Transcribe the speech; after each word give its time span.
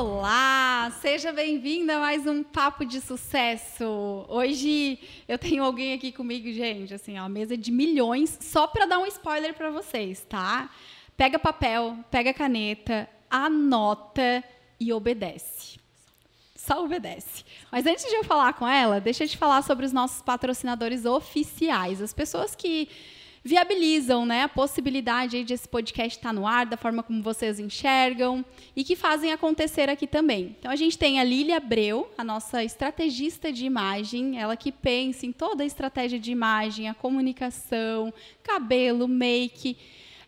Olá, 0.00 0.92
seja 1.00 1.32
bem-vinda 1.32 1.96
a 1.96 1.98
mais 1.98 2.24
um 2.24 2.40
Papo 2.40 2.84
de 2.84 3.00
Sucesso. 3.00 4.24
Hoje 4.28 4.96
eu 5.26 5.36
tenho 5.36 5.64
alguém 5.64 5.92
aqui 5.92 6.12
comigo, 6.12 6.52
gente, 6.52 6.94
assim, 6.94 7.18
ó, 7.18 7.28
mesa 7.28 7.56
de 7.56 7.72
milhões, 7.72 8.38
só 8.40 8.68
para 8.68 8.86
dar 8.86 9.00
um 9.00 9.06
spoiler 9.06 9.54
para 9.54 9.72
vocês, 9.72 10.24
tá? 10.28 10.70
Pega 11.16 11.36
papel, 11.36 11.98
pega 12.12 12.32
caneta, 12.32 13.10
anota 13.28 14.44
e 14.78 14.92
obedece. 14.92 15.80
Só 16.54 16.84
obedece. 16.84 17.44
Mas 17.72 17.84
antes 17.84 18.04
de 18.04 18.14
eu 18.14 18.22
falar 18.22 18.52
com 18.52 18.68
ela, 18.68 19.00
deixa 19.00 19.24
eu 19.24 19.28
te 19.28 19.36
falar 19.36 19.62
sobre 19.62 19.84
os 19.84 19.92
nossos 19.92 20.22
patrocinadores 20.22 21.06
oficiais, 21.06 22.00
as 22.00 22.14
pessoas 22.14 22.54
que 22.54 22.88
viabilizam 23.48 24.26
né, 24.26 24.42
a 24.42 24.48
possibilidade 24.48 25.42
de 25.42 25.54
esse 25.54 25.66
podcast 25.66 26.18
estar 26.18 26.34
no 26.34 26.46
ar, 26.46 26.66
da 26.66 26.76
forma 26.76 27.02
como 27.02 27.22
vocês 27.22 27.58
enxergam 27.58 28.44
e 28.76 28.84
que 28.84 28.94
fazem 28.94 29.32
acontecer 29.32 29.88
aqui 29.88 30.06
também. 30.06 30.54
Então 30.58 30.70
a 30.70 30.76
gente 30.76 30.98
tem 30.98 31.18
a 31.18 31.24
Lília 31.24 31.56
Abreu, 31.56 32.10
a 32.18 32.22
nossa 32.22 32.62
estrategista 32.62 33.50
de 33.50 33.64
imagem, 33.64 34.38
ela 34.38 34.54
que 34.54 34.70
pensa 34.70 35.24
em 35.24 35.32
toda 35.32 35.62
a 35.62 35.66
estratégia 35.66 36.18
de 36.18 36.30
imagem, 36.30 36.90
a 36.90 36.94
comunicação, 36.94 38.12
cabelo, 38.42 39.08
make. 39.08 39.78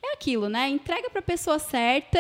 É 0.02 0.14
aquilo, 0.14 0.48
né? 0.48 0.70
Entrega 0.70 1.11
para 1.11 1.20
a 1.20 1.23
pessoa 1.23 1.59
certa, 1.59 2.19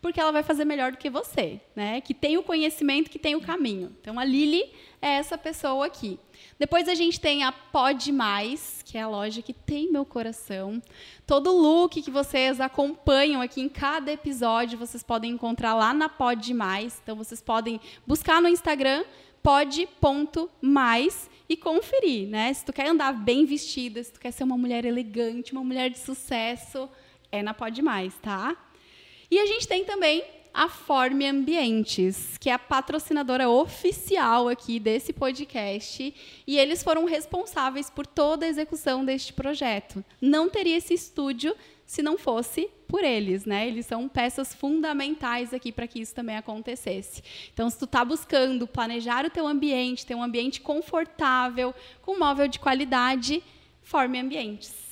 porque 0.00 0.20
ela 0.20 0.30
vai 0.30 0.44
fazer 0.44 0.64
melhor 0.64 0.92
do 0.92 0.98
que 0.98 1.10
você, 1.10 1.60
né? 1.74 2.00
Que 2.00 2.14
tem 2.14 2.38
o 2.38 2.42
conhecimento, 2.44 3.10
que 3.10 3.18
tem 3.18 3.34
o 3.34 3.40
caminho. 3.40 3.96
Então 4.00 4.16
a 4.20 4.24
Lili 4.24 4.62
é 5.02 5.14
essa 5.14 5.36
pessoa 5.36 5.86
aqui. 5.86 6.20
Depois 6.58 6.88
a 6.88 6.94
gente 6.94 7.20
tem 7.20 7.42
a 7.42 7.50
Pod 7.50 8.12
Mais, 8.12 8.82
que 8.84 8.96
é 8.96 9.02
a 9.02 9.08
loja 9.08 9.42
que 9.42 9.52
tem 9.52 9.90
meu 9.90 10.04
coração. 10.04 10.80
Todo 11.26 11.50
look 11.52 12.00
que 12.00 12.10
vocês 12.10 12.60
acompanham 12.60 13.40
aqui 13.40 13.60
em 13.60 13.68
cada 13.68 14.12
episódio, 14.12 14.78
vocês 14.78 15.02
podem 15.02 15.32
encontrar 15.32 15.74
lá 15.74 15.92
na 15.92 16.08
Pod 16.08 16.54
Mais. 16.54 17.00
Então 17.02 17.16
vocês 17.16 17.42
podem 17.42 17.80
buscar 18.06 18.40
no 18.40 18.48
Instagram 18.48 19.04
pod.mais 19.42 21.28
e 21.48 21.56
conferir, 21.56 22.28
né? 22.28 22.52
Se 22.54 22.64
tu 22.64 22.72
quer 22.72 22.88
andar 22.88 23.12
bem 23.12 23.44
vestida, 23.44 24.02
se 24.02 24.12
tu 24.12 24.20
quer 24.20 24.30
ser 24.30 24.44
uma 24.44 24.56
mulher 24.56 24.84
elegante, 24.84 25.52
uma 25.52 25.62
mulher 25.64 25.90
de 25.90 25.98
sucesso, 25.98 26.88
é 27.30 27.42
na 27.42 27.52
Pod 27.52 27.82
Mais, 27.82 28.14
tá? 28.22 28.56
E 29.30 29.38
a 29.38 29.46
gente 29.46 29.66
tem 29.66 29.84
também 29.84 30.22
a 30.54 30.68
Forme 30.68 31.26
Ambientes, 31.26 32.38
que 32.38 32.48
é 32.48 32.52
a 32.52 32.58
patrocinadora 32.58 33.50
oficial 33.50 34.48
aqui 34.48 34.78
desse 34.78 35.12
podcast, 35.12 36.14
e 36.46 36.56
eles 36.56 36.80
foram 36.80 37.04
responsáveis 37.06 37.90
por 37.90 38.06
toda 38.06 38.46
a 38.46 38.48
execução 38.48 39.04
deste 39.04 39.32
projeto. 39.32 40.04
Não 40.20 40.48
teria 40.48 40.76
esse 40.76 40.94
estúdio 40.94 41.56
se 41.84 42.02
não 42.02 42.16
fosse 42.16 42.70
por 42.86 43.02
eles, 43.02 43.44
né? 43.44 43.66
Eles 43.66 43.84
são 43.86 44.08
peças 44.08 44.54
fundamentais 44.54 45.52
aqui 45.52 45.72
para 45.72 45.88
que 45.88 46.00
isso 46.00 46.14
também 46.14 46.36
acontecesse. 46.36 47.20
Então, 47.52 47.68
se 47.68 47.76
tu 47.76 47.84
está 47.84 48.04
buscando 48.04 48.64
planejar 48.64 49.26
o 49.26 49.30
teu 49.30 49.48
ambiente, 49.48 50.06
ter 50.06 50.14
um 50.14 50.22
ambiente 50.22 50.60
confortável, 50.60 51.74
com 52.00 52.16
móvel 52.16 52.46
de 52.46 52.60
qualidade, 52.60 53.42
Forme 53.82 54.20
Ambientes. 54.20 54.83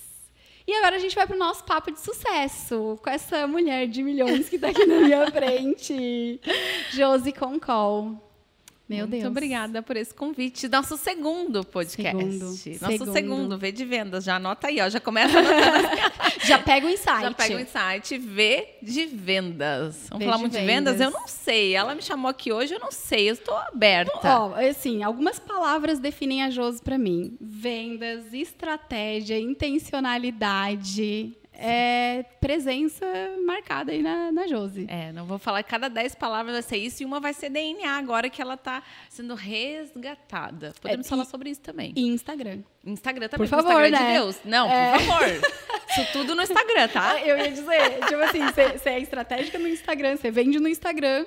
E 0.73 0.75
agora 0.77 0.97
a 0.97 0.98
gente 0.98 1.15
vai 1.15 1.27
para 1.27 1.37
o 1.37 1.39
nosso 1.39 1.62
papo 1.65 1.92
de 1.92 2.01
sucesso 2.01 2.98
com 3.03 3.11
essa 3.11 3.47
mulher 3.47 3.87
de 3.87 4.03
milhões 4.03 4.48
que 4.48 4.56
está 4.56 4.69
aqui 4.69 4.87
na 4.87 5.01
minha 5.01 5.31
frente, 5.31 6.41
Josi 6.89 7.31
Concol. 7.31 8.31
Meu 8.88 8.98
Muito 9.00 9.11
Deus. 9.11 9.22
Muito 9.22 9.33
obrigada 9.33 9.83
por 9.83 9.97
esse 9.97 10.12
convite. 10.12 10.69
Nosso 10.69 10.97
segundo 10.98 11.64
podcast. 11.64 12.16
Segundo. 12.19 12.44
Nosso 12.44 12.58
segundo. 12.58 13.12
segundo, 13.12 13.58
V 13.58 13.72
de 13.72 13.84
vendas. 13.84 14.25
Já 14.25 14.36
anota 14.36 14.66
aí, 14.66 14.80
ó. 14.80 14.88
Já 14.88 15.00
começa 15.00 15.38
Já 16.44 16.58
pega 16.58 16.86
o 16.86 16.91
insight. 16.91 17.22
Já 17.22 17.33
pega 17.33 17.56
o 17.56 17.60
insight. 17.60 18.19
V 18.19 18.69
de 18.83 19.06
vendas. 19.06 20.08
Vamos 20.10 20.25
falar 20.25 20.37
de 20.37 20.43
muito 20.43 20.53
vendas. 20.54 20.66
de 20.66 20.98
vendas? 20.98 21.00
Eu 21.00 21.10
não 21.10 21.26
sei. 21.28 21.75
Ela 21.75 21.94
me 21.94 22.03
chamou 22.03 22.28
aqui 22.31 22.53
hoje, 22.53 22.75
eu 22.75 22.81
não 22.81 22.91
sei. 22.91 23.31
Eu 23.31 23.34
estou 23.34 23.56
aberta. 23.56 24.41
Ó, 24.41 24.54
assim, 24.54 25.03
algumas 25.03 25.38
palavras 25.38 25.99
definem 25.99 26.43
a 26.43 26.50
Josi 26.50 26.82
para 26.82 26.99
mim. 26.99 27.37
Vendas, 27.41 28.32
estratégia, 28.32 29.38
intencionalidade 29.38 31.37
é, 31.62 32.25
presença 32.41 33.05
marcada 33.47 33.93
aí 33.93 34.03
na, 34.03 34.33
na 34.33 34.47
Josi. 34.47 34.87
É, 34.89 35.12
não 35.12 35.25
vou 35.25 35.39
falar 35.39 35.62
cada 35.62 35.89
10 35.89 36.15
palavras 36.17 36.55
vai 36.55 36.62
ser 36.62 36.77
isso 36.77 37.03
e 37.03 37.06
uma 37.06 37.21
vai 37.21 37.33
ser 37.33 37.50
DNA 37.50 37.91
agora 37.91 38.28
que 38.28 38.43
ela 38.43 38.55
está 38.55 38.83
sendo 39.09 39.34
resgatada. 39.34 40.73
Podemos 40.81 41.06
é, 41.06 41.09
falar 41.09 41.25
sobre 41.25 41.50
isso 41.50 41.61
também. 41.61 41.93
E 41.97 42.09
Instagram. 42.09 42.61
Instagram 42.84 43.28
também. 43.28 43.49
Por 43.49 43.50
favor, 43.50 43.84
Instagram 43.84 43.91
né? 43.91 44.06
de 44.06 44.19
Deus. 44.19 44.41
Não, 44.45 44.71
é. 44.71 44.93
por 44.93 45.00
favor. 45.00 45.28
Isso 45.91 46.12
tudo 46.12 46.34
no 46.34 46.43
Instagram, 46.43 46.89
tá? 46.89 47.21
Eu 47.25 47.37
ia 47.37 47.50
dizer, 47.50 48.00
tipo 48.09 48.23
assim, 48.23 48.41
você 48.47 48.91
é 48.91 49.00
estratégica 49.00 49.59
no 49.59 49.69
Instagram, 49.69 50.17
você 50.17 50.31
vende 50.31 50.59
no 50.59 50.69
Instagram. 50.69 51.27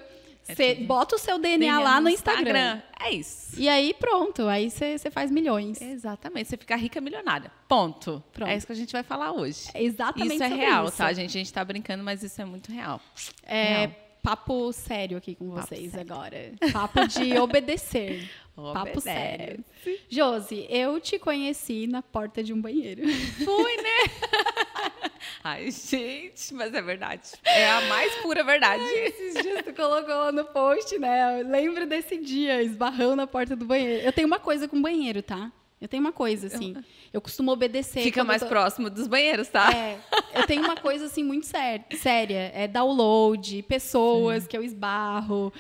Você 0.54 0.64
é 0.64 0.76
bota 0.76 1.16
o 1.16 1.20
seu 1.20 1.40
DNA, 1.40 1.58
DNA 1.58 1.80
lá 1.80 2.00
no 2.00 2.10
Instagram. 2.10 2.76
Instagram. 2.76 2.82
É 3.00 3.12
isso. 3.12 3.60
E 3.60 3.68
aí, 3.68 3.94
pronto. 3.94 4.48
Aí 4.48 4.70
você 4.70 4.98
faz 5.12 5.32
milhões. 5.32 5.82
Exatamente. 5.82 6.50
Você 6.50 6.58
fica 6.58 6.76
rica 6.76 7.02
milionária. 7.02 7.52
Ponto. 7.68 8.24
Pronto. 8.32 8.50
É 8.50 8.56
isso 8.56 8.66
que 8.66 8.72
a 8.74 8.76
gente 8.76 8.92
vai 8.92 9.04
falar 9.04 9.32
hoje. 9.32 9.70
É 9.74 9.84
exatamente 9.84 10.36
Isso 10.36 10.44
é 10.44 10.48
real, 10.48 10.88
isso. 10.88 10.98
tá, 10.98 11.12
gente? 11.14 11.30
A 11.30 11.40
gente 11.40 11.52
tá 11.52 11.66
brincando, 11.66 12.04
mas 12.04 12.22
isso 12.22 12.40
é 12.42 12.46
muito 12.46 12.72
real. 12.72 13.02
É. 13.44 13.78
Real. 13.88 14.05
Papo 14.26 14.74
sério 14.74 15.20
aqui 15.20 15.36
com 15.36 15.52
vocês 15.52 15.96
agora. 15.96 16.52
Papo 16.74 17.08
de 17.08 17.38
obedecer. 17.38 18.28
Papo 18.56 19.00
sério. 19.00 19.64
Josi, 20.10 20.66
eu 20.68 21.00
te 21.00 21.20
conheci 21.20 21.86
na 21.86 22.02
porta 22.02 22.44
de 22.44 22.52
um 22.52 22.60
banheiro. 22.60 23.04
Fui, 23.08 23.78
né? 23.78 25.12
Ai, 25.44 25.70
gente, 25.70 26.56
mas 26.56 26.74
é 26.74 26.82
verdade. 26.82 27.34
É 27.44 27.70
a 27.70 27.82
mais 27.82 28.16
pura 28.16 28.44
verdade. 28.44 28.82
Ai, 28.84 29.06
esses 29.06 29.44
dias 29.44 29.64
tu 29.64 29.74
colocou 29.76 30.16
lá 30.16 30.32
no 30.32 30.46
post, 30.46 30.98
né? 30.98 31.44
Lembra 31.44 31.86
desse 31.86 32.18
dia, 32.18 32.64
esbarrão 32.64 33.16
na 33.16 33.28
porta 33.28 33.56
do 33.56 33.64
banheiro. 33.64 34.04
Eu 34.04 34.12
tenho 34.12 34.26
uma 34.26 34.40
coisa 34.40 34.68
com 34.68 34.82
banheiro, 34.82 35.22
tá? 35.22 35.52
Eu 35.86 35.88
tenho 35.88 36.02
uma 36.02 36.12
coisa, 36.12 36.48
assim. 36.48 36.74
Eu, 36.76 36.84
eu 37.14 37.22
costumo 37.22 37.52
obedecer. 37.52 38.02
Fica 38.02 38.24
mais 38.24 38.42
tô... 38.42 38.48
próximo 38.48 38.90
dos 38.90 39.06
banheiros, 39.06 39.48
tá? 39.50 39.72
É. 39.72 40.00
Eu 40.34 40.48
tenho 40.48 40.64
uma 40.64 40.76
coisa, 40.76 41.06
assim, 41.06 41.24
muito 41.24 41.46
séria. 41.46 42.52
É 42.56 42.68
download, 42.68 43.62
pessoas 43.64 44.44
Sim. 44.44 44.50
que 44.50 44.58
eu 44.58 44.64
esbarro, 44.64 45.54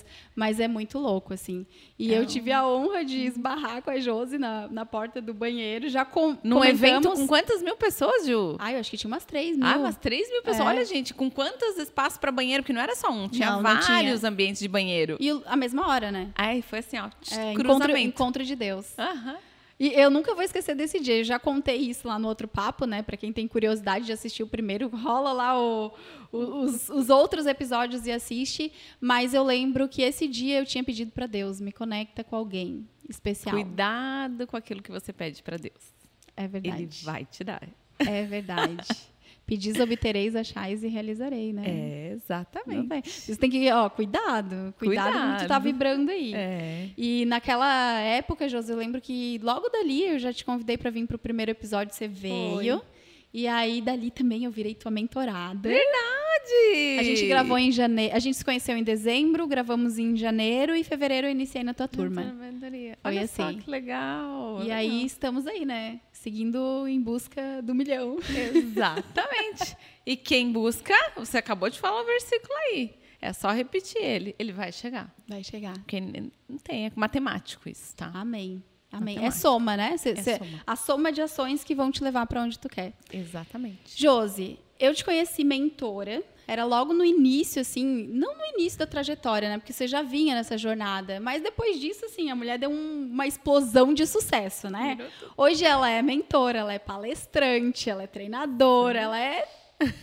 Sim. 0.00 0.08
Mas 0.38 0.60
é 0.60 0.68
muito 0.68 1.00
louco, 1.00 1.34
assim. 1.34 1.66
E 1.98 2.14
é 2.14 2.18
eu 2.18 2.24
tive 2.24 2.52
a 2.52 2.64
honra 2.64 3.04
de 3.04 3.26
esbarrar 3.26 3.82
com 3.82 3.90
a 3.90 3.98
Josi 3.98 4.38
na, 4.38 4.68
na 4.68 4.86
porta 4.86 5.20
do 5.20 5.34
banheiro. 5.34 5.88
Já 5.88 6.04
com, 6.04 6.38
Num 6.44 6.64
evento 6.64 7.10
com 7.10 7.26
quantas 7.26 7.60
mil 7.60 7.74
pessoas, 7.74 8.24
Ju? 8.24 8.54
Ah, 8.60 8.72
eu 8.72 8.78
acho 8.78 8.88
que 8.88 8.96
tinha 8.96 9.08
umas 9.08 9.24
3 9.24 9.56
mil. 9.56 9.66
Ah, 9.66 9.78
umas 9.78 9.96
3 9.96 10.30
mil 10.30 10.42
pessoas. 10.44 10.64
É. 10.64 10.70
Olha, 10.70 10.84
gente, 10.84 11.12
com 11.12 11.28
quantos 11.28 11.76
espaços 11.76 12.18
para 12.18 12.30
banheiro? 12.30 12.62
Porque 12.62 12.72
não 12.72 12.80
era 12.80 12.94
só 12.94 13.10
um, 13.10 13.28
tinha 13.28 13.50
não, 13.50 13.62
vários 13.62 13.88
não 13.88 13.98
tinha. 13.98 14.28
ambientes 14.28 14.62
de 14.62 14.68
banheiro. 14.68 15.16
E 15.18 15.28
a 15.44 15.56
mesma 15.56 15.88
hora, 15.88 16.12
né? 16.12 16.30
Ai, 16.36 16.62
foi 16.62 16.78
assim, 16.78 16.98
ó. 16.98 17.10
É, 17.36 17.54
encontro, 17.54 17.96
encontro 17.96 18.44
de 18.44 18.54
Deus. 18.54 18.96
Aham. 18.96 19.38
E 19.78 19.92
eu 19.92 20.10
nunca 20.10 20.34
vou 20.34 20.42
esquecer 20.42 20.74
desse 20.74 20.98
dia. 20.98 21.18
Eu 21.18 21.24
já 21.24 21.38
contei 21.38 21.76
isso 21.76 22.08
lá 22.08 22.18
no 22.18 22.26
outro 22.26 22.48
papo, 22.48 22.84
né? 22.84 23.00
Para 23.00 23.16
quem 23.16 23.32
tem 23.32 23.46
curiosidade 23.46 24.06
de 24.06 24.12
assistir 24.12 24.42
o 24.42 24.46
primeiro, 24.46 24.88
rola 24.88 25.32
lá 25.32 25.60
o, 25.60 25.92
o, 26.32 26.38
os, 26.64 26.88
os, 26.88 27.08
outros 27.08 27.46
episódios 27.46 28.04
e 28.06 28.10
assiste. 28.10 28.72
Mas 29.00 29.34
eu 29.34 29.44
lembro 29.44 29.88
que 29.88 30.02
esse 30.02 30.26
dia 30.26 30.58
eu 30.58 30.66
tinha 30.66 30.82
pedido 30.82 31.12
para 31.12 31.26
Deus, 31.26 31.60
me 31.60 31.70
conecta 31.70 32.24
com 32.24 32.34
alguém 32.34 32.88
especial. 33.08 33.54
Cuidado 33.54 34.46
com 34.46 34.56
aquilo 34.56 34.82
que 34.82 34.90
você 34.90 35.12
pede 35.12 35.42
para 35.42 35.56
Deus. 35.56 35.94
É 36.36 36.48
verdade. 36.48 36.82
Ele 36.82 36.90
vai 37.04 37.24
te 37.24 37.44
dar. 37.44 37.68
É 38.00 38.24
verdade. 38.24 38.86
Pedis, 39.48 39.80
obtereis, 39.80 40.36
achais 40.36 40.84
e 40.84 40.88
realizarei, 40.88 41.54
né? 41.54 41.62
É, 41.64 42.12
exatamente. 42.12 43.08
Você 43.08 43.34
tem 43.34 43.48
que, 43.48 43.72
ó, 43.72 43.88
cuidado. 43.88 44.74
Cuidado, 44.78 45.10
cuidado. 45.10 45.36
que 45.36 45.44
tu 45.44 45.48
tá 45.48 45.58
vibrando 45.58 46.10
aí. 46.10 46.34
É. 46.34 46.90
E 46.98 47.24
naquela 47.24 47.98
época, 47.98 48.46
Josi, 48.46 48.70
eu 48.70 48.76
lembro 48.76 49.00
que 49.00 49.40
logo 49.42 49.70
dali 49.70 50.04
eu 50.04 50.18
já 50.18 50.34
te 50.34 50.44
convidei 50.44 50.76
para 50.76 50.90
vir 50.90 51.06
pro 51.06 51.18
primeiro 51.18 51.50
episódio, 51.50 51.94
você 51.94 52.06
veio. 52.06 52.80
Foi. 52.80 52.98
E 53.32 53.46
aí, 53.46 53.80
dali 53.80 54.10
também 54.10 54.44
eu 54.44 54.50
virei 54.50 54.74
tua 54.74 54.90
mentorada. 54.90 55.66
Verdade! 55.66 56.98
A 56.98 57.02
gente 57.02 57.26
gravou 57.26 57.58
em 57.58 57.72
janeiro. 57.72 58.14
A 58.14 58.18
gente 58.18 58.36
se 58.36 58.44
conheceu 58.44 58.76
em 58.76 58.82
dezembro, 58.82 59.46
gravamos 59.46 59.98
em 59.98 60.14
janeiro 60.14 60.74
e 60.74 60.84
fevereiro 60.84 61.26
eu 61.26 61.30
iniciei 61.30 61.62
na 61.62 61.72
tua 61.72 61.88
turma. 61.88 62.22
Foi 62.22 62.94
Olha 63.04 63.22
assim. 63.22 63.42
só 63.42 63.52
que 63.52 63.70
legal. 63.70 64.58
E 64.60 64.64
legal. 64.64 64.78
aí 64.78 65.04
estamos 65.04 65.46
aí, 65.46 65.64
né? 65.64 66.00
Seguindo 66.18 66.86
em 66.88 67.00
busca 67.00 67.62
do 67.62 67.74
milhão. 67.74 68.18
Exatamente. 68.54 69.76
e 70.04 70.16
quem 70.16 70.52
busca, 70.52 70.94
você 71.16 71.38
acabou 71.38 71.70
de 71.70 71.78
falar 71.78 72.02
o 72.02 72.04
versículo 72.06 72.52
aí. 72.66 72.98
É 73.20 73.32
só 73.32 73.50
repetir 73.50 74.00
ele. 74.00 74.34
Ele 74.38 74.52
vai 74.52 74.72
chegar. 74.72 75.12
Vai 75.26 75.42
chegar. 75.42 75.74
Porque 75.74 76.00
não 76.00 76.58
tem, 76.62 76.86
é 76.86 76.92
matemático 76.94 77.68
isso, 77.68 77.94
tá? 77.96 78.10
Amém. 78.14 78.62
Amém. 78.90 79.16
Matemático. 79.16 79.26
É 79.26 79.30
soma, 79.30 79.76
né? 79.76 79.96
Cê, 79.96 80.10
é 80.10 80.16
cê, 80.16 80.38
soma. 80.38 80.62
A 80.66 80.76
soma 80.76 81.12
de 81.12 81.20
ações 81.20 81.64
que 81.64 81.74
vão 81.74 81.90
te 81.90 82.02
levar 82.02 82.26
para 82.26 82.42
onde 82.42 82.58
tu 82.58 82.68
quer. 82.68 82.92
Exatamente. 83.12 84.00
Josi, 84.00 84.58
eu 84.78 84.94
te 84.94 85.04
conheci 85.04 85.44
mentora 85.44 86.22
era 86.48 86.64
logo 86.64 86.94
no 86.94 87.04
início, 87.04 87.60
assim, 87.60 88.08
não 88.10 88.34
no 88.34 88.44
início 88.54 88.78
da 88.78 88.86
trajetória, 88.86 89.50
né? 89.50 89.58
Porque 89.58 89.72
você 89.72 89.86
já 89.86 90.00
vinha 90.00 90.34
nessa 90.34 90.56
jornada. 90.56 91.20
Mas 91.20 91.42
depois 91.42 91.78
disso, 91.78 92.06
assim, 92.06 92.30
a 92.30 92.34
mulher 92.34 92.58
deu 92.58 92.70
um, 92.70 93.08
uma 93.12 93.26
explosão 93.26 93.92
de 93.92 94.06
sucesso, 94.06 94.70
né? 94.70 94.96
Hoje 95.36 95.66
ela 95.66 95.90
é 95.90 96.00
mentora, 96.00 96.60
ela 96.60 96.72
é 96.72 96.78
palestrante, 96.78 97.90
ela 97.90 98.02
é 98.02 98.06
treinadora, 98.06 98.98
Sim. 98.98 99.04
ela 99.04 99.20
é 99.20 99.46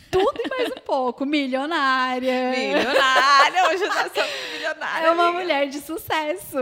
Tudo 0.10 0.40
e 0.44 0.50
mais 0.50 0.70
um 0.70 0.82
pouco. 0.86 1.26
Milionária. 1.26 2.52
Milionária, 2.52 3.68
hoje 3.70 3.84
eu 3.84 3.92
sou 3.92 4.24
milionária. 4.76 5.08
É 5.08 5.12
uma 5.12 5.30
amiga. 5.30 5.40
mulher 5.42 5.70
de 5.70 5.80
sucesso. 5.80 6.58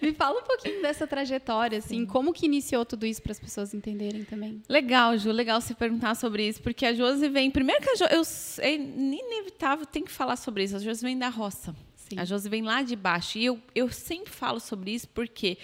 Me 0.00 0.12
fala 0.12 0.40
um 0.40 0.42
pouquinho 0.42 0.82
dessa 0.82 1.06
trajetória, 1.06 1.78
assim, 1.78 2.04
como 2.04 2.32
que 2.32 2.46
iniciou 2.46 2.84
tudo 2.84 3.06
isso 3.06 3.22
para 3.22 3.32
as 3.32 3.38
pessoas 3.40 3.74
entenderem 3.74 4.24
também. 4.24 4.62
Legal, 4.68 5.16
Ju, 5.16 5.30
legal 5.30 5.60
você 5.60 5.74
perguntar 5.74 6.14
sobre 6.14 6.46
isso, 6.46 6.62
porque 6.62 6.84
a 6.84 6.94
Josi 6.94 7.28
vem. 7.28 7.50
Primeiro 7.50 7.82
que 7.82 7.90
a 7.90 7.94
Josi. 7.94 8.14
Eu, 8.14 8.64
é 8.64 8.74
inevitável, 8.74 9.86
tem 9.86 10.04
que 10.04 10.12
falar 10.12 10.36
sobre 10.36 10.64
isso. 10.64 10.76
A 10.76 10.78
Josi 10.78 11.02
vem 11.02 11.18
da 11.18 11.28
roça. 11.28 11.74
Sim. 11.96 12.18
A 12.18 12.24
Josi 12.24 12.48
vem 12.48 12.62
lá 12.62 12.82
de 12.82 12.96
baixo. 12.96 13.38
E 13.38 13.44
eu, 13.44 13.60
eu 13.74 13.90
sempre 13.90 14.32
falo 14.32 14.60
sobre 14.60 14.92
isso 14.92 15.08
porque, 15.08 15.58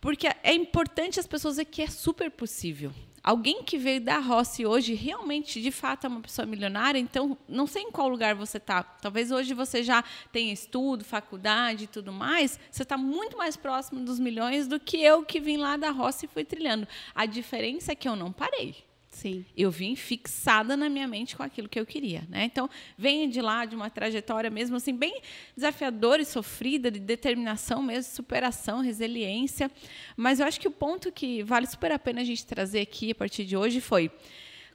porque 0.00 0.26
é 0.42 0.52
importante 0.52 1.20
as 1.20 1.26
pessoas 1.26 1.56
ver 1.56 1.64
que 1.64 1.82
é 1.82 1.86
super 1.86 2.30
possível. 2.30 2.92
Alguém 3.24 3.62
que 3.62 3.78
veio 3.78 4.02
da 4.02 4.22
e 4.58 4.66
hoje 4.66 4.92
realmente, 4.92 5.62
de 5.62 5.70
fato, 5.70 6.04
é 6.04 6.08
uma 6.08 6.20
pessoa 6.20 6.44
milionária, 6.44 6.98
então 6.98 7.38
não 7.48 7.66
sei 7.66 7.84
em 7.84 7.90
qual 7.90 8.06
lugar 8.06 8.34
você 8.34 8.58
está. 8.58 8.82
Talvez 8.82 9.30
hoje 9.30 9.54
você 9.54 9.82
já 9.82 10.04
tenha 10.30 10.52
estudo, 10.52 11.02
faculdade 11.06 11.84
e 11.84 11.86
tudo 11.86 12.12
mais. 12.12 12.60
Você 12.70 12.82
está 12.82 12.98
muito 12.98 13.38
mais 13.38 13.56
próximo 13.56 14.04
dos 14.04 14.20
milhões 14.20 14.68
do 14.68 14.78
que 14.78 14.98
eu 15.02 15.24
que 15.24 15.40
vim 15.40 15.56
lá 15.56 15.78
da 15.78 15.90
roça 15.90 16.26
e 16.26 16.28
fui 16.28 16.44
trilhando. 16.44 16.86
A 17.14 17.24
diferença 17.24 17.92
é 17.92 17.94
que 17.94 18.06
eu 18.06 18.14
não 18.14 18.30
parei 18.30 18.84
Sim. 19.14 19.44
eu 19.56 19.70
vim 19.70 19.94
fixada 19.96 20.76
na 20.76 20.88
minha 20.88 21.06
mente 21.08 21.36
com 21.36 21.42
aquilo 21.42 21.68
que 21.68 21.78
eu 21.80 21.86
queria, 21.86 22.24
né? 22.28 22.44
Então, 22.44 22.68
venho 22.98 23.30
de 23.30 23.40
lá 23.40 23.64
de 23.64 23.74
uma 23.76 23.88
trajetória 23.88 24.50
mesmo 24.50 24.76
assim 24.76 24.94
bem 24.94 25.20
desafiadora 25.56 26.20
e 26.20 26.24
sofrida, 26.24 26.90
de 26.90 26.98
determinação 26.98 27.82
mesmo, 27.82 28.12
superação, 28.12 28.80
resiliência. 28.80 29.70
Mas 30.16 30.40
eu 30.40 30.46
acho 30.46 30.60
que 30.60 30.68
o 30.68 30.70
ponto 30.70 31.10
que 31.12 31.42
vale 31.42 31.66
super 31.66 31.92
a 31.92 31.98
pena 31.98 32.20
a 32.20 32.24
gente 32.24 32.44
trazer 32.44 32.80
aqui 32.80 33.12
a 33.12 33.14
partir 33.14 33.44
de 33.44 33.56
hoje 33.56 33.80
foi 33.80 34.10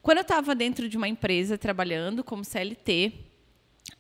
quando 0.01 0.19
eu 0.19 0.21
estava 0.21 0.56
dentro 0.56 0.88
de 0.88 0.95
uma 0.97 1.07
empresa 1.09 1.57
trabalhando 1.57 2.24
como 2.24 2.44
CLT, 2.45 3.12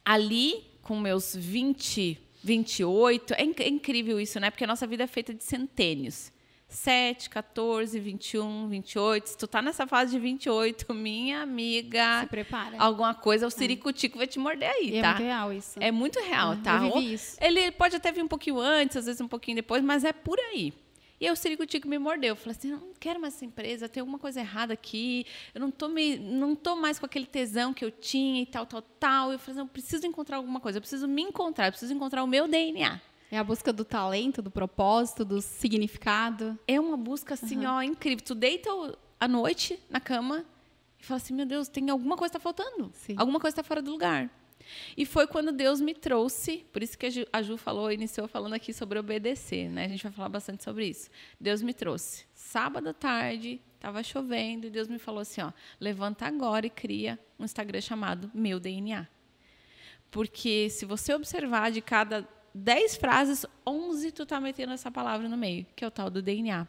ali 0.05 0.63
com 0.81 0.99
meus 0.99 1.35
20, 1.35 2.17
28, 2.43 3.33
é, 3.33 3.43
inc- 3.43 3.59
é 3.59 3.67
incrível 3.67 4.19
isso, 4.19 4.39
né? 4.39 4.49
Porque 4.49 4.63
a 4.63 4.67
nossa 4.67 4.87
vida 4.87 5.03
é 5.03 5.07
feita 5.07 5.33
de 5.33 5.43
centênios. 5.43 6.31
7, 6.69 7.29
14, 7.31 7.99
21, 7.99 8.67
28. 8.69 9.27
Se 9.29 9.37
tu 9.37 9.47
tá 9.47 9.61
nessa 9.61 9.87
fase 9.87 10.11
de 10.11 10.19
28, 10.19 10.93
minha 10.93 11.41
amiga, 11.41 12.21
Se 12.21 12.27
prepara. 12.27 12.77
alguma 12.77 13.13
coisa, 13.15 13.47
o 13.47 13.49
ciricutico 13.51 14.17
vai 14.19 14.27
te 14.27 14.37
morder 14.37 14.69
aí, 14.69 14.97
é 14.97 15.01
tá? 15.01 15.09
muito 15.09 15.23
real 15.23 15.51
isso. 15.53 15.79
É 15.81 15.91
muito 15.91 16.19
real, 16.19 16.53
É, 16.53 16.57
tá? 16.57 16.85
Ou- 16.85 17.01
isso. 17.01 17.37
Ele 17.41 17.71
pode 17.71 17.95
até 17.95 18.11
vir 18.11 18.23
um 18.23 18.27
pouquinho 18.27 18.59
antes, 18.59 18.95
às 18.97 19.05
vezes 19.07 19.19
um 19.19 19.27
pouquinho 19.27 19.55
depois, 19.55 19.83
mas 19.83 20.03
é 20.03 20.13
por 20.13 20.39
aí. 20.39 20.71
E 21.21 21.25
aí 21.27 21.33
o 21.33 21.35
Ciricutico 21.35 21.85
me 21.85 21.97
mordeu. 21.97 22.29
Eu 22.29 22.35
falei 22.37 22.55
assim, 22.57 22.69
não 22.71 22.93
quero 22.97 23.19
mais 23.19 23.35
essa 23.35 23.43
empresa, 23.43 23.89
tem 23.89 23.99
alguma 23.99 24.17
coisa 24.17 24.39
errada 24.39 24.71
aqui. 24.73 25.25
Eu 25.53 25.59
não 25.59 25.69
tô, 25.69 25.89
me, 25.89 26.17
não 26.17 26.55
tô 26.55 26.77
mais 26.77 26.97
com 26.97 27.05
aquele 27.05 27.25
tesão 27.25 27.73
que 27.73 27.83
eu 27.83 27.91
tinha 27.91 28.41
e 28.41 28.45
tal, 28.45 28.65
tal, 28.65 28.81
tal. 28.81 29.31
Eu 29.33 29.37
falei 29.37 29.59
assim, 29.59 29.67
eu 29.67 29.73
preciso 29.73 30.07
encontrar 30.07 30.37
alguma 30.37 30.61
coisa, 30.61 30.77
eu 30.77 30.81
preciso 30.81 31.09
me 31.09 31.21
encontrar, 31.23 31.65
eu 31.67 31.71
preciso 31.71 31.93
encontrar 31.93 32.23
o 32.23 32.27
meu 32.27 32.47
DNA. 32.47 33.01
É 33.31 33.37
a 33.37 33.43
busca 33.43 33.71
do 33.71 33.85
talento, 33.85 34.41
do 34.41 34.49
propósito, 34.49 35.23
do 35.23 35.41
significado. 35.41 36.57
É 36.67 36.79
uma 36.79 36.97
busca 36.97 37.35
assim, 37.35 37.65
ó, 37.65 37.81
incrível. 37.81 38.25
Tu 38.25 38.33
deita 38.33 38.69
à 39.19 39.27
noite 39.27 39.79
na 39.89 39.99
cama 39.99 40.43
e 40.99 41.05
fala 41.05 41.17
assim, 41.17 41.33
meu 41.33 41.45
Deus, 41.45 41.67
tem 41.67 41.89
alguma 41.89 42.17
coisa 42.17 42.31
que 42.31 42.37
tá 42.37 42.41
faltando. 42.41 42.91
Sim. 42.93 43.15
Alguma 43.17 43.39
coisa 43.39 43.53
está 43.53 43.63
fora 43.63 43.81
do 43.81 43.91
lugar. 43.91 44.29
E 44.97 45.05
foi 45.05 45.27
quando 45.27 45.51
Deus 45.51 45.79
me 45.79 45.93
trouxe, 45.93 46.65
por 46.71 46.83
isso 46.83 46.97
que 46.97 47.05
a 47.05 47.09
Ju, 47.09 47.25
a 47.31 47.41
Ju 47.41 47.57
falou, 47.57 47.91
iniciou 47.91 48.27
falando 48.27 48.53
aqui 48.53 48.73
sobre 48.73 48.99
obedecer, 48.99 49.69
né? 49.69 49.85
A 49.85 49.87
gente 49.87 50.03
vai 50.03 50.11
falar 50.11 50.29
bastante 50.29 50.63
sobre 50.63 50.87
isso. 50.87 51.09
Deus 51.39 51.61
me 51.61 51.73
trouxe. 51.73 52.25
Sábado 52.33 52.89
à 52.89 52.93
tarde, 52.93 53.61
estava 53.75 54.03
chovendo, 54.03 54.67
e 54.67 54.69
Deus 54.69 54.87
me 54.87 54.99
falou 54.99 55.21
assim, 55.21 55.41
ó, 55.41 55.51
levanta 55.79 56.25
agora 56.25 56.65
e 56.65 56.69
cria 56.69 57.19
um 57.39 57.45
Instagram 57.45 57.81
chamado 57.81 58.29
Meu 58.33 58.59
DNA. 58.59 59.07
Porque 60.11 60.69
se 60.69 60.85
você 60.85 61.13
observar 61.13 61.71
de 61.71 61.81
cada 61.81 62.27
10 62.53 62.97
frases, 62.97 63.45
11 63.65 64.11
tu 64.11 64.25
tá 64.25 64.39
metendo 64.39 64.73
essa 64.73 64.89
palavra 64.89 65.29
no 65.29 65.37
meio, 65.37 65.65
que 65.75 65.83
é 65.83 65.87
o 65.87 65.91
tal 65.91 66.09
do 66.09 66.21
DNA. 66.21 66.67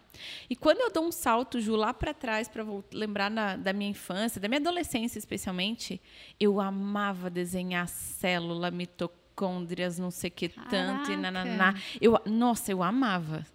E 0.49 0.55
quando 0.56 0.81
eu 0.81 0.91
dou 0.93 1.05
um 1.06 1.12
salto, 1.12 1.61
Ju, 1.61 1.75
lá 1.77 1.93
para 1.94 2.12
trás, 2.12 2.49
para 2.49 2.65
lembrar 2.93 3.31
na- 3.31 3.56
da 3.56 3.73
minha 3.73 3.91
infância, 3.91 4.41
da 4.41 4.47
minha 4.49 4.61
adolescência 4.61 5.19
especialmente, 5.19 6.00
eu 6.38 6.61
amava 6.61 7.31
desenhar 7.31 7.88
célula, 7.88 8.71
mitocôndrias, 8.71 9.99
não 9.99 10.11
sei 10.11 10.29
o 10.29 10.32
que 10.32 10.49
tanto, 10.49 11.11
e 11.11 11.17
Caraca. 11.17 11.17
nananá. 11.17 11.75
Eu, 12.00 12.19
nossa, 12.27 12.71
eu 12.71 12.82
amava. 12.82 13.47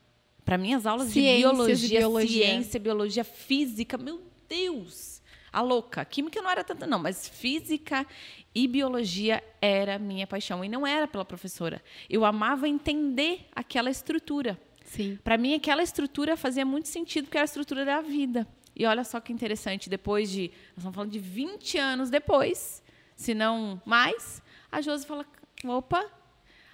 Para 0.43 0.57
minhas 0.57 0.85
aulas 0.85 1.09
Ciências 1.09 1.79
de 1.79 1.87
biologia, 1.87 1.99
biologia. 1.99 2.45
ciência, 2.45 2.79
biologia, 2.79 3.23
física, 3.23 3.97
meu 3.97 4.21
Deus! 4.47 5.14
A 5.55 5.61
louca. 5.61 6.03
Química 6.03 6.41
não 6.41 6.49
era 6.49 6.65
tanta, 6.65 6.85
não, 6.85 6.99
mas 6.99 7.29
física 7.29 8.05
e 8.53 8.67
biologia 8.67 9.41
era 9.61 9.97
minha 9.97 10.27
paixão. 10.27 10.65
E 10.65 10.67
não 10.67 10.85
era 10.85 11.07
pela 11.07 11.23
professora. 11.23 11.81
Eu 12.09 12.25
amava 12.25 12.67
entender 12.67 13.47
aquela 13.55 13.89
estrutura. 13.89 14.59
Sim. 14.83 15.17
Para 15.23 15.37
mim, 15.37 15.53
aquela 15.53 15.81
estrutura 15.81 16.35
fazia 16.35 16.65
muito 16.65 16.89
sentido, 16.89 17.27
porque 17.27 17.37
era 17.37 17.45
a 17.45 17.45
estrutura 17.45 17.85
da 17.85 18.01
vida. 18.01 18.45
E 18.75 18.85
olha 18.85 19.05
só 19.05 19.21
que 19.21 19.31
interessante, 19.31 19.89
depois 19.89 20.29
de. 20.29 20.49
Nós 20.49 20.79
estamos 20.79 20.93
falando 20.93 21.11
de 21.11 21.19
20 21.19 21.77
anos 21.77 22.09
depois, 22.09 22.83
se 23.15 23.33
não 23.33 23.81
mais, 23.85 24.43
a 24.69 24.81
Josi 24.81 25.07
fala: 25.07 25.25
opa. 25.63 26.05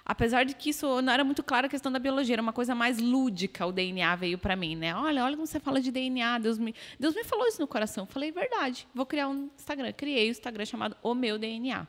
Apesar 0.04 0.44
de 0.44 0.54
que 0.54 0.70
isso 0.70 1.00
não 1.00 1.12
era 1.12 1.22
muito 1.22 1.42
claro 1.42 1.66
a 1.66 1.70
questão 1.70 1.90
da 1.92 1.98
biologia, 1.98 2.34
era 2.34 2.42
uma 2.42 2.52
coisa 2.52 2.74
mais 2.74 2.98
lúdica, 2.98 3.64
o 3.64 3.72
DNA 3.72 4.16
veio 4.16 4.36
para 4.36 4.56
mim, 4.56 4.74
né? 4.74 4.94
Olha, 4.96 5.24
olha 5.24 5.36
como 5.36 5.46
você 5.46 5.60
fala 5.60 5.80
de 5.80 5.92
DNA, 5.92 6.38
Deus 6.38 6.58
me, 6.58 6.74
Deus 6.98 7.14
me 7.14 7.22
falou 7.22 7.46
isso 7.46 7.60
no 7.60 7.68
coração. 7.68 8.06
Falei, 8.06 8.32
verdade, 8.32 8.86
vou 8.94 9.06
criar 9.06 9.28
um 9.28 9.48
Instagram. 9.56 9.92
Criei 9.92 10.28
o 10.28 10.32
Instagram 10.32 10.64
chamado 10.64 10.96
O 11.02 11.14
Meu 11.14 11.38
DNA. 11.38 11.86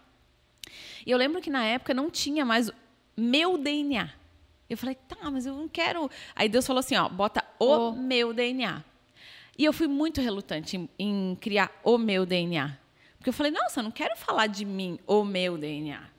E 1.05 1.11
eu 1.11 1.17
lembro 1.17 1.41
que 1.41 1.49
na 1.49 1.65
época 1.65 1.93
não 1.93 2.09
tinha 2.09 2.45
mais 2.45 2.71
meu 3.15 3.57
DNA. 3.57 4.09
Eu 4.69 4.77
falei, 4.77 4.95
tá, 4.95 5.29
mas 5.29 5.45
eu 5.45 5.55
não 5.55 5.67
quero. 5.67 6.09
Aí 6.35 6.49
Deus 6.49 6.65
falou 6.65 6.79
assim: 6.79 6.95
ó, 6.95 7.07
bota 7.09 7.43
o, 7.59 7.89
O. 7.89 7.95
meu 7.95 8.33
DNA. 8.33 8.83
E 9.57 9.65
eu 9.65 9.73
fui 9.73 9.87
muito 9.87 10.19
relutante 10.19 10.77
em, 10.77 10.89
em 10.97 11.37
criar 11.39 11.71
o 11.83 11.97
meu 11.97 12.25
DNA. 12.25 12.77
Porque 13.17 13.29
eu 13.29 13.33
falei, 13.33 13.51
nossa, 13.51 13.79
eu 13.79 13.83
não 13.83 13.91
quero 13.91 14.17
falar 14.17 14.47
de 14.47 14.65
mim, 14.65 14.99
o 15.05 15.23
meu 15.23 15.57
DNA. 15.57 16.12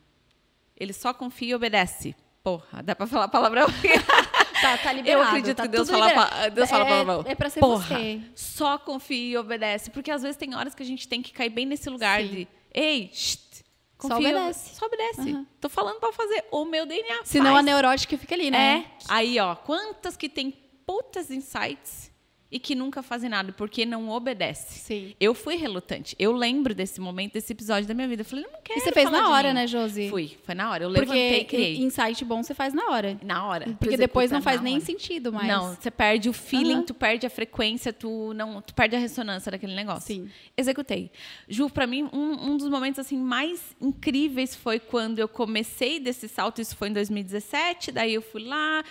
Ele 0.77 0.93
só 0.93 1.13
confia 1.15 1.51
e 1.51 1.55
obedece. 1.55 2.15
Porra, 2.43 2.83
dá 2.83 2.95
pra 2.95 3.07
falar 3.07 3.29
palavrão? 3.29 3.67
Tá, 4.61 4.79
tá 4.79 4.93
liberado. 4.95 5.23
Eu 5.25 5.29
acredito 5.29 5.57
tá 5.59 5.65
que 5.65 5.69
Deus 5.69 5.91
fala, 5.91 6.11
pa- 6.11 6.49
Deus 6.49 6.71
fala 6.71 6.85
é, 6.85 6.89
palavrão. 6.89 7.25
É 7.27 7.35
pra 7.35 7.51
ser 7.51 7.61
Porra, 7.61 7.99
você. 7.99 8.21
Só 8.35 8.79
confia 8.79 9.33
e 9.33 9.37
obedece. 9.37 9.91
Porque 9.91 10.11
às 10.11 10.23
vezes 10.23 10.39
tem 10.39 10.55
horas 10.55 10.75
que 10.75 10.83
a 10.83 10.87
gente 10.87 11.07
tem 11.07 11.21
que 11.21 11.33
cair 11.33 11.51
bem 11.51 11.67
nesse 11.67 11.91
lugar 11.91 12.23
Sim. 12.23 12.29
de, 12.29 12.49
ei, 12.73 13.11
shht, 13.13 13.63
Só 14.01 14.09
confia, 14.09 14.31
obedece. 14.31 14.75
Só 14.77 14.87
obedece. 14.87 15.21
Aham. 15.21 15.47
Tô 15.61 15.69
falando 15.69 15.99
pra 16.01 16.13
fazer 16.13 16.45
o 16.51 16.65
meu 16.65 16.87
DNA. 16.87 17.25
Senão 17.25 17.53
faz. 17.53 17.59
a 17.59 17.63
neurótica 17.63 18.17
fica 18.17 18.35
ali, 18.35 18.51
né? 18.51 18.87
É. 18.89 19.05
Aí, 19.09 19.39
ó, 19.39 19.55
quantas 19.55 20.17
que 20.17 20.31
tem 20.31 20.51
putas 20.87 21.31
insights 21.31 22.11
e 22.51 22.59
que 22.59 22.75
nunca 22.75 23.03
fazem 23.03 23.29
nada 23.29 23.53
porque 23.53 23.85
não 23.85 24.11
obedece. 24.11 24.79
Sim. 24.79 25.15
Eu 25.19 25.35
fui 25.35 25.57
relutante. 25.57 26.15
Eu 26.19 26.33
lembro 26.33 26.75
desse 26.75 27.01
momento, 27.01 27.33
desse 27.33 27.53
episódio 27.53 27.89
da 27.89 27.95
minha 27.95 28.07
vida. 28.07 28.23
Eu 28.23 28.27
falei, 28.27 28.45
não 28.45 28.61
quero 28.63 28.79
E 28.79 28.83
você 28.83 28.93
fez 28.93 29.11
na 29.11 29.31
hora, 29.31 29.53
né, 29.53 29.67
Josi? 29.67 30.09
Fui, 30.09 30.37
foi 30.45 30.55
na 30.55 30.71
hora. 30.71 30.85
Eu 30.85 30.89
levantei 30.89 31.41
e 31.41 31.45
Porque 31.45 31.57
criei. 31.57 31.77
insight 31.79 32.25
bom 32.25 32.43
você 32.43 32.55
faz 32.55 32.73
na 32.73 32.91
hora. 32.91 33.19
Na 33.23 33.47
hora. 33.47 33.77
Porque 33.81 33.97
depois 33.97 34.31
não 34.31 34.41
faz 34.41 34.61
nem 34.61 34.75
hora. 34.75 34.85
sentido 34.85 35.33
mais. 35.33 35.49
Não, 35.49 35.75
você 35.75 35.91
perde 35.91 36.29
o 36.29 36.33
feeling, 36.33 36.75
Aham. 36.75 36.83
tu 36.83 36.95
perde 36.95 37.27
a 37.27 37.31
frequência, 37.31 37.93
tu 37.93 38.33
não, 38.35 38.63
tu 38.63 38.75
perde 38.75 38.95
a 38.95 38.99
ressonância 38.99 39.51
daquele 39.51 39.75
negócio. 39.75 40.15
Sim. 40.15 40.31
Executei. 40.57 41.11
Ju, 41.49 41.69
pra 41.69 41.87
mim, 41.87 42.09
um, 42.13 42.53
um 42.53 42.57
dos 42.57 42.69
momentos 42.69 42.99
assim 43.01 43.19
mais 43.19 43.75
incríveis 43.81 44.55
foi 44.55 44.79
quando 44.79 45.19
eu 45.19 45.27
comecei 45.29 45.99
desse 45.99 46.29
salto, 46.29 46.61
isso 46.61 46.77
foi 46.77 46.89
em 46.89 46.93
2017, 46.93 47.91
daí 47.91 48.15
eu 48.15 48.23
fui 48.23 48.45
lá, 48.45 48.85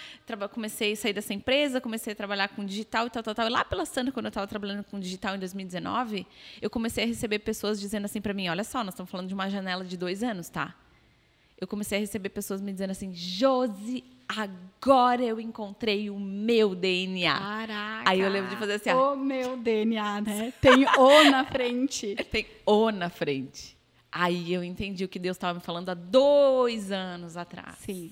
comecei 0.52 0.94
a 0.94 0.96
sair 0.96 1.14
dessa 1.14 1.34
empresa, 1.34 1.80
comecei 1.80 2.14
a 2.14 2.16
trabalhar 2.16 2.50
com 2.50 2.66
digital 2.66 3.08
e 3.08 3.10
tal, 3.10 3.24
tal, 3.24 3.34
tal. 3.36 3.43
E 3.48 3.50
lá 3.50 3.64
pela 3.66 3.86
Santa, 3.86 4.12
quando 4.12 4.26
eu 4.26 4.30
estava 4.30 4.48
trabalhando 4.48 4.84
com 4.84 5.00
digital 5.00 5.36
em 5.36 5.40
2019, 5.40 6.26
eu 6.62 6.70
comecei 6.70 7.04
a 7.04 7.08
receber 7.08 7.40
pessoas 7.40 7.80
dizendo 7.80 8.06
assim 8.06 8.22
pra 8.22 8.34
mim, 8.34 8.50
olha 8.50 8.64
só, 8.64 8.84
nós 8.84 8.94
estamos 8.94 9.10
falando 9.10 9.28
de 9.28 9.34
uma 9.34 9.50
janela 9.50 9.84
de 9.84 9.98
dois 9.98 10.24
anos, 10.24 10.50
tá? 10.50 10.76
eu 11.64 11.68
comecei 11.68 11.98
a 11.98 12.02
receber 12.02 12.30
pessoas 12.30 12.62
me 12.62 12.72
dizendo 12.72 12.92
assim, 12.92 13.14
Josi, 13.14 14.04
agora 14.28 15.24
eu 15.24 15.40
encontrei 15.40 16.10
o 16.10 16.20
meu 16.20 16.76
DNA. 16.76 17.40
Caraca. 17.40 18.10
Aí 18.10 18.20
eu 18.20 18.30
lembro 18.30 18.50
de 18.50 18.58
fazer 18.58 18.74
assim, 18.74 18.90
ó. 18.90 19.14
O 19.14 19.18
meu 19.18 19.58
DNA, 19.58 20.22
né? 20.22 20.54
Tem 20.60 20.86
o 20.86 21.32
na 21.32 21.46
frente. 21.46 22.16
Tem 22.30 22.46
o 22.66 22.92
na 22.92 23.10
frente. 23.10 23.78
Aí 24.12 24.54
eu 24.54 24.64
entendi 24.64 25.06
o 25.06 25.08
que 25.08 25.18
Deus 25.18 25.38
estava 25.38 25.56
me 25.56 25.64
falando 25.64 25.90
há 25.90 25.94
dois 25.94 26.92
anos 26.92 27.38
atrás. 27.38 27.78
Sim. 27.80 28.12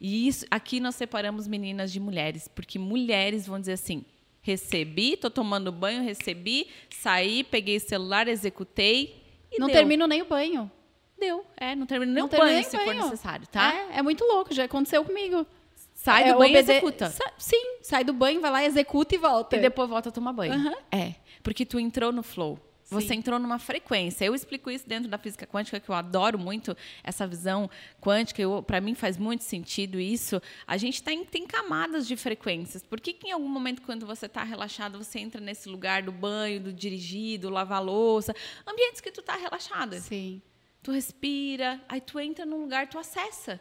E 0.00 0.26
isso, 0.26 0.44
aqui 0.50 0.80
nós 0.80 0.94
separamos 0.94 1.46
meninas 1.46 1.92
de 1.92 2.00
mulheres, 2.00 2.48
porque 2.48 2.78
mulheres 2.78 3.46
vão 3.46 3.60
dizer 3.60 3.74
assim: 3.74 4.04
recebi, 4.44 5.16
tô 5.16 5.28
tomando 5.30 5.72
banho, 5.72 6.04
recebi, 6.04 6.68
saí, 6.90 7.42
peguei 7.42 7.78
o 7.78 7.80
celular, 7.80 8.28
executei 8.28 9.20
e 9.50 9.58
não 9.58 9.66
deu. 9.66 9.74
termino 9.76 10.06
nem 10.06 10.22
o 10.22 10.26
banho. 10.26 10.70
Deu. 11.18 11.44
É, 11.56 11.74
não 11.74 11.86
termino 11.86 12.12
nem 12.12 12.20
Não 12.20 12.26
o 12.26 12.30
termino 12.30 12.50
banho 12.50 12.60
nem 12.60 12.70
se 12.70 12.76
banho. 12.76 13.00
for 13.00 13.04
necessário, 13.10 13.46
tá? 13.48 13.74
É, 13.74 13.98
é 13.98 14.02
muito 14.02 14.22
louco, 14.24 14.52
já 14.54 14.64
aconteceu 14.64 15.02
comigo. 15.04 15.46
Sai 15.94 16.24
É, 16.28 16.32
do 16.32 16.38
banho 16.38 16.54
e 16.54 16.58
executa. 16.58 17.08
Sa- 17.08 17.32
Sim, 17.38 17.78
sai 17.80 18.04
do 18.04 18.12
banho, 18.12 18.40
vai 18.40 18.50
lá, 18.50 18.64
executa 18.64 19.14
e 19.14 19.18
volta. 19.18 19.56
E 19.56 19.60
depois 19.60 19.88
volta 19.88 20.10
a 20.10 20.12
tomar 20.12 20.32
banho. 20.34 20.52
Aham. 20.52 20.74
É, 20.92 21.14
porque 21.42 21.64
tu 21.64 21.80
entrou 21.80 22.12
no 22.12 22.22
flow. 22.22 22.58
Você 22.94 23.08
Sim. 23.08 23.14
entrou 23.16 23.38
numa 23.38 23.58
frequência. 23.58 24.24
Eu 24.24 24.34
explico 24.34 24.70
isso 24.70 24.88
dentro 24.88 25.08
da 25.08 25.18
física 25.18 25.46
quântica, 25.46 25.80
que 25.80 25.88
eu 25.88 25.94
adoro 25.94 26.38
muito 26.38 26.76
essa 27.02 27.26
visão 27.26 27.68
quântica. 28.00 28.42
Para 28.66 28.80
mim 28.80 28.94
faz 28.94 29.18
muito 29.18 29.44
sentido 29.44 30.00
isso. 30.00 30.40
A 30.66 30.76
gente 30.76 31.02
tá 31.02 31.12
em, 31.12 31.24
tem 31.24 31.46
camadas 31.46 32.06
de 32.06 32.16
frequências. 32.16 32.82
Por 32.82 33.00
que, 33.00 33.12
que 33.12 33.28
em 33.28 33.32
algum 33.32 33.48
momento, 33.48 33.82
quando 33.82 34.06
você 34.06 34.26
está 34.26 34.42
relaxado, 34.42 34.98
você 34.98 35.18
entra 35.18 35.40
nesse 35.40 35.68
lugar 35.68 36.02
do 36.02 36.12
banho, 36.12 36.60
do 36.60 36.72
dirigir, 36.72 37.38
do 37.40 37.50
lavar 37.50 37.82
louça? 37.82 38.34
Ambientes 38.66 39.00
que 39.00 39.10
tu 39.10 39.22
tá 39.22 39.36
relaxada. 39.36 39.98
Sim. 40.00 40.40
Tu 40.82 40.92
respira, 40.92 41.80
aí 41.88 42.00
tu 42.00 42.20
entra 42.20 42.44
num 42.44 42.60
lugar, 42.60 42.88
tu 42.88 42.98
acessa. 42.98 43.60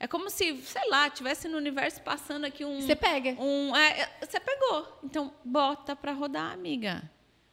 É 0.00 0.06
como 0.06 0.30
se, 0.30 0.56
sei 0.62 0.88
lá, 0.88 1.10
tivesse 1.10 1.48
no 1.48 1.56
universo 1.56 2.00
passando 2.02 2.44
aqui 2.44 2.64
um. 2.64 2.80
Você 2.80 2.94
pega. 2.94 3.30
Um, 3.42 3.74
é, 3.74 4.02
é, 4.02 4.26
você 4.26 4.38
pegou. 4.38 5.00
Então, 5.02 5.34
bota 5.44 5.96
pra 5.96 6.12
rodar, 6.12 6.52
amiga. 6.52 7.10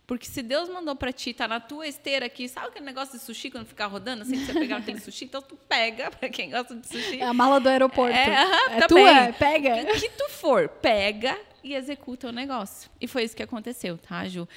Porque 0.08 0.28
se 0.28 0.44
Deus 0.44 0.70
mandou 0.70 0.96
pra 0.96 1.12
ti, 1.12 1.34
tá 1.34 1.48
na 1.48 1.60
tua 1.60 1.88
esteira 1.88 2.28
aqui, 2.28 2.48
sabe 2.48 2.68
aquele 2.68 2.86
negócio 2.86 3.18
de 3.18 3.24
sushi 3.24 3.50
quando 3.50 3.66
ficar 3.66 3.88
rodando, 3.88 4.22
assim, 4.22 4.38
que 4.38 4.46
você 4.46 4.54
pegar 4.54 4.78
aquele 4.78 5.00
sushi? 5.00 5.26
Então 5.26 5.42
tu 5.42 5.58
pega, 5.68 6.12
pra 6.12 6.30
quem 6.30 6.52
gosta 6.52 6.76
de 6.76 6.88
sushi. 6.88 7.20
É 7.20 7.26
a 7.26 7.34
mala 7.34 7.60
do 7.60 7.68
aeroporto. 7.68 8.16
É, 8.16 8.36
aham, 8.36 8.72
é 8.72 8.88
também. 8.88 9.06
tua, 9.06 9.34
pega. 9.34 9.76
O 9.92 10.00
que 10.00 10.10
tu 10.10 10.30
for, 10.30 10.70
pega 10.70 11.38
e 11.64 11.74
executa 11.74 12.30
o 12.30 12.32
negócio. 12.32 12.90
E 13.02 13.08
foi 13.08 13.24
isso 13.24 13.36
que 13.36 13.42
aconteceu, 13.42 13.98
tá, 13.98 14.28
Ju? 14.28 14.48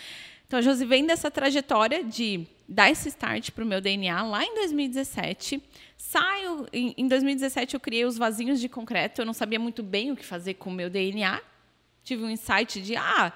Então, 0.46 0.58
a 0.58 0.62
Josi 0.62 0.84
vem 0.84 1.06
dessa 1.06 1.30
trajetória 1.30 2.04
de 2.04 2.46
dar 2.68 2.90
esse 2.90 3.08
start 3.08 3.50
pro 3.50 3.64
meu 3.64 3.80
DNA 3.80 4.22
lá 4.22 4.44
em 4.44 4.54
2017. 4.54 5.62
Saio, 5.96 6.66
em, 6.72 6.94
em 6.96 7.08
2017 7.08 7.74
eu 7.74 7.80
criei 7.80 8.04
os 8.04 8.16
vasinhos 8.16 8.60
de 8.60 8.68
concreto, 8.68 9.20
eu 9.20 9.26
não 9.26 9.32
sabia 9.32 9.58
muito 9.58 9.82
bem 9.82 10.10
o 10.10 10.16
que 10.16 10.24
fazer 10.24 10.54
com 10.54 10.70
o 10.70 10.72
meu 10.72 10.88
DNA. 10.88 11.40
Tive 12.04 12.24
um 12.24 12.30
insight 12.30 12.80
de, 12.80 12.96
ah, 12.96 13.32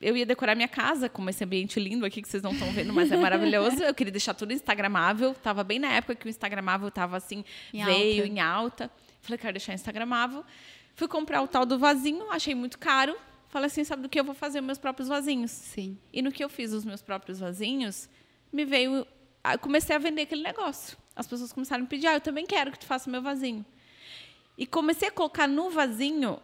eu 0.00 0.16
ia 0.16 0.26
decorar 0.26 0.54
minha 0.54 0.68
casa 0.68 1.08
com 1.08 1.26
esse 1.28 1.42
ambiente 1.44 1.78
lindo 1.80 2.04
aqui 2.04 2.20
que 2.20 2.28
vocês 2.28 2.42
não 2.42 2.52
estão 2.52 2.70
vendo, 2.72 2.92
mas 2.92 3.10
é 3.10 3.16
maravilhoso. 3.16 3.82
Eu 3.82 3.94
queria 3.94 4.10
deixar 4.12 4.34
tudo 4.34 4.52
instagramável. 4.52 5.34
Tava 5.34 5.64
bem 5.64 5.78
na 5.78 5.88
época 5.92 6.14
que 6.14 6.26
o 6.26 6.28
instagramável 6.28 6.90
tava 6.90 7.16
assim, 7.16 7.44
Em 7.72 7.84
veio 7.84 8.22
alta. 8.22 8.32
em 8.34 8.40
alta. 8.40 8.90
Falei, 9.22 9.38
quero 9.38 9.52
deixar 9.54 9.72
instagramável. 9.72 10.44
Fui 10.94 11.08
comprar 11.08 11.40
o 11.42 11.48
tal 11.48 11.64
do 11.64 11.78
vasinho, 11.78 12.30
achei 12.30 12.54
muito 12.54 12.78
caro. 12.78 13.16
Falei 13.48 13.66
assim, 13.66 13.84
sabe 13.84 14.02
do 14.02 14.08
que 14.08 14.18
eu 14.18 14.24
vou 14.24 14.34
fazer 14.34 14.60
meus 14.60 14.78
próprios 14.78 15.08
vasinhos? 15.08 15.50
Sim. 15.50 15.96
E 16.12 16.20
no 16.20 16.30
que 16.32 16.42
eu 16.42 16.48
fiz 16.48 16.72
os 16.72 16.84
meus 16.84 17.00
próprios 17.00 17.38
vasinhos, 17.38 18.08
me 18.52 18.64
veio. 18.64 19.06
Comecei 19.60 19.94
a 19.94 19.98
vender 19.98 20.22
aquele 20.22 20.42
negócio. 20.42 20.96
As 21.14 21.26
pessoas 21.26 21.52
começaram 21.52 21.80
a 21.80 21.84
me 21.84 21.88
pedir, 21.88 22.08
ah, 22.08 22.14
eu 22.14 22.20
também 22.20 22.44
quero 22.46 22.72
que 22.72 22.78
tu 22.78 22.86
faça 22.86 23.08
o 23.08 23.12
meu 23.12 23.22
vasinho. 23.22 23.64
E 24.58 24.66
comecei 24.66 25.08
a 25.08 25.12
colocar 25.12 25.46
no 25.46 25.70
vasinho, 25.70 26.38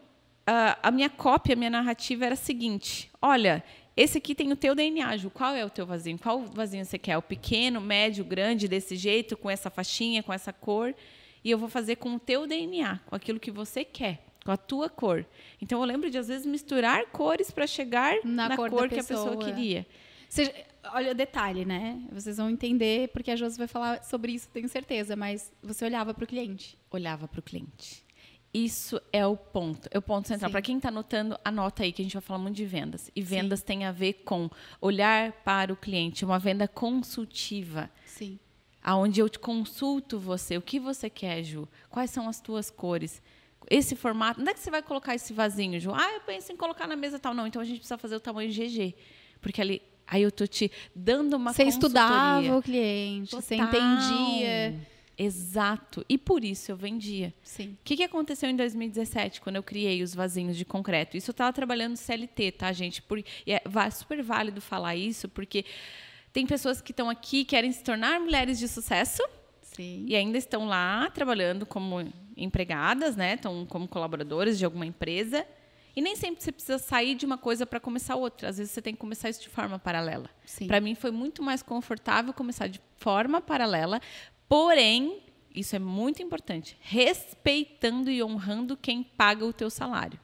ah, 0.52 0.76
a 0.82 0.90
minha 0.90 1.08
cópia, 1.08 1.52
a 1.52 1.56
minha 1.56 1.70
narrativa 1.70 2.24
era 2.24 2.34
a 2.34 2.36
seguinte: 2.36 3.08
olha, 3.22 3.62
esse 3.96 4.18
aqui 4.18 4.34
tem 4.34 4.50
o 4.50 4.56
teu 4.56 4.74
DNA, 4.74 5.16
Ju. 5.16 5.30
Qual 5.30 5.54
é 5.54 5.64
o 5.64 5.70
teu 5.70 5.86
vasinho? 5.86 6.18
Qual 6.18 6.44
vasinho 6.44 6.84
você 6.84 6.98
quer? 6.98 7.16
O 7.16 7.22
pequeno, 7.22 7.80
médio, 7.80 8.24
grande, 8.24 8.66
desse 8.66 8.96
jeito, 8.96 9.36
com 9.36 9.48
essa 9.48 9.70
faixinha, 9.70 10.24
com 10.24 10.32
essa 10.32 10.52
cor. 10.52 10.92
E 11.44 11.50
eu 11.52 11.56
vou 11.56 11.68
fazer 11.68 11.96
com 11.96 12.16
o 12.16 12.18
teu 12.18 12.48
DNA, 12.48 12.98
com 13.06 13.14
aquilo 13.14 13.38
que 13.38 13.52
você 13.52 13.84
quer, 13.84 14.24
com 14.44 14.50
a 14.50 14.56
tua 14.56 14.90
cor. 14.90 15.24
Então 15.62 15.78
eu 15.80 15.86
lembro 15.86 16.10
de, 16.10 16.18
às 16.18 16.26
vezes, 16.26 16.44
misturar 16.44 17.06
cores 17.12 17.52
para 17.52 17.66
chegar 17.68 18.16
Na 18.24 18.48
na, 18.48 18.56
cor 18.56 18.70
cor, 18.70 18.88
que 18.88 18.96
a 18.96 19.04
pessoa 19.04 19.36
pessoa. 19.36 19.44
queria. 19.44 19.86
Seja, 20.28 20.52
olha 20.92 21.12
o 21.12 21.14
detalhe, 21.14 21.64
né? 21.64 22.02
Vocês 22.10 22.38
vão 22.38 22.50
entender, 22.50 23.08
porque 23.10 23.30
a 23.30 23.36
Josi 23.36 23.56
vai 23.56 23.68
falar 23.68 24.02
sobre 24.02 24.32
isso, 24.32 24.48
tenho 24.52 24.68
certeza, 24.68 25.14
mas 25.14 25.52
você 25.62 25.84
olhava 25.84 26.12
para 26.12 26.24
o 26.24 26.26
cliente. 26.26 26.76
olhava 26.90 27.28
para 27.28 27.38
o 27.38 27.42
cliente. 27.42 28.04
Isso 28.52 29.00
é 29.12 29.24
o 29.24 29.36
ponto. 29.36 29.88
É 29.92 29.98
o 29.98 30.02
ponto 30.02 30.26
central. 30.26 30.48
Sim. 30.48 30.52
Para 30.52 30.62
quem 30.62 30.76
está 30.76 30.88
anotando, 30.88 31.38
anota 31.44 31.84
aí 31.84 31.92
que 31.92 32.02
a 32.02 32.04
gente 32.04 32.14
vai 32.14 32.22
falar 32.22 32.40
muito 32.40 32.56
de 32.56 32.66
vendas. 32.66 33.10
E 33.14 33.22
vendas 33.22 33.62
tem 33.62 33.84
a 33.84 33.92
ver 33.92 34.14
com 34.24 34.50
olhar 34.80 35.32
para 35.44 35.72
o 35.72 35.76
cliente, 35.76 36.24
uma 36.24 36.38
venda 36.38 36.66
consultiva, 36.66 37.88
Sim. 38.04 38.38
aonde 38.82 39.20
eu 39.20 39.28
te 39.28 39.38
consulto 39.38 40.18
você, 40.18 40.56
o 40.56 40.62
que 40.62 40.80
você 40.80 41.08
quer, 41.08 41.44
Ju? 41.44 41.68
Quais 41.88 42.10
são 42.10 42.28
as 42.28 42.40
tuas 42.40 42.70
cores? 42.70 43.22
Esse 43.68 43.94
formato, 43.94 44.40
onde 44.40 44.50
é 44.50 44.54
que 44.54 44.58
você 44.58 44.70
vai 44.70 44.82
colocar 44.82 45.14
esse 45.14 45.32
vasinho, 45.32 45.78
Ju? 45.78 45.92
Ah, 45.94 46.12
eu 46.14 46.20
penso 46.22 46.50
em 46.52 46.56
colocar 46.56 46.88
na 46.88 46.96
mesa 46.96 47.20
tal. 47.20 47.32
Não, 47.32 47.46
então 47.46 47.62
a 47.62 47.64
gente 47.64 47.78
precisa 47.78 47.98
fazer 47.98 48.16
o 48.16 48.20
tamanho 48.20 48.50
GG. 48.50 48.96
Porque 49.40 49.60
ali, 49.60 49.80
aí 50.08 50.22
eu 50.22 50.32
tô 50.32 50.44
te 50.44 50.72
dando 50.92 51.34
uma 51.36 51.52
Você 51.52 51.62
estudava 51.64 52.56
o 52.56 52.62
cliente, 52.62 53.30
você 53.30 53.56
Total. 53.56 53.68
entendia. 53.68 54.80
Exato. 55.16 56.04
E 56.08 56.16
por 56.16 56.44
isso 56.44 56.72
eu 56.72 56.76
vendia. 56.76 57.34
Sim. 57.42 57.72
O 57.72 57.84
que, 57.84 57.96
que 57.96 58.02
aconteceu 58.02 58.48
em 58.48 58.56
2017, 58.56 59.40
quando 59.40 59.56
eu 59.56 59.62
criei 59.62 60.02
os 60.02 60.14
vasinhos 60.14 60.56
de 60.56 60.64
concreto? 60.64 61.16
Isso 61.16 61.30
eu 61.30 61.32
estava 61.32 61.52
trabalhando 61.52 61.92
no 61.92 61.96
CLT, 61.96 62.52
tá, 62.52 62.72
gente? 62.72 63.02
Por, 63.02 63.18
e 63.18 63.24
é 63.52 63.62
super 63.90 64.22
válido 64.22 64.60
falar 64.60 64.96
isso, 64.96 65.28
porque 65.28 65.64
tem 66.32 66.46
pessoas 66.46 66.80
que 66.80 66.92
estão 66.92 67.10
aqui 67.10 67.44
querem 67.44 67.70
se 67.72 67.82
tornar 67.82 68.20
mulheres 68.20 68.58
de 68.58 68.68
sucesso 68.68 69.22
Sim. 69.62 70.04
e 70.06 70.16
ainda 70.16 70.38
estão 70.38 70.66
lá 70.66 71.10
trabalhando 71.10 71.66
como 71.66 72.10
empregadas, 72.36 73.16
né? 73.16 73.34
Estão 73.34 73.66
como 73.66 73.86
colaboradoras 73.86 74.58
de 74.58 74.64
alguma 74.64 74.86
empresa. 74.86 75.46
E 75.94 76.00
nem 76.00 76.14
sempre 76.14 76.42
você 76.42 76.52
precisa 76.52 76.78
sair 76.78 77.14
de 77.14 77.26
uma 77.26 77.36
coisa 77.36 77.66
para 77.66 77.80
começar 77.80 78.14
outra. 78.14 78.48
Às 78.48 78.58
vezes 78.58 78.72
você 78.72 78.80
tem 78.80 78.94
que 78.94 79.00
começar 79.00 79.28
isso 79.28 79.42
de 79.42 79.48
forma 79.48 79.78
paralela. 79.78 80.30
Sim. 80.44 80.66
Para 80.66 80.80
mim 80.80 80.94
foi 80.94 81.10
muito 81.10 81.42
mais 81.42 81.62
confortável 81.62 82.32
começar 82.32 82.68
de 82.68 82.80
forma 82.96 83.40
paralela, 83.40 84.00
porém, 84.50 85.22
isso 85.54 85.76
é 85.76 85.78
muito 85.78 86.20
importante, 86.22 86.76
respeitando 86.80 88.10
e 88.10 88.20
honrando 88.22 88.76
quem 88.76 89.02
paga 89.02 89.46
o 89.46 89.52
teu 89.52 89.70
salário. 89.70 90.18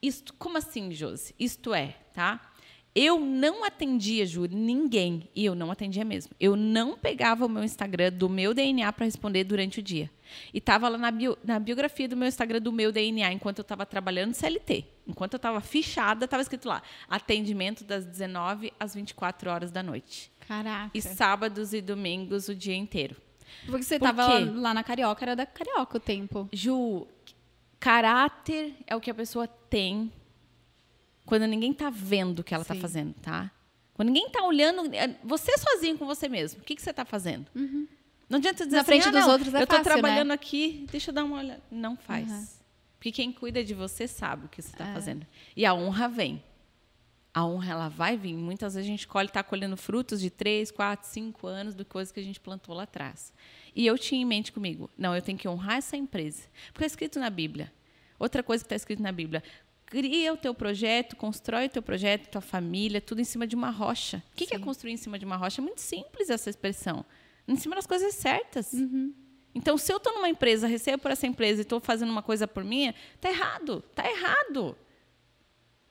Isto, 0.00 0.32
como 0.34 0.58
assim, 0.58 0.92
Josi? 0.92 1.34
Isto 1.40 1.72
é, 1.74 1.96
tá? 2.14 2.52
Eu 2.94 3.18
não 3.20 3.64
atendia, 3.64 4.26
Ju, 4.26 4.46
ninguém. 4.46 5.28
E 5.34 5.44
eu 5.44 5.54
não 5.54 5.70
atendia 5.70 6.04
mesmo. 6.04 6.32
Eu 6.38 6.56
não 6.56 6.96
pegava 6.96 7.46
o 7.46 7.48
meu 7.48 7.62
Instagram 7.64 8.12
do 8.12 8.28
meu 8.28 8.52
DNA 8.52 8.92
para 8.92 9.04
responder 9.04 9.44
durante 9.44 9.78
o 9.78 9.82
dia. 9.82 10.10
E 10.52 10.60
tava 10.60 10.88
lá 10.88 10.98
na, 10.98 11.10
bio- 11.10 11.38
na 11.44 11.58
biografia 11.60 12.08
do 12.08 12.16
meu 12.16 12.26
Instagram 12.28 12.60
do 12.60 12.72
meu 12.72 12.90
DNA, 12.92 13.32
enquanto 13.32 13.58
eu 13.58 13.62
estava 13.62 13.86
trabalhando 13.86 14.34
CLT. 14.34 14.84
Enquanto 15.06 15.34
eu 15.34 15.38
estava 15.38 15.60
fichada, 15.60 16.24
estava 16.24 16.42
escrito 16.42 16.68
lá: 16.68 16.82
atendimento 17.08 17.84
das 17.84 18.04
19 18.04 18.72
às 18.80 18.94
24 18.94 19.50
horas 19.50 19.70
da 19.70 19.82
noite. 19.82 20.30
Caraca. 20.48 20.90
E 20.96 21.02
sábados 21.02 21.72
e 21.74 21.80
domingos 21.82 22.48
o 22.48 22.54
dia 22.54 22.74
inteiro. 22.74 23.14
Porque 23.66 23.82
você 23.82 23.96
estava 23.96 24.26
lá, 24.38 24.72
na 24.72 24.82
Carioca, 24.82 25.22
era 25.24 25.36
da 25.36 25.44
Carioca 25.46 25.98
o 25.98 26.00
tempo. 26.00 26.48
Ju, 26.52 27.06
caráter 27.78 28.74
é 28.86 28.96
o 28.96 29.00
que 29.00 29.10
a 29.10 29.14
pessoa 29.14 29.46
tem 29.46 30.10
quando 31.26 31.46
ninguém 31.46 31.72
tá 31.74 31.90
vendo 31.90 32.38
o 32.40 32.44
que 32.44 32.54
ela 32.54 32.64
tá 32.64 32.74
Sim. 32.74 32.80
fazendo, 32.80 33.14
tá? 33.20 33.50
Quando 33.94 34.08
ninguém 34.08 34.30
tá 34.30 34.42
olhando, 34.44 34.94
é, 34.94 35.14
você 35.22 35.56
sozinho 35.58 35.98
com 35.98 36.06
você 36.06 36.28
mesmo, 36.28 36.60
o 36.60 36.64
que, 36.64 36.74
que 36.74 36.80
você 36.82 36.92
tá 36.92 37.04
fazendo? 37.04 37.46
Não 38.28 38.38
adianta 38.38 38.64
dizer 38.64 38.76
Na 38.76 38.82
assim, 38.82 38.86
frente 38.92 39.08
"Ah, 39.08 39.10
dos 39.10 39.20
não, 39.20 39.30
outros 39.30 39.54
é 39.54 39.62
eu 39.62 39.66
tô 39.66 39.76
fácil, 39.76 39.90
né?" 39.90 40.00
trabalhando 40.00 40.30
aqui, 40.32 40.86
deixa 40.90 41.10
eu 41.10 41.14
dar 41.14 41.24
uma 41.24 41.38
olhada. 41.38 41.62
Não 41.70 41.96
faz. 41.96 42.30
Uhum. 42.30 42.46
Porque 42.98 43.12
quem 43.12 43.32
cuida 43.32 43.62
de 43.64 43.74
você 43.74 44.06
sabe 44.08 44.46
o 44.46 44.48
que 44.48 44.60
você 44.62 44.68
está 44.70 44.88
É. 44.88 44.92
fazendo. 44.92 45.26
E 45.56 45.64
a 45.66 45.72
honra 45.74 46.08
vem. 46.08 46.42
A 47.38 47.46
honra, 47.46 47.70
ela 47.70 47.88
vai 47.88 48.16
vir. 48.16 48.34
Muitas 48.34 48.74
vezes 48.74 48.84
a 48.84 48.90
gente 48.90 49.06
colhe, 49.06 49.28
está 49.28 49.44
colhendo 49.44 49.76
frutos 49.76 50.20
de 50.20 50.28
três, 50.28 50.72
quatro, 50.72 51.08
cinco 51.08 51.46
anos 51.46 51.72
de 51.72 51.84
coisas 51.84 52.10
que 52.10 52.18
a 52.18 52.22
gente 52.22 52.40
plantou 52.40 52.74
lá 52.74 52.82
atrás. 52.82 53.32
E 53.76 53.86
eu 53.86 53.96
tinha 53.96 54.20
em 54.20 54.24
mente 54.24 54.50
comigo, 54.50 54.90
não, 54.98 55.14
eu 55.14 55.22
tenho 55.22 55.38
que 55.38 55.46
honrar 55.46 55.76
essa 55.76 55.96
empresa. 55.96 56.42
Porque 56.72 56.82
é 56.82 56.86
escrito 56.88 57.20
na 57.20 57.30
Bíblia. 57.30 57.72
Outra 58.18 58.42
coisa 58.42 58.64
que 58.64 58.66
está 58.66 58.74
escrito 58.74 59.00
na 59.00 59.12
Bíblia. 59.12 59.40
Cria 59.86 60.32
o 60.32 60.36
teu 60.36 60.52
projeto, 60.52 61.14
constrói 61.14 61.66
o 61.66 61.68
teu 61.68 61.80
projeto, 61.80 62.28
tua 62.28 62.40
família, 62.40 63.00
tudo 63.00 63.20
em 63.20 63.24
cima 63.24 63.46
de 63.46 63.54
uma 63.54 63.70
rocha. 63.70 64.20
O 64.32 64.36
que, 64.36 64.44
que 64.44 64.56
é 64.56 64.58
construir 64.58 64.94
em 64.94 64.96
cima 64.96 65.16
de 65.16 65.24
uma 65.24 65.36
rocha? 65.36 65.60
É 65.60 65.64
muito 65.64 65.80
simples 65.80 66.30
essa 66.30 66.50
expressão. 66.50 67.04
Em 67.46 67.54
cima 67.54 67.76
das 67.76 67.86
coisas 67.86 68.14
certas. 68.14 68.72
Uhum. 68.72 69.14
Então, 69.54 69.78
se 69.78 69.92
eu 69.92 69.98
estou 69.98 70.12
numa 70.12 70.28
empresa, 70.28 70.66
recebo 70.66 71.02
por 71.02 71.12
essa 71.12 71.24
empresa 71.24 71.60
e 71.60 71.62
estou 71.62 71.78
fazendo 71.78 72.10
uma 72.10 72.22
coisa 72.22 72.48
por 72.48 72.64
minha, 72.64 72.96
tá 73.20 73.30
errado, 73.30 73.80
tá 73.94 74.10
errado. 74.10 74.76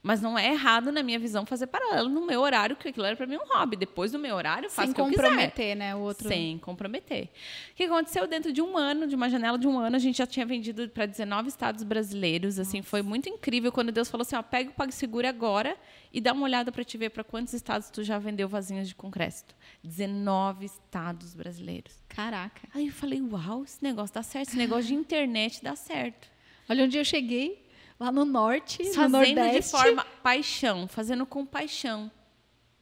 Mas 0.04 0.22
não 0.22 0.38
é 0.38 0.52
errado, 0.54 0.92
na 0.92 1.04
minha 1.04 1.20
visão, 1.20 1.46
fazer 1.46 1.68
paralelo 1.68 2.08
no 2.08 2.26
meu 2.26 2.40
horário, 2.42 2.76
que 2.76 2.88
aquilo 2.88 3.06
era 3.06 3.16
para 3.16 3.26
mim 3.26 3.36
um 3.36 3.48
hobby. 3.54 3.76
Depois 3.76 4.12
do 4.12 4.20
meu 4.20 4.36
horário, 4.36 4.70
faço 4.70 4.88
Sem 4.88 4.92
o 4.92 4.96
que 4.96 5.02
eu 5.02 5.06
quiser. 5.08 5.24
comprometer, 5.24 5.76
né? 5.76 5.96
O 5.96 6.00
outro. 6.00 6.28
Sem 6.28 6.58
comprometer. 6.60 7.30
O 7.72 7.76
que 7.76 7.84
aconteceu 7.84 8.26
dentro 8.28 8.54
de 8.54 8.62
um 8.62 8.78
ano, 8.78 9.08
de 9.08 9.16
uma 9.16 9.30
janela 9.30 9.58
de 9.58 9.68
um 9.68 9.78
ano, 9.78 9.96
a 9.96 10.00
gente 10.00 10.18
já 10.20 10.28
tinha 10.28 10.46
vendido 10.46 10.88
para 10.90 11.06
19 11.06 11.50
estados 11.50 11.84
brasileiros. 11.84 12.58
Assim, 12.60 12.82
foi 12.82 13.02
muito 13.02 13.28
incrível 13.28 13.72
quando 13.72 13.92
Deus 13.92 14.10
falou 14.10 14.22
assim: 14.22 14.36
ó, 14.36 14.42
pega 14.44 14.70
o 14.70 14.74
PagSeguro 14.74 15.28
agora 15.28 15.76
e 16.14 16.22
dá 16.22 16.32
uma 16.32 16.44
olhada 16.44 16.72
para 16.72 16.84
te 16.84 16.98
ver 16.98 17.10
para 17.10 17.24
quantos 17.24 17.54
estados 17.54 17.90
tu 17.90 18.04
já 18.04 18.18
vendeu 18.18 18.48
vasinhas 18.48 18.88
de 18.88 18.96
concreto. 18.96 19.56
19 19.84 20.66
estados 20.66 21.34
brasileiros. 21.34 21.94
Caraca. 22.08 22.62
Aí 22.74 22.88
eu 22.88 22.94
falei: 22.94 23.22
uau, 23.22 23.64
esse 23.64 23.84
negócio 23.84 24.14
dá 24.14 24.24
certo, 24.24 24.50
esse 24.50 24.58
negócio 24.58 24.86
de 24.86 24.94
internet 24.94 25.62
dá 25.62 25.76
certo. 25.76 26.30
Olha 26.70 26.84
onde 26.86 26.98
eu 26.98 27.04
cheguei, 27.06 27.67
lá 28.00 28.12
no 28.12 28.26
norte, 28.26 28.84
no 28.84 28.94
Fazendo 28.94 29.12
nordeste. 29.12 29.62
de 29.62 29.78
forma 29.78 30.06
paixão, 30.24 30.88
fazendo 30.88 31.26
com 31.26 31.46
paixão. 31.46 32.12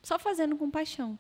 Só 0.02 0.20
fazendo 0.20 0.56
com 0.58 0.70
paixão. 0.70 1.18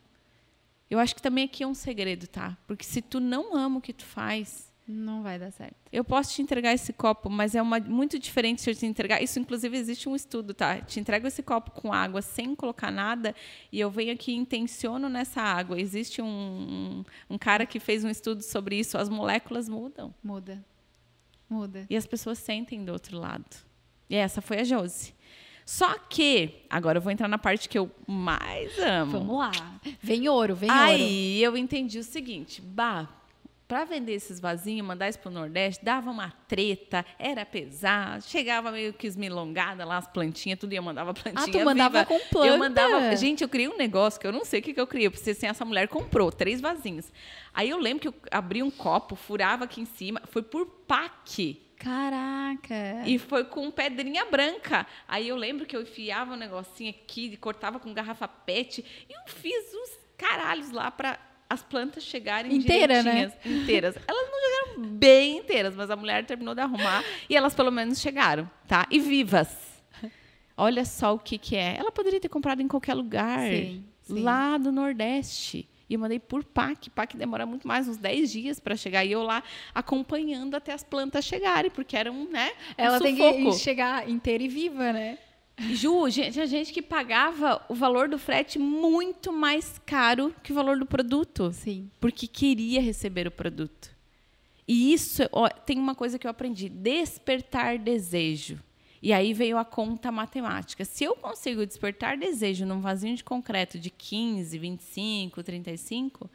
Eu 0.89 0.99
acho 0.99 1.15
que 1.15 1.21
também 1.21 1.45
aqui 1.45 1.63
é 1.63 1.67
um 1.67 1.73
segredo, 1.73 2.27
tá? 2.27 2.55
Porque 2.67 2.83
se 2.85 3.01
tu 3.01 3.19
não 3.19 3.55
ama 3.55 3.79
o 3.79 3.81
que 3.81 3.93
tu 3.93 4.05
faz, 4.05 4.71
Não 4.87 5.23
vai 5.23 5.39
dar 5.39 5.49
certo. 5.49 5.75
Eu 5.91 6.03
posso 6.03 6.35
te 6.35 6.43
entregar 6.43 6.71
esse 6.71 6.93
copo, 6.93 7.27
mas 7.27 7.55
é 7.55 7.61
uma, 7.61 7.79
muito 7.79 8.19
diferente 8.19 8.61
se 8.61 8.69
eu 8.69 8.75
te 8.75 8.85
entregar. 8.85 9.19
Isso, 9.19 9.39
inclusive, 9.39 9.75
existe 9.75 10.07
um 10.07 10.15
estudo, 10.15 10.53
tá? 10.53 10.79
Te 10.79 10.99
entrego 10.99 11.25
esse 11.25 11.41
copo 11.41 11.71
com 11.71 11.91
água 11.91 12.21
sem 12.21 12.53
colocar 12.53 12.91
nada 12.91 13.33
e 13.71 13.79
eu 13.79 13.89
venho 13.89 14.13
aqui 14.13 14.31
e 14.31 14.35
intenciono 14.35 15.09
nessa 15.09 15.41
água. 15.41 15.79
Existe 15.81 16.21
um, 16.21 16.27
um, 16.27 17.03
um 17.31 17.37
cara 17.39 17.65
que 17.65 17.79
fez 17.79 18.03
um 18.03 18.09
estudo 18.09 18.43
sobre 18.43 18.77
isso. 18.77 18.95
As 18.95 19.09
moléculas 19.09 19.67
mudam. 19.67 20.13
Muda. 20.23 20.63
Muda. 21.49 21.87
E 21.89 21.95
as 21.97 22.05
pessoas 22.05 22.37
sentem 22.37 22.85
do 22.85 22.91
outro 22.91 23.17
lado. 23.17 23.43
E 24.09 24.15
essa 24.15 24.41
foi 24.41 24.59
a 24.59 24.63
Josi. 24.63 25.13
Só 25.65 25.97
que, 25.97 26.63
agora 26.69 26.99
eu 26.99 27.01
vou 27.01 27.11
entrar 27.11 27.27
na 27.27 27.39
parte 27.39 27.67
que 27.67 27.77
eu 27.77 27.89
mais 28.05 28.77
amo. 28.77 29.11
Vamos 29.13 29.37
lá. 29.37 29.51
Vem 29.99 30.29
ouro, 30.29 30.55
vem 30.55 30.69
ouro. 30.69 30.83
Aí 30.83 31.41
eu 31.41 31.57
entendi 31.57 31.97
o 31.97 32.03
seguinte, 32.03 32.61
bah, 32.61 33.09
para 33.67 33.83
vender 33.83 34.13
esses 34.13 34.39
vasinhos, 34.39 34.85
mandar 34.85 35.09
isso 35.09 35.17
para 35.17 35.29
o 35.29 35.33
Nordeste, 35.33 35.83
dava 35.83 36.11
uma 36.11 36.31
treta, 36.47 37.03
era 37.17 37.43
pesado, 37.43 38.23
chegava 38.23 38.71
meio 38.71 38.93
que 38.93 39.07
esmilongada 39.07 39.83
lá, 39.83 39.97
as 39.97 40.07
plantinhas, 40.07 40.59
tudo, 40.59 40.73
e 40.73 40.75
eu 40.75 40.83
mandava 40.83 41.15
plantinha 41.15 41.43
Ah, 41.47 41.51
tu 41.51 41.65
mandava 41.65 42.03
viva. 42.03 42.05
com 42.05 42.19
planta? 42.29 42.47
Eu 42.47 42.59
mandava, 42.59 43.15
gente, 43.15 43.41
eu 43.41 43.49
criei 43.49 43.67
um 43.67 43.75
negócio 43.75 44.19
que 44.19 44.27
eu 44.27 44.31
não 44.31 44.45
sei 44.45 44.59
o 44.59 44.63
que, 44.63 44.71
que 44.71 44.79
eu 44.79 44.85
criei, 44.85 45.09
precisei 45.09 45.33
assim, 45.33 45.47
essa 45.47 45.65
mulher 45.65 45.87
comprou 45.87 46.31
três 46.31 46.61
vasinhos. 46.61 47.11
Aí 47.55 47.71
eu 47.71 47.79
lembro 47.79 48.01
que 48.01 48.07
eu 48.07 48.13
abri 48.29 48.61
um 48.61 48.69
copo, 48.69 49.15
furava 49.15 49.63
aqui 49.63 49.81
em 49.81 49.85
cima, 49.85 50.21
foi 50.25 50.43
por 50.43 50.67
pack. 50.87 51.59
Caraca. 51.77 53.03
E 53.05 53.19
foi 53.19 53.43
com 53.45 53.69
pedrinha 53.71 54.25
branca. 54.25 54.85
Aí 55.07 55.27
eu 55.27 55.35
lembro 55.35 55.65
que 55.65 55.75
eu 55.75 55.81
enfiava 55.81 56.33
um 56.33 56.37
negocinho 56.37 56.89
aqui, 56.89 57.35
cortava 57.37 57.79
com 57.79 57.93
garrafa 57.93 58.27
pet, 58.27 58.83
e 59.09 59.13
eu 59.13 59.21
fiz 59.27 59.73
os 59.73 59.99
caralhos 60.17 60.71
lá 60.71 60.89
para 60.89 61.19
as 61.49 61.61
plantas 61.61 62.03
chegarem 62.03 62.55
Inteira, 62.55 63.03
né? 63.03 63.11
direitinhas, 63.11 63.45
inteiras. 63.45 63.95
Elas 64.07 64.29
não 64.31 64.39
chegaram 64.39 64.89
bem 64.95 65.37
inteiras, 65.37 65.75
mas 65.75 65.89
a 65.91 65.95
mulher 65.95 66.25
terminou 66.25 66.55
de 66.55 66.61
arrumar 66.61 67.03
e 67.29 67.35
elas 67.35 67.53
pelo 67.53 67.71
menos 67.71 67.99
chegaram, 67.99 68.49
tá? 68.67 68.87
E 68.89 68.99
vivas. 68.99 69.55
Olha 70.57 70.85
só 70.85 71.13
o 71.13 71.19
que 71.19 71.37
que 71.37 71.55
é. 71.55 71.75
Ela 71.77 71.91
poderia 71.91 72.19
ter 72.19 72.29
comprado 72.29 72.61
em 72.61 72.67
qualquer 72.67 72.93
lugar, 72.93 73.41
Sim, 73.41 73.83
sim. 74.01 74.23
lá 74.23 74.57
do 74.57 74.71
Nordeste. 74.71 75.67
E 75.89 75.93
eu 75.93 75.99
mandei 75.99 76.19
por 76.19 76.43
PAC. 76.43 76.89
PAC 76.89 77.15
demora 77.15 77.45
muito 77.45 77.67
mais, 77.67 77.87
uns 77.87 77.97
10 77.97 78.31
dias 78.31 78.59
para 78.59 78.75
chegar. 78.75 79.05
E 79.05 79.11
eu 79.11 79.21
lá 79.23 79.43
acompanhando 79.73 80.55
até 80.55 80.73
as 80.73 80.83
plantas 80.83 81.25
chegarem, 81.25 81.69
porque 81.69 81.95
era 81.95 82.11
um, 82.11 82.29
né? 82.29 82.51
um 82.77 82.83
Ela 82.83 82.99
tem 82.99 83.15
que 83.15 83.33
sufoco. 83.33 83.57
chegar 83.59 84.09
inteira 84.09 84.43
e 84.43 84.47
viva, 84.47 84.91
né? 84.91 85.17
Ju, 85.57 86.09
gente, 86.09 86.33
tinha 86.33 86.45
gente 86.45 86.73
que 86.73 86.81
pagava 86.81 87.63
o 87.69 87.73
valor 87.73 88.09
do 88.09 88.17
frete 88.17 88.59
muito 88.59 89.31
mais 89.31 89.79
caro 89.85 90.35
que 90.43 90.51
o 90.51 90.55
valor 90.55 90.77
do 90.77 90.85
produto, 90.85 91.51
Sim. 91.53 91.89
porque 91.99 92.27
queria 92.27 92.81
receber 92.81 93.25
o 93.25 93.31
produto. 93.31 93.95
E 94.67 94.91
isso, 94.91 95.23
ó, 95.31 95.47
tem 95.47 95.77
uma 95.77 95.95
coisa 95.95 96.19
que 96.19 96.27
eu 96.27 96.31
aprendi: 96.31 96.67
despertar 96.67 97.77
desejo. 97.77 98.59
E 99.05 99.13
aí 99.13 99.35
veio 99.35 99.59
a 99.59 99.63
conta 99.63 100.11
matemática. 100.11 100.83
Se 100.83 101.03
eu 101.03 101.15
consigo 101.15 101.63
despertar 101.63 102.17
desejo 102.17 102.65
num 102.65 102.81
vasinho 102.81 103.15
de 103.15 103.23
concreto 103.23 103.77
de 103.77 103.91
15, 103.91 104.57
25, 104.57 105.43
35, 105.43 106.27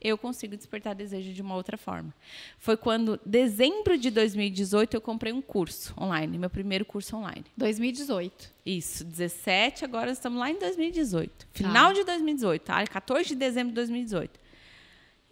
eu 0.00 0.16
consigo 0.16 0.56
despertar 0.56 0.94
desejo 0.94 1.32
de 1.32 1.42
uma 1.42 1.56
outra 1.56 1.76
forma. 1.76 2.14
Foi 2.60 2.76
quando, 2.76 3.18
dezembro 3.26 3.98
de 3.98 4.08
2018, 4.08 4.94
eu 4.94 5.00
comprei 5.00 5.32
um 5.32 5.42
curso 5.42 5.92
online, 6.00 6.38
meu 6.38 6.48
primeiro 6.48 6.84
curso 6.84 7.16
online. 7.16 7.44
2018. 7.56 8.52
Isso, 8.64 9.04
17, 9.04 9.84
agora 9.84 10.12
estamos 10.12 10.38
lá 10.38 10.48
em 10.48 10.60
2018. 10.60 11.48
Final 11.52 11.92
de 11.92 12.04
2018, 12.04 12.62
tá? 12.62 12.86
14 12.86 13.30
de 13.30 13.34
dezembro 13.34 13.70
de 13.70 13.74
2018. 13.74 14.41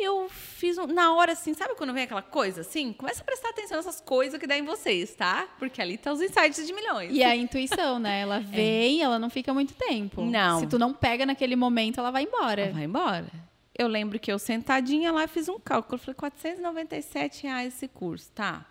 Eu 0.02 0.28
fiz 0.30 0.78
um, 0.78 0.86
na 0.86 1.14
hora 1.14 1.32
assim, 1.32 1.52
sabe 1.52 1.74
quando 1.74 1.92
vem 1.92 2.04
aquela 2.04 2.22
coisa 2.22 2.62
assim? 2.62 2.92
Começa 2.92 3.20
a 3.20 3.24
prestar 3.24 3.50
atenção 3.50 3.76
nessas 3.76 4.00
coisas 4.00 4.40
que 4.40 4.46
dá 4.46 4.56
em 4.56 4.64
vocês, 4.64 5.14
tá? 5.14 5.48
Porque 5.58 5.80
ali 5.80 5.98
tá 5.98 6.12
os 6.12 6.20
insights 6.22 6.66
de 6.66 6.72
milhões. 6.72 7.10
E 7.12 7.22
a 7.22 7.36
intuição, 7.36 7.98
né? 7.98 8.20
Ela 8.20 8.40
vem, 8.44 9.02
ela 9.02 9.18
não 9.18 9.28
fica 9.28 9.52
muito 9.52 9.74
tempo. 9.74 10.22
Não. 10.24 10.60
Se 10.60 10.66
tu 10.66 10.78
não 10.78 10.94
pega 10.94 11.26
naquele 11.26 11.54
momento, 11.54 12.00
ela 12.00 12.10
vai 12.10 12.24
embora. 12.24 12.62
Ela 12.62 12.72
vai 12.72 12.84
embora. 12.84 13.26
Eu 13.76 13.88
lembro 13.88 14.18
que 14.18 14.32
eu 14.32 14.38
sentadinha 14.38 15.12
lá 15.12 15.26
fiz 15.26 15.48
um 15.48 15.58
cálculo, 15.58 15.98
falei 15.98 16.14
497 16.14 17.44
reais 17.44 17.74
esse 17.74 17.88
curso, 17.88 18.30
tá? 18.34 18.66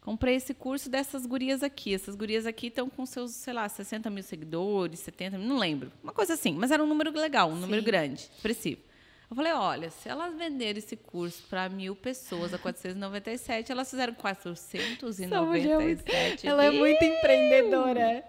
Comprei 0.00 0.36
esse 0.36 0.54
curso 0.54 0.88
dessas 0.88 1.26
gurias 1.26 1.62
aqui. 1.62 1.94
Essas 1.94 2.16
gurias 2.16 2.46
aqui 2.46 2.68
estão 2.68 2.88
com 2.88 3.04
seus, 3.04 3.32
sei 3.32 3.52
lá, 3.52 3.68
60 3.68 4.08
mil 4.08 4.22
seguidores, 4.22 5.00
70 5.00 5.36
mil, 5.36 5.46
não 5.46 5.58
lembro. 5.58 5.92
Uma 6.02 6.12
coisa 6.14 6.32
assim, 6.32 6.54
mas 6.54 6.70
era 6.70 6.82
um 6.82 6.86
número 6.86 7.10
legal, 7.12 7.50
um 7.50 7.56
número 7.56 7.82
grande, 7.82 8.22
expressivo. 8.34 8.87
Eu 9.30 9.36
falei, 9.36 9.52
olha, 9.52 9.90
se 9.90 10.08
elas 10.08 10.34
venderem 10.34 10.78
esse 10.78 10.96
curso 10.96 11.42
para 11.50 11.68
mil 11.68 11.94
pessoas 11.94 12.54
a 12.54 12.58
497, 12.58 13.70
elas 13.70 13.90
fizeram 13.90 14.14
497 14.14 16.46
Ela 16.46 16.64
é 16.64 16.70
muito 16.70 17.04
empreendedora. 17.04 18.24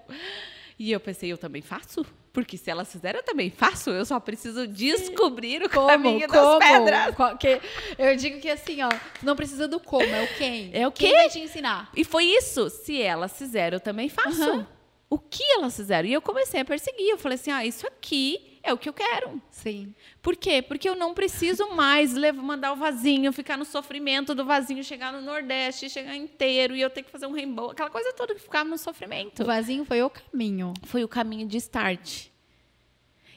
E 0.78 0.92
eu 0.92 1.00
pensei, 1.00 1.32
eu 1.32 1.38
também 1.38 1.62
faço? 1.62 2.06
Porque 2.32 2.56
se 2.58 2.70
elas 2.70 2.90
fizeram, 2.92 3.20
eu 3.20 3.24
também 3.24 3.50
faço. 3.50 3.90
Eu 3.90 4.06
só 4.06 4.20
preciso 4.20 4.68
descobrir 4.68 5.64
o 5.64 5.70
Como? 5.70 5.88
caminho 5.88 6.28
como? 6.28 6.60
das 6.60 6.70
pedras. 6.70 7.16
Qual- 7.16 7.38
que- 7.38 7.60
eu 7.98 8.16
digo 8.16 8.40
que 8.40 8.50
assim, 8.50 8.82
ó, 8.84 8.90
não 9.24 9.36
precisa 9.36 9.68
do 9.68 9.80
como, 9.80 10.04
é 10.06 10.24
o 10.24 10.28
quem. 10.38 10.70
É 10.74 10.88
o 10.88 10.92
Quem 10.92 11.10
quê? 11.12 11.16
vai 11.16 11.30
te 11.30 11.40
ensinar? 11.40 11.90
E 11.96 12.04
foi 12.06 12.26
isso. 12.26 12.70
Se 12.70 13.02
elas 13.02 13.36
fizeram, 13.38 13.78
eu 13.78 13.82
também 13.82 14.08
faço. 14.10 14.42
Aham. 14.44 14.68
O 15.10 15.18
que 15.18 15.44
elas 15.54 15.76
fizeram? 15.76 16.08
E 16.08 16.14
eu 16.14 16.22
comecei 16.22 16.62
a 16.62 16.66
perseguir. 16.66 17.10
Eu 17.10 17.18
falei 17.18 17.36
assim: 17.36 17.52
ah, 17.52 17.66
isso 17.66 17.88
aqui 17.88 18.49
é 18.63 18.74
o 18.74 18.78
que 18.78 18.89
eu 18.89 18.93
quero. 18.93 19.41
Sim. 19.50 19.93
Por 20.22 20.36
quê? 20.36 20.62
Porque 20.62 20.88
eu 20.88 20.95
não 20.95 21.13
preciso 21.13 21.69
mais 21.76 22.13
levar, 22.13 22.41
mandar 22.41 22.74
o 22.74 22.76
vasinho, 22.76 23.32
ficar 23.32 23.58
no 23.58 23.65
sofrimento 23.65 24.36
do 24.36 24.45
vasinho, 24.45 24.84
chegar 24.84 25.12
no 25.13 25.22
Nordeste, 25.22 25.89
chegar 25.89 26.15
inteiro 26.15 26.76
e 26.76 26.82
eu 26.82 26.89
ter 26.89 27.04
que 27.04 27.12
fazer 27.12 27.26
um 27.26 27.32
reembolso. 27.32 27.72
Aquela 27.72 27.89
coisa 27.89 28.13
toda 28.13 28.36
que 28.36 28.41
ficava 28.41 28.69
no 28.69 28.78
sofrimento. 28.78 29.43
O 29.43 29.45
vasinho 29.45 29.86
foi 29.86 30.02
o 30.02 30.10
caminho. 30.10 30.74
Foi 30.84 31.04
o 31.04 31.08
caminho 31.08 31.48
de 31.48 31.58
start. 31.58 32.30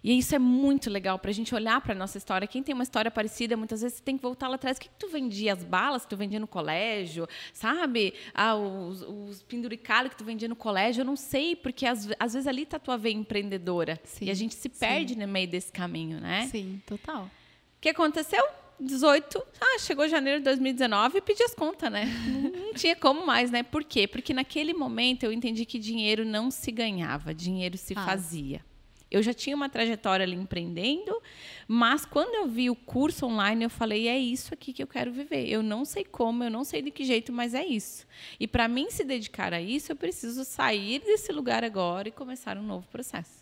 E 0.04 0.18
isso 0.18 0.34
é 0.34 0.38
muito 0.38 0.90
legal 0.90 1.18
para 1.18 1.30
a 1.30 1.34
gente 1.34 1.54
olhar 1.54 1.80
para 1.80 1.94
nossa 1.94 2.18
história. 2.18 2.46
Quem 2.46 2.62
tem 2.62 2.74
uma 2.74 2.82
história 2.82 3.10
parecida, 3.10 3.56
muitas 3.56 3.82
vezes 3.82 3.98
você 3.98 4.02
tem 4.02 4.16
que 4.16 4.22
voltar 4.22 4.48
lá 4.48 4.56
atrás. 4.56 4.76
O 4.76 4.80
que, 4.80 4.88
que 4.88 4.94
tu 4.98 5.08
vendia? 5.08 5.52
As 5.52 5.62
balas 5.62 6.02
que 6.02 6.10
tu 6.10 6.16
vendia 6.16 6.40
no 6.40 6.46
colégio, 6.48 7.28
sabe? 7.52 8.12
Ah, 8.34 8.56
os, 8.56 9.02
os 9.02 9.42
penduricalhos 9.42 10.10
que 10.10 10.18
tu 10.18 10.24
vendia 10.24 10.48
no 10.48 10.56
colégio. 10.56 11.02
Eu 11.02 11.04
não 11.04 11.16
sei, 11.16 11.54
porque 11.54 11.86
às, 11.86 12.08
às 12.18 12.32
vezes 12.32 12.48
ali 12.48 12.62
está 12.62 12.78
a 12.78 12.80
tua 12.80 12.96
veia 12.96 13.14
empreendedora. 13.14 14.00
Sim, 14.02 14.24
E 14.24 14.30
a 14.30 14.34
gente 14.34 14.54
se 14.54 14.68
perde 14.68 15.16
no 15.16 15.28
meio 15.28 15.46
desse 15.46 15.70
caminho, 15.70 16.20
né? 16.20 16.48
Sim, 16.50 16.82
total. 16.84 17.24
O 17.24 17.80
que 17.80 17.88
aconteceu? 17.88 18.44
18, 18.80 19.40
ah, 19.60 19.78
chegou 19.78 20.08
janeiro 20.08 20.40
de 20.40 20.44
2019 20.44 21.18
e 21.18 21.20
pedi 21.20 21.42
as 21.44 21.54
contas, 21.54 21.92
né? 21.92 22.06
Não, 22.52 22.74
tinha 22.74 22.96
como 22.96 23.24
mais, 23.24 23.50
né? 23.50 23.62
Por 23.62 23.84
quê? 23.84 24.08
Porque 24.08 24.34
naquele 24.34 24.74
momento 24.74 25.22
eu 25.22 25.32
entendi 25.32 25.64
que 25.64 25.78
dinheiro 25.78 26.24
não 26.24 26.50
se 26.50 26.72
ganhava, 26.72 27.32
dinheiro 27.32 27.78
se 27.78 27.94
Faz. 27.94 28.06
fazia. 28.06 28.64
Eu 29.12 29.22
já 29.22 29.34
tinha 29.34 29.54
uma 29.54 29.68
trajetória 29.68 30.24
ali 30.24 30.34
empreendendo, 30.34 31.20
mas 31.68 32.06
quando 32.06 32.34
eu 32.34 32.48
vi 32.48 32.70
o 32.70 32.74
curso 32.74 33.26
online, 33.26 33.64
eu 33.64 33.70
falei: 33.70 34.08
é 34.08 34.18
isso 34.18 34.54
aqui 34.54 34.72
que 34.72 34.82
eu 34.82 34.86
quero 34.86 35.12
viver. 35.12 35.46
Eu 35.48 35.62
não 35.62 35.84
sei 35.84 36.04
como, 36.04 36.42
eu 36.42 36.50
não 36.50 36.64
sei 36.64 36.80
de 36.80 36.90
que 36.90 37.04
jeito, 37.04 37.32
mas 37.32 37.52
é 37.52 37.64
isso. 37.64 38.06
E 38.40 38.48
para 38.48 38.66
mim 38.68 38.90
se 38.90 39.04
dedicar 39.04 39.52
a 39.52 39.60
isso, 39.60 39.92
eu 39.92 39.96
preciso 39.96 40.44
sair 40.44 41.00
desse 41.00 41.30
lugar 41.30 41.62
agora 41.62 42.08
e 42.08 42.12
começar 42.12 42.56
um 42.56 42.62
novo 42.62 42.86
processo. 42.88 43.41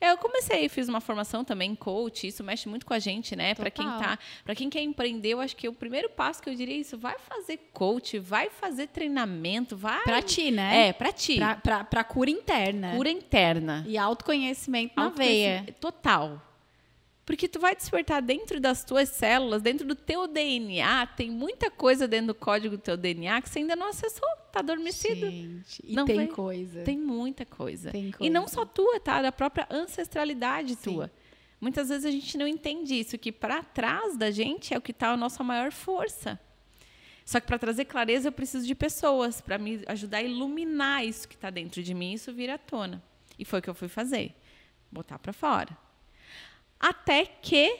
Eu 0.00 0.16
comecei, 0.18 0.68
fiz 0.68 0.88
uma 0.88 1.00
formação 1.00 1.44
também, 1.44 1.74
coach, 1.74 2.26
isso 2.26 2.44
mexe 2.44 2.68
muito 2.68 2.84
com 2.84 2.92
a 2.92 2.98
gente, 2.98 3.34
né? 3.34 3.54
Para 3.54 3.70
quem 3.70 3.86
tá, 3.86 4.18
para 4.44 4.54
quem 4.54 4.68
quer 4.68 4.82
empreender, 4.82 5.30
eu 5.30 5.40
acho 5.40 5.56
que 5.56 5.68
o 5.68 5.72
primeiro 5.72 6.10
passo 6.10 6.42
que 6.42 6.48
eu 6.48 6.54
diria 6.54 6.74
é 6.74 6.78
isso, 6.78 6.98
vai 6.98 7.16
fazer 7.18 7.58
coach, 7.72 8.18
vai 8.18 8.50
fazer 8.50 8.88
treinamento, 8.88 9.76
vai 9.76 10.02
Pra 10.02 10.22
ti, 10.22 10.50
né? 10.50 10.88
É, 10.88 10.92
para 10.92 11.12
ti. 11.12 11.38
Pra 11.90 12.04
cura 12.04 12.30
interna. 12.30 12.94
Cura 12.94 13.10
interna. 13.10 13.84
E 13.86 13.96
autoconhecimento 13.96 14.94
na 14.96 15.08
veia. 15.08 15.58
Autoconhecimento 15.60 15.80
Total. 15.80 16.42
Porque 17.26 17.48
tu 17.48 17.58
vai 17.58 17.74
despertar 17.74 18.22
dentro 18.22 18.60
das 18.60 18.84
tuas 18.84 19.08
células, 19.08 19.60
dentro 19.60 19.84
do 19.84 19.96
teu 19.96 20.28
DNA, 20.28 21.06
tem 21.08 21.28
muita 21.28 21.68
coisa 21.70 22.06
dentro 22.06 22.28
do 22.28 22.34
código 22.36 22.76
do 22.76 22.80
teu 22.80 22.96
DNA 22.96 23.42
que 23.42 23.48
você 23.50 23.58
ainda 23.58 23.74
não 23.74 23.88
acessou, 23.88 24.28
tá 24.52 24.60
adormecido. 24.60 25.28
Gente, 25.28 25.82
e 25.84 25.92
Não 25.96 26.04
tem 26.06 26.16
vai- 26.16 26.26
coisa. 26.28 26.82
Tem 26.84 26.96
muita 26.96 27.44
coisa. 27.44 27.90
Tem 27.90 28.12
E 28.20 28.30
não 28.30 28.42
coisa. 28.42 28.54
só 28.54 28.64
tua, 28.64 29.00
tá? 29.00 29.20
Da 29.20 29.32
própria 29.32 29.66
ancestralidade 29.68 30.76
Sim. 30.76 30.92
tua. 30.94 31.10
Muitas 31.60 31.88
vezes 31.88 32.04
a 32.04 32.10
gente 32.12 32.38
não 32.38 32.46
entende 32.46 32.94
isso, 32.94 33.18
que 33.18 33.32
para 33.32 33.60
trás 33.62 34.16
da 34.16 34.30
gente 34.30 34.72
é 34.72 34.78
o 34.78 34.80
que 34.80 34.92
está 34.92 35.10
a 35.10 35.16
nossa 35.16 35.42
maior 35.42 35.72
força. 35.72 36.38
Só 37.24 37.40
que 37.40 37.46
para 37.48 37.58
trazer 37.58 37.86
clareza 37.86 38.28
eu 38.28 38.32
preciso 38.32 38.64
de 38.64 38.74
pessoas 38.74 39.40
para 39.40 39.58
me 39.58 39.82
ajudar 39.88 40.18
a 40.18 40.22
iluminar 40.22 41.04
isso 41.04 41.26
que 41.26 41.34
está 41.34 41.50
dentro 41.50 41.82
de 41.82 41.92
mim, 41.92 42.12
isso 42.12 42.32
vir 42.32 42.50
à 42.50 42.56
tona. 42.58 43.02
E 43.36 43.44
foi 43.44 43.58
o 43.58 43.62
que 43.62 43.68
eu 43.70 43.74
fui 43.74 43.88
fazer, 43.88 44.32
botar 44.92 45.18
para 45.18 45.32
fora. 45.32 45.76
Até 46.78 47.26
que 47.26 47.78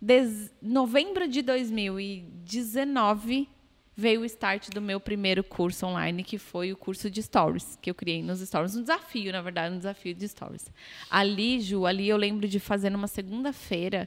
des... 0.00 0.52
novembro 0.60 1.28
de 1.28 1.42
2019 1.42 3.48
veio 3.96 4.20
o 4.20 4.24
start 4.26 4.68
do 4.70 4.82
meu 4.82 5.00
primeiro 5.00 5.42
curso 5.42 5.86
online, 5.86 6.22
que 6.22 6.36
foi 6.36 6.70
o 6.70 6.76
curso 6.76 7.10
de 7.10 7.22
stories, 7.22 7.78
que 7.80 7.88
eu 7.88 7.94
criei 7.94 8.22
nos 8.22 8.40
stories. 8.40 8.76
Um 8.76 8.82
desafio, 8.82 9.32
na 9.32 9.40
verdade, 9.40 9.74
um 9.74 9.78
desafio 9.78 10.14
de 10.14 10.28
stories. 10.28 10.70
Ali, 11.10 11.60
Ju, 11.60 11.86
ali 11.86 12.08
eu 12.08 12.18
lembro 12.18 12.46
de 12.46 12.60
fazer 12.60 12.90
numa 12.90 13.08
segunda-feira, 13.08 14.06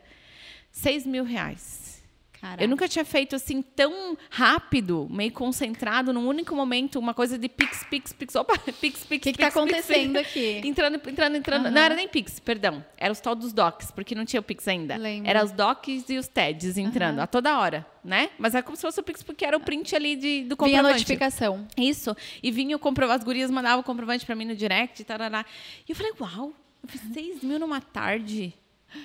6 0.72 1.08
mil 1.08 1.24
reais. 1.24 1.99
Caraca. 2.40 2.64
Eu 2.64 2.68
nunca 2.70 2.88
tinha 2.88 3.04
feito 3.04 3.36
assim 3.36 3.62
tão 3.62 4.18
rápido, 4.30 5.08
meio 5.10 5.32
concentrado, 5.32 6.14
num 6.14 6.26
único 6.28 6.56
momento, 6.56 6.98
uma 6.98 7.14
coisa 7.14 7.38
de 7.38 7.50
pix, 7.50 7.84
pix, 7.90 8.14
pix. 8.14 8.36
Opa, 8.36 8.58
pix, 8.80 9.04
pix, 9.04 9.04
O 9.04 9.08
que, 9.08 9.20
pix, 9.20 9.32
que 9.38 9.38
tá 9.38 9.48
acontecendo 9.48 10.14
pix. 10.20 10.30
aqui? 10.30 10.62
Entrando, 10.64 10.96
entrando, 10.96 11.36
entrando. 11.36 11.66
Aham. 11.66 11.72
Não 11.72 11.82
era 11.82 11.96
nem 11.96 12.08
Pix, 12.08 12.40
perdão. 12.40 12.84
Era 12.98 13.12
os 13.12 13.20
tal 13.20 13.36
dos 13.36 13.52
docs, 13.52 13.92
porque 13.92 14.16
não 14.16 14.26
tinha 14.26 14.40
o 14.40 14.44
Pix 14.44 14.68
ainda. 14.68 14.96
Lembro. 14.96 15.30
Era 15.30 15.44
os 15.44 15.52
docs 15.52 16.10
e 16.10 16.18
os 16.18 16.28
TEDs 16.28 16.78
entrando 16.78 17.18
Aham. 17.18 17.24
a 17.24 17.28
toda 17.28 17.60
hora, 17.60 17.86
né? 18.04 18.30
Mas 18.40 18.56
era 18.56 18.64
como 18.64 18.76
se 18.76 18.82
fosse 18.84 19.00
o 19.00 19.04
Pix, 19.04 19.22
porque 19.22 19.44
era 19.46 19.58
o 19.58 19.60
print 19.60 19.96
ali 19.96 20.16
de, 20.16 20.44
do 20.44 20.56
Vinha 20.56 20.80
a 20.80 20.84
comprovante. 20.84 20.94
notificação. 20.94 21.68
Isso. 21.78 22.16
E 22.42 22.52
vinha 22.52 22.76
o 22.76 22.80
comprovante, 22.80 23.20
as 23.20 23.24
gurias 23.26 23.52
mandavam 23.52 23.82
o 23.82 23.84
comprovante 23.84 24.26
pra 24.26 24.36
mim 24.36 24.46
no 24.46 24.56
direct, 24.56 25.04
tarará. 25.04 25.46
E 25.88 25.92
eu 25.92 25.96
falei, 25.96 26.14
uau, 26.20 26.54
eu 26.84 26.88
fiz 26.90 27.02
6 27.14 27.44
mil 27.44 27.60
numa 27.60 27.82
tarde. 27.82 28.54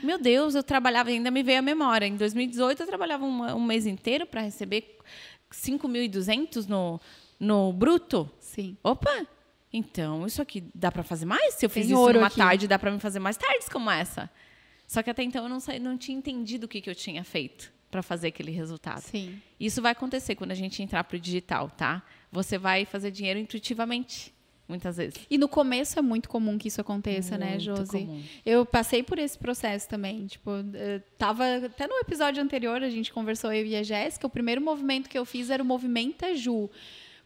Meu 0.03 0.19
Deus, 0.19 0.55
eu 0.55 0.63
trabalhava, 0.63 1.11
ainda 1.11 1.31
me 1.31 1.43
veio 1.43 1.59
a 1.59 1.63
memória. 1.63 2.07
Em 2.07 2.17
2018, 2.17 2.83
eu 2.83 2.87
trabalhava 2.87 3.25
um, 3.25 3.43
um 3.57 3.63
mês 3.65 3.87
inteiro 3.87 4.27
para 4.27 4.41
receber 4.43 4.99
5.200 5.53 6.67
no, 6.69 7.01
no 7.39 7.73
bruto. 7.73 8.31
Sim. 8.39 8.77
Opa! 8.83 9.27
Então, 9.73 10.25
isso 10.27 10.41
aqui 10.41 10.63
dá 10.75 10.93
para 10.93 11.03
fazer 11.03 11.27
mais? 11.27 11.55
Se 11.55 11.67
eu 11.67 11.71
fiz 11.71 11.87
Tem 11.89 11.95
isso 11.97 12.13
numa 12.13 12.29
aqui. 12.29 12.37
tarde, 12.37 12.69
dá 12.69 12.79
para 12.79 12.91
me 12.91 13.01
fazer 13.01 13.19
mais 13.19 13.37
tardes 13.37 13.69
como 13.69 13.91
essa. 13.91 14.31
Só 14.87 15.03
que 15.03 15.11
até 15.11 15.23
então 15.23 15.43
eu 15.45 15.49
não, 15.49 15.59
sa- 15.59 15.79
não 15.79 15.99
tinha 15.99 16.17
entendido 16.17 16.67
o 16.67 16.69
que, 16.69 16.81
que 16.81 16.89
eu 16.89 16.95
tinha 16.95 17.25
feito 17.25 17.73
para 17.91 18.03
fazer 18.03 18.29
aquele 18.29 18.53
resultado. 18.53 19.01
Sim. 19.01 19.41
Isso 19.59 19.83
vai 19.83 19.93
acontecer 19.93 20.35
quando 20.37 20.53
a 20.53 20.55
gente 20.55 20.81
entrar 20.83 21.03
pro 21.05 21.19
digital, 21.19 21.71
tá? 21.71 22.03
Você 22.31 22.57
vai 22.59 22.85
fazer 22.85 23.11
dinheiro 23.11 23.39
intuitivamente, 23.39 24.33
muitas 24.69 24.97
vezes. 24.97 25.15
E 25.31 25.37
no 25.39 25.49
começo 25.49 25.99
é 25.99 26.03
muito 26.03 26.29
comum 26.29 26.57
que 26.59 26.69
isso 26.69 26.81
aconteça, 26.81 27.37
né, 27.39 27.51
Muito 27.51 27.63
Josi? 27.65 27.91
comum. 28.05 28.23
Eu 28.45 28.65
passei 28.65 29.03
por 29.03 29.19
esse 29.19 29.39
processo 29.39 29.89
também. 29.89 30.27
Tipo, 30.27 30.51
eh, 30.75 31.01
tava 31.19 31.45
até 31.67 31.87
no 31.87 31.97
episódio 31.97 32.43
anterior, 32.43 32.83
a 32.83 32.91
gente 32.91 33.13
conversou 33.13 33.53
eu 33.53 33.67
e 33.67 33.77
a 33.77 33.83
Jéssica. 33.83 34.27
O 34.27 34.31
primeiro 34.31 34.61
movimento 34.61 35.09
que 35.09 35.19
eu 35.19 35.25
fiz 35.25 35.51
era 35.51 35.63
o 35.63 35.67
Movimenta 35.67 36.35
Ju. 36.35 36.71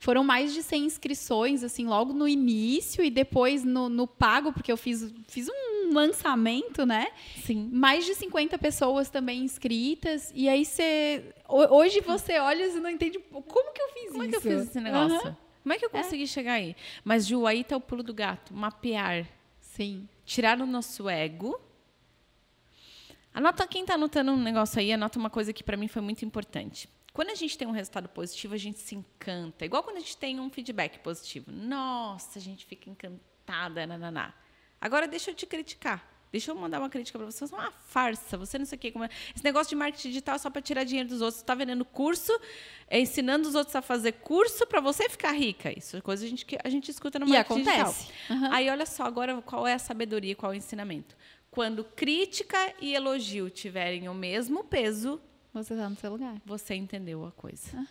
Foram 0.01 0.23
mais 0.23 0.55
de 0.55 0.63
100 0.63 0.85
inscrições, 0.85 1.65
assim, 1.65 1.85
logo 1.87 2.13
no 2.13 2.29
início 2.29 3.03
e 3.05 3.11
depois 3.11 3.65
no, 3.65 3.89
no 3.89 4.07
pago, 4.07 4.53
porque 4.53 4.71
eu 4.71 4.77
fiz, 4.77 5.13
fiz 5.27 5.49
um 5.49 5.93
lançamento, 5.93 6.87
né? 6.87 7.09
Sim. 7.45 7.69
Mais 7.73 8.07
de 8.07 8.15
50 8.15 8.57
pessoas 8.59 9.11
também 9.11 9.43
inscritas. 9.43 10.31
E 10.37 10.49
aí 10.49 10.65
você. 10.65 11.25
ho- 11.49 11.75
Hoje 11.77 12.01
você 12.01 12.39
olha 12.39 12.65
e 12.67 12.79
não 12.81 12.89
entende 12.91 13.19
como 13.19 13.73
que 13.73 13.83
eu 13.83 13.89
fiz 13.89 14.11
Como 14.13 14.23
é 14.23 14.27
isso. 14.29 14.41
que 14.41 14.49
eu 14.49 14.59
fiz 14.59 14.69
esse 14.69 14.81
negócio? 14.81 15.17
Aham. 15.19 15.37
Como 15.69 15.75
é 15.75 15.79
que 15.79 15.85
eu 15.85 15.91
consegui 15.91 16.27
chegar 16.27 16.55
aí? 16.55 16.75
Mas, 17.05 17.27
Ju, 17.27 17.47
aí 17.47 17.63
tá 17.63 17.77
o 17.77 17.81
pulo 17.81 18.03
do 18.03 18.15
gato. 18.15 18.55
Mapear. 18.55 19.29
Sim. 19.61 20.09
Tirar 20.25 20.59
o 20.63 20.65
nosso 20.65 21.11
ego. 21.11 21.61
Anota, 23.35 23.67
quem 23.67 23.85
tá 23.85 23.93
anotando 23.93 24.33
um 24.33 24.39
negócio 24.39 24.81
aí, 24.81 24.91
anota 24.91 25.19
uma 25.19 25.29
coisa 25.29 25.53
que 25.53 25.63
para 25.63 25.77
mim 25.77 25.87
foi 25.87 26.01
muito 26.01 26.25
importante. 26.25 26.89
Quando 27.13 27.29
a 27.29 27.35
gente 27.35 27.59
tem 27.59 27.69
um 27.69 27.71
resultado 27.71 28.09
positivo, 28.09 28.55
a 28.55 28.57
gente 28.57 28.79
se 28.79 28.95
encanta. 28.95 29.67
Igual 29.67 29.83
quando 29.83 29.99
a 29.99 30.01
gente 30.01 30.17
tem 30.17 30.41
um 30.41 30.49
feedback 30.49 31.01
positivo. 31.01 31.53
Nossa, 31.53 32.39
a 32.39 32.43
gente 32.43 32.65
fica 32.65 32.89
encantada, 32.89 33.87
nananá. 33.87 34.33
Agora 34.81 35.07
deixa 35.07 35.33
eu 35.33 35.35
te 35.35 35.45
criticar. 35.45 36.03
Deixa 36.31 36.51
eu 36.51 36.55
mandar 36.55 36.79
uma 36.79 36.91
crítica 36.91 37.19
para 37.19 37.25
você. 37.31 37.47
Você 37.47 37.55
é 37.55 37.59
uma 37.59 37.73
farsa. 37.73 38.37
Você 38.37 38.59
não 38.59 38.67
sei 38.67 38.77
o 38.77 38.81
quê. 38.81 38.91
como 38.93 39.05
é- 39.05 39.11
Esse 39.35 39.43
negócio 39.45 39.71
de 39.71 39.77
marketing 39.77 40.09
digital 40.09 40.35
é 40.35 40.39
só 40.39 40.51
para 40.51 40.61
tirar 40.61 40.85
dinheiro 40.85 41.09
dos 41.09 41.21
outros. 41.21 41.37
Você 41.37 41.43
está 41.43 41.55
vendendo 41.55 41.85
curso, 41.85 42.33
é, 42.89 43.01
ensinando 43.01 43.49
os 43.49 43.55
outros 43.55 43.75
a 43.75 43.81
fazer 43.83 44.13
curso 44.13 44.67
para 44.67 44.81
você 44.81 45.09
ficar 45.09 45.33
rica. 45.33 45.77
Isso 45.77 45.97
é 45.97 46.01
coisa 46.01 46.25
a 46.25 46.29
gente, 46.29 46.45
que 46.45 46.59
a 46.63 46.69
gente 46.69 46.91
escuta 46.91 47.19
no 47.19 47.27
E 47.27 47.31
marketing 47.31 47.63
acontece. 47.63 48.07
digital. 48.07 48.37
Aham. 48.37 48.55
Aí 48.55 48.69
olha 48.71 48.85
só, 48.87 49.05
agora 49.05 49.41
qual 49.43 49.67
é 49.67 49.75
a 49.75 49.79
sabedoria, 49.79 50.37
qual 50.37 50.53
é 50.53 50.57
o 50.57 50.59
ensinamento? 50.59 51.17
Quando 51.51 51.83
crítica 51.83 52.75
e 52.81 52.95
elogio 52.95 53.49
tiverem 53.49 54.09
o 54.09 54.15
mesmo 54.15 54.63
peso, 54.65 55.21
Você 55.55 55.75
tá 55.75 55.89
no 55.89 55.97
seu 55.97 56.11
lugar. 56.13 56.37
você 56.45 56.75
entendeu 56.75 57.25
a 57.25 57.33
coisa. 57.33 57.87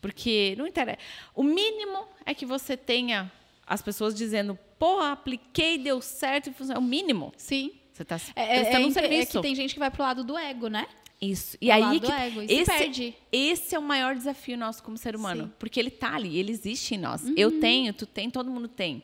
Porque 0.00 0.54
não 0.56 0.66
interessa. 0.66 0.98
O 1.34 1.42
mínimo 1.42 2.06
é 2.24 2.32
que 2.32 2.46
você 2.46 2.76
tenha 2.76 3.30
as 3.70 3.80
pessoas 3.80 4.14
dizendo, 4.14 4.58
porra, 4.78 5.12
apliquei, 5.12 5.78
deu 5.78 6.00
certo 6.00 6.50
e 6.50 6.52
funcionou. 6.52 6.82
É 6.82 6.84
o 6.84 6.88
mínimo. 6.88 7.32
Sim. 7.36 7.70
Você 7.92 8.02
está 8.02 8.16
É, 8.34 8.42
é, 8.42 8.60
prestando 8.62 8.84
é, 8.84 8.86
um 8.86 8.90
é 8.90 8.92
serviço. 8.92 9.32
que 9.38 9.42
tem 9.42 9.54
gente 9.54 9.72
que 9.74 9.78
vai 9.78 9.90
pro 9.90 10.02
lado 10.02 10.24
do 10.24 10.36
ego, 10.36 10.66
né? 10.68 10.86
Isso. 11.22 11.56
E 11.60 11.66
Pro 11.66 11.74
aí 11.74 11.80
lado 11.82 12.00
que 12.00 12.06
do 12.06 12.12
ego, 12.12 12.42
e 12.42 12.48
se 12.48 12.54
esse, 12.54 12.64
perde. 12.72 13.14
esse 13.30 13.74
é 13.74 13.78
o 13.78 13.82
maior 13.82 14.16
desafio 14.16 14.56
nosso 14.56 14.82
como 14.82 14.96
ser 14.96 15.14
humano, 15.14 15.42
Sim. 15.42 15.48
Uhum. 15.48 15.54
porque 15.58 15.78
ele 15.78 15.90
tá 15.90 16.14
ali, 16.16 16.36
ele 16.38 16.50
existe 16.50 16.94
em 16.94 16.98
nós. 16.98 17.22
Eu 17.36 17.60
tenho, 17.60 17.92
tu 17.92 18.06
tem, 18.06 18.28
todo 18.30 18.50
mundo 18.50 18.66
tem. 18.68 19.02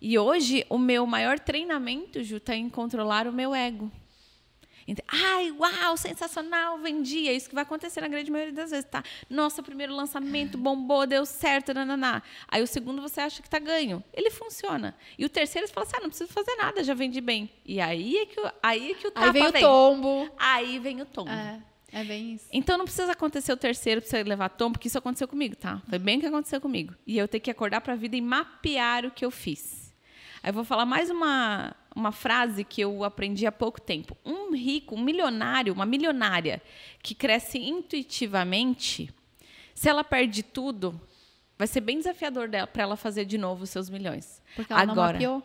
E 0.00 0.18
hoje 0.18 0.64
o 0.68 0.76
meu 0.78 1.06
maior 1.06 1.38
treinamento, 1.38 2.22
Ju, 2.24 2.40
tá 2.40 2.56
em 2.56 2.68
controlar 2.68 3.26
o 3.28 3.32
meu 3.32 3.54
ego. 3.54 3.92
Ai, 5.08 5.50
uau, 5.52 5.96
sensacional, 5.96 6.78
vendi. 6.78 7.28
É 7.28 7.32
isso 7.32 7.48
que 7.48 7.54
vai 7.54 7.62
acontecer 7.62 8.00
na 8.00 8.08
grande 8.08 8.30
maioria 8.30 8.52
das 8.52 8.70
vezes, 8.70 8.86
tá? 8.90 9.02
Nossa, 9.30 9.62
primeiro 9.62 9.94
lançamento 9.94 10.58
bombou, 10.58 11.06
deu 11.06 11.24
certo, 11.24 11.72
nananá. 11.72 12.22
Aí 12.48 12.62
o 12.62 12.66
segundo 12.66 13.00
você 13.00 13.20
acha 13.20 13.42
que 13.42 13.48
tá 13.48 13.58
ganho. 13.58 14.02
Ele 14.12 14.30
funciona. 14.30 14.94
E 15.18 15.24
o 15.24 15.28
terceiro 15.28 15.66
você 15.66 15.72
fala 15.72 15.86
assim, 15.86 15.96
ah, 15.96 16.00
não 16.02 16.08
preciso 16.08 16.30
fazer 16.32 16.54
nada, 16.56 16.84
já 16.84 16.94
vendi 16.94 17.20
bem. 17.20 17.48
E 17.64 17.80
aí 17.80 18.16
é 18.18 18.26
que, 18.26 18.40
o- 18.40 18.52
aí 18.62 18.90
é 18.90 18.94
que 18.94 19.06
o 19.06 19.10
tapa 19.10 19.26
Aí 19.26 19.32
vem 19.32 19.46
o 19.48 19.52
vem. 19.52 19.62
tombo. 19.62 20.30
Aí 20.38 20.78
vem 20.78 21.00
o 21.00 21.06
tombo. 21.06 21.30
É, 21.30 21.60
é 21.92 22.04
bem 22.04 22.34
isso. 22.34 22.46
Então 22.52 22.76
não 22.76 22.84
precisa 22.84 23.12
acontecer 23.12 23.52
o 23.52 23.56
terceiro 23.56 24.00
pra 24.02 24.10
você 24.10 24.22
levar 24.22 24.48
tombo, 24.50 24.72
porque 24.74 24.88
isso 24.88 24.98
aconteceu 24.98 25.26
comigo, 25.28 25.56
tá? 25.56 25.80
Foi 25.88 25.98
bem 25.98 26.20
que 26.20 26.26
aconteceu 26.26 26.60
comigo. 26.60 26.94
E 27.06 27.16
eu 27.16 27.26
tenho 27.26 27.42
que 27.42 27.50
acordar 27.50 27.80
pra 27.80 27.94
vida 27.94 28.16
e 28.16 28.20
mapear 28.20 29.06
o 29.06 29.10
que 29.10 29.24
eu 29.24 29.30
fiz. 29.30 29.84
Aí 30.42 30.50
eu 30.50 30.54
vou 30.54 30.64
falar 30.64 30.84
mais 30.84 31.08
uma, 31.08 31.74
uma 31.94 32.10
frase 32.12 32.64
que 32.64 32.80
eu 32.80 33.04
aprendi 33.04 33.46
há 33.46 33.52
pouco 33.52 33.80
tempo. 33.80 34.16
Um 34.24 34.52
rico, 34.54 34.94
um 34.96 35.00
milionário, 35.02 35.72
uma 35.72 35.86
milionária 35.86 36.60
que 37.02 37.14
cresce 37.14 37.58
intuitivamente, 37.58 39.12
se 39.74 39.88
ela 39.88 40.02
perde 40.04 40.42
tudo, 40.42 41.00
vai 41.58 41.66
ser 41.66 41.80
bem 41.80 41.98
desafiador 41.98 42.48
dela 42.48 42.66
para 42.66 42.82
ela 42.82 42.96
fazer 42.96 43.24
de 43.24 43.38
novo 43.38 43.64
os 43.64 43.70
seus 43.70 43.88
milhões. 43.90 44.42
Porque 44.56 44.72
ela 44.72 44.82
Agora, 44.82 44.96
não 44.96 45.12
mapeou. 45.12 45.42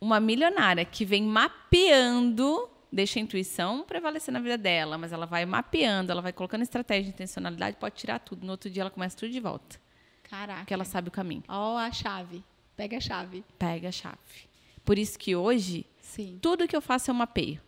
uma 0.00 0.20
milionária 0.20 0.84
que 0.84 1.04
vem 1.04 1.22
mapeando, 1.22 2.68
deixa 2.92 3.18
a 3.18 3.22
intuição 3.22 3.82
prevalecer 3.84 4.32
na 4.32 4.40
vida 4.40 4.58
dela, 4.58 4.98
mas 4.98 5.12
ela 5.12 5.26
vai 5.26 5.44
mapeando, 5.46 6.10
ela 6.12 6.22
vai 6.22 6.32
colocando 6.32 6.62
estratégia, 6.62 7.10
intencionalidade, 7.10 7.76
pode 7.76 7.94
tirar 7.96 8.18
tudo. 8.18 8.44
No 8.44 8.52
outro 8.52 8.68
dia 8.70 8.82
ela 8.82 8.90
começa 8.90 9.16
tudo 9.16 9.30
de 9.30 9.40
volta, 9.40 9.78
Caraca. 10.24 10.60
porque 10.60 10.74
ela 10.74 10.84
sabe 10.84 11.08
o 11.08 11.12
caminho. 11.12 11.44
Ó 11.48 11.76
a 11.78 11.90
chave. 11.92 12.44
Pega 12.76 12.96
a 12.98 13.00
chave. 13.00 13.44
Pega 13.58 13.88
a 13.88 13.92
chave. 13.92 14.47
Por 14.88 14.98
isso 14.98 15.18
que 15.18 15.36
hoje, 15.36 15.84
Sim. 16.00 16.38
tudo 16.40 16.66
que 16.66 16.74
eu 16.74 16.80
faço 16.80 17.10
eu 17.10 17.14
mapeio. 17.14 17.60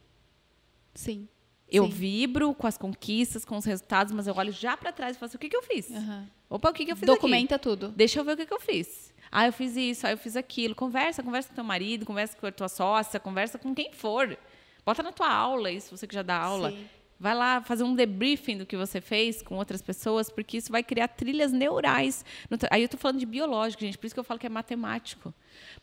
Sim. 0.95 1.29
Eu 1.71 1.85
Sim. 1.85 1.91
vibro 1.91 2.55
com 2.55 2.67
as 2.67 2.79
conquistas, 2.79 3.45
com 3.45 3.59
os 3.59 3.65
resultados, 3.67 4.11
mas 4.15 4.27
eu 4.27 4.35
olho 4.35 4.51
já 4.51 4.75
para 4.75 4.91
trás 4.91 5.15
e 5.15 5.19
falo 5.21 5.29
assim, 5.29 5.37
o 5.37 5.41
que, 5.41 5.51
que 5.51 5.57
eu 5.57 5.63
fiz? 5.63 5.91
Aham. 5.91 6.27
Opa, 6.49 6.71
o 6.71 6.73
que, 6.73 6.87
que 6.87 6.93
eu 6.93 6.97
fiz 6.97 7.07
aqui? 7.07 7.15
Documenta 7.15 7.59
tudo. 7.59 7.89
Deixa 7.89 8.19
eu 8.19 8.25
ver 8.25 8.33
o 8.33 8.37
que, 8.39 8.47
que 8.47 8.55
eu 8.55 8.59
fiz. 8.59 9.13
Ah, 9.31 9.47
eu 9.47 9.53
fiz 9.53 9.77
isso, 9.77 10.07
ah, 10.07 10.13
eu 10.13 10.17
fiz 10.17 10.35
aquilo. 10.35 10.75
Conversa, 10.75 11.23
conversa 11.23 11.51
com 11.51 11.57
teu 11.57 11.63
marido, 11.63 12.07
conversa 12.07 12.35
com 12.39 12.47
a 12.47 12.53
tua 12.53 12.71
sócia, 12.71 13.21
conversa 13.21 13.59
com 13.59 13.75
quem 13.75 13.93
for. 13.93 14.39
Bota 14.83 15.03
na 15.03 15.13
tua 15.13 15.31
aula 15.31 15.71
isso, 15.71 15.95
você 15.95 16.07
que 16.07 16.15
já 16.15 16.23
dá 16.23 16.39
aula. 16.39 16.71
Sim. 16.71 16.87
Vai 17.21 17.35
lá 17.35 17.61
fazer 17.61 17.85
um 17.85 17.95
debriefing 17.95 18.57
do 18.57 18.65
que 18.65 18.79
você 18.79 18.99
fez 18.99 19.43
com 19.43 19.57
outras 19.57 19.83
pessoas, 19.83 20.31
porque 20.31 20.57
isso 20.57 20.73
vai 20.73 20.83
criar 20.83 21.07
trilhas 21.07 21.53
neurais. 21.53 22.25
Aí 22.71 22.81
eu 22.81 22.87
estou 22.87 22.99
falando 22.99 23.19
de 23.19 23.27
biológico, 23.27 23.83
gente, 23.85 23.99
por 23.99 24.07
isso 24.07 24.15
que 24.15 24.19
eu 24.21 24.25
falo 24.25 24.41
que 24.41 24.47
é 24.47 24.49
matemático. 24.49 25.35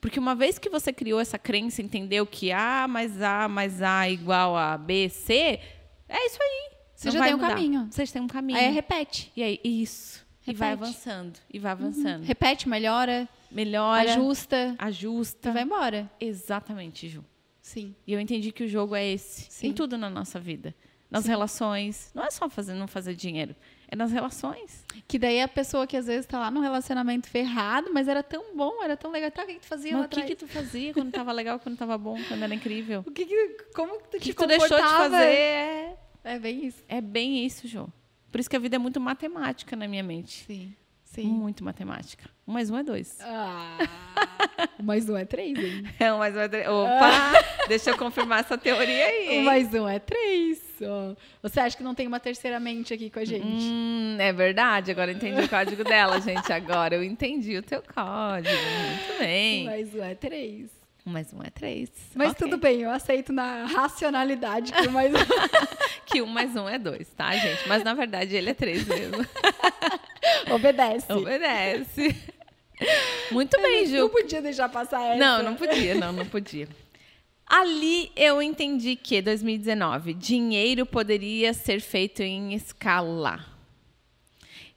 Porque 0.01 0.17
uma 0.19 0.33
vez 0.33 0.57
que 0.57 0.67
você 0.67 0.91
criou 0.91 1.19
essa 1.19 1.37
crença, 1.37 1.79
entendeu 1.79 2.25
que 2.25 2.51
A 2.51 2.87
mais 2.87 3.21
A 3.21 3.47
mais 3.47 3.83
A 3.83 4.09
igual 4.09 4.57
a 4.57 4.75
B, 4.79 5.09
C, 5.09 5.59
é 6.09 6.25
isso 6.25 6.39
aí. 6.41 6.71
Você 6.95 7.07
Não 7.09 7.13
já 7.13 7.23
tem 7.25 7.35
um 7.35 7.39
caminho. 7.39 7.87
Você 7.91 8.05
já 8.07 8.13
tem 8.13 8.21
um 8.23 8.27
caminho. 8.27 8.57
Aí 8.57 8.71
repete. 8.71 9.31
E 9.35 9.43
aí, 9.43 9.59
isso. 9.63 10.25
E 10.47 10.53
vai 10.55 10.69
Repete. 10.71 10.89
avançando, 10.89 11.39
e 11.53 11.59
vai 11.59 11.71
avançando. 11.73 12.23
Repete, 12.23 12.67
melhora, 12.67 13.29
Melhora, 13.51 14.13
ajusta 14.13 14.75
ajusta. 14.79 15.49
e 15.49 15.51
vai 15.51 15.61
embora. 15.61 16.09
Exatamente, 16.19 17.07
Ju. 17.07 17.23
Sim. 17.61 17.93
E 18.07 18.13
eu 18.13 18.19
entendi 18.19 18.51
que 18.51 18.63
o 18.63 18.67
jogo 18.67 18.95
é 18.95 19.05
esse. 19.05 19.45
Sim. 19.51 19.67
Em 19.67 19.73
tudo 19.73 19.97
na 19.97 20.09
nossa 20.09 20.39
vida. 20.39 20.73
Nas 21.09 21.25
relações. 21.25 22.11
Não 22.13 22.23
é 22.23 22.29
só 22.29 22.49
fazer, 22.49 22.73
não 22.73 22.87
fazer 22.87 23.15
dinheiro. 23.15 23.55
É 23.87 23.95
nas 23.95 24.11
relações. 24.11 24.83
Que 25.07 25.17
daí 25.17 25.41
a 25.41 25.47
pessoa 25.47 25.87
que 25.87 25.95
às 25.95 26.07
vezes 26.07 26.25
tá 26.25 26.37
lá 26.37 26.51
num 26.51 26.59
relacionamento 26.59 27.29
ferrado, 27.29 27.89
mas 27.93 28.09
era 28.09 28.21
tão 28.21 28.55
bom, 28.55 28.83
era 28.83 28.97
tão 28.97 29.11
legal. 29.11 29.31
Tá, 29.31 29.43
o 29.43 29.45
que, 29.45 29.53
que 29.53 29.59
tu 29.61 29.67
fazia 29.67 29.93
lá 29.93 29.99
Mas 29.99 30.07
o 30.07 30.09
que, 30.09 30.23
que 30.23 30.35
tu 30.35 30.47
fazia 30.47 30.93
quando 30.93 31.11
tava 31.11 31.31
legal, 31.31 31.59
quando 31.59 31.77
tava 31.77 31.97
bom, 31.97 32.17
quando 32.27 32.43
era 32.43 32.53
incrível? 32.53 33.03
O 33.07 33.11
que, 33.11 33.25
que 33.25 33.57
como 33.73 33.99
que 33.99 34.09
tu 34.09 34.19
que, 34.19 34.33
tu 34.33 34.45
deixou 34.45 34.67
de 34.67 34.83
comportava? 34.83 35.09
fazer? 35.09 35.25
É... 35.25 35.97
É 36.23 36.37
bem 36.37 36.65
isso. 36.65 36.83
é 36.89 36.99
bem 36.99 37.45
isso, 37.45 37.67
Ju. 37.69 37.87
Por 38.29 38.41
isso 38.41 38.49
que 38.49 38.55
a 38.57 38.59
vida 38.59 38.75
é 38.75 38.79
muito 38.79 38.99
matemática 38.99 39.77
na 39.77 39.87
minha 39.87 40.03
mente. 40.03 40.43
Sim. 40.45 40.75
Sim. 41.07 41.27
Muito 41.27 41.63
matemática. 41.63 42.29
Um 42.47 42.53
mais 42.53 42.69
um 42.69 42.77
é 42.77 42.83
dois. 42.83 43.17
Ah, 43.21 43.77
mais 44.83 45.09
um 45.09 45.17
é 45.17 45.25
três, 45.25 45.57
hein? 45.57 45.83
É 45.99 46.13
um 46.13 46.17
mais 46.19 46.35
um 46.35 46.39
é 46.39 46.47
três. 46.47 46.67
Opa! 46.67 47.31
Deixa 47.67 47.89
eu 47.89 47.97
confirmar 47.97 48.41
essa 48.41 48.57
teoria 48.57 49.05
aí. 49.05 49.27
Um 49.29 49.31
hein? 49.31 49.43
mais 49.43 49.73
um 49.73 49.87
é 49.87 49.99
três. 49.99 50.61
Você 51.41 51.59
acha 51.59 51.75
que 51.75 51.83
não 51.83 51.95
tem 51.95 52.05
uma 52.05 52.19
terceira 52.19 52.59
mente 52.59 52.93
aqui 52.93 53.09
com 53.09 53.19
a 53.19 53.25
gente? 53.25 53.43
Hum, 53.45 54.17
é 54.19 54.31
verdade, 54.31 54.91
agora 54.91 55.11
eu 55.11 55.15
entendi 55.15 55.41
o 55.41 55.49
código 55.49 55.83
dela, 55.83 56.19
gente. 56.21 56.51
Agora 56.53 56.93
eu 56.95 57.03
entendi 57.03 57.57
o 57.57 57.63
teu 57.63 57.81
código. 57.81 58.55
Muito 58.55 59.19
bem. 59.19 59.63
Um 59.63 59.65
mais 59.65 59.95
um 59.95 60.03
é 60.03 60.13
três. 60.15 60.69
Um 61.05 61.09
mais 61.11 61.33
um 61.33 61.41
é 61.41 61.49
três. 61.49 61.89
Mas 62.13 62.31
Ok. 62.31 62.45
tudo 62.45 62.57
bem, 62.61 62.81
eu 62.81 62.91
aceito 62.91 63.31
na 63.33 63.65
racionalidade 63.65 64.71
que 64.73 64.87
o 64.87 64.91
mais 64.91 65.11
um. 65.13 65.17
que 66.05 66.21
um 66.21 66.27
mais 66.27 66.53
um 66.55 66.67
é 66.69 66.77
dois, 66.77 67.07
tá, 67.15 67.31
gente? 67.35 67.67
Mas 67.67 67.81
na 67.83 67.93
verdade 67.93 68.35
ele 68.35 68.49
é 68.49 68.53
três 68.53 68.85
mesmo. 68.85 69.25
Obedece. 70.51 71.11
Obedece. 71.11 72.15
Muito 73.31 73.59
bem, 73.61 73.85
Ju. 73.85 73.97
Não 73.97 74.09
podia 74.09 74.41
deixar 74.41 74.69
passar 74.69 75.01
essa. 75.03 75.17
Não, 75.17 75.43
não 75.43 75.55
podia, 75.55 75.95
não, 75.95 76.11
não 76.11 76.25
podia. 76.25 76.67
Ali 77.45 78.11
eu 78.15 78.41
entendi 78.41 78.95
que 78.95 79.21
2019, 79.21 80.13
dinheiro 80.13 80.85
poderia 80.85 81.53
ser 81.53 81.79
feito 81.79 82.21
em 82.21 82.53
escala. 82.53 83.57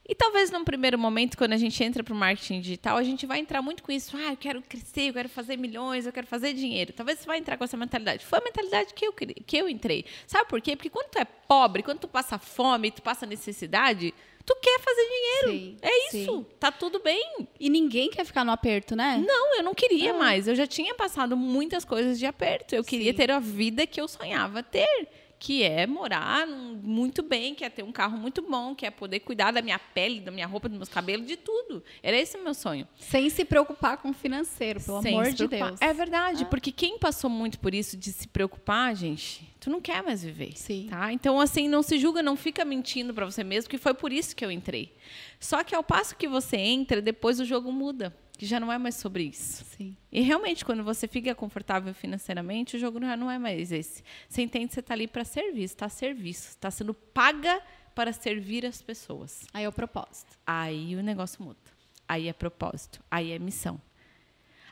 E 0.07 0.15
talvez 0.15 0.51
num 0.51 0.65
primeiro 0.65 0.99
momento, 0.99 1.37
quando 1.37 1.53
a 1.53 1.57
gente 1.57 1.81
entra 1.81 2.03
para 2.03 2.13
o 2.13 2.17
marketing 2.17 2.59
digital, 2.59 2.97
a 2.97 3.03
gente 3.03 3.25
vai 3.25 3.39
entrar 3.39 3.61
muito 3.61 3.81
com 3.81 3.91
isso. 3.91 4.17
Ah, 4.17 4.31
eu 4.31 4.37
quero 4.37 4.61
crescer, 4.61 5.09
eu 5.09 5.13
quero 5.13 5.29
fazer 5.29 5.57
milhões, 5.57 6.05
eu 6.05 6.11
quero 6.11 6.27
fazer 6.27 6.53
dinheiro. 6.53 6.91
Talvez 6.91 7.19
você 7.19 7.25
vai 7.25 7.37
entrar 7.37 7.57
com 7.57 7.63
essa 7.63 7.77
mentalidade. 7.77 8.25
Foi 8.25 8.39
a 8.39 8.41
mentalidade 8.41 8.93
que 8.93 9.05
eu, 9.05 9.13
que 9.13 9.57
eu 9.57 9.69
entrei. 9.69 10.05
Sabe 10.27 10.49
por 10.49 10.59
quê? 10.59 10.75
Porque 10.75 10.89
quando 10.89 11.11
tu 11.11 11.17
é 11.17 11.23
pobre, 11.23 11.81
quando 11.81 11.99
tu 11.99 12.07
passa 12.09 12.37
fome, 12.37 12.91
tu 12.91 13.01
passa 13.01 13.25
necessidade, 13.25 14.13
tu 14.51 14.57
quer 14.61 14.79
fazer 14.79 15.01
dinheiro. 15.03 15.51
Sim, 15.51 15.77
é 15.81 16.07
isso. 16.07 16.35
Sim. 16.37 16.45
Tá 16.59 16.71
tudo 16.71 16.99
bem. 16.99 17.47
E 17.59 17.69
ninguém 17.69 18.09
quer 18.09 18.25
ficar 18.25 18.43
no 18.43 18.51
aperto, 18.51 18.95
né? 18.95 19.23
Não, 19.25 19.55
eu 19.55 19.63
não 19.63 19.73
queria 19.73 20.13
mais. 20.13 20.47
Eu 20.47 20.55
já 20.55 20.67
tinha 20.67 20.93
passado 20.93 21.37
muitas 21.37 21.85
coisas 21.85 22.19
de 22.19 22.25
aperto. 22.25 22.75
Eu 22.75 22.83
queria 22.83 23.11
sim. 23.11 23.17
ter 23.17 23.31
a 23.31 23.39
vida 23.39 23.87
que 23.87 23.99
eu 23.99 24.07
sonhava 24.07 24.61
ter 24.61 25.07
que 25.41 25.63
é 25.63 25.87
morar 25.87 26.45
muito 26.45 27.23
bem, 27.23 27.55
que 27.55 27.65
é 27.65 27.69
ter 27.69 27.81
um 27.81 27.91
carro 27.91 28.15
muito 28.15 28.43
bom, 28.43 28.75
que 28.75 28.85
é 28.85 28.91
poder 28.91 29.21
cuidar 29.21 29.49
da 29.49 29.59
minha 29.59 29.79
pele, 29.79 30.19
da 30.19 30.29
minha 30.29 30.45
roupa, 30.45 30.69
dos 30.69 30.77
meus 30.77 30.87
cabelos, 30.87 31.25
de 31.25 31.35
tudo. 31.35 31.83
Era 32.03 32.15
esse 32.15 32.37
o 32.37 32.43
meu 32.43 32.53
sonho. 32.53 32.87
Sem 32.99 33.27
se 33.27 33.43
preocupar 33.43 33.97
com 33.97 34.11
o 34.11 34.13
financeiro, 34.13 34.79
pelo 34.79 35.01
Sem 35.01 35.15
amor 35.15 35.31
de 35.31 35.47
Deus. 35.47 35.81
É 35.81 35.91
verdade, 35.91 36.43
ah. 36.43 36.45
porque 36.45 36.71
quem 36.71 36.99
passou 36.99 37.27
muito 37.27 37.59
por 37.59 37.73
isso 37.73 37.97
de 37.97 38.11
se 38.11 38.27
preocupar, 38.27 38.95
gente, 38.95 39.51
tu 39.59 39.71
não 39.71 39.81
quer 39.81 40.03
mais 40.03 40.23
viver. 40.23 40.55
Sim. 40.55 40.85
Tá? 40.87 41.11
Então, 41.11 41.41
assim, 41.41 41.67
não 41.67 41.81
se 41.81 41.97
julga, 41.97 42.21
não 42.21 42.35
fica 42.35 42.63
mentindo 42.63 43.11
para 43.11 43.25
você 43.25 43.43
mesmo, 43.43 43.67
que 43.67 43.79
foi 43.79 43.95
por 43.95 44.13
isso 44.13 44.35
que 44.35 44.45
eu 44.45 44.51
entrei. 44.51 44.93
Só 45.39 45.63
que 45.63 45.73
ao 45.73 45.83
passo 45.83 46.15
que 46.15 46.27
você 46.27 46.57
entra, 46.57 47.01
depois 47.01 47.39
o 47.39 47.45
jogo 47.45 47.71
muda 47.71 48.15
que 48.41 48.47
já 48.47 48.59
não 48.59 48.73
é 48.73 48.77
mais 48.79 48.95
sobre 48.95 49.25
isso. 49.25 49.63
Sim. 49.65 49.95
E 50.11 50.19
realmente, 50.21 50.65
quando 50.65 50.83
você 50.83 51.07
fica 51.07 51.35
confortável 51.35 51.93
financeiramente, 51.93 52.75
o 52.75 52.79
jogo 52.79 52.99
já 52.99 53.15
não 53.15 53.29
é 53.29 53.37
mais 53.37 53.71
esse. 53.71 54.03
Você 54.27 54.41
entende 54.41 54.69
que 54.69 54.73
você 54.73 54.79
está 54.79 54.95
ali 54.95 55.07
para 55.07 55.23
serviço, 55.23 55.75
está 55.75 55.85
a 55.85 55.89
serviço, 55.89 56.49
está 56.49 56.71
sendo 56.71 56.91
paga 56.91 57.61
para 57.93 58.11
servir 58.11 58.65
as 58.65 58.81
pessoas. 58.81 59.45
Aí 59.53 59.63
é 59.63 59.69
o 59.69 59.71
propósito. 59.71 60.39
Aí 60.43 60.95
o 60.95 61.03
negócio 61.03 61.43
muda. 61.43 61.59
Aí 62.07 62.27
é 62.27 62.33
propósito, 62.33 62.99
aí 63.11 63.31
é 63.31 63.37
missão. 63.37 63.79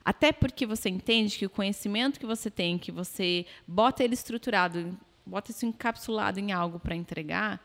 Até 0.04 0.32
porque 0.32 0.66
você 0.66 0.90
entende 0.90 1.38
que 1.38 1.46
o 1.46 1.50
conhecimento 1.50 2.20
que 2.20 2.26
você 2.26 2.50
tem, 2.50 2.76
que 2.76 2.92
você 2.92 3.46
bota 3.68 4.04
ele 4.04 4.16
estruturado, 4.16 4.98
bota 5.24 5.52
isso 5.52 5.64
encapsulado 5.64 6.40
em 6.40 6.52
algo 6.52 6.80
para 6.80 6.96
entregar, 6.96 7.64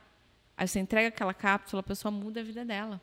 aí 0.55 0.69
você 0.69 0.81
entrega 0.81 1.09
aquela 1.09 1.33
cápsula, 1.33 1.81
a 1.81 1.83
pessoa 1.83 2.13
muda 2.13 2.41
a 2.41 2.45
vida 2.45 2.63
dela. 2.63 3.01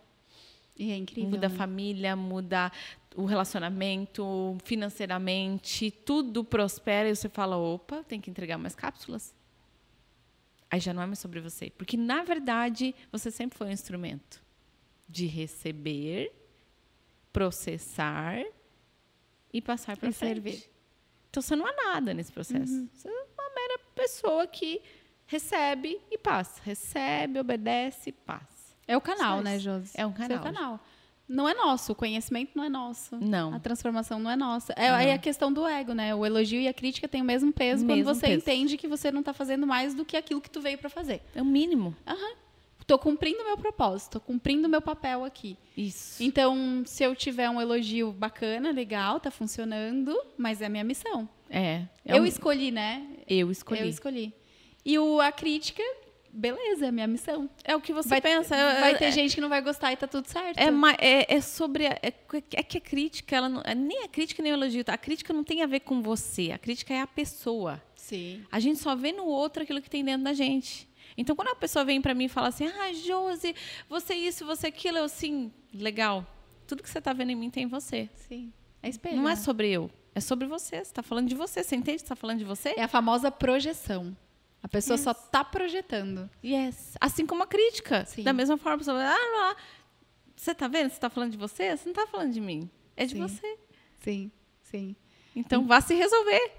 E 0.78 0.92
é 0.92 0.98
incrível. 0.98 1.32
Muda 1.32 1.48
né? 1.48 1.54
a 1.54 1.58
família, 1.58 2.16
muda 2.16 2.72
o 3.16 3.26
relacionamento, 3.26 4.58
financeiramente, 4.64 5.92
tudo 5.92 6.44
prospera 6.44 7.10
e 7.10 7.16
você 7.16 7.30
fala: 7.30 7.58
opa, 7.58 8.04
tem 8.04 8.20
que 8.20 8.30
entregar 8.30 8.58
mais 8.58 8.76
cápsulas. 8.76 9.36
Aí 10.70 10.80
já 10.80 10.94
não 10.94 11.04
é 11.04 11.06
mais 11.06 11.20
sobre 11.20 11.42
você. 11.42 11.70
Porque, 11.70 11.98
na 11.98 12.24
verdade, 12.24 12.96
você 13.12 13.30
sempre 13.30 13.58
foi 13.58 13.68
um 13.68 13.72
instrumento 13.72 14.42
de 15.08 15.26
receber, 15.26 16.32
processar 17.34 18.42
e 19.54 19.62
passar 19.62 19.98
para. 19.98 20.12
Servir. 20.12 20.64
Então 21.30 21.42
você 21.42 21.56
não 21.56 21.68
é 21.68 21.76
nada 21.76 22.14
nesse 22.14 22.32
processo. 22.32 22.74
Uhum. 22.74 22.90
Você 22.94 23.08
é 23.08 23.12
uma 23.12 23.50
mera 23.56 23.80
pessoa 23.96 24.48
que 24.48 24.82
recebe 25.26 26.00
e 26.10 26.18
passa. 26.18 26.62
Recebe, 26.64 27.40
obedece 27.40 28.10
e 28.10 28.14
passa. 28.14 28.61
É 28.88 28.98
o 28.98 29.02
canal, 29.02 29.42
né, 29.42 29.60
Josi? 29.60 29.92
É 29.96 30.06
um 30.06 30.12
canal. 30.12 30.38
É 30.38 30.40
o 30.40 30.44
canal. 30.44 30.80
Não 31.32 31.48
é 31.48 31.54
nosso, 31.54 31.94
o 31.94 31.96
conhecimento 31.96 32.52
não 32.56 32.64
é 32.66 32.70
nosso. 32.70 33.16
Não. 33.16 33.54
A 33.54 33.60
transformação 33.60 34.20
não 34.20 34.30
é 34.30 34.36
nossa. 34.36 34.74
É 34.74 34.90
aí 34.90 35.12
a 35.12 35.18
questão 35.18 35.52
do 35.52 35.66
ego, 35.66 35.94
né? 35.94 36.14
O 36.14 36.26
elogio 36.26 36.60
e 36.60 36.68
a 36.68 36.74
crítica 36.74 37.08
têm 37.08 37.22
o 37.22 37.26
mesmo 37.26 37.54
peso 37.54 37.86
mesmo 37.86 38.04
quando 38.04 38.16
você 38.16 38.28
peso. 38.28 38.40
entende 38.40 38.78
que 38.78 38.86
você 38.86 39.12
não 39.12 39.22
está 39.22 39.32
fazendo 39.32 39.66
mais 39.66 39.94
do 39.94 40.04
que 40.04 40.18
aquilo 40.18 40.42
que 40.42 40.50
tu 40.50 40.60
veio 40.60 40.78
para 40.78 40.90
fazer. 40.90 41.22
É 41.34 41.42
o 41.42 41.46
mínimo. 41.46 41.96
Aham. 42.06 42.36
Tô 42.86 43.00
cumprindo 43.00 43.46
meu 43.46 43.58
propósito, 43.58 44.14
tô 44.14 44.20
cumprindo 44.20 44.68
meu 44.68 44.82
papel 44.82 45.24
aqui. 45.24 45.58
Isso. 45.78 46.22
Então, 46.22 46.84
se 46.86 47.02
eu 47.02 47.16
tiver 47.16 47.50
um 47.50 47.62
elogio 47.62 48.12
bacana, 48.12 48.72
legal, 48.72 49.18
tá 49.18 49.32
funcionando, 49.32 50.14
mas 50.38 50.62
é 50.62 50.66
a 50.66 50.70
minha 50.70 50.84
missão. 50.84 51.30
É. 51.50 51.84
é 52.06 52.18
eu 52.18 52.24
um... 52.24 52.26
escolhi, 52.26 52.72
né? 52.72 53.08
Eu 53.26 53.50
escolhi. 53.50 53.80
Eu 53.80 53.88
escolhi. 53.88 54.34
E 54.84 55.00
o, 55.00 55.22
a 55.22 55.32
crítica 55.32 55.84
beleza, 56.34 56.88
é 56.88 56.92
minha 56.92 57.08
missão. 57.08 57.50
É 57.64 57.76
o 57.76 57.82
que 57.82 57.94
você 57.94 58.10
vai, 58.10 58.22
pensa. 58.22 58.56
Vai 58.80 58.98
ter 58.98 59.06
é, 59.06 59.12
gente 59.12 59.36
que 59.36 59.42
não 59.42 59.50
vai 59.50 59.62
gostar 59.62 59.92
e 59.92 59.98
tá 59.98 60.08
tudo 60.08 60.28
certo. 60.28 60.58
É, 60.58 60.70
é, 61.00 61.36
é 61.36 61.42
sobre. 61.42 61.88
A, 61.88 62.00
é, 62.02 62.14
é, 62.54 62.64
que 62.64 62.78
a 62.78 62.82
crítica, 62.82 63.36
ela 63.36 63.50
não, 63.50 63.62
é 63.64 63.76
nem 63.76 64.04
a 64.04 64.08
crítica 64.08 64.42
nem 64.42 64.52
o 64.52 64.56
elogio. 64.56 64.84
Tá? 64.84 64.94
A 64.94 64.98
crítica 64.98 65.34
não 65.34 65.44
tem 65.44 65.62
a 65.62 65.68
ver 65.68 65.82
com 65.82 66.02
você. 66.02 66.52
A 66.52 66.58
crítica 66.58 66.94
é 66.94 67.02
a 67.02 67.08
pessoa. 67.08 67.82
Sim. 67.96 68.44
A 68.52 68.60
gente 68.60 68.80
só 68.80 68.96
vê 68.96 69.12
no 69.12 69.26
outro 69.26 69.64
aquilo 69.64 69.82
que 69.82 69.90
tem 69.90 70.04
dentro 70.04 70.24
da 70.24 70.34
gente. 70.34 70.90
Então, 71.18 71.36
quando 71.36 71.50
a 71.50 71.56
pessoa 71.56 71.84
vem 71.84 72.02
para 72.02 72.14
mim 72.14 72.26
e 72.26 72.30
fala 72.30 72.48
assim, 72.48 72.68
ah, 72.68 72.94
Josi, 72.94 73.54
você 73.90 74.14
isso, 74.14 74.46
você 74.46 74.68
aquilo, 74.68 74.98
eu 74.98 75.04
assim, 75.04 75.52
legal. 75.74 76.26
Tudo 76.66 76.82
que 76.82 76.90
você 76.90 77.02
tá 77.02 77.14
vendo 77.14 77.32
em 77.32 77.36
mim 77.36 77.50
tem 77.50 77.64
em 77.64 77.68
você. 77.68 78.10
Sim. 78.16 78.52
É 78.82 78.90
espelho. 78.90 79.18
Não 79.18 79.30
é 79.30 79.36
sobre 79.36 79.70
eu. 79.70 79.92
É 80.16 80.20
sobre 80.20 80.48
você. 80.48 80.78
Você 80.78 80.82
está 80.82 81.04
falando 81.04 81.28
de 81.28 81.36
você. 81.36 81.64
Você 81.64 81.76
entende 81.76 81.98
que 81.98 82.04
está 82.04 82.16
falando 82.16 82.40
de 82.40 82.46
você? 82.46 82.74
É 82.78 82.84
a 82.84 82.88
famosa 82.88 83.30
projeção. 83.30 84.16
A 84.64 84.68
pessoa 84.68 84.96
yes. 84.96 85.04
só 85.04 85.12
está 85.12 85.44
projetando. 85.44 86.30
Yes. 86.44 86.96
Assim 87.00 87.26
como 87.26 87.44
a 87.44 87.48
crítica. 87.48 88.06
Sim. 88.06 88.24
Da 88.24 88.32
mesma 88.32 88.58
forma, 88.58 88.76
a 88.76 88.78
pessoa 88.78 88.98
vai, 88.98 89.08
ah, 89.08 89.56
você 90.36 90.52
está 90.52 90.68
vendo? 90.68 90.90
Você 90.90 90.96
está 90.96 91.10
falando 91.10 91.32
de 91.32 91.38
você? 91.38 91.76
Você 91.76 91.86
não 91.86 91.92
está 91.92 92.08
falando 92.08 92.32
de 92.32 92.42
mim. 92.42 92.70
É 92.96 93.06
de 93.06 93.14
sim. 93.14 93.22
você. 93.22 93.58
Sim, 94.00 94.32
sim. 94.64 94.96
Então, 95.36 95.66
vá 95.66 95.82
se 95.82 95.94
resolver. 95.94 96.52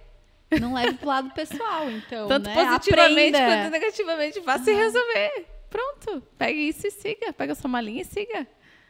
Não 0.61 0.75
leve 0.75 0.95
para 0.95 1.05
o 1.05 1.09
lado 1.09 1.31
pessoal, 1.31 1.91
então. 1.91 2.29
Tanto 2.29 2.49
né? 2.49 2.55
positivamente 2.55 3.37
Aprenda. 3.37 3.63
quanto 3.63 3.73
negativamente. 3.73 4.41
Vá 4.41 4.59
se 4.59 4.73
resolver. 4.73 5.47
Pronto. 5.71 6.23
Pegue 6.37 6.69
isso 6.69 6.87
e 6.87 6.91
siga. 6.91 7.33
Pega 7.33 7.53
a 7.53 7.57
sua 7.57 7.69
malinha 7.69 8.03
e 8.03 8.05
siga. 8.05 8.47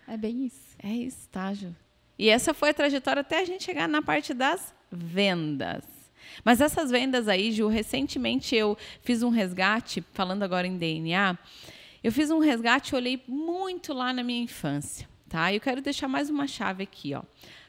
É 0.09 0.17
bem 0.17 0.47
isso. 0.47 0.77
É 0.83 0.89
isso, 0.89 1.19
estágio. 1.21 1.75
E 2.19 2.29
essa 2.29 2.53
foi 2.53 2.71
a 2.71 2.75
trajetória 2.75 3.21
até 3.21 3.39
a 3.39 3.45
gente 3.45 3.65
chegar 3.65 3.89
na 3.89 4.03
parte 4.03 4.35
das 4.35 4.75
vendas. 4.91 5.85
Mas 6.45 6.61
essas 6.61 6.91
vendas 6.91 7.29
aí, 7.29 7.53
Ju, 7.53 7.69
recentemente 7.69 8.55
eu 8.55 8.77
fiz 9.01 9.23
um 9.23 9.29
resgate, 9.29 10.05
falando 10.13 10.43
agora 10.43 10.67
em 10.67 10.77
DNA, 10.77 11.37
eu 12.03 12.13
fiz 12.13 12.31
um 12.31 12.39
resgate 12.39 12.95
e 12.95 12.97
olhei 12.97 13.23
muito 13.29 13.93
lá 13.93 14.13
na 14.13 14.23
minha 14.23 14.43
infância, 14.43 15.09
tá? 15.29 15.53
Eu 15.53 15.61
quero 15.61 15.81
deixar 15.81 16.09
mais 16.09 16.29
uma 16.29 16.47
chave 16.47 16.83
aqui, 16.83 17.15
ó. 17.15 17.23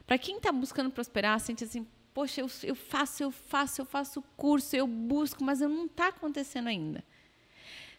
Para 0.06 0.18
quem 0.18 0.38
está 0.38 0.52
buscando 0.52 0.90
prosperar, 0.90 1.40
sente 1.40 1.64
assim, 1.64 1.86
poxa, 2.14 2.42
eu, 2.42 2.50
eu, 2.64 2.76
faço, 2.76 3.24
eu 3.24 3.32
faço, 3.32 3.82
eu 3.82 3.86
faço 3.86 4.24
curso, 4.36 4.76
eu 4.76 4.88
busco, 4.88 5.44
mas 5.44 5.60
não 5.60 5.86
está 5.86 6.08
acontecendo 6.08 6.68
ainda. 6.68 7.04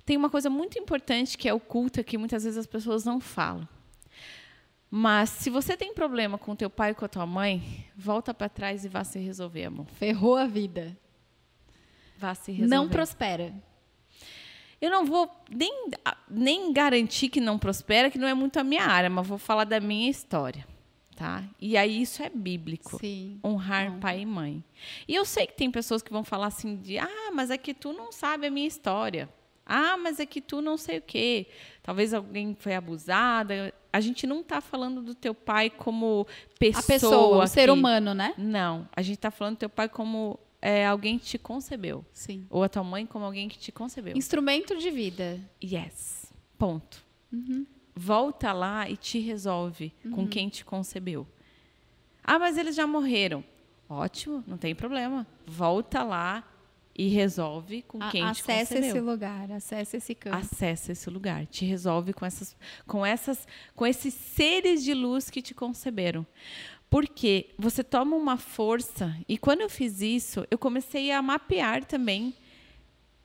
Tem 0.05 0.17
uma 0.17 0.29
coisa 0.29 0.51
muito 0.51 0.79
importante 0.79 1.39
que 1.39 1.49
é 1.49 1.55
oculta 1.55 2.05
que 2.05 2.19
muitas 2.19 2.45
vezes 2.45 2.59
as 2.59 2.67
pessoas 2.67 3.05
não 3.05 3.21
falam. 3.21 3.67
Mas 4.97 5.31
se 5.31 5.51
você 5.51 5.77
tem 5.77 5.93
problema 5.93 6.39
com 6.39 6.55
teu 6.55 6.71
pai 6.71 6.93
e 6.93 6.95
com 6.95 7.05
a 7.05 7.09
tua 7.09 7.27
mãe, 7.27 7.85
volta 7.97 8.33
para 8.33 8.49
trás 8.49 8.85
e 8.85 8.89
vá 8.89 9.03
se 9.03 9.19
resolver, 9.19 9.65
amor. 9.65 9.87
Ferrou 9.87 10.37
a 10.37 10.47
vida. 10.47 10.97
Vá 12.17 12.33
se 12.33 12.53
resolver. 12.53 12.77
Não 12.77 12.89
prospera. 12.89 13.53
Eu 14.81 14.93
não 14.93 15.05
vou 15.05 15.29
nem, 15.51 15.91
nem 16.31 16.73
garantir 16.73 17.29
que 17.29 17.41
não 17.41 17.59
prospera, 17.59 18.09
que 18.09 18.19
não 18.19 18.29
é 18.29 18.35
muito 18.35 18.61
a 18.61 18.63
minha 18.63 18.85
área, 18.85 19.11
mas 19.11 19.27
vou 19.27 19.37
falar 19.37 19.65
da 19.65 19.81
minha 19.81 20.09
história. 20.09 20.65
Tá? 21.17 21.43
E 21.61 21.77
aí 21.77 22.01
isso 22.01 22.23
é 22.23 22.31
bíblico. 22.31 22.97
Sim. 23.01 23.41
Honrar 23.45 23.99
pai 23.99 24.21
e 24.21 24.27
mãe. 24.27 24.63
E 25.09 25.15
eu 25.17 25.25
sei 25.25 25.49
que 25.49 25.57
tem 25.57 25.73
pessoas 25.73 26.03
que 26.03 26.13
vão 26.13 26.23
falar 26.23 26.47
assim 26.47 26.77
de, 26.77 26.99
ah, 26.99 27.33
mas 27.35 27.51
é 27.51 27.59
que 27.59 27.75
tu 27.75 27.93
não 27.93 28.13
sabe 28.13 28.47
a 28.47 28.51
minha 28.51 28.69
história. 28.69 29.29
Ah, 29.67 29.97
mas 29.97 30.21
é 30.21 30.27
que 30.27 30.41
tu 30.41 30.61
não 30.61 30.77
sei 30.77 30.99
o 30.99 31.03
quê. 31.03 31.47
Talvez 31.83 32.13
alguém 32.13 32.55
foi 32.59 32.75
abusada. 32.75 33.73
A 33.93 34.01
gente 34.01 34.27
não 34.27 34.41
está 34.41 34.61
falando 34.61 35.03
do 35.03 35.15
teu 35.15 35.35
pai 35.35 35.71
como 35.71 36.27
pessoa. 36.59 36.81
A 36.81 36.87
pessoa, 36.87 37.45
o 37.45 37.47
ser 37.47 37.71
humano, 37.71 38.13
né? 38.13 38.35
Não. 38.37 38.89
A 38.95 39.01
gente 39.01 39.17
está 39.17 39.31
falando 39.31 39.57
do 39.57 39.61
teu 39.61 39.71
pai 39.71 39.89
como 39.89 40.39
é, 40.61 40.87
alguém 40.87 41.19
que 41.19 41.25
te 41.25 41.39
concebeu. 41.39 42.05
Sim. 42.13 42.47
Ou 42.51 42.63
a 42.63 42.69
tua 42.69 42.85
mãe 42.85 43.07
como 43.07 43.25
alguém 43.25 43.49
que 43.49 43.59
te 43.59 43.73
concebeu. 43.73 44.17
Instrumento 44.17 44.77
de 44.77 44.91
vida. 44.91 45.41
Yes. 45.63 46.33
Ponto. 46.59 47.03
Uhum. 47.33 47.67
Volta 47.95 48.53
lá 48.53 48.89
e 48.89 48.97
te 48.97 49.19
resolve 49.19 49.93
uhum. 50.05 50.11
com 50.11 50.29
quem 50.29 50.49
te 50.49 50.65
concebeu. 50.65 51.27
Ah, 52.23 52.39
mas 52.39 52.59
eles 52.59 52.75
já 52.75 52.87
morreram. 52.87 53.45
Ótimo, 53.89 54.43
não 54.47 54.57
tem 54.57 54.75
problema. 54.75 55.27
Volta 55.47 56.03
lá 56.03 56.43
e 56.97 57.09
resolve 57.09 57.83
com 57.83 57.99
quem 58.11 58.23
a, 58.23 58.33
te 58.33 58.43
acesse 58.43 58.79
esse 58.79 59.01
lugar, 59.01 59.51
acesse 59.51 59.97
esse 59.97 60.15
campo. 60.15 60.37
Acesse 60.37 60.93
esse 60.93 61.11
lugar, 61.11 61.47
te 61.47 61.65
resolve 61.65 62.13
com 62.13 62.25
essas, 62.25 62.57
com 62.87 63.05
essas, 63.05 63.49
com 63.75 63.87
esses 63.87 64.15
seres 64.15 64.85
de 64.85 64.95
luz 64.95 65.29
que 65.29 65.43
te 65.43 65.55
conceberam. 65.55 66.27
Porque 66.89 67.51
você 67.59 67.83
toma 67.83 68.15
uma 68.15 68.37
força 68.37 69.17
e 69.29 69.37
quando 69.37 69.63
eu 69.63 69.69
fiz 69.69 70.01
isso, 70.01 70.47
eu 70.51 70.57
comecei 70.57 71.11
a 71.11 71.21
mapear 71.21 71.85
também 71.85 72.35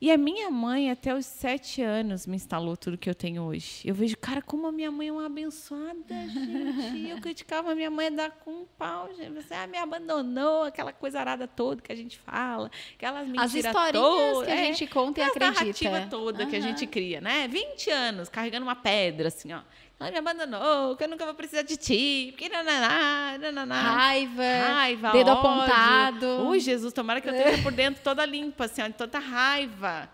E 0.01 0.09
a 0.13 0.17
minha 0.17 0.49
mãe, 0.49 0.89
até 0.89 1.13
os 1.13 1.25
sete 1.25 1.81
anos, 1.81 2.25
me 2.25 2.37
instalou 2.37 2.77
tudo 2.77 2.97
que 2.97 3.09
eu 3.09 3.15
tenho 3.15 3.43
hoje. 3.43 3.81
Eu 3.83 3.93
vejo, 3.93 4.15
cara, 4.17 4.41
como 4.41 4.65
a 4.65 4.71
minha 4.71 4.89
mãe 4.89 5.09
é 5.09 5.11
uma 5.11 5.25
abençoada, 5.25 6.15
gente. 6.29 7.09
Eu 7.09 7.19
criticava 7.21 7.73
a 7.73 7.75
minha 7.75 7.91
mãe 7.91 8.07
a 8.07 8.09
dar 8.09 8.31
com 8.31 8.61
um 8.61 8.65
pau, 8.77 9.09
gente. 9.13 9.33
Você 9.33 9.53
ah, 9.53 9.67
me 9.67 9.77
abandonou, 9.77 10.63
aquela 10.63 10.93
coisa 10.93 11.19
arada 11.19 11.49
toda 11.49 11.81
que 11.81 11.91
a 11.91 11.95
gente 11.95 12.17
fala, 12.17 12.71
aquelas 12.95 13.27
mentiras 13.27 13.45
As 13.45 13.53
historinhas 13.55 14.31
todas, 14.31 14.45
que 14.45 14.51
a 14.51 14.55
é, 14.55 14.65
gente 14.67 14.87
conta 14.87 15.19
e 15.19 15.23
acredita. 15.23 15.61
narrativa 15.61 16.07
toda 16.09 16.45
que 16.45 16.55
a 16.55 16.61
gente 16.61 16.87
cria, 16.87 17.19
né? 17.19 17.49
20 17.49 17.89
anos 17.89 18.29
carregando 18.29 18.65
uma 18.65 18.75
pedra, 18.77 19.27
assim, 19.27 19.51
ó. 19.51 19.59
Ela 19.99 20.11
me 20.11 20.17
abandonou, 20.17 20.95
que 20.95 21.03
eu 21.03 21.09
nunca 21.09 21.25
vou 21.25 21.33
precisar 21.33 21.61
de 21.63 21.75
ti, 21.75 22.27
porque 22.31 22.47
nananá, 22.47 23.37
nananá. 23.37 23.81
Raiva, 23.81 24.43
Raiva, 24.43 25.11
dedo 25.11 25.31
ódio. 25.31 25.33
apontado. 25.33 26.47
Ui, 26.47 26.59
Jesus, 26.61 26.93
tomara 26.93 27.19
que 27.19 27.27
eu 27.27 27.35
esteja 27.35 27.61
por 27.61 27.73
dentro 27.73 28.01
toda 28.01 28.25
limpa, 28.25 28.65
assim, 28.65 28.81
ó, 28.81 28.87
de 28.87 28.93
tanta 28.93 29.19
raiva. 29.19 30.09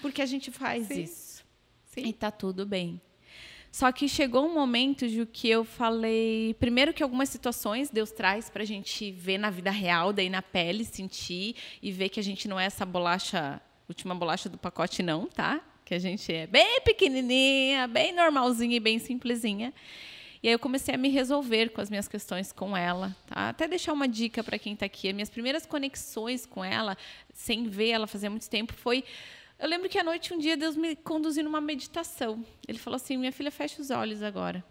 Porque 0.00 0.22
a 0.22 0.26
gente 0.26 0.50
faz 0.50 0.86
Sim. 0.86 1.02
isso. 1.02 1.44
Sim. 1.84 2.06
E 2.06 2.12
tá 2.14 2.30
tudo 2.30 2.64
bem. 2.64 2.98
Só 3.70 3.92
que 3.92 4.08
chegou 4.08 4.46
um 4.46 4.54
momento, 4.54 5.06
Ju, 5.06 5.26
que 5.26 5.50
eu 5.50 5.62
falei. 5.62 6.54
Primeiro, 6.58 6.94
que 6.94 7.02
algumas 7.02 7.28
situações 7.28 7.90
Deus 7.90 8.10
traz 8.10 8.48
pra 8.48 8.64
gente 8.64 9.12
ver 9.12 9.36
na 9.36 9.50
vida 9.50 9.70
real, 9.70 10.14
daí 10.14 10.30
na 10.30 10.40
pele, 10.40 10.82
sentir 10.82 11.54
e 11.82 11.92
ver 11.92 12.08
que 12.08 12.18
a 12.18 12.22
gente 12.22 12.48
não 12.48 12.58
é 12.58 12.64
essa 12.64 12.86
bolacha, 12.86 13.60
última 13.86 14.14
bolacha 14.14 14.48
do 14.48 14.56
pacote, 14.56 15.02
não, 15.02 15.26
tá? 15.26 15.60
Que 15.86 15.94
a 15.94 15.98
gente 16.00 16.32
é 16.32 16.48
bem 16.48 16.80
pequenininha, 16.80 17.86
bem 17.86 18.12
normalzinha 18.12 18.76
e 18.76 18.80
bem 18.80 18.98
simplesinha. 18.98 19.72
E 20.42 20.48
aí 20.48 20.52
eu 20.52 20.58
comecei 20.58 20.92
a 20.92 20.98
me 20.98 21.08
resolver 21.08 21.68
com 21.68 21.80
as 21.80 21.88
minhas 21.88 22.08
questões 22.08 22.50
com 22.50 22.76
ela, 22.76 23.16
tá? 23.28 23.50
Até 23.50 23.68
deixar 23.68 23.92
uma 23.92 24.08
dica 24.08 24.42
para 24.42 24.58
quem 24.58 24.72
está 24.72 24.84
aqui. 24.84 25.08
As 25.08 25.14
minhas 25.14 25.30
primeiras 25.30 25.64
conexões 25.64 26.44
com 26.44 26.64
ela, 26.64 26.98
sem 27.32 27.68
ver 27.68 27.90
ela 27.90 28.08
fazia 28.08 28.28
muito 28.28 28.50
tempo, 28.50 28.72
foi 28.74 29.04
eu 29.60 29.68
lembro 29.68 29.88
que 29.88 29.96
à 29.96 30.02
noite 30.02 30.34
um 30.34 30.38
dia 30.38 30.56
Deus 30.56 30.74
me 30.76 30.96
conduziu 30.96 31.44
numa 31.44 31.60
meditação. 31.60 32.44
Ele 32.66 32.78
falou 32.78 32.96
assim: 32.96 33.16
"Minha 33.16 33.30
filha, 33.32 33.52
fecha 33.52 33.80
os 33.80 33.90
olhos 33.90 34.24
agora. 34.24 34.64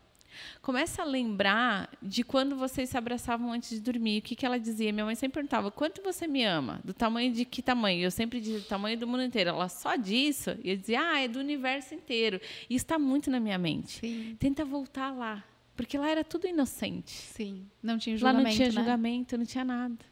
Começa 0.62 1.02
a 1.02 1.06
lembrar 1.06 1.90
de 2.02 2.24
quando 2.24 2.56
vocês 2.56 2.90
se 2.90 2.98
abraçavam 2.98 3.52
antes 3.52 3.70
de 3.70 3.80
dormir. 3.80 4.20
O 4.20 4.22
que, 4.22 4.36
que 4.36 4.46
ela 4.46 4.60
dizia? 4.60 4.92
Minha 4.92 5.06
mãe 5.06 5.16
sempre 5.16 5.36
perguntava: 5.36 5.72
quanto 5.72 6.02
você 6.02 6.28
me 6.28 6.44
ama? 6.44 6.82
Do 6.84 6.94
tamanho 6.94 7.32
de 7.32 7.46
que 7.46 7.62
tamanho? 7.62 8.02
Eu 8.02 8.12
sempre 8.12 8.40
dizia: 8.40 8.60
do 8.60 8.66
tamanho 8.66 8.98
do 8.98 9.08
mundo 9.08 9.24
inteiro. 9.24 9.50
Ela 9.52 9.70
só 9.70 9.96
disso. 9.96 10.58
E 10.64 10.72
eu 10.72 10.78
dizia: 10.78 11.02
ah, 11.02 11.20
é 11.20 11.28
do 11.28 11.40
universo 11.40 11.94
inteiro. 11.94 12.40
E 12.70 12.76
está 12.76 12.98
muito 12.98 13.30
na 13.30 13.40
minha 13.40 13.58
mente. 13.58 14.00
Sim, 14.00 14.36
Tenta 14.40 14.66
voltar 14.66 15.12
lá. 15.12 15.44
Porque 15.76 15.98
lá 15.98 16.10
era 16.10 16.24
tudo 16.24 16.48
inocente. 16.48 17.12
sim. 17.12 17.68
Não 17.84 17.98
tinha 17.98 18.16
lá 18.16 18.20
julgamento, 18.20 18.44
não 18.48 18.56
tinha 18.56 18.68
né? 18.68 18.74
julgamento, 18.74 19.38
não 19.38 19.46
tinha 19.46 19.66
nada. 19.66 20.06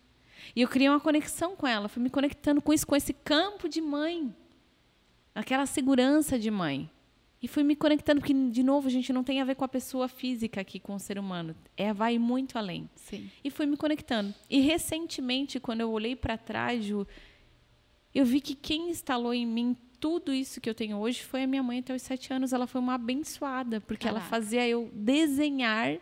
E 0.56 0.62
eu 0.62 0.68
criei 0.68 0.90
uma 0.90 1.00
conexão 1.00 1.56
com 1.56 1.66
ela. 1.66 1.88
Fui 1.88 2.04
me 2.04 2.10
conectando 2.10 2.62
com 2.62 2.74
isso, 2.74 2.86
com 2.86 2.96
esse 2.96 3.14
campo 3.14 3.70
de 3.70 3.80
mãe. 3.82 4.34
Aquela 5.34 5.66
segurança 5.66 6.38
de 6.38 6.52
mãe. 6.52 6.90
E 7.44 7.48
fui 7.50 7.62
me 7.62 7.76
conectando, 7.76 8.22
porque, 8.22 8.34
de 8.34 8.64
novo, 8.64 8.88
a 8.88 8.90
gente 8.90 9.12
não 9.12 9.22
tem 9.22 9.42
a 9.42 9.44
ver 9.44 9.56
com 9.56 9.66
a 9.66 9.68
pessoa 9.68 10.08
física 10.08 10.62
aqui, 10.62 10.80
com 10.80 10.96
o 10.96 11.00
ser 11.00 11.20
humano. 11.20 11.54
É, 11.76 11.92
vai 11.92 12.18
muito 12.18 12.58
além. 12.58 12.90
Sim. 12.96 13.30
E 13.44 13.50
fui 13.50 13.66
me 13.66 13.76
conectando. 13.76 14.34
E 14.50 14.62
recentemente, 14.62 15.60
quando 15.60 15.82
eu 15.82 15.92
olhei 15.92 16.16
para 16.16 16.38
trás, 16.38 16.86
Ju, 16.86 17.06
eu 18.16 18.24
vi 18.24 18.40
que 18.40 18.56
quem 18.56 18.90
instalou 18.90 19.34
em 19.34 19.46
mim 19.46 19.76
tudo 20.00 20.34
isso 20.34 20.62
que 20.62 20.70
eu 20.70 20.74
tenho 20.74 20.96
hoje 20.98 21.22
foi 21.22 21.44
a 21.44 21.48
minha 21.48 21.62
mãe 21.62 21.80
até 21.80 21.94
os 21.94 22.02
sete 22.02 22.32
anos. 22.32 22.54
Ela 22.54 22.66
foi 22.66 22.80
uma 22.80 22.94
abençoada, 22.94 23.82
porque 23.82 24.08
ela 24.08 24.22
Caraca. 24.22 24.30
fazia 24.30 24.66
eu 24.66 24.90
desenhar 24.94 25.98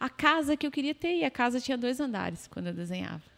a 0.00 0.10
casa 0.10 0.56
que 0.56 0.66
eu 0.66 0.70
queria 0.72 0.96
ter. 0.96 1.18
E 1.18 1.24
a 1.24 1.30
casa 1.30 1.60
tinha 1.60 1.78
dois 1.78 2.00
andares 2.00 2.48
quando 2.48 2.66
eu 2.66 2.74
desenhava. 2.74 3.31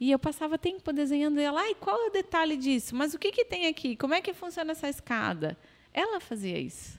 E 0.00 0.10
eu 0.10 0.18
passava 0.18 0.56
tempo 0.56 0.92
desenhando 0.92 1.40
e 1.40 1.42
ela, 1.42 1.60
ai, 1.60 1.74
qual 1.74 1.96
é 2.04 2.06
o 2.08 2.12
detalhe 2.12 2.56
disso? 2.56 2.94
Mas 2.94 3.14
o 3.14 3.18
que, 3.18 3.32
que 3.32 3.44
tem 3.44 3.66
aqui? 3.66 3.96
Como 3.96 4.14
é 4.14 4.20
que 4.20 4.32
funciona 4.32 4.70
essa 4.72 4.88
escada? 4.88 5.58
Ela 5.92 6.20
fazia 6.20 6.58
isso. 6.58 6.98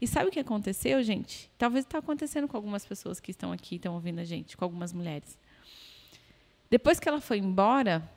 E 0.00 0.06
sabe 0.06 0.28
o 0.28 0.30
que 0.30 0.38
aconteceu, 0.38 1.02
gente? 1.02 1.50
Talvez 1.58 1.84
está 1.84 1.98
acontecendo 1.98 2.46
com 2.46 2.56
algumas 2.56 2.84
pessoas 2.86 3.18
que 3.18 3.30
estão 3.30 3.50
aqui, 3.50 3.76
estão 3.76 3.94
ouvindo 3.94 4.20
a 4.20 4.24
gente, 4.24 4.56
com 4.56 4.64
algumas 4.64 4.92
mulheres. 4.92 5.36
Depois 6.70 7.00
que 7.00 7.08
ela 7.08 7.20
foi 7.20 7.38
embora, 7.38 8.08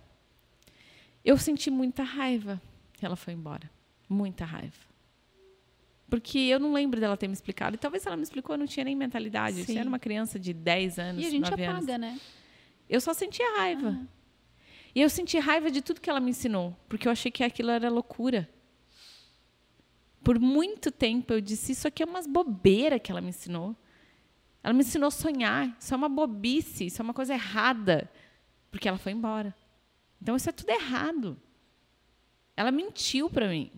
eu 1.23 1.37
senti 1.37 1.71
muita 1.71 2.03
raiva 2.03 2.61
que 2.93 3.05
ela 3.05 3.15
foi 3.15 3.33
embora. 3.33 3.69
Muita 4.07 4.45
raiva. 4.45 4.89
Porque 6.09 6.37
eu 6.39 6.59
não 6.59 6.73
lembro 6.73 6.99
dela 6.99 7.15
ter 7.15 7.27
me 7.27 7.33
explicado. 7.33 7.75
E 7.75 7.79
talvez 7.79 8.05
ela 8.05 8.17
me 8.17 8.23
explicou, 8.23 8.55
eu 8.55 8.59
não 8.59 8.65
tinha 8.67 8.83
nem 8.83 8.95
mentalidade. 8.95 9.63
Sim. 9.63 9.73
Eu 9.73 9.79
era 9.79 9.89
uma 9.89 9.99
criança 9.99 10.39
de 10.39 10.53
10 10.53 10.99
anos, 10.99 11.23
E 11.23 11.27
a 11.27 11.29
gente 11.29 11.49
9 11.49 11.63
anos. 11.63 11.77
apaga, 11.77 11.97
né? 11.97 12.19
Eu 12.89 12.99
só 12.99 13.13
sentia 13.13 13.57
raiva. 13.57 13.99
E 14.95 15.01
eu 15.01 15.09
senti 15.09 15.37
raiva 15.37 15.69
de 15.69 15.81
tudo 15.81 16.01
que 16.01 16.09
ela 16.09 16.19
me 16.19 16.31
ensinou, 16.31 16.75
porque 16.89 17.07
eu 17.07 17.11
achei 17.11 17.31
que 17.31 17.43
aquilo 17.43 17.69
era 17.69 17.89
loucura. 17.89 18.49
Por 20.23 20.39
muito 20.39 20.91
tempo 20.91 21.31
eu 21.31 21.39
disse: 21.39 21.71
Isso 21.71 21.87
aqui 21.87 22.01
é 22.01 22.05
umas 22.05 22.25
bobeira 22.25 22.99
que 22.99 23.11
ela 23.11 23.21
me 23.21 23.29
ensinou. 23.29 23.75
Ela 24.63 24.73
me 24.73 24.81
ensinou 24.81 25.07
a 25.07 25.11
sonhar. 25.11 25.77
Isso 25.79 25.93
é 25.93 25.97
uma 25.97 26.09
bobice, 26.09 26.87
isso 26.87 27.01
é 27.01 27.03
uma 27.03 27.13
coisa 27.13 27.33
errada. 27.33 28.11
Porque 28.71 28.87
ela 28.87 28.97
foi 28.97 29.11
embora. 29.11 29.55
Então 30.21 30.35
isso 30.35 30.49
é 30.49 30.51
tudo 30.51 30.69
errado. 30.69 31.39
Ela 32.57 32.71
mentiu 32.71 33.29
para 33.29 33.47
mim. 33.47 33.71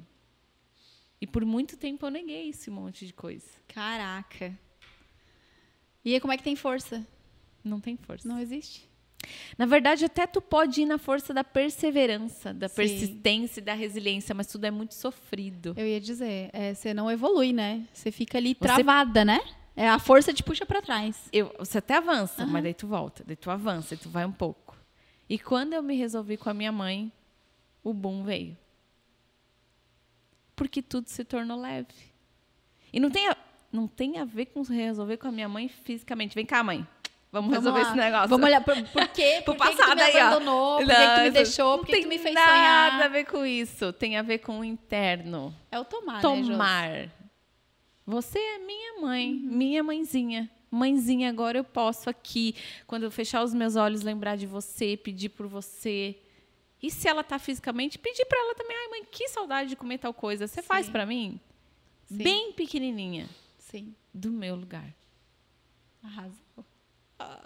E 1.19 1.28
por 1.28 1.45
muito 1.45 1.78
tempo 1.78 2.06
eu 2.06 2.10
neguei 2.10 2.50
esse 2.50 2.71
monte 2.71 3.06
de 3.06 3.13
coisa. 3.13 3.47
Caraca. 3.67 4.58
E 6.04 6.15
aí, 6.15 6.19
como 6.19 6.34
é 6.34 6.38
que 6.38 6.43
tem 6.43 6.56
força? 6.56 7.06
Não 7.63 7.80
tem 7.80 7.95
força. 7.95 8.28
Não 8.28 8.39
existe. 8.39 8.89
Na 9.58 9.66
verdade, 9.66 10.06
até 10.06 10.26
tu 10.26 10.42
pode 10.42 10.82
ir 10.82 10.86
na 10.86 10.98
força 10.98 11.34
da 11.34 11.44
perseverança, 11.44 12.54
da 12.54 12.68
Sim. 12.68 12.76
persistência 12.76 13.60
e 13.60 13.64
da 13.64 13.74
resiliência, 13.74 14.34
mas 14.34 14.48
tudo 14.48 14.66
é 14.66 14.72
muito 14.72 14.94
sofrido. 14.96 15.74
Eu 15.78 15.86
ia 15.86 16.00
dizer, 16.02 16.50
é, 16.54 16.74
você 16.74 16.94
não 16.94 17.10
evolui, 17.10 17.54
né? 17.54 17.86
Você 17.94 18.12
fica 18.12 18.38
ali 18.38 18.50
Você- 18.54 18.66
travada, 18.66 19.24
né? 19.24 19.40
É, 19.76 19.88
a 19.88 20.00
força 20.00 20.34
te 20.34 20.44
puxa 20.44 20.66
pra 20.66 20.82
trás. 20.82 21.30
Eu, 21.32 21.54
você 21.58 21.78
até 21.78 21.96
avança, 21.96 22.44
Aham. 22.44 22.52
mas 22.52 22.64
daí 22.64 22.74
tu 22.74 22.88
volta, 22.88 23.24
daí 23.26 23.36
tu 23.36 23.50
avança, 23.50 23.96
daí 23.96 24.00
tu 24.04 24.10
vai 24.10 24.26
um 24.26 24.32
pouco. 24.32 24.76
E 25.30 25.40
quando 25.40 25.74
eu 25.74 25.82
me 25.82 25.96
resolvi 25.96 26.36
com 26.36 26.50
a 26.50 26.54
minha 26.54 26.72
mãe, 26.72 27.12
o 27.84 27.94
boom 27.94 28.24
veio. 28.24 28.58
Porque 30.56 30.82
tudo 30.82 31.08
se 31.08 31.24
tornou 31.24 31.60
leve. 31.60 31.88
E 32.94 33.00
não 33.00 33.10
tem 33.10 33.28
a, 33.30 33.38
não 33.72 33.88
tem 33.88 34.18
a 34.20 34.26
ver 34.26 34.48
com 34.48 34.62
resolver 34.62 35.18
com 35.18 35.28
a 35.28 35.32
minha 35.32 35.48
mãe 35.48 35.68
fisicamente. 35.70 36.36
Vem 36.36 36.46
cá, 36.46 36.62
mãe. 36.64 36.86
Vamos, 37.32 37.50
Vamos 37.50 37.63
resolver 37.63 37.82
lá. 37.84 37.88
esse 37.88 37.98
negócio. 37.98 38.28
Vamos 38.30 38.46
olhar 38.46 38.62
por, 38.63 38.76
por 38.89 39.08
quê? 39.08 39.41
Pro 39.46 39.56
Por 39.56 39.67
que 39.67 39.76
que 39.76 39.82
tu 39.84 39.96
me 39.96 40.02
aí, 40.02 40.17
abandonou? 40.20 40.78
Por 40.80 40.88
que, 40.88 40.94
que 40.94 41.02
tu 41.02 41.20
me 41.20 41.26
Não, 41.28 41.32
deixou? 41.32 41.70
não 41.72 41.78
Por 41.80 41.86
que, 41.86 41.91
tem 41.94 42.02
tu 42.04 42.10
me 42.10 42.17
fez 42.20 42.36
nada 42.36 42.52
a 42.52 42.91
sonhar? 42.91 43.10
ver 43.12 43.26
com 43.26 43.46
isso. 43.46 43.94
Tem 43.94 44.17
a 44.17 44.22
ver 44.22 44.39
com 44.39 44.60
o 44.60 44.65
interno. 44.65 45.56
É 45.72 45.80
o 45.80 45.86
tomar, 45.86 46.15
né, 46.15 46.22
tomar. 46.22 47.10
Você 48.06 48.38
é 48.38 48.58
minha 48.60 49.00
mãe, 49.02 49.32
minha 49.34 49.82
mãezinha. 49.84 50.50
Mãezinha, 50.70 51.30
agora 51.30 51.58
eu 51.58 51.63
posso 51.63 52.10
aqui, 52.10 52.56
quando 52.88 53.04
eu 53.04 53.12
fechar 53.12 53.44
os 53.44 53.54
meus 53.54 53.76
olhos, 53.76 54.02
lembrar 54.02 54.36
de 54.38 54.46
você, 54.48 54.98
pedir 54.98 55.30
por 55.30 55.48
você. 55.48 56.17
E 56.82 56.89
se 56.89 57.08
ela 57.08 57.24
tá 57.24 57.38
fisicamente, 57.38 57.98
pedir 58.00 58.26
para 58.26 58.39
ela 58.39 58.56
também, 58.56 58.76
ai 58.76 58.88
mãe, 58.89 59.06
que 59.10 59.28
saudade 59.30 59.70
de 59.70 59.76
comer 59.76 59.98
tal 60.00 60.13
coisa. 60.13 60.48
Você 60.48 60.62
faz 60.62 60.89
para 60.89 61.06
mim? 61.06 61.39
Sim. 62.08 62.17
Bem 62.17 62.52
pequenininha, 62.54 63.30
Sim, 63.58 63.94
do 64.13 64.32
meu 64.32 64.56
lugar. 64.56 64.94
arrasou. 66.04 66.65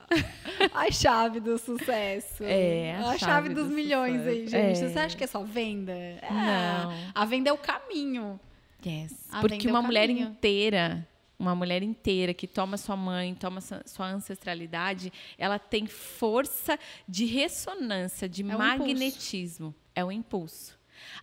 A 0.74 0.92
chave 0.92 1.40
do 1.40 1.58
sucesso. 1.58 2.44
É, 2.44 2.96
a 2.96 3.00
a, 3.00 3.04
chave, 3.04 3.20
chave 3.20 3.50
dos 3.50 3.68
do 3.68 3.74
milhões 3.74 4.26
aí, 4.26 4.46
sucesso. 4.46 4.76
gente. 4.76 4.84
É. 4.86 4.90
Você 4.94 5.00
acha 5.00 5.18
que 5.18 5.24
é 5.24 5.28
só 5.28 5.44
venda? 5.44 5.92
É, 5.92 6.20
Não. 6.32 6.94
A 7.14 7.26
venda 7.26 7.50
é 7.50 7.54
o 7.54 7.58
caminho. 7.58 8.40
Yes. 8.86 9.28
Ah, 9.32 9.42
Porque 9.42 9.56
vendeu 9.58 9.72
uma 9.72 9.80
o 9.80 9.84
mulher 9.84 10.08
caminho. 10.08 10.28
inteira, 10.30 11.08
uma 11.40 11.56
mulher 11.56 11.82
inteira 11.82 12.34
que 12.34 12.48
toma 12.48 12.78
sua 12.78 12.96
mãe, 12.96 13.34
toma 13.36 13.60
sua 13.62 14.08
ancestralidade, 14.08 15.12
ela 15.38 15.58
tem 15.58 15.88
força 15.88 16.78
de 17.08 17.26
ressonância, 17.26 18.30
de 18.30 18.44
É 18.44 18.56
um 18.56 18.58
magnetismo. 18.58 19.74
É 19.96 20.04
o 20.06 20.12
impulso. 20.12 20.78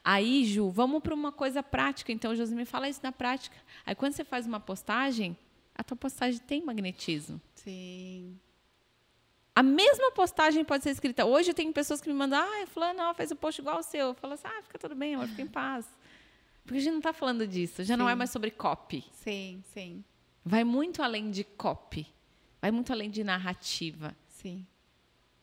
Aí, 0.05 0.45
Ju, 0.45 0.71
vamos 0.71 1.03
para 1.03 1.15
uma 1.15 1.33
coisa 1.33 1.62
prática. 1.62 2.12
Então, 2.12 2.35
Josi, 2.35 2.55
me 2.55 2.65
fala 2.65 2.88
isso 2.88 3.00
na 3.03 3.13
prática. 3.13 3.57
Aí, 3.87 3.94
quando 3.94 4.13
você 4.13 4.25
faz 4.25 4.46
uma 4.46 4.61
postagem, 4.61 5.37
a 5.75 5.83
tua 5.83 5.96
postagem 5.96 6.40
tem 6.40 6.63
magnetismo. 6.65 7.40
Sim. 7.63 8.38
A 9.54 9.63
mesma 9.63 10.10
postagem 10.13 10.65
pode 10.65 10.83
ser 10.83 10.90
escrita. 10.90 11.25
Hoje 11.27 11.50
eu 11.50 11.54
tenho 11.54 11.73
pessoas 11.73 12.00
que 12.00 12.08
me 12.08 12.15
mandam, 12.15 12.40
ah, 12.40 12.67
fulano 12.67 13.02
ó, 13.02 13.15
fez 13.15 13.31
um 13.31 13.37
post 13.37 13.60
igual 13.60 13.77
ao 13.77 13.83
seu. 13.83 14.08
Eu 14.08 14.15
falo 14.15 14.33
assim, 14.33 14.46
ah, 14.46 14.63
fica 14.63 14.79
tudo 14.79 14.94
bem, 14.94 15.15
amor, 15.15 15.29
fica 15.29 15.42
em 15.42 15.46
paz. 15.46 15.87
Porque 16.65 16.79
a 16.79 16.81
gente 16.81 16.92
não 16.92 16.98
está 16.98 17.13
falando 17.13 17.46
disso, 17.46 17.85
já 17.85 17.96
não 17.96 18.06
Sim. 18.06 18.13
é 18.13 18.15
mais 18.15 18.31
sobre 18.31 18.50
copy. 18.50 19.04
Sim, 19.13 19.63
sim, 19.75 20.04
Vai 20.44 20.65
muito 20.65 21.02
além 21.02 21.31
de 21.31 21.44
copy. 21.44 22.06
Vai 22.60 22.71
muito 22.71 22.92
além 22.92 23.10
de 23.10 23.23
narrativa. 23.23 24.17
sim. 24.29 24.67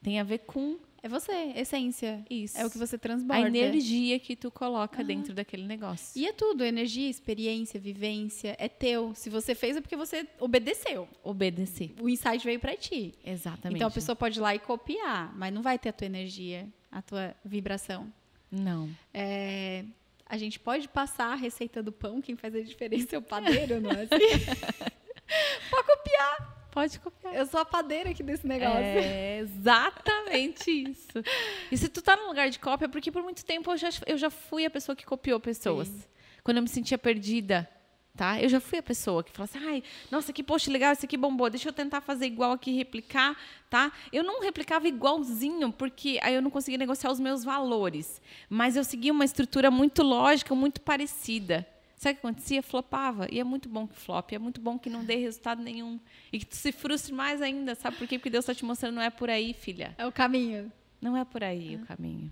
Tem 0.02 0.20
a 0.20 0.24
ver 0.24 0.40
com 0.40 0.78
É 1.02 1.08
você, 1.10 1.32
essência. 1.56 2.24
isso. 2.30 2.58
É 2.58 2.66
o 2.66 2.70
que 2.70 2.78
você 2.78 2.98
transborda. 2.98 3.44
a 3.44 3.48
energia 3.48 4.20
que 4.20 4.36
tu 4.36 4.50
coloca 4.52 5.04
dentro 5.04 5.34
daquele 5.34 5.64
negócio. 5.66 6.20
E 6.20 6.26
é 6.26 6.34
tudo, 6.34 6.64
energia, 6.64 7.10
experiência, 7.10 7.80
vivência, 7.80 8.56
é 8.60 8.68
teu. 8.68 9.14
Se 9.16 9.30
você 9.30 9.56
fez 9.56 9.78
é 9.78 9.82
porque 9.82 9.96
você 9.96 10.28
obedeceu. 10.40 11.08
Obedecer. 11.24 11.92
O 12.02 12.10
insight 12.10 12.44
veio 12.44 12.60
pra 12.60 12.76
ti. 12.76 13.14
Exatamente. 13.26 13.78
Então 13.78 13.88
a 13.88 13.92
pessoa 13.92 14.16
pode 14.16 14.40
ir 14.40 14.42
lá 14.42 14.54
e 14.56 14.60
copiar, 14.60 15.34
mas 15.38 15.54
não 15.54 15.62
vai 15.62 15.78
ter 15.80 15.90
a 15.90 15.94
tua 15.94 16.06
energia, 16.08 16.68
a 16.92 17.02
tua 17.02 17.36
vibração. 17.46 18.12
Não. 18.52 18.90
É, 19.14 19.86
a 20.26 20.38
gente 20.38 20.60
pode 20.60 20.88
passar 20.90 21.32
a 21.32 21.36
receita 21.36 21.82
do 21.84 21.92
pão, 21.92 22.22
quem 22.22 22.36
faz 22.36 22.54
a 22.56 22.62
diferença 22.62 23.16
é 23.16 23.20
o 23.20 23.22
padeiro, 23.22 23.80
não 23.80 23.92
é 23.92 24.02
assim? 24.04 24.10
pode 25.72 25.88
copiar. 25.88 26.59
Pode 26.72 27.00
copiar. 27.00 27.36
Eu 27.36 27.46
sou 27.46 27.60
a 27.60 27.66
padeira 27.66 28.12
aqui 28.12 28.22
desse 28.22 28.46
negócio. 28.46 28.78
É 28.78 29.40
exatamente 29.40 30.70
isso. 30.70 31.24
E 31.72 31.78
se 31.78 31.90
tu 31.90 32.02
tá 32.02 32.16
num 32.16 32.28
lugar 32.28 32.50
de 32.50 32.60
cópia, 32.60 32.88
porque 32.88 33.12
por 33.12 33.24
muito 33.24 33.44
tempo 33.44 33.72
eu 33.72 33.78
já, 33.78 33.90
eu 34.06 34.18
já 34.18 34.30
fui 34.30 34.66
a 34.66 34.70
pessoa 34.70 34.96
que 34.96 35.06
copiou 35.06 35.40
pessoas. 35.40 35.88
Sim. 35.88 36.04
Quando 36.44 36.58
eu 36.58 36.64
me 36.64 36.70
sentia 36.70 36.98
perdida, 36.98 37.70
tá? 38.16 38.42
Eu 38.42 38.50
já 38.50 38.60
fui 38.60 38.78
a 38.80 38.84
pessoa 38.84 39.24
que 39.24 39.32
falou 39.32 39.46
assim, 39.46 39.66
ai, 39.66 39.84
nossa, 40.12 40.32
que 40.34 40.44
post 40.44 40.70
legal, 40.70 40.92
esse 40.94 41.06
aqui 41.06 41.18
bombou, 41.18 41.50
deixa 41.50 41.70
eu 41.70 41.74
tentar 41.74 42.02
fazer 42.02 42.26
igual 42.26 42.52
aqui, 42.52 42.72
replicar, 42.72 43.36
tá? 43.70 43.92
Eu 44.12 44.24
não 44.24 44.42
replicava 44.42 44.88
igualzinho, 44.88 45.72
porque 45.72 46.20
aí 46.22 46.36
eu 46.36 46.42
não 46.42 46.50
conseguia 46.50 46.78
negociar 46.78 47.12
os 47.12 47.20
meus 47.20 47.44
valores. 47.44 48.22
Mas 48.50 48.76
eu 48.76 48.84
seguia 48.84 49.12
uma 49.12 49.26
estrutura 49.26 49.72
muito 49.72 50.04
lógica, 50.04 50.54
muito 50.54 50.82
parecida. 50.82 51.66
Sabe 52.00 52.14
o 52.14 52.22
que 52.22 52.28
acontecia? 52.28 52.64
Flopava. 52.64 53.28
E 53.30 53.42
é 53.42 53.44
muito 53.44 53.68
bom 53.68 53.86
que 53.86 53.94
flop, 53.94 54.32
é 54.32 54.40
muito 54.40 54.62
bom 54.62 54.80
que 54.80 54.90
não 54.90 55.04
dê 55.04 55.18
resultado 55.18 55.62
nenhum. 55.62 56.00
E 56.32 56.40
que 56.40 56.46
tu 56.46 56.56
se 56.56 56.72
frustre 56.72 57.14
mais 57.14 57.42
ainda, 57.42 57.76
sabe 57.76 57.98
por 57.98 58.08
quê? 58.08 58.18
Porque 58.18 58.30
Deus 58.30 58.44
está 58.44 58.56
te 58.56 58.64
mostrando, 58.64 58.96
não 58.96 59.02
é 59.02 59.10
por 59.10 59.30
aí, 59.30 59.54
filha. 59.54 59.94
É 59.98 60.08
o 60.08 60.12
caminho. 60.12 60.72
Não 61.02 61.18
é 61.18 61.26
por 61.26 61.44
aí 61.44 61.76
o 61.76 61.86
caminho, 61.86 62.32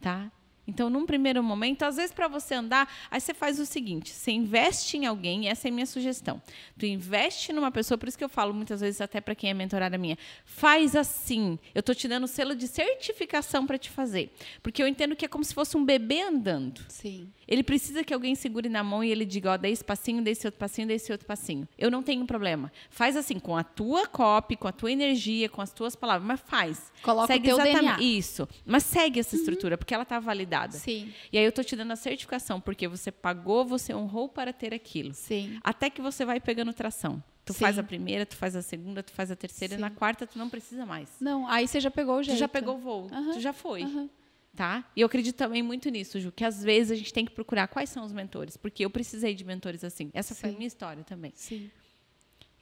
tá? 0.00 0.30
Então, 0.66 0.88
num 0.88 1.04
primeiro 1.04 1.42
momento, 1.42 1.82
às 1.82 1.96
vezes 1.96 2.12
para 2.12 2.26
você 2.28 2.54
andar, 2.54 2.88
aí 3.10 3.20
você 3.20 3.34
faz 3.34 3.58
o 3.58 3.66
seguinte: 3.66 4.10
você 4.10 4.32
investe 4.32 4.96
em 4.96 5.06
alguém, 5.06 5.48
essa 5.48 5.68
é 5.68 5.70
a 5.70 5.74
minha 5.74 5.86
sugestão. 5.86 6.40
Tu 6.78 6.86
investe 6.86 7.52
numa 7.52 7.70
pessoa, 7.70 7.98
por 7.98 8.08
isso 8.08 8.16
que 8.16 8.24
eu 8.24 8.28
falo 8.28 8.54
muitas 8.54 8.80
vezes 8.80 9.00
até 9.00 9.20
para 9.20 9.34
quem 9.34 9.50
é 9.50 9.54
mentorada 9.54 9.98
minha, 9.98 10.16
faz 10.44 10.96
assim. 10.96 11.58
Eu 11.74 11.82
tô 11.82 11.94
te 11.94 12.08
dando 12.08 12.26
selo 12.26 12.54
de 12.54 12.66
certificação 12.66 13.66
para 13.66 13.76
te 13.76 13.90
fazer, 13.90 14.32
porque 14.62 14.82
eu 14.82 14.88
entendo 14.88 15.14
que 15.14 15.24
é 15.24 15.28
como 15.28 15.44
se 15.44 15.54
fosse 15.54 15.76
um 15.76 15.84
bebê 15.84 16.22
andando. 16.22 16.84
Sim. 16.88 17.28
Ele 17.46 17.62
precisa 17.62 18.02
que 18.02 18.14
alguém 18.14 18.34
segure 18.34 18.68
na 18.70 18.82
mão 18.82 19.04
e 19.04 19.10
ele 19.10 19.26
diga, 19.26 19.52
ó, 19.52 19.56
dê 19.56 19.68
esse 19.68 19.84
passinho, 19.84 20.22
dê 20.22 20.30
esse 20.30 20.46
outro 20.46 20.58
passinho, 20.58 20.88
dê 20.88 20.94
esse 20.94 21.12
outro 21.12 21.26
passinho. 21.26 21.68
Eu 21.78 21.90
não 21.90 22.02
tenho 22.02 22.24
problema. 22.24 22.72
Faz 22.88 23.16
assim, 23.16 23.38
com 23.38 23.54
a 23.54 23.62
tua 23.62 24.06
copy, 24.06 24.56
com 24.56 24.66
a 24.66 24.72
tua 24.72 24.90
energia, 24.90 25.48
com 25.48 25.60
as 25.60 25.72
tuas 25.72 25.94
palavras, 25.94 26.26
mas 26.26 26.40
faz. 26.40 26.90
Coloca 27.02 27.26
segue 27.26 27.52
o 27.52 27.56
teu 27.56 27.66
exatamente 27.66 27.98
DNA. 27.98 28.18
isso. 28.18 28.48
Mas 28.64 28.84
segue 28.84 29.20
essa 29.20 29.36
estrutura, 29.36 29.76
porque 29.76 29.92
ela 29.92 30.04
está 30.04 30.18
validada. 30.18 30.53
Sim. 30.78 31.12
E 31.32 31.38
aí 31.38 31.44
eu 31.44 31.52
tô 31.52 31.62
te 31.62 31.74
dando 31.76 31.92
a 31.92 31.96
certificação, 31.96 32.60
porque 32.60 32.86
você 32.88 33.10
pagou, 33.10 33.64
você 33.64 33.94
honrou 33.94 34.28
para 34.28 34.52
ter 34.52 34.72
aquilo. 34.74 35.12
Sim. 35.14 35.58
Até 35.62 35.90
que 35.90 36.00
você 36.00 36.24
vai 36.24 36.40
pegando 36.40 36.72
tração. 36.72 37.22
Tu 37.44 37.52
Sim. 37.52 37.60
faz 37.60 37.78
a 37.78 37.82
primeira, 37.82 38.24
tu 38.24 38.36
faz 38.36 38.56
a 38.56 38.62
segunda, 38.62 39.02
tu 39.02 39.12
faz 39.12 39.30
a 39.30 39.36
terceira, 39.36 39.74
Sim. 39.74 39.78
e 39.78 39.80
na 39.80 39.90
quarta 39.90 40.26
tu 40.26 40.38
não 40.38 40.48
precisa 40.48 40.86
mais. 40.86 41.10
Não, 41.20 41.46
aí 41.46 41.68
você 41.68 41.78
já 41.78 41.90
pegou 41.90 42.16
o 42.16 42.22
jeito. 42.22 42.36
Tu 42.38 42.40
já 42.40 42.48
pegou 42.48 42.76
o 42.76 42.78
voo, 42.78 43.08
Aham, 43.12 43.32
tu 43.32 43.40
já 43.40 43.52
foi. 43.52 43.82
aham. 43.82 44.08
Tá? 44.56 44.88
E 44.94 45.00
eu 45.00 45.06
acredito 45.06 45.34
também 45.34 45.62
muito 45.64 45.90
nisso, 45.90 46.18
Ju, 46.20 46.30
que 46.30 46.44
às 46.44 46.62
vezes 46.62 46.92
a 46.92 46.94
gente 46.94 47.12
tem 47.12 47.24
que 47.24 47.32
procurar 47.32 47.66
quais 47.66 47.90
são 47.90 48.04
os 48.04 48.12
mentores, 48.12 48.56
porque 48.56 48.84
eu 48.84 48.88
precisei 48.88 49.34
de 49.34 49.44
mentores 49.44 49.82
assim. 49.82 50.10
Essa 50.14 50.32
foi 50.34 50.50
a 50.50 50.52
Sim. 50.52 50.58
minha 50.58 50.68
história 50.68 51.02
também. 51.02 51.32
Sim. 51.34 51.70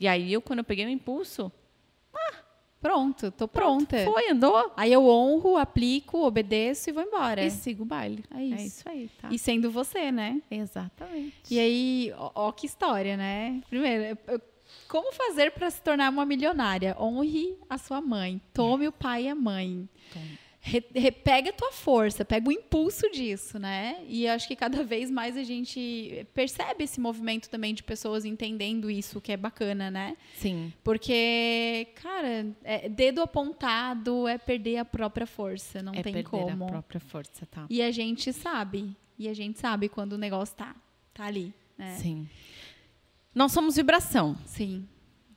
E 0.00 0.08
aí 0.08 0.32
eu, 0.32 0.40
quando 0.40 0.60
eu 0.60 0.64
peguei 0.64 0.86
o 0.86 0.88
impulso, 0.88 1.52
Pronto, 2.82 3.30
tô 3.30 3.46
pronto, 3.48 3.86
pronta. 3.86 4.04
foi, 4.12 4.30
andou 4.30 4.72
Aí 4.76 4.92
eu 4.92 5.06
honro, 5.06 5.56
aplico, 5.56 6.18
obedeço 6.26 6.90
e 6.90 6.92
vou 6.92 7.02
embora. 7.04 7.42
e 7.44 7.50
sigo 7.50 7.84
o 7.84 7.86
baile. 7.86 8.24
É 8.34 8.42
isso. 8.44 8.54
É 8.60 8.64
isso 8.66 8.88
aí, 8.88 9.10
tá? 9.20 9.28
E 9.30 9.38
sendo 9.38 9.70
você, 9.70 10.10
né? 10.10 10.42
Exatamente. 10.50 11.32
E 11.48 11.58
aí, 11.60 12.12
ó, 12.16 12.30
ó 12.34 12.52
que 12.52 12.66
história, 12.66 13.16
né? 13.16 13.62
Primeiro, 13.70 14.18
eu- 14.26 14.40
como 14.88 15.12
fazer 15.12 15.52
para 15.52 15.70
se 15.70 15.80
tornar 15.80 16.10
uma 16.10 16.26
milionária? 16.26 16.96
Honre 17.00 17.56
a 17.70 17.78
sua 17.78 18.00
mãe. 18.00 18.40
Tome 18.52 18.88
o 18.88 18.92
pai 18.92 19.24
e 19.24 19.28
a 19.28 19.34
mãe. 19.34 19.88
Tome. 20.12 20.38
Re, 20.64 20.80
re- 20.94 21.10
pega 21.10 21.50
a 21.50 21.52
tua 21.52 21.72
força, 21.72 22.24
pega 22.24 22.48
o 22.48 22.52
impulso 22.52 23.10
disso, 23.10 23.58
né? 23.58 23.96
E 24.06 24.28
acho 24.28 24.46
que 24.46 24.54
cada 24.54 24.84
vez 24.84 25.10
mais 25.10 25.36
a 25.36 25.42
gente 25.42 26.24
percebe 26.32 26.84
esse 26.84 27.00
movimento 27.00 27.50
também 27.50 27.74
de 27.74 27.82
pessoas 27.82 28.24
entendendo 28.24 28.88
isso, 28.88 29.20
que 29.20 29.32
é 29.32 29.36
bacana, 29.36 29.90
né? 29.90 30.16
Sim. 30.36 30.72
Porque, 30.84 31.88
cara, 31.96 32.46
é- 32.62 32.88
dedo 32.88 33.20
apontado 33.20 34.28
é 34.28 34.38
perder 34.38 34.76
a 34.76 34.84
própria 34.84 35.26
força, 35.26 35.82
não 35.82 35.92
é 35.94 36.00
tem 36.02 36.12
perder 36.12 36.28
como. 36.30 36.64
a 36.64 36.68
própria 36.68 37.00
força, 37.00 37.44
tá? 37.46 37.66
E 37.68 37.82
a 37.82 37.90
gente 37.90 38.32
sabe. 38.32 38.96
E 39.18 39.28
a 39.28 39.34
gente 39.34 39.58
sabe 39.58 39.88
quando 39.88 40.12
o 40.12 40.18
negócio 40.18 40.54
tá, 40.56 40.76
tá 41.12 41.24
ali, 41.24 41.52
né? 41.76 41.96
Sim. 41.96 42.28
Nós 43.34 43.50
somos 43.50 43.74
vibração, 43.74 44.36
Sim. 44.46 44.86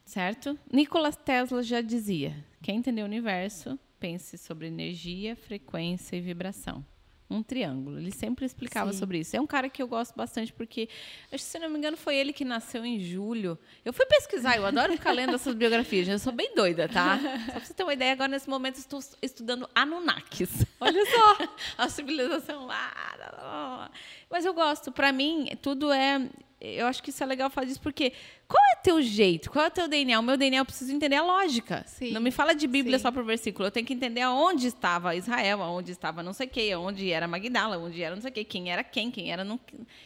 certo? 0.05 0.55
Nikola 0.71 1.11
Tesla 1.11 1.63
já 1.63 1.82
dizia: 1.82 2.36
quem 2.61 2.78
entender 2.78 3.01
o 3.01 3.05
universo, 3.05 3.80
pense 4.00 4.38
sobre 4.38 4.68
energia, 4.68 5.36
frequência 5.36 6.16
e 6.16 6.22
vibração. 6.22 6.86
Um 7.28 7.41
triângulo. 7.41 7.98
Ele 7.98 8.12
sempre 8.12 8.46
explicava 8.46 8.93
Sim. 8.93 9.00
sobre 9.00 9.20
isso. 9.20 9.36
É 9.36 9.41
um 9.41 9.48
cara 9.48 9.68
que 9.68 9.82
eu 9.82 9.88
gosto 9.88 10.16
bastante 10.16 10.54
porque, 10.54 10.88
se 11.36 11.58
não 11.58 11.70
me 11.70 11.78
engano, 11.80 11.98
foi 11.98 12.16
ele 12.16 12.32
que 12.32 12.46
nasceu 12.46 12.86
em 12.86 13.00
julho. 13.00 13.58
Eu 13.84 13.91
fui 13.91 14.06
pesquisar, 14.06 14.58
eu 14.58 14.66
adoro 14.66 14.93
ficar 14.93 15.12
lendo 15.12 15.34
essas 15.34 15.56
biografias. 15.56 16.08
Eu 16.08 16.20
sou 16.20 16.32
bem 16.32 16.54
doida, 16.54 16.88
tá? 16.88 17.20
Só 17.46 17.52
pra 17.52 17.60
você 17.62 17.74
ter 17.74 17.82
uma 17.84 17.93
ideia, 17.93 18.12
agora 18.12 18.28
nesse 18.28 18.48
momento 18.48 18.76
estou 18.76 19.00
estudando 19.24 19.68
Anunnakis. 19.74 20.66
Olha 20.80 21.04
só. 21.04 21.38
a 21.84 21.89
civilização 21.89 22.68
lá. 22.68 23.89
Mas 24.30 24.46
eu 24.46 24.54
gosto. 24.54 24.91
Para 24.91 25.12
mim, 25.12 25.50
tudo 25.64 25.91
é. 25.91 26.30
Eu 26.74 26.88
acho 26.88 27.01
que 27.03 27.09
isso 27.09 27.24
é 27.24 27.26
legal 27.26 27.49
falar 27.49 27.66
disso, 27.68 27.80
porque 27.82 28.11
qual 28.47 28.63
é 28.74 28.76
teu 28.82 29.01
jeito? 29.01 29.49
Qual 29.51 29.66
é 29.66 29.68
o 29.68 29.72
teu 29.72 29.88
DNA? 29.88 30.20
O 30.20 30.24
meu 30.24 30.38
DNA 30.38 30.59
eu 30.59 30.66
preciso 30.66 30.91
entender 30.93 31.16
a 31.16 31.24
lógica. 31.24 31.84
Sim. 31.88 32.11
Não 32.11 32.22
me 32.22 32.32
fala 32.32 32.53
de 32.53 32.68
Bíblia 32.68 32.97
Sim. 32.99 33.03
só 33.03 33.11
por 33.11 33.24
versículo. 33.24 33.68
Eu 33.68 33.72
tenho 33.72 33.86
que 33.86 33.93
entender 33.93 34.22
aonde 34.22 34.68
estava 34.68 35.16
Israel, 35.16 35.61
aonde 35.63 35.91
estava 35.91 36.22
não 36.22 36.34
sei 36.34 36.47
o 36.47 36.49
quê, 36.49 36.72
aonde 36.76 37.11
era 37.11 37.28
Magdala, 37.28 37.78
onde 37.78 38.01
era 38.01 38.13
não 38.16 38.22
sei 38.22 38.32
o 38.32 38.34
quê, 38.34 38.43
quem 38.43 38.72
era 38.72 38.84
quem, 38.84 39.09
quem 39.11 39.32
era 39.32 39.43
não. 39.43 39.59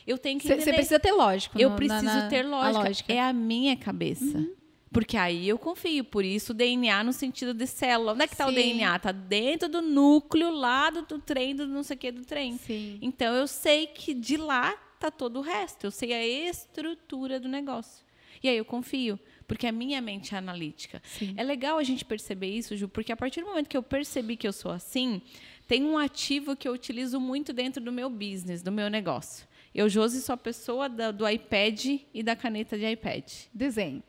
Eu 0.07 0.17
tenho 0.17 0.39
que 0.39 0.47
entender. 0.47 0.63
Você 0.63 0.73
precisa 0.73 0.99
ter 0.99 1.11
lógico. 1.11 1.59
Eu 1.59 1.69
no- 1.71 1.75
preciso 1.75 2.03
na- 2.05 2.27
ter 2.29 2.45
a 2.45 2.49
lógica. 2.49 2.83
lógica. 2.83 3.13
Uhum. 3.13 3.19
É 3.19 3.21
a 3.21 3.33
minha 3.33 3.75
cabeça. 3.75 4.47
Porque 4.91 5.15
aí 5.17 5.47
eu 5.47 5.59
confio. 5.59 6.03
Por 6.03 6.25
isso, 6.25 6.51
DNA 6.51 7.03
no 7.03 7.13
sentido 7.13 7.53
de 7.53 7.67
célula. 7.67 8.13
Onde 8.13 8.23
é 8.23 8.27
que 8.27 8.33
está 8.33 8.47
o. 8.47 8.51
DNA? 8.51 8.95
Está 8.95 9.11
dentro 9.11 9.69
do 9.69 9.83
núcleo 9.83 10.49
lá 10.49 10.89
do, 10.89 11.03
do 11.03 11.19
trem, 11.19 11.55
do 11.55 11.67
não 11.67 11.83
sei 11.83 11.95
o 11.95 11.99
que 11.99 12.11
do 12.11 12.25
trem. 12.25 12.57
Sim. 12.57 12.97
Então 12.99 13.33
eu 13.35 13.45
sei 13.45 13.85
que 13.85 14.15
de 14.15 14.35
lá 14.35 14.73
tá 14.99 15.11
todo 15.11 15.39
o 15.39 15.41
resto. 15.41 15.85
Eu 15.85 15.91
sei 15.91 16.13
a 16.13 16.25
estrutura 16.49 17.39
do 17.39 17.47
negócio. 17.47 18.05
E 18.43 18.47
aí 18.47 18.57
eu 18.57 18.63
confio, 18.65 19.19
porque 19.47 19.67
a 19.67 19.71
minha 19.71 20.01
mente 20.01 20.33
é 20.33 20.37
analítica. 20.37 21.01
Sim. 21.05 21.33
É 21.35 21.43
legal 21.43 21.77
a 21.77 21.83
gente 21.83 22.05
perceber 22.05 22.47
isso, 22.47 22.75
Ju, 22.77 22.87
porque 22.87 23.11
a 23.11 23.17
partir 23.17 23.41
do 23.41 23.47
momento 23.47 23.67
que 23.67 23.75
eu 23.75 23.83
percebi 23.83 24.37
que 24.37 24.47
eu 24.47 24.53
sou 24.53 24.71
assim, 24.71 25.21
tem 25.67 25.83
um 25.83 25.97
ativo 25.97 26.55
que 26.55 26.67
eu 26.67 26.71
utilizo 26.73 27.19
muito 27.19 27.51
dentro 27.51 27.83
do 27.83 27.91
meu 27.91 28.09
business, 28.09 28.61
do 28.61 28.71
meu 28.71 28.89
negócio. 28.89 29.47
Eu, 29.75 29.89
Josi, 29.89 30.21
sou 30.21 30.33
a 30.33 30.37
pessoa 30.37 30.87
da- 30.89 31.11
do 31.11 31.27
iPad 31.27 31.85
e 32.13 32.23
da 32.23 32.35
caneta 32.35 32.77
de 32.77 32.85
iPad. 32.89 33.23
Desenho. 33.53 34.01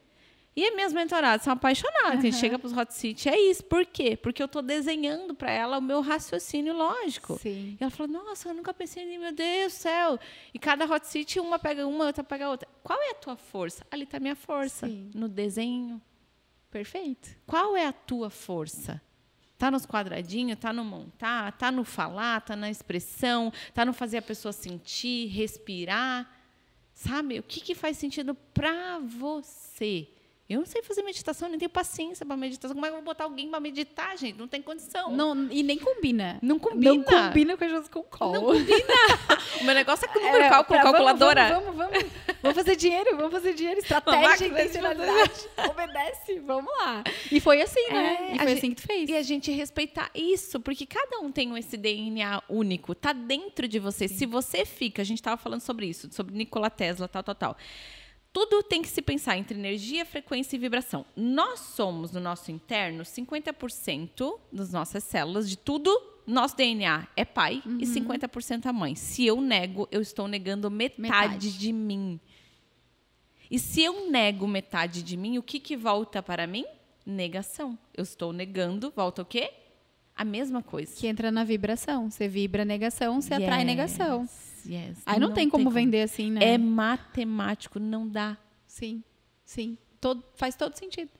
E 0.54 0.66
as 0.66 0.74
minhas 0.74 0.92
mentoradas 0.92 1.42
são 1.42 1.52
apaixonadas. 1.52 2.18
A 2.18 2.22
gente 2.22 2.36
chega 2.36 2.58
para 2.58 2.66
os 2.66 2.76
hot 2.76 2.92
seat, 2.92 3.28
é 3.28 3.38
isso. 3.38 3.64
Por 3.64 3.86
quê? 3.86 4.16
Porque 4.16 4.42
eu 4.42 4.46
estou 4.46 4.60
desenhando 4.60 5.34
para 5.34 5.50
ela 5.50 5.78
o 5.78 5.82
meu 5.82 6.00
raciocínio 6.00 6.74
lógico. 6.74 7.38
Sim. 7.38 7.76
E 7.80 7.82
ela 7.82 7.90
falou, 7.90 8.12
nossa, 8.12 8.48
eu 8.48 8.54
nunca 8.54 8.74
pensei 8.74 9.04
nisso, 9.04 9.20
meu 9.20 9.32
Deus 9.32 9.72
do 9.72 9.76
céu. 9.76 10.18
E 10.52 10.58
cada 10.58 10.84
hot 10.84 11.06
seat, 11.06 11.38
uma 11.38 11.58
pega 11.58 11.86
uma, 11.86 12.06
outra 12.06 12.24
pega 12.24 12.50
outra. 12.50 12.68
Qual 12.82 13.00
é 13.00 13.10
a 13.10 13.14
tua 13.14 13.36
força? 13.36 13.86
Ali 13.90 14.02
está 14.02 14.16
a 14.16 14.20
minha 14.20 14.34
força. 14.34 14.86
Sim. 14.86 15.10
No 15.14 15.28
desenho. 15.28 16.02
Perfeito. 16.70 17.30
Qual 17.46 17.76
é 17.76 17.86
a 17.86 17.92
tua 17.92 18.28
força? 18.28 19.00
Tá 19.56 19.70
nos 19.70 19.86
quadradinhos, 19.86 20.58
tá 20.58 20.72
no 20.72 20.84
montar, 20.84 21.52
tá 21.52 21.70
no 21.70 21.84
falar, 21.84 22.40
tá 22.40 22.56
na 22.56 22.70
expressão, 22.70 23.52
tá 23.74 23.84
no 23.84 23.92
fazer 23.92 24.18
a 24.18 24.22
pessoa 24.22 24.52
sentir, 24.52 25.26
respirar. 25.28 26.28
Sabe? 26.92 27.38
O 27.38 27.42
que, 27.42 27.60
que 27.60 27.74
faz 27.74 27.96
sentido 27.96 28.34
para 28.34 28.98
você? 28.98 30.08
Eu 30.50 30.58
não 30.58 30.66
sei 30.66 30.82
fazer 30.82 31.02
meditação, 31.04 31.48
nem 31.48 31.58
tenho 31.58 31.70
paciência 31.70 32.26
para 32.26 32.36
meditação. 32.36 32.74
Como 32.74 32.84
é 32.84 32.88
que 32.88 32.92
eu 32.92 32.96
vou 32.98 33.04
botar 33.04 33.22
alguém 33.22 33.48
para 33.48 33.60
meditar, 33.60 34.18
gente? 34.18 34.36
Não 34.36 34.48
tem 34.48 34.60
condição. 34.60 35.12
Não, 35.12 35.46
e 35.48 35.62
nem 35.62 35.78
combina. 35.78 36.40
Não 36.42 36.58
combina. 36.58 36.92
Não 36.92 37.04
combina 37.04 37.56
com 37.56 37.62
a 37.64 37.68
Jesus 37.68 37.88
com 37.88 38.02
call. 38.02 38.32
Não 38.32 38.42
combina. 38.42 38.94
o 39.60 39.64
meu 39.64 39.74
negócio 39.76 40.06
é 40.06 40.08
com 40.08 40.18
o 40.18 40.22
número 40.22 40.42
É, 40.42 40.48
cálculo, 40.48 40.80
calculadora. 40.80 41.48
Vamos, 41.60 41.76
vamos, 41.76 41.92
vamos, 41.92 42.10
vamos. 42.42 42.56
Fazer 42.56 42.74
dinheiro, 42.74 43.16
vamos 43.16 43.30
fazer 43.30 43.54
dinheiro. 43.54 43.78
Estratégia, 43.78 44.46
intencionalidade. 44.48 45.48
Obedece, 45.70 46.40
vamos 46.40 46.72
lá. 46.78 47.04
E 47.30 47.38
foi 47.38 47.62
assim, 47.62 47.86
né? 47.92 48.16
É, 48.30 48.34
e 48.34 48.38
foi 48.38 48.48
gente- 48.48 48.58
assim 48.58 48.70
que 48.74 48.82
tu 48.82 48.86
fez. 48.88 49.08
E 49.08 49.16
a 49.16 49.22
gente 49.22 49.52
respeitar 49.52 50.10
isso, 50.12 50.58
porque 50.58 50.84
cada 50.84 51.20
um 51.20 51.30
tem 51.30 51.56
esse 51.58 51.76
DNA 51.76 52.42
único, 52.48 52.92
tá 52.92 53.12
dentro 53.12 53.68
de 53.68 53.78
você. 53.78 54.08
Se 54.08 54.26
você 54.26 54.64
fica, 54.66 55.02
a 55.02 55.04
gente 55.04 55.18
estava 55.18 55.36
falando 55.36 55.60
sobre 55.60 55.86
isso, 55.86 56.08
sobre 56.12 56.34
Nikola 56.36 56.70
Tesla, 56.70 57.06
tal, 57.06 57.22
tal, 57.22 57.34
tal. 57.36 57.56
Tudo 58.32 58.62
tem 58.62 58.80
que 58.82 58.88
se 58.88 59.02
pensar 59.02 59.36
entre 59.36 59.58
energia, 59.58 60.04
frequência 60.06 60.54
e 60.56 60.58
vibração. 60.58 61.04
Nós 61.16 61.60
somos, 61.60 62.12
no 62.12 62.20
nosso 62.20 62.50
interno, 62.52 63.02
50% 63.04 64.38
das 64.52 64.72
nossas 64.72 65.02
células, 65.04 65.48
de 65.48 65.56
tudo, 65.56 65.90
nosso 66.26 66.56
DNA 66.56 67.08
é 67.16 67.24
pai 67.24 67.62
Uhum. 67.66 67.78
e 67.80 67.86
50% 67.86 68.66
a 68.66 68.72
mãe. 68.72 68.94
Se 68.94 69.26
eu 69.26 69.40
nego, 69.40 69.88
eu 69.90 70.00
estou 70.00 70.28
negando 70.28 70.70
metade, 70.70 71.00
Metade. 71.02 71.58
de 71.58 71.72
mim. 71.72 72.20
E 73.50 73.58
se 73.58 73.82
eu 73.82 74.08
nego 74.10 74.46
metade 74.46 75.02
de 75.02 75.16
mim, 75.16 75.36
o 75.38 75.42
que, 75.42 75.58
que 75.58 75.76
volta 75.76 76.22
para 76.22 76.46
mim? 76.46 76.64
Negação. 77.04 77.76
Eu 77.96 78.04
estou 78.04 78.32
negando, 78.32 78.92
volta 78.94 79.22
o 79.22 79.24
quê? 79.24 79.50
A 80.14 80.24
mesma 80.24 80.62
coisa. 80.62 80.94
Que 80.94 81.08
entra 81.08 81.32
na 81.32 81.42
vibração. 81.42 82.08
Você 82.10 82.28
vibra 82.28 82.64
negação, 82.64 83.20
você 83.20 83.34
atrai 83.34 83.58
Yes, 83.60 83.66
negação. 83.66 84.28
Yes. 84.66 84.98
Aí 85.06 85.18
não, 85.18 85.32
tem 85.32 85.48
como 85.48 85.70
vender 85.70 86.02
assim, 86.02 86.30
né? 86.30 86.54
É 86.54 86.58
matemático, 86.58 87.78
não 87.78 88.08
dá. 88.08 88.36
Sim, 88.66 89.02
sim. 89.44 89.76
Todo, 90.00 90.24
faz 90.34 90.54
todo 90.54 90.76
sentido. 90.76 91.10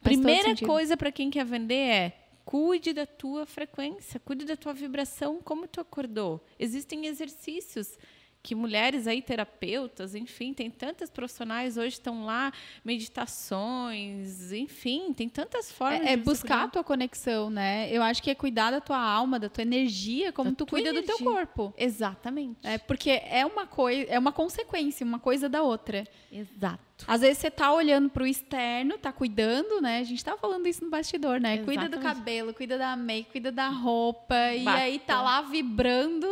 Faz 0.00 0.16
todo 0.16 0.22
Primeira 0.24 0.48
sentido. 0.48 0.66
coisa 0.66 0.96
para 0.96 1.12
quem 1.12 1.30
quer 1.30 1.44
vender 1.44 1.74
é 1.74 2.16
cuide 2.44 2.92
da 2.92 3.06
tua 3.06 3.46
frequência, 3.46 4.18
cuide 4.18 4.44
da 4.44 4.56
tua 4.56 4.72
vibração, 4.72 5.40
como 5.40 5.68
tu 5.68 5.80
acordou. 5.80 6.44
Existem 6.58 7.06
exercícios 7.06 7.96
que 8.42 8.54
mulheres 8.54 9.06
aí, 9.06 9.20
terapeutas, 9.20 10.14
enfim, 10.14 10.54
tem 10.54 10.70
tantas 10.70 11.10
profissionais 11.10 11.76
hoje 11.76 11.94
estão 11.94 12.24
lá, 12.24 12.52
meditações, 12.84 14.52
enfim, 14.52 15.12
tem 15.12 15.28
tantas 15.28 15.70
formas. 15.70 16.00
É, 16.06 16.12
é 16.12 16.16
buscar 16.16 16.64
a 16.64 16.68
tua 16.68 16.82
conexão, 16.84 17.50
né? 17.50 17.88
Eu 17.92 18.02
acho 18.02 18.22
que 18.22 18.30
é 18.30 18.34
cuidar 18.34 18.70
da 18.70 18.80
tua 18.80 18.98
alma, 18.98 19.38
da 19.38 19.48
tua 19.48 19.62
energia, 19.62 20.32
como 20.32 20.50
Da 20.50 20.56
tu 20.56 20.66
cuida 20.66 20.92
do 20.92 21.02
teu 21.02 21.16
energia. 21.16 21.26
corpo. 21.26 21.74
Exatamente. 21.76 22.66
É 22.66 22.78
porque 22.78 23.10
é 23.10 23.44
uma 23.44 23.66
coisa, 23.66 24.10
é 24.10 24.18
uma 24.18 24.32
consequência, 24.32 25.04
uma 25.04 25.18
coisa 25.18 25.48
da 25.48 25.62
outra. 25.62 26.06
Exato. 26.32 26.90
Às 27.06 27.22
vezes 27.22 27.38
você 27.38 27.50
tá 27.50 27.72
olhando 27.72 28.10
pro 28.10 28.26
externo, 28.26 28.98
tá 28.98 29.12
cuidando, 29.12 29.80
né? 29.80 29.98
A 29.98 30.04
gente 30.04 30.22
tá 30.24 30.36
falando 30.36 30.66
isso 30.66 30.84
no 30.84 30.90
bastidor, 30.90 31.40
né? 31.40 31.58
Cuida 31.58 31.88
do 31.88 31.96
Exatamente. 31.96 32.16
cabelo, 32.18 32.54
cuida 32.54 32.76
da 32.76 32.94
make, 32.96 33.30
cuida 33.30 33.50
da 33.50 33.68
roupa. 33.68 34.34
E 34.54 34.66
aí 34.68 34.98
tá 34.98 35.22
lá 35.22 35.40
vibrando 35.42 36.26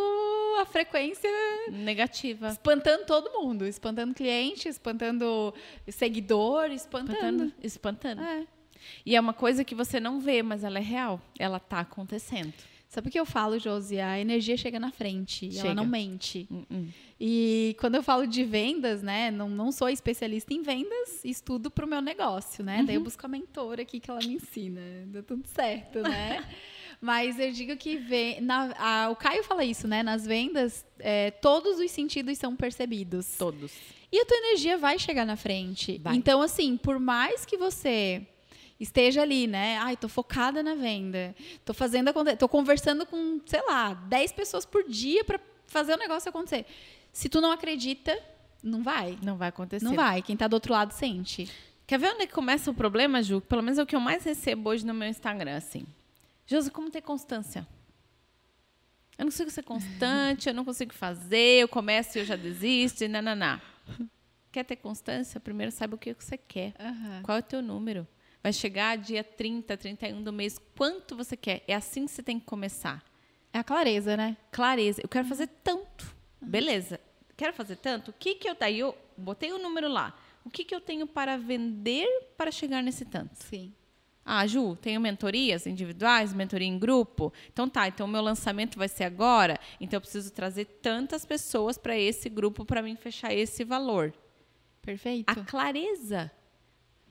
a 0.59 0.67
frequência, 0.67 1.29
Negativa. 1.71 2.49
espantando 2.49 3.05
todo 3.07 3.31
mundo. 3.33 3.67
Espantando 3.67 4.15
cliente, 4.15 4.69
espantando 4.69 5.55
seguidor, 5.89 6.71
espantando. 6.71 7.13
Espantando. 7.13 7.55
Espantando. 7.63 8.23
É. 8.23 8.47
E 9.05 9.17
é 9.17 9.21
uma 9.21 9.33
coisa 9.33 9.65
que 9.65 9.75
você 9.75 9.99
não 10.01 10.21
vê, 10.21 10.43
mas 10.43 10.65
ela 10.65 10.79
é 10.79 10.83
real. 10.83 11.21
Ela 11.39 11.59
tá 11.59 11.81
acontecendo. 11.81 12.53
Sabe 12.89 13.09
o 13.09 13.11
que 13.11 13.21
eu 13.21 13.27
falo, 13.27 13.59
Josi? 13.59 14.01
A 14.01 14.19
energia 14.19 14.57
chega 14.57 14.81
na 14.81 14.91
frente, 14.91 15.45
e 15.45 15.51
ela 15.51 15.61
Chega. 15.61 15.75
não 15.75 15.85
mente. 15.85 16.49
Hum, 16.51 16.65
hum. 16.71 16.89
E 17.21 17.77
quando 17.79 17.97
eu 17.97 18.03
falo 18.03 18.27
de 18.27 18.45
vendas, 18.45 19.03
né? 19.03 19.31
Não, 19.31 19.47
não 19.47 19.71
sou 19.71 19.91
especialista 19.91 20.55
em 20.55 20.63
vendas, 20.63 21.23
estudo 21.23 21.71
para 21.71 21.85
o 21.85 21.89
meu 21.89 22.01
negócio, 22.01 22.65
né? 22.65 22.83
Daí 22.87 22.95
eu 22.95 23.03
busco 23.03 23.27
a 23.27 23.29
mentora 23.29 23.83
aqui 23.83 24.01
que 24.01 24.11
ela 24.11 24.21
me 24.21 24.35
ensina. 24.35 24.81
Deu 25.07 25.23
tudo 25.23 25.47
certo, 25.49 26.01
né? 26.01 26.43
Mas 27.01 27.39
eu 27.39 27.53
digo 27.53 27.77
que 27.77 27.97
ve- 27.97 28.39
na- 28.41 28.75
a- 28.79 29.11
o 29.11 29.17
Caio 29.17 29.45
fala 29.45 29.65
isso, 29.65 29.87
né? 29.87 30.03
Nas 30.03 30.27
vendas, 30.27 30.85
é, 30.99 31.31
todos 31.31 31.79
os 31.79 31.91
sentidos 31.91 32.37
são 32.39 32.57
percebidos. 32.57 33.37
Todos. 33.39 33.73
E 34.11 34.19
a 34.21 34.25
tua 34.25 34.37
energia 34.39 34.77
vai 34.79 34.99
chegar 34.99 35.25
na 35.25 35.37
frente. 35.37 35.99
Vai. 36.03 36.17
Então, 36.17 36.41
assim, 36.43 36.77
por 36.77 36.99
mais 36.99 37.45
que 37.45 37.57
você 37.57 38.27
esteja 38.81 39.23
ali, 39.23 39.47
né? 39.47 39.77
Ai, 39.79 39.97
tô 39.97 40.09
focada 40.09 40.63
na 40.63 40.75
venda. 40.75 41.35
Tô 41.65 41.73
fazendo 41.75 42.09
acontecer. 42.09 42.37
Tô 42.37 42.49
conversando 42.49 43.05
com, 43.07 43.41
sei 43.47 43.61
lá, 43.67 43.95
10 43.95 44.33
pessoas 44.33 44.65
por 44.65 44.83
dia 44.89 45.25
para 45.25 45.39
fazer 45.67 45.95
o 45.95 45.99
negócio 45.99 46.29
acontecer. 46.29 46.65
Se 47.13 47.29
tu 47.29 47.41
não 47.41 47.53
acredita, 47.53 48.19
não 48.63 48.83
vai. 48.83 49.19
Não 49.23 49.37
vai 49.37 49.49
acontecer. 49.51 49.85
Não 49.85 49.95
vai. 49.95 50.23
Quem 50.23 50.37
tá 50.37 50.49
do 50.49 50.55
outro 50.55 50.73
lado 50.73 50.93
sente. 50.93 51.49
Quer 51.87 51.99
ver 51.99 52.11
onde 52.13 52.23
é 52.23 52.27
que 52.27 52.33
começa 52.35 52.71
o 52.71 52.75
problema, 52.75 53.23
Ju? 53.23 53.41
Pelo 53.41 53.63
menos 53.63 53.79
é 53.79 53.83
o 53.83 53.87
que 53.87 53.95
eu 53.97 54.01
mais 54.01 54.25
recebo 54.25 54.71
hoje 54.71 54.85
no 54.87 54.95
meu 54.95 55.09
Instagram, 55.09 55.57
assim. 55.57 55.87
Josi, 56.51 56.71
como 56.71 56.91
ter 56.91 57.03
constância? 57.03 57.69
Eu 59.19 59.27
não 59.27 59.31
consigo 59.31 59.51
ser 59.51 59.63
constante, 59.63 60.49
eu 60.49 60.55
não 60.55 60.65
consigo 60.65 60.95
fazer, 60.95 61.61
eu 61.61 61.69
começo 61.69 62.17
e 62.17 62.23
eu 62.23 62.25
já 62.25 62.37
desisto, 62.37 63.05
e 63.05 63.09
nananá. 63.09 63.61
Quer 64.51 64.65
ter 64.65 64.77
constância? 64.77 65.39
Primeiro 65.39 65.71
saiba 65.71 65.97
o 65.97 65.99
que 65.99 66.15
você 66.15 66.39
quer. 66.39 66.73
Qual 67.23 67.37
é 67.37 67.41
o 67.41 67.45
teu 67.45 67.61
número? 67.61 68.09
Vai 68.43 68.51
chegar 68.55 68.97
dia 68.97 69.23
30, 69.23 69.77
31 69.77 70.23
do 70.23 70.33
mês, 70.33 70.59
quanto 70.75 71.15
você 71.15 71.37
quer? 71.37 71.63
É 71.69 71.75
assim 71.75 72.07
que 72.07 72.13
você 72.13 72.23
tem 72.23 72.41
que 72.41 72.47
começar. 72.47 73.05
É 73.53 73.59
a 73.59 73.65
clareza, 73.65 74.17
né? 74.17 74.35
Clareza. 74.51 75.03
Eu 75.03 75.09
quero 75.09 75.29
fazer 75.29 75.49
tanto. 75.63 76.17
Beleza. 76.41 76.99
Quero 77.37 77.53
fazer 77.53 77.77
tanto. 77.77 78.11
O 78.11 78.15
que 78.15 78.37
que 78.37 78.49
eu... 78.49 78.55
Daí 78.55 78.79
eu 78.79 78.97
botei 79.19 79.53
o 79.53 79.59
número 79.59 79.89
lá. 79.89 80.19
O 80.47 80.51
que 80.51 80.65
que 80.65 80.75
eu 80.75 80.81
tenho 80.81 81.07
para 81.07 81.37
vender 81.37 82.07
para 82.39 82.51
chegar 82.51 82.83
nesse 82.83 83.05
tanto? 83.05 83.35
Sim. 83.35 83.75
Ah, 84.31 84.47
Ju, 84.47 84.77
tenho 84.77 85.01
mentorias 85.01 85.67
individuais, 85.67 86.35
mentoria 86.35 86.69
em 86.69 86.79
grupo. 86.79 87.33
Então 87.51 87.67
tá, 87.67 87.89
então 87.89 88.07
o 88.07 88.11
meu 88.11 88.21
lançamento 88.21 88.77
vai 88.77 88.87
ser 88.87 89.05
agora. 89.05 89.59
Então 89.81 89.97
eu 89.97 90.03
preciso 90.03 90.31
trazer 90.31 90.67
tantas 90.83 91.25
pessoas 91.25 91.79
para 91.79 91.97
esse 91.97 92.29
grupo 92.29 92.63
para 92.63 92.83
mim 92.83 92.95
fechar 92.95 93.33
esse 93.33 93.65
valor. 93.65 94.13
Perfeito. 94.83 95.31
A 95.31 95.35
clareza. 95.37 96.31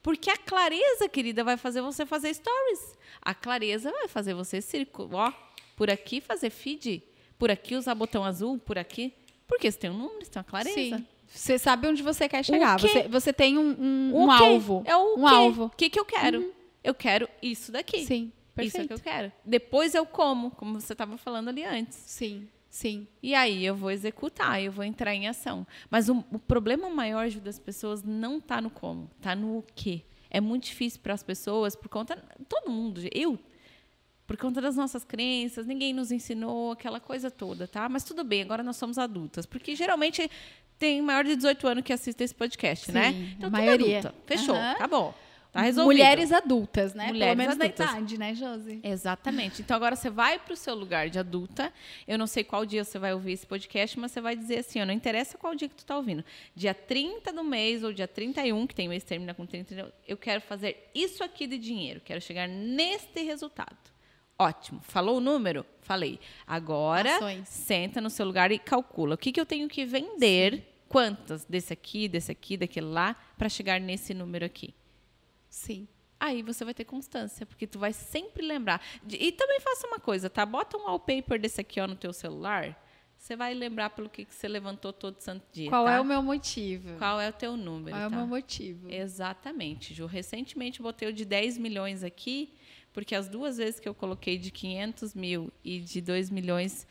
Porque 0.04 0.30
a 0.30 0.38
clareza, 0.38 1.10
querida, 1.10 1.44
vai 1.44 1.58
fazer 1.58 1.82
você 1.82 2.06
fazer 2.06 2.32
stories. 2.36 2.96
A 3.20 3.34
clareza 3.34 3.92
vai 3.92 4.08
fazer 4.08 4.36
você 4.36 4.62
círculo. 4.62 5.16
Ó, 5.18 5.34
por 5.76 5.90
aqui 5.90 6.22
fazer 6.22 6.52
feed. 6.52 7.02
Por 7.40 7.50
aqui 7.50 7.76
usar 7.76 7.96
botão 7.96 8.24
azul, 8.24 8.60
por 8.60 8.78
aqui. 8.78 9.12
Porque 9.48 9.72
você 9.72 9.80
tem 9.80 9.90
um 9.90 9.98
número, 9.98 10.24
você 10.24 10.30
tem 10.30 10.40
uma 10.40 10.44
clareza. 10.44 10.98
Sim. 10.98 11.08
Você 11.28 11.58
sabe 11.58 11.88
onde 11.88 12.04
você 12.04 12.30
quer 12.30 12.46
chegar. 12.46 12.80
Você, 12.80 13.08
você 13.08 13.34
tem 13.34 13.58
um, 13.58 13.70
um, 13.72 14.12
um 14.14 14.32
alvo. 14.32 14.84
É 14.86 14.96
o 14.96 15.16
um 15.16 15.28
quê? 15.28 15.36
alvo. 15.36 15.66
O 15.66 15.70
que, 15.72 15.90
que 15.90 16.00
eu 16.00 16.06
quero? 16.06 16.56
Eu 16.84 16.94
quero 16.94 17.28
isso 17.42 17.72
daqui. 17.72 18.06
Sim. 18.06 18.32
Isso 18.60 18.78
é 18.78 18.82
Perfeito. 18.82 18.88
que 18.88 18.94
eu 18.94 19.00
quero. 19.00 19.32
Depois 19.46 19.94
eu 19.94 20.06
como, 20.06 20.52
como 20.52 20.80
você 20.80 20.94
estava 20.94 21.18
falando 21.18 21.50
ali 21.50 21.64
antes. 21.64 21.98
Sim. 21.98 22.48
Sim. 22.70 23.08
E 23.24 23.34
aí 23.36 23.66
eu 23.66 23.76
vou 23.76 23.90
executar, 23.92 24.62
eu 24.62 24.72
vou 24.72 24.84
entrar 24.84 25.14
em 25.14 25.28
ação. 25.28 25.66
Mas 25.90 26.10
o, 26.10 26.24
o 26.32 26.40
problema 26.40 26.90
maior 26.90 27.30
das 27.30 27.58
pessoas 27.60 28.04
não 28.04 28.38
está 28.38 28.60
no 28.62 28.70
como, 28.70 29.10
está 29.18 29.36
no 29.36 29.60
o 29.60 29.64
quê. 29.76 30.02
É 30.30 30.42
muito 30.42 30.66
difícil 30.66 31.00
para 31.02 31.14
as 31.14 31.24
pessoas, 31.24 31.76
por 31.76 31.88
conta. 31.88 32.18
Todo 32.50 32.70
mundo, 32.72 33.02
eu. 33.14 33.40
Por 34.26 34.36
conta 34.36 34.60
das 34.60 34.76
nossas 34.76 35.06
crenças, 35.06 35.66
ninguém 35.66 35.94
nos 35.94 36.12
ensinou 36.12 36.72
aquela 36.74 37.00
coisa 37.00 37.32
toda, 37.32 37.66
tá? 37.68 37.88
Mas 37.88 38.04
tudo 38.04 38.24
bem, 38.26 38.42
agora 38.42 38.62
nós 38.62 38.76
somos 38.76 38.98
adultas. 38.98 39.46
Porque 39.46 39.74
geralmente 39.74 40.30
tem 40.78 41.02
maior 41.02 41.24
de 41.24 41.36
18 41.36 41.66
anos 41.68 41.84
que 41.84 41.94
assiste 41.94 42.22
esse 42.22 42.36
podcast, 42.36 42.92
né? 42.92 43.14
Sim, 43.14 43.24
Então, 43.38 43.48
a 43.48 43.52
tudo 43.52 43.52
maioria. 43.52 44.00
adulta. 44.00 44.16
Fechou, 44.26 44.54
Aham. 44.56 44.72
acabou. 44.72 45.16
Tá 45.58 45.64
resolvido. 45.64 45.92
Mulheres 45.92 46.32
adultas, 46.32 46.94
né? 46.94 47.08
Mulheres 47.08 47.36
Pelo 47.36 47.38
menos 47.38 47.56
adultas. 47.56 47.86
da 47.88 47.92
idade, 47.94 48.18
né, 48.20 48.36
Josi? 48.36 48.80
Exatamente. 48.84 49.64
Então 49.64 49.76
agora 49.76 49.96
você 49.96 50.08
vai 50.08 50.38
para 50.38 50.54
o 50.54 50.56
seu 50.56 50.76
lugar 50.76 51.10
de 51.10 51.18
adulta. 51.18 51.74
Eu 52.08 52.16
não 52.16 52.28
sei 52.28 52.44
qual 52.44 52.64
dia 52.64 52.84
você 52.84 53.00
vai 53.00 53.12
ouvir 53.12 53.32
esse 53.32 53.48
podcast, 53.48 54.00
mas 54.00 54.12
você 54.12 54.22
vai 54.22 54.36
dizer 54.36 54.60
assim: 54.60 54.80
ó, 54.80 54.86
não 54.86 54.94
interessa 54.94 55.36
qual 55.36 55.56
dia 55.56 55.68
que 55.68 55.74
tu 55.74 55.80
está 55.80 55.98
ouvindo. 55.98 56.24
Dia 56.56 56.76
30 56.76 57.34
do 57.34 57.44
mês 57.44 57.84
ou 57.84 57.92
dia 57.92 58.08
31, 58.08 58.68
que 58.68 58.76
tem 58.76 58.88
mês 58.88 59.02
que 59.02 59.10
termina 59.10 59.34
com 59.34 59.48
30, 59.48 59.92
eu 60.08 60.16
quero 60.16 60.42
fazer 60.42 60.92
isso 60.94 61.24
aqui 61.24 61.48
de 61.48 61.58
dinheiro. 61.58 62.02
Quero 62.06 62.22
chegar 62.22 62.48
neste 62.48 63.24
resultado. 63.24 63.76
Ótimo. 64.38 64.80
Falou 64.84 65.18
o 65.18 65.20
número? 65.20 65.66
Falei. 65.82 66.20
Agora, 66.46 67.16
Ações. 67.16 67.50
senta 67.50 68.00
no 68.00 68.12
seu 68.12 68.28
lugar 68.28 68.52
e 68.52 68.60
calcula. 68.60 69.16
O 69.16 69.18
que, 69.18 69.32
que 69.32 69.42
eu 69.42 69.46
tenho 69.46 69.68
que 69.68 69.86
vender? 69.86 70.76
Quantas 70.88 71.46
desse 71.46 71.74
aqui, 71.74 72.08
desse 72.08 72.32
aqui, 72.32 72.56
daquele 72.56 72.86
lá, 72.86 73.16
para 73.38 73.50
chegar 73.50 73.82
nesse 73.82 74.14
número 74.14 74.46
aqui? 74.46 74.76
Sim. 75.58 75.88
Aí 76.20 76.42
você 76.42 76.64
vai 76.64 76.74
ter 76.74 76.86
constância, 76.86 77.46
porque 77.46 77.68
tu 77.68 77.78
vai 77.80 77.94
sempre 77.94 78.46
lembrar. 78.46 78.82
E 79.08 79.32
também 79.32 79.60
faça 79.60 79.88
uma 79.88 80.00
coisa, 80.00 80.30
tá? 80.30 80.46
Bota 80.46 80.78
um 80.78 80.84
wallpaper 80.84 81.40
desse 81.40 81.62
aqui 81.62 81.80
ó, 81.80 81.88
no 81.88 81.96
teu 81.96 82.14
celular. 82.14 82.84
Você 83.18 83.36
vai 83.36 83.54
lembrar 83.54 83.90
pelo 83.90 84.10
que, 84.10 84.24
que 84.24 84.34
você 84.34 84.48
levantou 84.48 84.94
todo 84.94 85.20
santo 85.20 85.44
dia. 85.52 85.70
Qual 85.70 85.86
tá? 85.86 85.94
é 85.94 86.00
o 86.00 86.06
meu 86.06 86.22
motivo? 86.22 86.98
Qual 86.98 87.20
é 87.20 87.30
o 87.30 87.34
teu 87.34 87.58
número? 87.58 87.96
Qual 87.96 88.04
é 88.04 88.08
o 88.08 88.10
tá? 88.10 88.16
meu 88.16 88.28
motivo? 88.28 88.90
Exatamente, 88.90 89.94
Ju. 89.94 90.06
Recentemente 90.06 90.82
botei 90.82 91.10
o 91.10 91.14
de 91.14 91.26
10 91.26 91.58
milhões 91.58 92.04
aqui, 92.04 92.54
porque 92.94 93.16
as 93.16 93.28
duas 93.28 93.58
vezes 93.58 93.80
que 93.80 93.90
eu 93.90 93.96
coloquei 93.96 94.38
de 94.38 94.52
500 94.52 95.16
mil 95.16 95.52
e 95.64 95.80
de 95.80 96.02
2 96.02 96.30
milhões. 96.30 96.88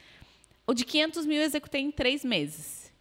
O 0.67 0.75
de 0.75 0.85
500 0.85 1.25
mil 1.25 1.39
eu 1.39 1.45
executei 1.45 1.81
em 1.81 1.91
três 1.93 2.25
meses. 2.25 2.93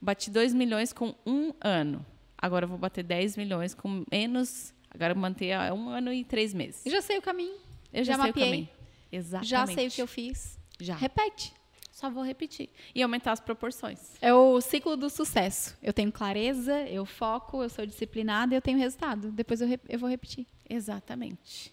Bati 0.00 0.30
2 0.30 0.52
milhões 0.52 0.92
com 0.92 1.14
um 1.26 1.52
ano. 1.60 2.04
Agora 2.44 2.66
eu 2.66 2.68
vou 2.68 2.76
bater 2.76 3.02
10 3.02 3.38
milhões 3.38 3.72
com 3.72 4.04
menos. 4.12 4.74
Agora 4.90 5.14
eu 5.14 5.16
manter 5.16 5.56
um 5.72 5.88
ano 5.88 6.12
e 6.12 6.22
três 6.22 6.52
meses. 6.52 6.84
Eu 6.84 6.92
já 6.92 7.00
sei 7.00 7.16
o 7.16 7.22
caminho. 7.22 7.54
Eu 7.90 8.04
já, 8.04 8.12
já 8.12 8.22
sei 8.22 8.26
mapeei. 8.26 8.44
o 8.44 8.50
caminho. 8.50 8.68
Exatamente. 9.10 9.48
Já 9.48 9.66
sei 9.66 9.88
o 9.88 9.90
que 9.90 10.02
eu 10.02 10.06
fiz. 10.06 10.58
Já. 10.78 10.94
Repete. 10.94 11.54
Só 11.90 12.10
vou 12.10 12.22
repetir. 12.22 12.68
E 12.94 13.02
aumentar 13.02 13.32
as 13.32 13.40
proporções. 13.40 13.98
É 14.20 14.34
o 14.34 14.60
ciclo 14.60 14.94
do 14.94 15.08
sucesso. 15.08 15.74
Eu 15.82 15.94
tenho 15.94 16.12
clareza, 16.12 16.82
eu 16.82 17.06
foco, 17.06 17.62
eu 17.62 17.70
sou 17.70 17.86
disciplinada 17.86 18.52
e 18.52 18.58
eu 18.58 18.60
tenho 18.60 18.76
resultado. 18.76 19.32
Depois 19.32 19.62
eu, 19.62 19.68
eu 19.88 19.98
vou 19.98 20.10
repetir. 20.10 20.46
Exatamente. 20.68 21.72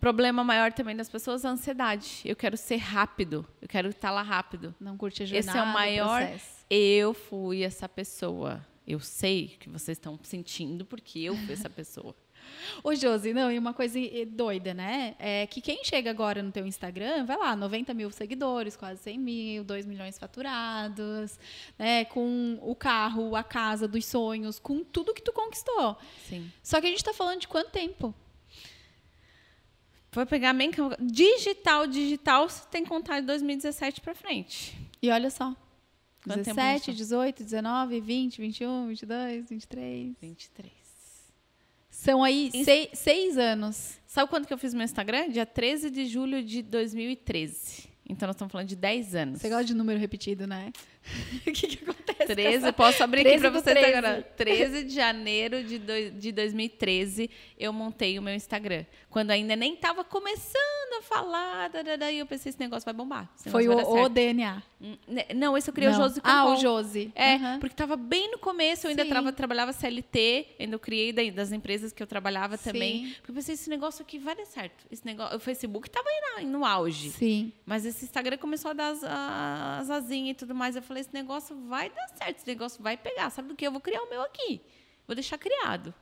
Problema 0.00 0.42
maior 0.42 0.72
também 0.72 0.96
das 0.96 1.10
pessoas 1.10 1.44
é 1.44 1.48
a 1.48 1.50
ansiedade. 1.50 2.22
Eu 2.24 2.34
quero 2.34 2.56
ser 2.56 2.76
rápido. 2.76 3.46
Eu 3.60 3.68
quero 3.68 3.90
estar 3.90 4.10
lá 4.10 4.22
rápido. 4.22 4.74
Não 4.80 4.96
curte 4.96 5.22
a 5.22 5.26
Esse 5.26 5.42
jornada, 5.42 5.58
é 5.58 5.62
o 5.62 5.74
maior. 5.74 6.30
Eu 6.70 7.12
fui 7.12 7.62
essa 7.62 7.86
pessoa. 7.86 8.64
Eu 8.86 9.00
sei 9.00 9.56
que 9.58 9.68
vocês 9.68 9.98
estão 9.98 10.18
sentindo 10.22 10.84
porque 10.84 11.18
eu 11.18 11.36
fui 11.36 11.52
essa 11.52 11.68
pessoa. 11.68 12.14
Ô, 12.82 12.94
Josi, 12.94 13.32
não, 13.32 13.50
e 13.50 13.58
uma 13.58 13.74
coisa 13.74 13.98
doida, 14.28 14.72
né? 14.72 15.16
É 15.18 15.46
que 15.46 15.60
quem 15.60 15.84
chega 15.84 16.10
agora 16.10 16.42
no 16.42 16.52
teu 16.52 16.66
Instagram, 16.66 17.24
vai 17.24 17.36
lá, 17.36 17.56
90 17.56 17.92
mil 17.94 18.10
seguidores, 18.10 18.76
quase 18.76 19.02
100 19.02 19.18
mil, 19.18 19.64
2 19.64 19.86
milhões 19.86 20.18
faturados, 20.18 21.38
né? 21.78 22.04
Com 22.04 22.58
o 22.62 22.74
carro, 22.74 23.34
a 23.34 23.42
casa 23.42 23.88
dos 23.88 24.04
sonhos, 24.04 24.58
com 24.58 24.84
tudo 24.84 25.14
que 25.14 25.22
tu 25.22 25.32
conquistou. 25.32 25.96
Sim. 26.28 26.50
Só 26.62 26.80
que 26.80 26.86
a 26.86 26.90
gente 26.90 27.02
tá 27.02 27.12
falando 27.12 27.40
de 27.40 27.48
quanto 27.48 27.70
tempo? 27.70 28.14
Vou 30.12 30.24
pegar 30.24 30.54
bem 30.54 30.70
digital, 31.00 31.86
digital, 31.86 32.48
você 32.48 32.66
tem 32.70 32.84
que 32.84 32.88
contar 32.88 33.20
de 33.20 33.26
2017 33.26 34.00
para 34.00 34.14
frente. 34.14 34.74
E 35.02 35.10
olha 35.10 35.28
só. 35.28 35.54
Quanto 36.26 36.44
tempo 36.44 36.56
17, 36.56 36.78
passou? 36.80 36.94
18, 36.94 37.44
19, 37.44 38.00
20, 38.00 38.40
21, 38.40 38.86
22, 38.88 39.48
23. 39.48 40.14
23. 40.20 40.72
São 41.90 42.22
aí 42.22 42.48
Isso- 42.52 42.64
sei- 42.64 42.90
seis 42.92 43.38
anos. 43.38 43.98
Sabe 44.06 44.28
quando 44.28 44.46
que 44.46 44.52
eu 44.52 44.58
fiz 44.58 44.74
meu 44.74 44.84
Instagram? 44.84 45.30
Dia 45.30 45.46
13 45.46 45.90
de 45.90 46.06
julho 46.06 46.42
de 46.42 46.62
2013. 46.62 47.88
Então, 48.08 48.26
nós 48.28 48.36
estamos 48.36 48.52
falando 48.52 48.68
de 48.68 48.76
10 48.76 49.14
anos. 49.14 49.40
Você 49.40 49.48
gosta 49.48 49.64
de 49.64 49.74
número 49.74 49.98
repetido, 49.98 50.46
né? 50.46 50.72
O 51.46 51.52
que, 51.52 51.66
que 51.68 51.84
acontece? 51.84 52.05
Com 52.28 52.34
13, 52.34 52.56
essa- 52.56 52.72
posso 52.72 53.02
abrir 53.02 53.22
13 53.22 53.34
aqui 53.34 53.40
para 53.40 53.50
do 53.50 53.62
vocês 53.64 53.78
13. 53.78 53.94
agora. 53.98 54.22
13 54.36 54.84
de 54.84 54.94
janeiro 54.94 55.62
de, 55.64 55.78
doi- 55.78 56.10
de 56.10 56.32
2013, 56.32 57.30
eu 57.58 57.72
montei 57.72 58.18
o 58.18 58.22
meu 58.22 58.34
Instagram. 58.34 58.84
Quando 59.10 59.30
ainda 59.30 59.56
nem 59.56 59.74
estava 59.74 60.04
começando 60.04 60.98
a 60.98 61.02
falar, 61.02 61.70
e 62.12 62.18
eu 62.18 62.26
pensei, 62.26 62.50
esse 62.50 62.60
negócio 62.60 62.84
vai 62.84 62.92
bombar. 62.94 63.28
Foi 63.48 63.66
o, 63.68 63.74
vai 63.74 63.84
o 63.84 63.92
certo. 63.94 64.08
DNA. 64.10 64.62
Hum, 64.80 64.96
né, 65.08 65.24
Não, 65.34 65.56
esse 65.56 65.70
eu 65.70 65.74
criei 65.74 65.90
Não. 65.90 65.98
o 65.98 66.02
Josi 66.02 66.20
Ah, 66.22 66.42
Compom. 66.42 66.52
o 66.52 66.56
Josi. 66.60 67.12
É, 67.14 67.34
Aham. 67.36 67.58
porque 67.60 67.72
estava 67.72 67.96
bem 67.96 68.30
no 68.30 68.38
começo, 68.38 68.86
eu 68.86 68.90
ainda 68.90 69.06
trava- 69.06 69.32
trabalhava 69.32 69.72
CLT, 69.72 70.48
ainda 70.60 70.74
eu 70.74 70.78
criei 70.78 71.12
da- 71.12 71.22
das 71.30 71.50
empresas 71.52 71.92
que 71.92 72.02
eu 72.02 72.06
trabalhava 72.06 72.58
também. 72.58 73.06
Sim. 73.06 73.14
Porque 73.16 73.30
eu 73.30 73.34
pensei, 73.34 73.54
esse 73.54 73.70
negócio 73.70 74.02
aqui 74.02 74.18
vai 74.18 74.36
dar 74.36 74.44
certo. 74.44 74.84
Esse 74.90 75.04
negócio, 75.06 75.36
o 75.36 75.40
Facebook 75.40 75.88
estava 75.88 76.06
no 76.44 76.64
auge. 76.64 77.10
Sim. 77.10 77.52
Mas 77.64 77.86
esse 77.86 78.04
Instagram 78.04 78.36
começou 78.36 78.70
a 78.72 78.74
dar 78.74 78.88
as, 78.90 79.02
as 79.02 79.90
asinhas 79.90 80.32
e 80.32 80.34
tudo 80.34 80.54
mais. 80.54 80.76
Eu 80.76 80.82
falei, 80.82 81.00
esse 81.00 81.12
negócio 81.14 81.56
vai 81.66 81.88
dar 81.88 82.08
certo, 82.08 82.15
esse 82.28 82.46
negócio 82.46 82.82
vai 82.82 82.96
pegar. 82.96 83.30
Sabe 83.30 83.48
do 83.48 83.54
que? 83.56 83.66
Eu 83.66 83.72
vou 83.72 83.80
criar 83.80 84.02
o 84.02 84.10
meu 84.10 84.22
aqui. 84.22 84.60
Vou 85.06 85.14
deixar 85.14 85.38
criado. 85.38 85.94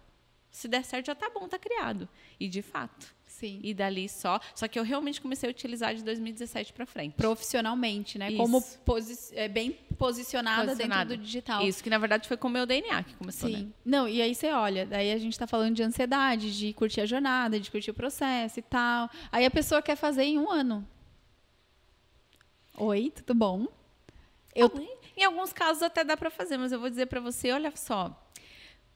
Se 0.50 0.68
der 0.68 0.84
certo, 0.84 1.06
já 1.06 1.14
tá 1.16 1.28
bom, 1.28 1.48
tá 1.48 1.58
criado. 1.58 2.08
E 2.38 2.48
de 2.48 2.62
fato. 2.62 3.12
Sim. 3.26 3.58
E 3.64 3.74
dali 3.74 4.08
só. 4.08 4.38
Só 4.54 4.68
que 4.68 4.78
eu 4.78 4.84
realmente 4.84 5.20
comecei 5.20 5.48
a 5.48 5.50
utilizar 5.50 5.92
de 5.92 6.04
2017 6.04 6.72
para 6.72 6.86
frente. 6.86 7.14
Profissionalmente, 7.14 8.16
né? 8.16 8.28
Isso. 8.28 8.36
Como 8.36 8.62
posi 8.84 9.34
é, 9.34 9.48
bem 9.48 9.72
posicionada, 9.98 10.68
Posicionada. 10.68 11.04
dentro 11.06 11.22
do 11.22 11.26
digital. 11.26 11.66
Isso, 11.66 11.82
que 11.82 11.90
na 11.90 11.98
verdade 11.98 12.28
foi 12.28 12.36
com 12.36 12.46
o 12.46 12.50
meu 12.50 12.64
DNA 12.64 13.02
que 13.02 13.16
começou, 13.16 13.48
Sim. 13.50 13.56
né? 13.56 13.72
Não, 13.84 14.08
e 14.08 14.22
aí 14.22 14.32
você 14.32 14.52
olha, 14.52 14.86
daí 14.86 15.10
a 15.12 15.18
gente 15.18 15.36
tá 15.36 15.46
falando 15.48 15.74
de 15.74 15.82
ansiedade, 15.82 16.56
de 16.56 16.72
curtir 16.72 17.00
a 17.00 17.06
jornada, 17.06 17.58
de 17.58 17.68
curtir 17.68 17.90
o 17.90 17.94
processo 17.94 18.60
e 18.60 18.62
tal. 18.62 19.10
Aí 19.32 19.44
a 19.44 19.50
pessoa 19.50 19.82
quer 19.82 19.96
fazer 19.96 20.22
em 20.22 20.38
um 20.38 20.48
ano. 20.48 20.86
Oi, 22.76 23.12
tudo 23.14 23.34
bom? 23.34 23.66
Eu, 24.54 24.70
Em 25.16 25.24
alguns 25.24 25.52
casos 25.52 25.82
até 25.82 26.02
dá 26.04 26.16
para 26.16 26.30
fazer, 26.30 26.56
mas 26.58 26.72
eu 26.72 26.80
vou 26.80 26.90
dizer 26.90 27.06
para 27.06 27.20
você, 27.20 27.50
olha 27.52 27.72
só. 27.76 28.20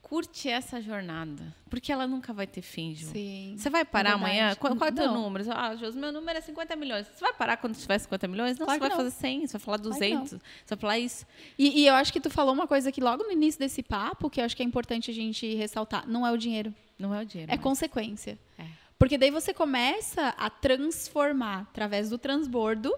Curte 0.01 0.49
essa 0.49 0.81
jornada, 0.81 1.53
porque 1.69 1.91
ela 1.91 2.07
nunca 2.07 2.33
vai 2.33 2.47
ter 2.47 2.61
fim, 2.63 2.95
Ju. 2.95 3.07
sim. 3.11 3.53
Você 3.57 3.69
vai 3.69 3.85
parar 3.85 4.11
É 4.11 4.13
amanhã? 4.13 4.55
Qual, 4.55 4.75
qual 4.75 4.89
é 4.89 4.91
o 4.91 4.95
teu 4.95 5.11
número? 5.11 5.45
Ah, 5.53 5.75
Jus, 5.75 5.93
meu 5.93 6.11
número 6.11 6.37
é 6.37 6.41
50 6.41 6.75
milhões. 6.77 7.05
Você 7.05 7.19
vai 7.19 7.33
parar 7.33 7.57
quando 7.57 7.75
tiver 7.75 7.97
50 7.99 8.27
milhões? 8.27 8.57
Não, 8.57 8.65
Claro 8.65 8.79
você 8.79 8.79
vai 8.79 8.89
que 8.89 8.95
não. 9.03 9.03
fazer 9.11 9.15
100, 9.15 9.47
você 9.47 9.57
vai 9.57 9.59
falar 9.61 9.77
Claro 9.77 9.99
que 9.99 10.09
não. 10.09 10.21
200, 10.23 10.31
você 10.31 10.75
vai 10.75 10.77
falar 10.79 10.99
isso. 10.99 11.25
E, 11.59 11.81
e 11.81 11.85
eu 11.87 11.93
acho 11.93 12.11
que 12.11 12.19
tu 12.19 12.29
falou 12.29 12.53
uma 12.53 12.65
coisa 12.65 12.89
aqui 12.89 12.99
logo 13.01 13.23
no 13.23 13.31
início 13.31 13.59
desse 13.59 13.83
papo, 13.83 14.29
que 14.31 14.41
eu 14.41 14.45
acho 14.45 14.55
que 14.55 14.63
é 14.63 14.65
importante 14.65 15.11
a 15.11 15.13
gente 15.13 15.53
ressaltar. 15.53 16.07
Não 16.07 16.25
é 16.25 16.31
o 16.31 16.37
dinheiro, 16.37 16.73
Não 16.97 17.13
é 17.13 17.21
o 17.21 17.25
dinheiro. 17.25 17.51
é 17.51 17.55
mais. 17.55 17.63
consequência. 17.63 18.39
É. 18.57 18.65
Porque 18.97 19.15
daí 19.17 19.29
você 19.29 19.53
começa 19.53 20.29
a 20.37 20.49
transformar 20.49 21.67
através 21.69 22.09
do 22.09 22.17
transbordo 22.17 22.91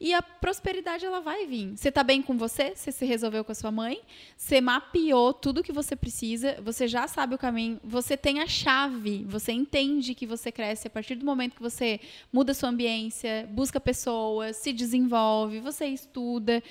e 0.00 0.12
a 0.12 0.20
prosperidade 0.20 1.04
ela 1.04 1.20
vai 1.20 1.46
vir. 1.46 1.76
Você 1.76 1.90
tá 1.90 2.02
bem 2.02 2.20
com 2.20 2.36
você? 2.36 2.74
Você 2.74 2.90
se 2.90 3.04
resolveu 3.04 3.44
com 3.44 3.52
a 3.52 3.54
sua 3.54 3.70
mãe? 3.70 4.00
Você 4.36 4.60
mapeou 4.60 5.32
tudo 5.32 5.62
que 5.62 5.72
você 5.72 5.94
precisa? 5.94 6.60
Você 6.62 6.88
já 6.88 7.06
sabe 7.06 7.34
o 7.34 7.38
caminho? 7.38 7.80
Você 7.82 8.16
tem 8.16 8.40
a 8.40 8.46
chave? 8.46 9.24
Você 9.24 9.52
entende 9.52 10.14
que 10.14 10.26
você 10.26 10.50
cresce 10.50 10.88
a 10.88 10.90
partir 10.90 11.14
do 11.14 11.24
momento 11.24 11.54
que 11.54 11.62
você 11.62 12.00
muda 12.32 12.52
sua 12.52 12.68
ambiência, 12.68 13.48
busca 13.50 13.80
pessoas, 13.80 14.56
se 14.56 14.72
desenvolve, 14.72 15.60
você 15.60 15.86
estuda. 15.86 16.62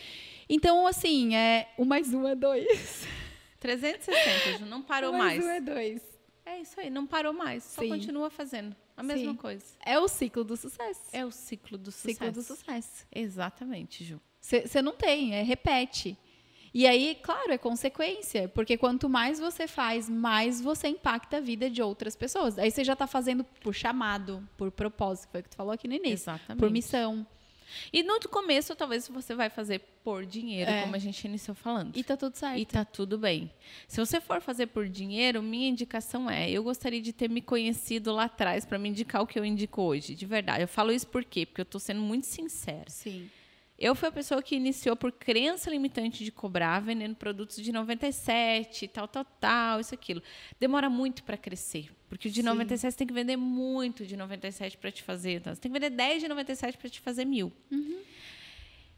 Então, 0.50 0.86
assim, 0.86 1.36
é 1.36 1.70
um 1.78 1.86
mais 1.86 2.14
um 2.14 2.28
é 2.28 2.36
dois. 2.36 3.08
360, 3.60 4.60
Ju, 4.60 4.66
não 4.66 4.82
parou 4.82 5.14
um 5.14 5.18
mais. 5.18 5.44
mais 5.44 5.46
um 5.46 5.50
é 5.50 5.62
dois. 5.62 6.02
É 6.46 6.60
isso 6.60 6.78
aí, 6.78 6.90
não 6.90 7.08
parou 7.08 7.32
mais. 7.32 7.64
Só 7.64 7.82
Sim. 7.82 7.88
continua 7.88 8.30
fazendo 8.30 8.76
a 8.96 9.04
mesma 9.04 9.32
Sim. 9.32 9.38
coisa. 9.38 9.66
É 9.86 10.00
o 10.00 10.08
ciclo 10.08 10.44
do 10.44 10.56
sucesso. 10.56 11.02
É 11.12 11.26
o 11.26 11.32
ciclo 11.32 11.78
do 11.78 11.92
sucesso. 11.92 12.14
ciclo 12.14 12.32
do 12.32 12.44
sucesso. 12.44 13.06
Exatamente, 13.14 14.04
Ju. 14.04 14.20
Você 14.40 14.82
não 14.82 14.94
tem, 14.94 15.34
é 15.34 15.42
repete. 15.42 16.18
E 16.74 16.88
aí, 16.88 17.16
claro, 17.22 17.52
é 17.52 17.58
consequência, 17.58 18.50
porque 18.50 18.78
quanto 18.78 19.08
mais 19.08 19.40
você 19.40 19.68
faz, 19.68 20.10
mais 20.10 20.60
você 20.60 20.88
impacta 20.88 21.38
a 21.38 21.40
vida 21.40 21.70
de 21.70 21.84
outras 21.84 22.16
pessoas. 22.16 22.58
Aí 22.58 22.72
você 22.72 22.84
já 22.84 22.94
está 22.94 23.06
fazendo 23.06 23.44
por 23.44 23.76
chamado, 23.76 24.48
por 24.58 24.72
propósito, 24.72 25.30
foi 25.32 25.42
o 25.42 25.44
que 25.44 25.50
tu 25.50 25.56
falou 25.56 25.72
aqui 25.72 25.88
no 25.88 25.94
início. 25.94 26.14
Exatamente. 26.32 26.60
Por 26.60 26.72
missão. 26.72 27.28
E 27.92 28.04
no 28.04 28.20
começo, 28.30 28.76
talvez 28.76 29.08
você 29.08 29.34
vai 29.36 29.50
fazer 29.50 29.80
por 30.04 30.26
dinheiro, 30.26 30.70
É. 30.70 30.82
como 30.82 30.96
a 30.96 31.00
gente 31.00 31.24
iniciou 31.26 31.56
falando. 31.56 31.96
E 31.96 32.04
tá 32.04 32.18
tudo 32.18 32.36
certo. 32.36 32.60
E 32.60 32.66
tá 32.66 32.84
tudo 32.84 33.18
bem. 33.18 33.50
Se 33.88 34.00
você 34.00 34.20
for 34.20 34.42
fazer 34.42 34.68
por 34.68 34.88
dinheiro, 34.90 35.42
minha 35.42 35.70
indicação 35.70 36.30
é: 36.30 36.50
eu 36.50 36.64
gostaria 36.64 37.02
de 37.02 37.14
ter 37.14 37.30
me 37.30 37.42
conhecido 37.42 38.12
lá 38.14 38.26
atrás 38.26 38.66
para 38.66 38.78
me 38.78 38.90
indicar 38.90 39.22
o 39.22 39.28
que 39.28 39.38
eu 39.40 39.46
indico 39.46 39.82
hoje, 39.82 40.14
de 40.16 40.26
verdade. 40.26 40.62
Eu 40.64 40.68
falo 40.68 40.92
isso 40.92 41.08
por 41.08 41.24
quê? 41.24 41.46
Porque 41.46 41.62
eu 41.62 41.66
tô 41.66 41.80
sendo 41.80 42.02
muito 42.02 42.26
sincera. 42.26 42.90
Sim. 42.90 43.30
Eu 43.84 43.94
fui 43.94 44.08
a 44.08 44.12
pessoa 44.14 44.42
que 44.42 44.56
iniciou 44.56 44.96
por 44.96 45.12
crença 45.12 45.70
limitante 45.70 46.24
de 46.24 46.32
cobrar, 46.32 46.80
vendendo 46.80 47.18
produtos 47.18 47.58
de 47.58 47.70
97, 47.70 48.88
tal, 48.88 49.10
tal, 49.10 49.26
tal, 49.26 49.82
isso, 49.82 49.94
aquilo. 49.94 50.24
Demora 50.58 50.90
muito 50.90 51.22
para 51.22 51.36
crescer. 51.36 51.92
Porque 52.08 52.30
o 52.30 52.32
de 52.32 52.40
Sim. 52.40 52.48
97 52.48 52.94
você 52.94 52.98
tem 52.98 53.06
que 53.06 53.14
vender 53.14 53.36
muito 53.36 54.06
de 54.06 54.16
97 54.16 54.78
para 54.78 54.90
te 54.90 55.04
fazer. 55.04 55.34
Então, 55.34 55.54
você 55.54 55.60
tem 55.60 55.70
que 55.70 55.78
vender 55.78 55.94
10 55.98 56.22
de 56.22 56.30
97 56.30 56.78
para 56.78 56.90
te 56.90 57.02
fazer 57.02 57.26
mil. 57.26 57.52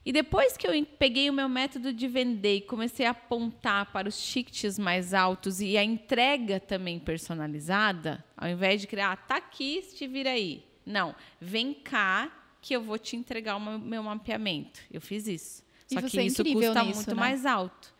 E 0.06 0.12
depois 0.12 0.56
que 0.56 0.68
eu 0.68 0.86
peguei 1.00 1.32
o 1.32 1.34
meu 1.34 1.50
método 1.50 1.92
de 1.92 2.08
vender 2.08 2.58
e 2.58 2.62
comecei 2.62 3.08
a 3.08 3.10
apontar 3.10 3.92
para 3.92 4.08
os 4.08 4.24
tickets 4.24 4.78
mais 4.78 5.16
altos 5.16 5.62
e 5.62 5.80
a 5.80 5.84
entrega 5.84 6.60
também 6.60 7.00
personalizada, 7.00 8.24
ao 8.38 8.48
invés 8.48 8.82
de 8.82 8.86
criar, 8.86 9.14
ah, 9.14 9.18
tá 9.18 9.38
aqui, 9.38 9.82
te 9.96 10.06
vira 10.06 10.30
aí. 10.30 10.64
Não, 10.86 11.16
vem 11.42 11.74
cá 11.74 12.45
que 12.66 12.76
eu 12.76 12.82
vou 12.82 12.98
te 12.98 13.16
entregar 13.16 13.58
o 13.58 13.60
meu, 13.60 14.02
mapeamento. 14.02 14.80
Eu 14.92 15.00
fiz 15.00 15.28
isso. 15.28 15.64
Só 15.86 16.02
que 16.02 16.20
é 16.20 16.24
isso 16.24 16.44
custa 16.44 16.84
nisso, 16.84 16.96
muito 16.96 17.10
né? 17.12 17.20
mais 17.20 17.46
alto. 17.46 17.94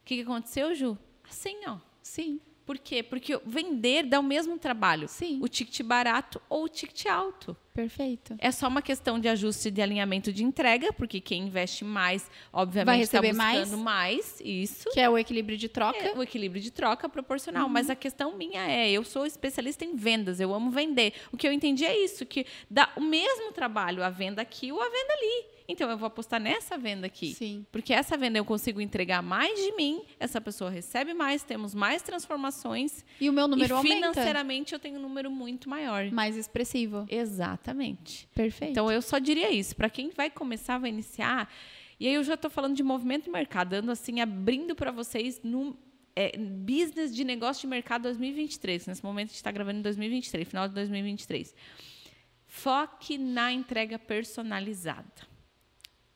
O 0.00 0.04
que, 0.06 0.16
que 0.16 0.22
aconteceu, 0.22 0.74
Ju? 0.74 0.96
Assim, 1.28 1.66
ó. 1.66 1.76
Sim. 2.02 2.40
Por 2.66 2.78
quê? 2.78 3.00
Porque 3.00 3.40
vender 3.46 4.02
dá 4.02 4.18
o 4.18 4.24
mesmo 4.24 4.58
trabalho. 4.58 5.06
Sim. 5.06 5.38
O 5.40 5.46
ticket 5.46 5.82
barato 5.86 6.42
ou 6.48 6.64
o 6.64 6.68
ticket 6.68 7.06
alto. 7.06 7.56
Perfeito. 7.72 8.34
É 8.38 8.50
só 8.50 8.66
uma 8.66 8.82
questão 8.82 9.20
de 9.20 9.28
ajuste 9.28 9.70
de 9.70 9.80
alinhamento 9.80 10.32
de 10.32 10.42
entrega, 10.42 10.92
porque 10.92 11.20
quem 11.20 11.44
investe 11.44 11.84
mais, 11.84 12.28
obviamente, 12.52 12.86
Vai 12.86 13.00
está 13.02 13.22
buscando 13.22 13.78
mais. 13.78 14.40
Isso. 14.44 14.90
Que 14.90 14.98
é 14.98 15.08
o 15.08 15.16
equilíbrio 15.16 15.56
de 15.56 15.68
troca. 15.68 15.98
É 15.98 16.12
o 16.16 16.22
equilíbrio 16.22 16.60
de 16.60 16.72
troca 16.72 17.08
proporcional. 17.08 17.68
Mas 17.68 17.88
a 17.88 17.94
questão 17.94 18.36
minha 18.36 18.66
é, 18.66 18.90
eu 18.90 19.04
sou 19.04 19.24
especialista 19.24 19.84
em 19.84 19.94
vendas, 19.94 20.40
eu 20.40 20.52
amo 20.52 20.70
vender. 20.70 21.12
O 21.30 21.36
que 21.36 21.46
eu 21.46 21.52
entendi 21.52 21.84
é 21.84 21.96
isso, 21.96 22.26
que 22.26 22.46
dá 22.68 22.90
o 22.96 23.00
mesmo 23.00 23.52
trabalho 23.52 24.02
a 24.02 24.10
venda 24.10 24.42
aqui 24.42 24.72
ou 24.72 24.80
a 24.80 24.88
venda 24.88 25.12
ali. 25.12 25.55
Então 25.68 25.90
eu 25.90 25.98
vou 25.98 26.06
apostar 26.06 26.40
nessa 26.40 26.78
venda 26.78 27.06
aqui. 27.06 27.34
Sim. 27.34 27.66
Porque 27.72 27.92
essa 27.92 28.16
venda 28.16 28.38
eu 28.38 28.44
consigo 28.44 28.80
entregar 28.80 29.22
mais 29.22 29.58
de 29.58 29.72
mim, 29.72 30.02
essa 30.18 30.40
pessoa 30.40 30.70
recebe 30.70 31.12
mais, 31.12 31.42
temos 31.42 31.74
mais 31.74 32.02
transformações. 32.02 33.04
E 33.20 33.28
o 33.28 33.32
meu 33.32 33.48
número 33.48 33.74
e 33.74 33.76
aumenta. 33.76 33.94
financeiramente 33.96 34.72
eu 34.72 34.78
tenho 34.78 34.98
um 34.98 35.02
número 35.02 35.30
muito 35.30 35.68
maior. 35.68 36.10
Mais 36.10 36.36
expressivo. 36.36 37.06
Exatamente. 37.08 38.28
Perfeito. 38.34 38.70
Então 38.70 38.90
eu 38.90 39.02
só 39.02 39.18
diria 39.18 39.50
isso, 39.50 39.74
para 39.74 39.90
quem 39.90 40.10
vai 40.10 40.30
começar, 40.30 40.78
vai 40.78 40.90
iniciar. 40.90 41.52
E 41.98 42.06
aí 42.06 42.14
eu 42.14 42.22
já 42.22 42.34
estou 42.34 42.50
falando 42.50 42.76
de 42.76 42.82
movimento 42.82 43.24
de 43.24 43.30
mercado, 43.30 43.70
dando 43.70 43.90
assim, 43.90 44.20
abrindo 44.20 44.74
para 44.74 44.90
vocês 44.90 45.40
no 45.42 45.76
é, 46.14 46.36
business 46.36 47.14
de 47.14 47.24
negócio 47.24 47.62
de 47.62 47.66
mercado 47.66 48.02
2023. 48.04 48.86
Nesse 48.86 49.04
momento 49.04 49.26
a 49.26 49.28
gente 49.28 49.36
está 49.36 49.50
gravando 49.50 49.78
em 49.78 49.82
2023, 49.82 50.46
final 50.46 50.68
de 50.68 50.74
2023. 50.74 51.54
Foque 52.46 53.18
na 53.18 53.52
entrega 53.52 53.98
personalizada. 53.98 55.35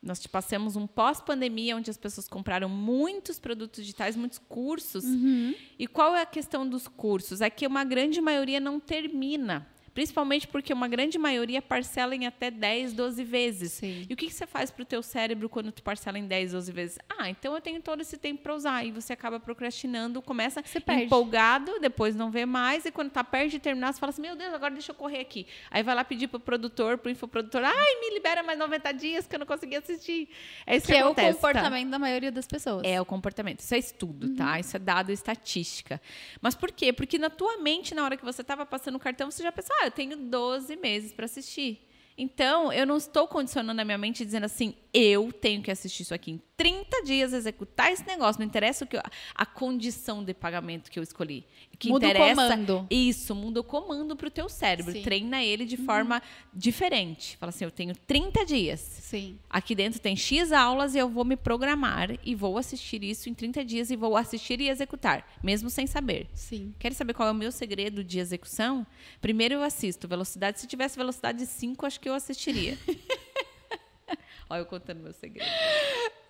Nós 0.01 0.19
te 0.19 0.27
passamos 0.27 0.75
um 0.75 0.87
pós-pandemia 0.87 1.77
onde 1.77 1.91
as 1.91 1.97
pessoas 1.97 2.27
compraram 2.27 2.67
muitos 2.67 3.37
produtos 3.37 3.81
digitais, 3.83 4.15
muitos 4.15 4.39
cursos. 4.39 5.03
Uhum. 5.03 5.53
E 5.77 5.85
qual 5.85 6.15
é 6.15 6.21
a 6.21 6.25
questão 6.25 6.67
dos 6.67 6.87
cursos? 6.87 7.39
É 7.39 7.51
que 7.51 7.67
uma 7.67 7.83
grande 7.83 8.19
maioria 8.19 8.59
não 8.59 8.79
termina. 8.79 9.67
Principalmente 9.93 10.47
porque 10.47 10.71
uma 10.73 10.87
grande 10.87 11.17
maioria 11.17 11.61
parcela 11.61 12.15
em 12.15 12.25
até 12.25 12.49
10, 12.49 12.93
12 12.93 13.23
vezes. 13.23 13.73
Sim. 13.73 14.05
E 14.09 14.13
o 14.13 14.17
que, 14.17 14.27
que 14.27 14.33
você 14.33 14.47
faz 14.47 14.71
para 14.71 14.83
o 14.83 14.85
teu 14.85 15.03
cérebro 15.03 15.49
quando 15.49 15.71
tu 15.71 15.83
parcela 15.83 16.17
em 16.17 16.25
10, 16.25 16.53
12 16.53 16.71
vezes? 16.71 16.99
Ah, 17.09 17.29
então 17.29 17.53
eu 17.53 17.61
tenho 17.61 17.81
todo 17.81 18.01
esse 18.01 18.17
tempo 18.17 18.41
para 18.41 18.55
usar. 18.55 18.85
E 18.85 18.91
você 18.91 19.13
acaba 19.13 19.39
procrastinando, 19.39 20.21
começa 20.21 20.63
empolgado, 21.03 21.79
depois 21.79 22.15
não 22.15 22.31
vê 22.31 22.45
mais. 22.45 22.85
E 22.85 22.91
quando 22.91 23.09
tá 23.11 23.23
perto 23.23 23.51
de 23.51 23.59
terminar, 23.59 23.93
você 23.93 23.99
fala 23.99 24.11
assim, 24.11 24.21
meu 24.21 24.35
Deus, 24.35 24.53
agora 24.53 24.73
deixa 24.73 24.91
eu 24.91 24.95
correr 24.95 25.19
aqui. 25.19 25.45
Aí 25.69 25.83
vai 25.83 25.93
lá 25.95 26.03
pedir 26.03 26.27
pro 26.27 26.39
produtor, 26.39 26.97
pro 26.97 27.11
infoprodutor, 27.11 27.61
ai, 27.63 27.99
me 27.99 28.13
libera 28.13 28.43
mais 28.43 28.57
90 28.57 28.91
dias 28.93 29.27
que 29.27 29.35
eu 29.35 29.39
não 29.39 29.45
consegui 29.45 29.75
assistir. 29.75 30.29
É 30.65 30.77
isso 30.77 30.85
que, 30.87 30.93
Que 30.93 30.97
é 30.99 31.03
o 31.03 31.07
acontece, 31.07 31.39
tá? 31.39 31.47
comportamento 31.47 31.89
da 31.89 31.99
maioria 31.99 32.31
das 32.31 32.47
pessoas. 32.47 32.83
É 32.85 32.99
o 33.01 33.05
comportamento. 33.05 33.59
Isso 33.59 33.73
é 33.75 33.77
estudo, 33.79 34.27
Uhum. 34.27 34.35
tá? 34.35 34.59
Isso 34.59 34.75
é 34.75 34.79
dado 34.79 35.11
estatística. 35.11 36.01
Mas 36.41 36.55
por 36.55 36.71
quê? 36.71 36.93
Porque 36.93 37.17
na 37.17 37.29
tua 37.29 37.57
mente, 37.57 37.93
na 37.93 38.03
hora 38.03 38.15
que 38.17 38.23
você 38.23 38.41
estava 38.41 38.65
passando 38.65 38.95
o 38.95 38.99
cartão, 38.99 39.29
você 39.29 39.43
já 39.43 39.51
pensou, 39.51 39.75
ah, 39.81 39.87
eu 39.87 39.91
tenho 39.91 40.15
12 40.15 40.75
meses 40.75 41.11
para 41.11 41.25
assistir. 41.25 41.79
Então, 42.21 42.71
eu 42.71 42.85
não 42.85 42.97
estou 42.97 43.27
condicionando 43.27 43.81
a 43.81 43.83
minha 43.83 43.97
mente 43.97 44.23
dizendo 44.23 44.43
assim, 44.45 44.75
eu 44.93 45.31
tenho 45.33 45.59
que 45.63 45.71
assistir 45.71 46.03
isso 46.03 46.13
aqui 46.13 46.31
em 46.33 46.41
30 46.55 47.01
dias, 47.03 47.33
executar 47.33 47.91
esse 47.91 48.05
negócio. 48.05 48.39
Não 48.39 48.45
interessa 48.45 48.85
o 48.85 48.87
que 48.87 48.95
eu- 48.95 49.01
a 49.33 49.45
condição 49.47 50.23
de 50.23 50.31
pagamento 50.31 50.91
que 50.91 50.99
eu 50.99 51.03
escolhi. 51.03 51.43
O 51.73 51.77
que 51.77 51.89
Muda 51.89 52.05
o 52.05 52.09
interessa, 52.11 52.35
comando. 52.35 52.85
Isso, 52.91 53.33
muda 53.33 53.61
o 53.61 53.63
comando 53.63 54.15
para 54.15 54.27
o 54.27 54.29
teu 54.29 54.47
cérebro. 54.47 54.91
Sim. 54.91 54.99
Uhum. 54.99 55.03
Treina 55.03 55.43
ele 55.43 55.65
de 55.65 55.77
forma 55.77 56.21
diferente. 56.53 57.35
Fala 57.37 57.49
assim, 57.49 57.65
eu 57.65 57.71
tenho 57.71 57.95
30 57.95 58.45
dias. 58.45 58.79
Sim. 58.79 59.39
Aqui 59.49 59.73
dentro 59.73 59.99
tem 59.99 60.15
X 60.15 60.51
aulas 60.51 60.93
e 60.93 60.99
eu 60.99 61.09
vou 61.09 61.25
me 61.25 61.35
programar 61.35 62.11
e 62.23 62.35
vou 62.35 62.55
assistir 62.59 63.03
isso 63.03 63.27
em 63.27 63.33
30 63.33 63.65
dias 63.65 63.89
e 63.89 63.95
vou 63.95 64.15
assistir 64.15 64.61
e 64.61 64.69
executar, 64.69 65.25
mesmo 65.41 65.71
sem 65.71 65.87
saber. 65.87 66.27
Sim. 66.35 66.75
Quer 66.77 66.93
saber 66.93 67.15
qual 67.15 67.27
é 67.27 67.31
o 67.31 67.35
meu 67.35 67.51
segredo 67.51 68.03
de 68.03 68.19
execução? 68.19 68.85
Primeiro 69.19 69.55
eu 69.55 69.63
assisto 69.63 70.07
velocidade. 70.07 70.59
Se 70.59 70.67
tivesse 70.67 70.95
velocidade 70.95 71.43
5, 71.47 71.87
acho 71.87 71.99
que 71.99 72.07
eu 72.07 72.10
assistiria. 72.15 72.77
Olha 74.49 74.59
eu 74.61 74.65
contando 74.65 75.01
meu 75.01 75.13
segredo. 75.13 75.49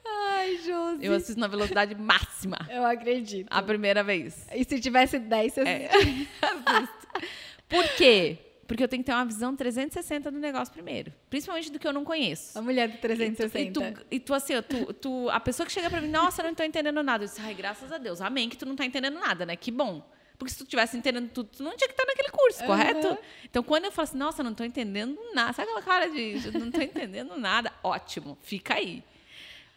Ai, 0.06 0.58
Josi. 0.66 1.06
Eu 1.06 1.14
assisto 1.14 1.40
na 1.40 1.48
velocidade 1.48 1.96
máxima 1.96 2.58
Eu 2.70 2.86
acredito. 2.86 3.48
a 3.50 3.62
primeira 3.62 4.04
vez. 4.04 4.48
E 4.54 4.64
se 4.64 4.80
tivesse 4.80 5.18
10, 5.20 5.54
você 5.54 5.62
É. 5.62 5.90
Por 7.68 7.88
quê? 7.96 8.38
Porque 8.68 8.84
eu 8.84 8.88
tenho 8.88 9.04
que 9.04 9.08
ter 9.08 9.14
uma 9.14 9.26
visão 9.26 9.56
360 9.56 10.32
do 10.32 10.40
negócio 10.40 10.74
primeiro. 10.74 11.12
Principalmente 11.30 11.72
do 11.72 11.78
que 11.80 11.86
eu 11.88 11.92
não 11.92 12.06
conheço. 12.06 12.58
A 12.58 12.62
mulher 12.62 12.88
do 12.88 12.96
E 12.96 12.98
360. 13.00 13.92
tu, 13.94 14.06
e 14.10 14.20
tu, 14.20 14.34
assim, 14.34 14.54
tu, 14.62 14.94
tu- 14.94 15.30
a 15.30 15.40
pessoa 15.40 15.66
que 15.68 15.74
chega 15.74 15.90
pra 15.90 16.00
mim, 16.00 16.08
nossa, 16.08 16.42
eu 16.42 16.48
não 16.48 16.56
tô 16.56 16.64
entendendo 16.64 17.02
nada. 17.04 17.24
Eu 17.26 17.28
disse, 17.28 17.42
ai, 17.42 17.54
graças 17.54 17.92
a 17.92 17.98
Deus, 17.98 18.22
amém, 18.22 18.48
que 18.50 18.56
tu 18.58 18.66
não 18.66 18.76
tá 18.76 18.86
entendendo 18.86 19.20
nada, 19.20 19.46
né? 19.46 19.56
Que 19.58 19.72
bom. 19.72 20.02
Porque 20.42 20.54
se 20.54 20.58
tu 20.58 20.66
tivesse 20.66 20.98
entendendo 20.98 21.30
tudo, 21.30 21.50
tu 21.56 21.62
não 21.62 21.78
tinha 21.78 21.88
que 21.88 21.94
estar 21.94 22.04
naquele 22.04 22.30
curso, 22.30 22.64
Aham. 22.64 22.68
correto? 22.68 23.18
Então, 23.44 23.62
quando 23.62 23.86
eu 23.86 23.92
falo 23.92 24.08
assim, 24.08 24.18
nossa, 24.18 24.42
não 24.42 24.56
tô 24.56 24.64
entendendo 24.64 25.16
nada, 25.36 25.54
sabe 25.54 25.70
aquela 25.70 25.84
cara 25.84 26.10
de, 26.10 26.48
eu 26.48 26.60
não 26.60 26.72
tô 26.72 26.82
entendendo 26.82 27.38
nada? 27.38 27.72
Ótimo, 27.84 28.36
fica 28.42 28.74
aí. 28.74 29.04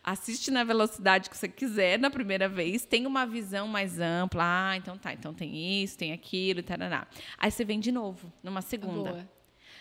Assiste 0.03 0.51
na 0.51 0.65
velocidade 0.65 1.29
que 1.29 1.37
você 1.37 1.49
quiser 1.49 1.99
na 1.99 2.11
primeira 2.11 2.49
vez, 2.49 2.87
tem 2.87 3.07
uma 3.07 3.27
visão 3.27 3.69
mais 3.69 4.01
ampla. 4.01 4.43
Ah, 4.43 4.77
então 4.79 4.97
tá, 4.97 5.13
então 5.13 5.35
tem 5.35 5.83
isso, 5.83 5.99
tem 5.99 6.15
aquilo, 6.15 6.63
tarará. 6.63 7.07
Aí 7.37 7.51
você 7.51 7.63
vem 7.63 7.79
de 7.79 7.93
novo, 7.93 8.33
numa 8.43 8.63
segunda. 8.63 9.11
Boa. 9.11 9.29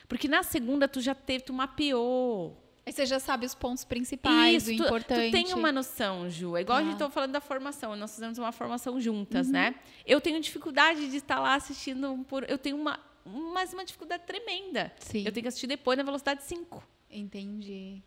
Porque 0.09 0.27
na 0.27 0.43
segunda 0.43 0.85
tu 0.85 0.99
já 0.99 1.15
teve, 1.15 1.45
tu 1.45 1.53
mapeou. 1.53 2.61
Aí 2.85 2.91
você 2.91 3.05
já 3.05 3.19
sabe 3.19 3.45
os 3.45 3.55
pontos 3.55 3.85
principais, 3.85 4.67
o 4.67 4.71
Isso, 4.71 4.83
tu- 4.83 4.87
importante. 4.87 5.29
Tu 5.29 5.31
tem 5.31 5.53
uma 5.53 5.71
noção, 5.71 6.29
Ju. 6.29 6.57
É 6.57 6.61
igual 6.61 6.79
a 6.79 6.81
gente 6.81 6.91
Ah. 6.91 6.93
estava 6.95 7.11
falando 7.11 7.31
da 7.31 7.39
formação. 7.39 7.95
Nós 7.95 8.11
fizemos 8.13 8.37
uma 8.37 8.51
formação 8.51 8.99
juntas, 8.99 9.47
Uhum. 9.47 9.53
né? 9.53 9.75
Eu 10.05 10.19
tenho 10.19 10.39
dificuldade 10.41 11.09
de 11.09 11.17
estar 11.17 11.39
lá 11.39 11.55
assistindo 11.55 12.25
por. 12.27 12.49
Eu 12.49 12.57
tenho 12.57 12.75
uma. 12.75 12.99
Mas 13.25 13.71
uma 13.73 13.85
dificuldade 13.85 14.23
tremenda. 14.25 14.91
Sim. 14.99 15.23
Eu 15.25 15.31
tenho 15.31 15.43
que 15.43 15.47
assistir 15.47 15.67
depois 15.67 15.97
na 15.97 16.03
velocidade 16.03 16.43
5. 16.43 16.83
Entendi. 17.09 18.01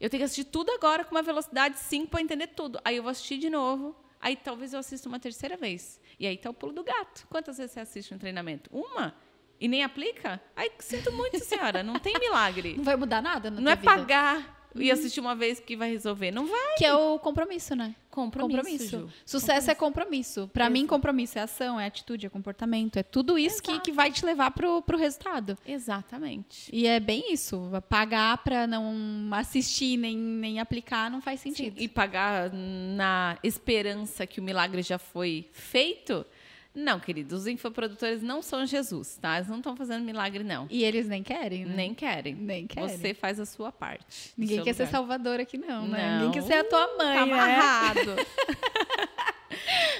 Eu 0.00 0.08
tenho 0.08 0.20
que 0.22 0.24
assistir 0.24 0.44
tudo 0.44 0.70
agora 0.72 1.04
com 1.04 1.14
uma 1.14 1.22
velocidade 1.22 1.78
5 1.78 2.08
para 2.08 2.22
entender 2.22 2.46
tudo. 2.48 2.80
Aí 2.84 2.96
eu 2.96 3.02
vou 3.02 3.10
assistir 3.10 3.36
de 3.38 3.50
novo. 3.50 3.94
Aí 4.18 4.34
talvez 4.34 4.72
eu 4.72 4.78
assista 4.80 5.08
uma 5.08 5.20
terceira 5.20 5.56
vez. 5.58 6.00
E 6.18 6.26
aí 6.26 6.38
tá 6.38 6.48
o 6.48 6.54
pulo 6.54 6.72
do 6.72 6.82
gato. 6.82 7.26
Quantas 7.28 7.58
vezes 7.58 7.72
você 7.72 7.80
assiste 7.80 8.14
um 8.14 8.18
treinamento? 8.18 8.70
Uma? 8.72 9.14
E 9.62 9.68
nem 9.68 9.84
aplica? 9.84 10.40
Aí 10.56 10.72
sinto 10.80 11.12
muito, 11.12 11.38
senhora. 11.38 11.84
Não 11.84 11.96
tem 11.96 12.18
milagre. 12.18 12.74
Não 12.76 12.82
vai 12.82 12.96
mudar 12.96 13.22
nada 13.22 13.48
na 13.48 13.60
Não 13.60 13.70
é 13.70 13.76
vida. 13.76 13.88
pagar 13.88 14.62
e 14.74 14.90
assistir 14.90 15.20
uma 15.20 15.36
vez 15.36 15.60
que 15.60 15.76
vai 15.76 15.88
resolver. 15.88 16.32
Não 16.32 16.46
vai. 16.46 16.74
Que 16.76 16.84
é 16.84 16.92
o 16.92 17.16
compromisso, 17.20 17.76
né? 17.76 17.94
Compromisso. 18.10 18.88
Ju. 18.88 19.08
Sucesso 19.24 19.70
é 19.70 19.74
compromisso. 19.74 20.50
Pra 20.52 20.68
mim, 20.68 20.86
compromisso 20.86 21.38
é 21.38 21.42
ação, 21.42 21.78
é 21.80 21.86
atitude, 21.86 22.26
é 22.26 22.28
comportamento. 22.28 22.96
É 22.98 23.02
tudo 23.02 23.38
isso 23.38 23.62
que, 23.62 23.78
que 23.80 23.92
vai 23.92 24.10
te 24.10 24.24
levar 24.24 24.50
pro, 24.50 24.82
pro 24.82 24.98
resultado. 24.98 25.56
Exatamente. 25.66 26.68
E 26.72 26.86
é 26.86 27.00
bem 27.00 27.32
isso. 27.32 27.70
Pagar 27.88 28.36
pra 28.38 28.66
não 28.66 29.30
assistir 29.32 29.96
nem, 29.96 30.16
nem 30.16 30.60
aplicar 30.60 31.10
não 31.10 31.20
faz 31.22 31.40
sentido. 31.40 31.80
E 31.80 31.88
pagar 31.88 32.50
na 32.52 33.38
esperança 33.42 34.26
que 34.26 34.40
o 34.40 34.42
milagre 34.42 34.82
já 34.82 34.98
foi 34.98 35.48
feito? 35.52 36.26
Não, 36.74 36.98
queridos, 36.98 37.40
os 37.42 37.46
infoprodutores 37.46 38.22
não 38.22 38.40
são 38.40 38.64
Jesus, 38.64 39.18
tá? 39.20 39.36
Eles 39.36 39.48
não 39.48 39.58
estão 39.58 39.76
fazendo 39.76 40.02
milagre, 40.04 40.42
não. 40.42 40.66
E 40.70 40.82
eles 40.84 41.06
nem 41.06 41.22
querem, 41.22 41.66
né? 41.66 41.74
Nem 41.76 41.94
querem. 41.94 42.34
Nem 42.34 42.66
querem. 42.66 42.88
Você 42.88 43.12
faz 43.12 43.38
a 43.38 43.44
sua 43.44 43.70
parte. 43.70 44.04
do 44.36 44.40
Ninguém 44.40 44.62
quer 44.62 44.72
ser 44.72 44.84
lugar. 44.84 44.92
salvador 44.98 45.38
aqui, 45.38 45.58
não, 45.58 45.86
né? 45.86 46.18
Não. 46.18 46.26
Ninguém 46.26 46.40
quer 46.42 46.46
ser 46.46 46.54
a 46.60 46.64
tua 46.64 46.86
mãe, 46.96 47.18
Tá 47.18 47.26
né? 47.26 47.32
amarrado. 47.34 48.16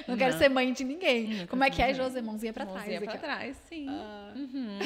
Não 0.08 0.16
quero 0.16 0.32
Não. 0.32 0.38
ser 0.38 0.48
mãe 0.48 0.72
de 0.72 0.82
ninguém. 0.82 1.28
Nunca 1.28 1.46
Como 1.48 1.62
é 1.62 1.70
que 1.70 1.80
é. 1.82 1.92
José? 1.94 2.20
Mãozinha 2.22 2.52
pra 2.52 2.64
trás. 2.66 2.78
Mãozinha 2.86 3.00
pra 3.02 3.18
trás, 3.18 3.56
sim. 3.68 3.86
Ah. 3.88 4.32
Uhum. 4.34 4.78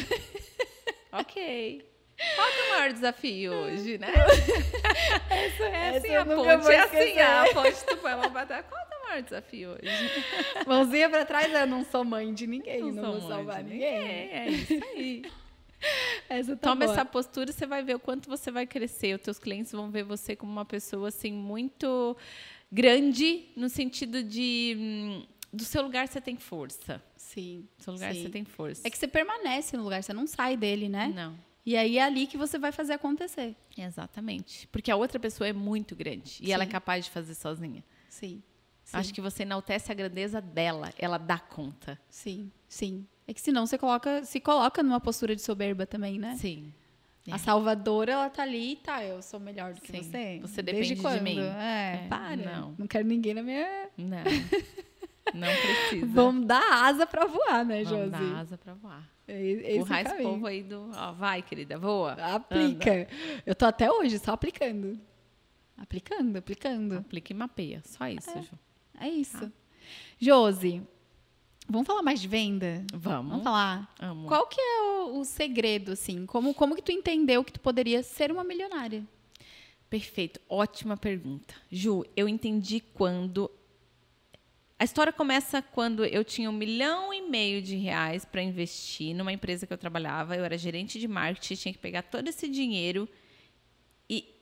ok. 1.13 1.89
Qual 2.35 2.49
que 2.49 2.59
é 2.59 2.65
o 2.67 2.71
maior 2.71 2.93
desafio 2.93 3.53
hoje, 3.53 3.99
né? 3.99 4.09
Essa, 5.31 5.65
É 5.65 5.97
assim 5.99 6.15
a 6.17 6.25
ponte, 6.25 6.69
é 6.71 6.81
assim 6.81 7.19
a 7.21 7.45
ponte, 7.55 7.85
tu 7.87 7.97
põe 7.99 8.13
a 8.13 8.17
mão 8.17 8.31
pra 8.31 8.45
trás. 8.47 8.65
Qual 8.69 8.81
maior 9.17 9.23
desafio 9.23 9.71
hoje? 9.71 9.81
Mãozinha 10.67 11.09
pra 11.09 11.25
trás, 11.25 11.53
eu 11.53 11.67
não 11.67 11.85
sou 11.85 12.05
mãe 12.05 12.33
de 12.33 12.47
ninguém. 12.47 12.93
Não, 12.93 12.95
sou 12.95 13.13
vou 13.13 13.21
mãe 13.21 13.29
salvar 13.29 13.65
de 13.65 13.71
ninguém. 13.71 13.89
É 13.89 14.49
isso 14.49 14.85
aí. 14.95 15.23
Essa 16.29 16.57
tá 16.57 16.71
Toma 16.71 16.87
boa. 16.87 16.93
essa 16.93 17.05
postura, 17.05 17.53
você 17.53 17.67
vai 17.67 17.83
ver 17.83 17.97
o 17.97 18.01
quanto 18.01 18.29
você 18.29 18.51
vai 18.51 18.67
crescer. 18.67 19.15
Os 19.15 19.21
teus 19.21 19.39
clientes 19.39 19.71
vão 19.73 19.91
ver 19.91 20.05
você 20.05 20.35
como 20.35 20.51
uma 20.51 20.65
pessoa 20.65 21.09
assim 21.09 21.31
muito 21.31 22.17
grande 22.73 23.45
no 23.55 23.69
sentido 23.69 24.23
de 24.23 24.75
hum, 24.79 25.27
do 25.53 25.65
seu 25.65 25.83
lugar 25.83 26.09
você 26.09 26.19
tem 26.19 26.37
força. 26.37 27.01
Sim. 27.15 27.69
Do 27.77 27.85
seu 27.85 27.93
lugar 27.93 28.15
sim. 28.15 28.23
você 28.23 28.29
tem 28.31 28.45
força. 28.45 28.89
É 28.89 28.91
que 28.91 28.97
você 28.97 29.07
permanece 29.07 29.77
no 29.77 29.85
lugar, 29.85 30.03
você 30.03 30.15
não 30.15 30.27
sai 30.27 30.57
dele, 30.57 30.89
né? 30.89 31.13
Não. 31.15 31.37
E 31.65 31.77
aí 31.77 31.99
é 31.99 32.03
ali 32.03 32.27
que 32.27 32.39
você 32.39 32.59
vai 32.59 32.73
fazer 32.73 32.95
acontecer. 32.95 33.55
Exatamente. 33.77 34.67
Porque 34.69 34.91
a 34.91 34.97
outra 34.97 35.21
pessoa 35.21 35.47
é 35.47 35.53
muito 35.53 35.95
grande 35.95 36.39
e 36.41 36.53
ela 36.53 36.63
é 36.63 36.67
Sim. 36.67 36.73
capaz 36.73 37.05
de 37.05 37.11
fazer 37.11 37.35
sozinha. 37.35 37.85
Sim. 38.09 38.43
Sim. 38.87 38.97
Acho 38.99 39.13
que 39.13 39.21
você 39.21 39.43
enaltece 39.43 39.91
a 39.91 39.95
grandeza 39.95 40.41
dela, 40.41 40.91
ela 40.97 41.19
dá 41.19 41.39
conta. 41.41 41.99
Sim, 42.09 42.53
sim. 42.69 43.05
É 43.27 43.35
que 43.35 43.41
senão 43.41 43.67
você 43.67 43.77
coloca, 43.77 44.23
se 44.25 44.39
coloca 44.39 44.81
numa 44.81 45.01
postura 45.01 45.35
de 45.35 45.43
soberba 45.43 45.85
também, 45.85 46.21
né? 46.21 46.37
Sim. 46.37 46.73
É. 47.27 47.33
A 47.33 47.39
salvadora, 47.39 48.13
ela 48.13 48.31
tá 48.31 48.45
ali 48.45 48.75
e 48.75 48.77
tá, 48.77 49.05
eu 49.05 49.21
sou 49.21 49.41
melhor 49.41 49.75
do 49.75 49.81
que 49.81 49.91
Sim. 49.91 50.03
você. 50.03 50.39
Você 50.41 50.63
depende 50.63 50.95
de 50.95 51.21
mim. 51.21 51.41
É, 51.41 52.05
É, 52.05 52.07
para. 52.09 52.37
não. 52.37 52.77
Não 52.79 52.87
quero 52.87 53.05
ninguém 53.09 53.35
na 53.35 53.43
minha... 53.43 53.89
Não. 53.99 54.19
Não 55.35 55.49
precisa. 55.49 56.07
Vamos 56.07 56.47
dar 56.47 56.63
asa 56.85 57.05
pra 57.05 57.27
voar, 57.27 57.65
né, 57.65 57.83
Vamos 57.83 57.99
Josi? 57.99 58.11
dar 58.11 58.39
asa 58.39 58.57
pra 58.57 58.75
voar. 58.75 59.03
É, 59.27 59.43
esse 59.45 59.65
é 59.67 59.73
o 59.73 59.77
Empurrar 59.79 60.07
esse 60.07 60.23
povo 60.23 60.47
aí 60.47 60.63
do. 60.63 60.89
Ó, 60.95 61.13
vai, 61.15 61.43
querida, 61.43 61.77
voa. 61.77 62.13
Aplica. 62.13 63.09
Eu 63.45 63.53
tô 63.57 63.67
até 63.67 63.91
hoje 63.91 64.21
só 64.21 64.35
aplicando. 64.35 64.97
Aplicando, 65.77 66.37
aplicando. 66.37 66.99
Aplica 66.99 67.33
e 67.33 67.37
mapeia. 67.37 67.83
Só 67.85 68.07
isso, 68.07 68.31
Ju. 68.41 68.57
É 69.01 69.09
isso. 69.09 69.53
Josi, 70.19 70.83
vamos 71.69 71.87
falar 71.87 72.03
mais 72.03 72.21
de 72.21 72.29
venda? 72.29 72.85
Vamos. 72.93 73.31
Vamos 73.31 73.45
falar. 73.45 73.95
Amo. 74.01 74.29
Qual 74.29 74.47
que 74.47 74.61
é 74.61 74.83
o, 74.83 75.21
o 75.21 75.25
segredo, 75.25 75.93
assim? 75.93 76.27
Como, 76.27 76.55
como 76.55 76.75
que 76.75 76.83
tu 76.83 76.93
entendeu 76.93 77.45
que 77.45 77.53
tu 77.53 77.61
poderia 77.61 78.03
ser 78.03 78.33
uma 78.33 78.43
milionária? 78.43 79.07
Perfeito. 79.89 80.41
Ótima 80.49 80.97
pergunta. 80.97 81.55
Ju, 81.71 82.05
eu 82.17 82.29
entendi 82.29 82.81
quando. 82.81 83.51
A 84.79 84.85
história 84.85 85.13
começa 85.13 85.63
quando 85.63 86.05
eu 86.05 86.23
tinha 86.23 86.51
um 86.51 86.53
milhão 86.53 87.13
e 87.13 87.23
meio 87.23 87.63
de 87.63 87.77
reais 87.77 88.25
para 88.25 88.43
investir 88.43 89.15
numa 89.15 89.33
empresa 89.33 89.67
que 89.67 89.73
eu 89.73 89.79
trabalhava. 89.79 90.37
Eu 90.37 90.45
era 90.45 90.59
gerente 90.59 90.99
de 90.99 91.09
marketing, 91.09 91.55
tinha 91.55 91.73
que 91.73 91.79
pegar 91.79 92.03
todo 92.03 92.29
esse 92.29 92.49
dinheiro 92.49 93.09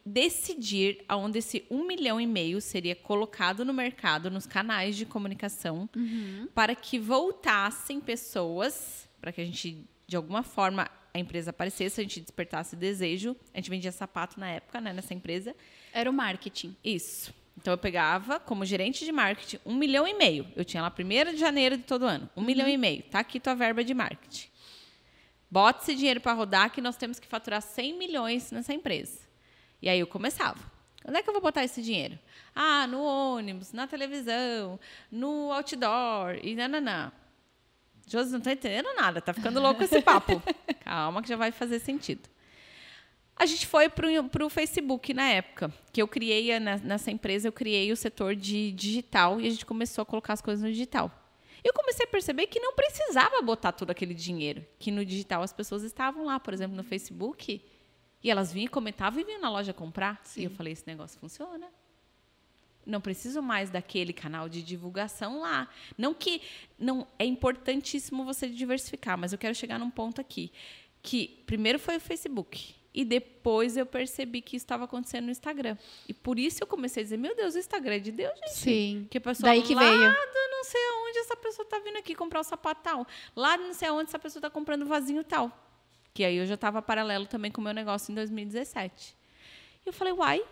decidir 0.05 1.05
aonde 1.09 1.39
esse 1.39 1.65
um 1.71 1.87
milhão 1.87 2.21
e 2.21 2.27
meio 2.27 2.61
seria 2.61 2.95
colocado 2.95 3.65
no 3.65 3.73
mercado, 3.73 4.31
nos 4.31 4.47
canais 4.47 4.97
de 4.97 5.07
comunicação, 5.07 5.89
para 6.55 6.75
que 6.75 6.99
voltassem 6.99 8.01
pessoas, 8.01 9.09
para 9.21 9.33
que 9.33 9.41
a 9.41 9.45
gente, 9.45 9.87
de 10.07 10.17
alguma 10.17 10.43
forma, 10.43 10.91
a 11.15 11.19
empresa 11.19 11.51
aparecesse, 11.51 12.01
a 12.01 12.05
gente 12.05 12.21
despertasse 12.21 12.75
desejo. 12.75 13.37
A 13.55 13.59
gente 13.59 13.71
vendia 13.71 13.93
sapato 13.93 14.39
na 14.39 14.51
época, 14.51 14.81
né, 14.81 14.93
nessa 14.93 15.15
empresa. 15.15 15.55
Era 15.93 16.11
o 16.11 16.13
marketing. 16.13 16.77
Isso. 16.85 17.33
Então 17.57 17.73
eu 17.73 17.79
pegava 17.79 18.41
como 18.41 18.65
gerente 18.65 19.05
de 19.05 19.13
marketing 19.13 19.61
um 19.65 19.75
milhão 19.77 20.09
e 20.09 20.13
meio. 20.13 20.45
Eu 20.57 20.65
tinha 20.65 20.83
lá 20.83 20.93
1 20.93 21.33
de 21.33 21.37
janeiro 21.37 21.77
de 21.77 21.85
todo 21.85 22.05
ano. 22.05 22.29
Um 22.37 22.43
milhão 22.43 22.69
e 22.69 22.77
meio. 22.77 23.05
Tá 23.05 23.21
aqui 23.21 23.39
tua 23.39 23.55
verba 23.55 23.85
de 23.85 23.95
marketing. 23.95 24.49
Bota 25.49 25.83
esse 25.83 25.95
dinheiro 25.95 26.21
para 26.21 26.33
rodar 26.33 26.73
que 26.73 26.81
nós 26.81 26.97
temos 26.97 27.21
que 27.21 27.29
faturar 27.29 27.63
100 27.63 27.97
milhões 27.97 28.51
nessa 28.51 28.75
empresa. 28.75 29.21
E 29.85 29.89
aí 29.91 30.01
eu 30.01 30.07
começava. 30.07 30.59
Onde 31.07 31.19
é 31.19 31.23
que 31.23 31.29
eu 31.29 31.35
vou 31.35 31.43
botar 31.43 31.63
esse 31.63 31.83
dinheiro? 31.83 32.19
Ah, 32.55 32.87
no 32.87 33.03
ônibus, 33.03 33.71
na 33.71 33.87
televisão, 33.87 34.81
no 35.13 35.53
outdoor 35.53 36.39
e 36.43 36.55
nananã. 36.55 37.13
Josi, 38.09 38.33
não 38.33 38.39
está 38.39 38.53
entendendo 38.53 38.89
nada, 38.97 39.21
tá 39.21 39.35
ficando 39.35 39.61
louco 39.61 39.85
esse 39.85 40.01
papo. 40.01 40.43
Calma 40.81 41.21
que 41.21 41.29
já 41.29 41.37
vai 41.37 41.53
fazer 41.53 41.81
sentido. 41.81 42.31
A 43.37 43.45
gente 43.45 43.67
foi 43.67 43.91
para 43.91 44.47
o 44.47 44.49
Facebook 44.49 45.13
na 45.13 45.29
época, 45.29 45.71
que 45.93 46.01
eu 46.01 46.09
criei, 46.09 46.59
nessa 46.59 47.11
empresa, 47.11 47.49
eu 47.49 47.53
criei 47.53 47.93
o 47.93 47.97
setor 47.97 48.35
de 48.35 48.73
digital 48.73 49.39
e 49.39 49.47
a 49.47 49.51
gente 49.51 49.67
começou 49.67 50.01
a 50.01 50.07
colocar 50.07 50.33
as 50.33 50.41
coisas 50.41 50.65
no 50.65 50.71
digital. 50.71 51.13
Eu 51.63 51.75
comecei 51.75 52.07
a 52.07 52.09
perceber 52.09 52.47
que 52.47 52.59
não 52.59 52.73
precisava 52.73 53.43
botar 53.43 53.73
todo 53.73 53.91
aquele 53.91 54.15
dinheiro, 54.15 54.65
que 54.79 54.91
no 54.91 55.05
digital 55.05 55.43
as 55.43 55.53
pessoas 55.53 55.83
estavam 55.83 56.25
lá, 56.25 56.41
por 56.41 56.55
exemplo, 56.55 56.75
no 56.75 56.85
Facebook, 56.85 57.61
e 58.25 58.31
elas 58.31 58.51
vinham, 58.51 58.71
comentavam 58.71 59.21
e 59.21 59.25
vinham 59.25 59.41
na 59.41 59.51
loja 59.51 59.75
comprar. 59.75 60.19
Sim. 60.25 60.41
E 60.41 60.45
eu 60.45 60.51
falei, 60.51 60.73
esse 60.73 60.87
negócio 60.87 61.21
funciona. 61.21 61.69
Não 62.87 63.01
preciso 63.01 63.43
mais 63.43 63.69
daquele 63.71 64.15
canal 64.15 64.49
de 64.49 64.63
divulgação 64.63 65.41
lá. 65.41 65.69
Não 65.97 66.15
que 66.15 66.41
não 66.79 67.07
é 67.19 67.27
importantíssimo 67.27 68.25
você 68.25 68.49
diversificar, 68.49 69.19
mas 69.19 69.33
eu 69.33 69.39
quero 69.39 69.55
chegar 69.55 69.79
num 69.79 69.91
ponto 69.91 70.21
aqui 70.21 70.51
que 71.03 71.43
primeiro 71.45 71.79
foi 71.79 71.99
o 71.99 72.01
Facebook 72.01 72.75
e 72.95 73.05
depois 73.05 73.77
eu 73.77 73.85
percebi 73.85 74.41
que 74.41 74.57
isso 74.57 74.65
estava 74.65 74.85
acontecendo 74.85 75.27
no 75.27 75.31
Instagram. 75.31 75.77
E 76.09 76.15
por 76.15 76.39
isso 76.39 76.63
eu 76.63 76.67
comecei 76.67 77.03
a 77.03 77.05
dizer, 77.05 77.19
meu 77.19 77.37
Deus, 77.37 77.55
o 77.55 77.59
Instagram 77.59 77.97
é 77.97 77.99
de 77.99 78.13
Deus, 78.13 78.33
gente. 78.39 78.55
Sim. 78.55 79.07
Que 79.11 79.19
a 79.19 79.21
pessoa 79.21 79.51
Daí 79.51 79.63
que 79.63 79.75
lá 79.75 79.83
veio. 79.83 79.99
do 79.99 80.51
não 80.51 80.65
sei 80.65 80.81
aonde 80.81 81.19
essa 81.19 81.37
pessoa 81.37 81.65
está 81.65 81.79
vindo 81.81 81.99
aqui 81.99 82.15
comprar 82.15 82.41
o 82.41 82.45
sapato 82.45 82.81
tal. 82.83 83.07
Lá 83.37 83.59
não 83.59 83.75
sei 83.75 83.89
aonde 83.89 84.09
essa 84.09 84.19
pessoa 84.19 84.41
está 84.41 84.49
comprando 84.49 84.87
vasinho 84.87 85.23
tal. 85.23 85.53
Que 86.15 86.25
aí 86.25 86.37
eu 86.37 86.47
já 86.47 86.55
estava 86.55 86.81
paralelo 86.81 87.27
também 87.27 87.51
com 87.51 87.61
o 87.61 87.65
meu 87.65 87.75
negócio 87.75 88.13
em 88.13 88.15
2017. 88.15 89.17
E 89.85 89.89
eu 89.89 89.93
falei, 89.93 90.13
uai, 90.13 90.43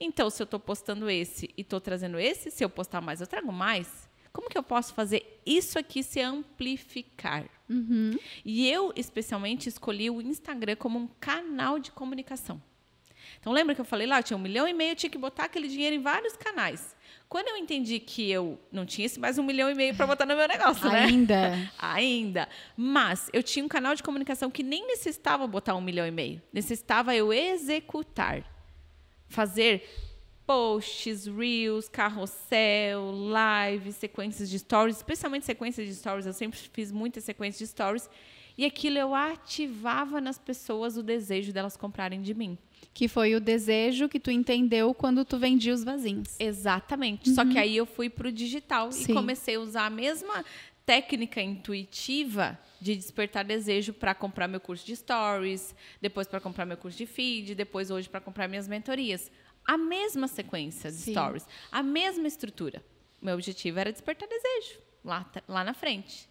então 0.00 0.28
se 0.28 0.42
eu 0.42 0.44
estou 0.44 0.58
postando 0.58 1.08
esse 1.08 1.48
e 1.56 1.60
estou 1.62 1.80
trazendo 1.80 2.18
esse, 2.18 2.50
se 2.50 2.64
eu 2.64 2.68
postar 2.68 3.00
mais, 3.00 3.20
eu 3.20 3.26
trago 3.26 3.52
mais. 3.52 4.10
Como 4.32 4.48
que 4.48 4.58
eu 4.58 4.62
posso 4.62 4.94
fazer 4.94 5.40
isso 5.46 5.78
aqui 5.78 6.02
se 6.02 6.20
amplificar? 6.20 7.44
Uhum. 7.68 8.18
E 8.44 8.68
eu, 8.68 8.92
especialmente, 8.96 9.68
escolhi 9.68 10.10
o 10.10 10.20
Instagram 10.20 10.74
como 10.74 10.98
um 10.98 11.06
canal 11.06 11.78
de 11.78 11.92
comunicação. 11.92 12.60
Então, 13.38 13.52
lembra 13.52 13.74
que 13.74 13.80
eu 13.80 13.84
falei 13.84 14.06
lá, 14.06 14.18
eu 14.18 14.22
tinha 14.22 14.36
um 14.36 14.40
milhão 14.40 14.66
e 14.66 14.72
meio, 14.72 14.92
eu 14.92 14.96
tinha 14.96 15.10
que 15.10 15.18
botar 15.18 15.44
aquele 15.44 15.68
dinheiro 15.68 15.94
em 15.96 16.00
vários 16.00 16.36
canais. 16.36 16.96
Quando 17.32 17.48
eu 17.48 17.56
entendi 17.56 17.98
que 17.98 18.30
eu 18.30 18.60
não 18.70 18.84
tinha 18.84 19.06
esse 19.06 19.18
mais 19.18 19.38
um 19.38 19.42
milhão 19.42 19.70
e 19.70 19.74
meio 19.74 19.94
para 19.94 20.06
botar 20.06 20.26
no 20.26 20.36
meu 20.36 20.46
negócio, 20.46 20.86
né? 20.86 21.04
Ainda. 21.04 21.70
Ainda. 21.80 22.46
Mas 22.76 23.30
eu 23.32 23.42
tinha 23.42 23.64
um 23.64 23.68
canal 23.68 23.94
de 23.94 24.02
comunicação 24.02 24.50
que 24.50 24.62
nem 24.62 24.86
necessitava 24.86 25.46
botar 25.46 25.74
um 25.74 25.80
milhão 25.80 26.06
e 26.06 26.10
meio. 26.10 26.42
Necessitava 26.52 27.16
eu 27.16 27.32
executar. 27.32 28.44
Fazer 29.30 29.88
posts, 30.46 31.24
reels, 31.26 31.88
carrossel, 31.88 33.10
live, 33.10 33.92
sequências 33.92 34.50
de 34.50 34.58
stories, 34.58 34.98
especialmente 34.98 35.46
sequências 35.46 35.88
de 35.88 35.94
stories. 35.94 36.26
Eu 36.26 36.34
sempre 36.34 36.58
fiz 36.70 36.92
muitas 36.92 37.24
sequências 37.24 37.60
de 37.60 37.66
stories. 37.72 38.10
E 38.58 38.66
aquilo 38.66 38.98
eu 38.98 39.14
ativava 39.14 40.20
nas 40.20 40.36
pessoas 40.36 40.98
o 40.98 41.02
desejo 41.02 41.50
delas 41.50 41.78
comprarem 41.78 42.20
de 42.20 42.34
mim. 42.34 42.58
Que 42.94 43.08
foi 43.08 43.34
o 43.34 43.40
desejo 43.40 44.08
que 44.08 44.20
tu 44.20 44.30
entendeu 44.30 44.92
quando 44.94 45.24
tu 45.24 45.38
vendia 45.38 45.72
os 45.72 45.84
vasinhos. 45.84 46.38
Exatamente. 46.38 47.30
Uhum. 47.30 47.34
Só 47.34 47.44
que 47.44 47.58
aí 47.58 47.76
eu 47.76 47.86
fui 47.86 48.08
para 48.10 48.28
o 48.28 48.32
digital 48.32 48.92
Sim. 48.92 49.10
e 49.10 49.14
comecei 49.14 49.56
a 49.56 49.60
usar 49.60 49.86
a 49.86 49.90
mesma 49.90 50.44
técnica 50.84 51.40
intuitiva 51.40 52.58
de 52.80 52.96
despertar 52.96 53.44
desejo 53.44 53.92
para 53.92 54.14
comprar 54.14 54.48
meu 54.48 54.60
curso 54.60 54.84
de 54.84 54.96
stories, 54.96 55.74
depois 56.00 56.26
para 56.26 56.40
comprar 56.40 56.66
meu 56.66 56.76
curso 56.76 56.98
de 56.98 57.06
feed, 57.06 57.54
depois 57.54 57.90
hoje 57.90 58.08
para 58.08 58.20
comprar 58.20 58.48
minhas 58.48 58.66
mentorias 58.66 59.30
a 59.64 59.76
mesma 59.78 60.28
sequência 60.28 60.90
de 60.90 60.96
Sim. 60.96 61.12
stories, 61.12 61.46
a 61.70 61.82
mesma 61.82 62.26
estrutura. 62.26 62.82
Meu 63.20 63.34
objetivo 63.34 63.78
era 63.78 63.92
despertar 63.92 64.28
desejo 64.28 64.80
lá, 65.04 65.30
lá 65.46 65.64
na 65.64 65.74
frente. 65.74 66.28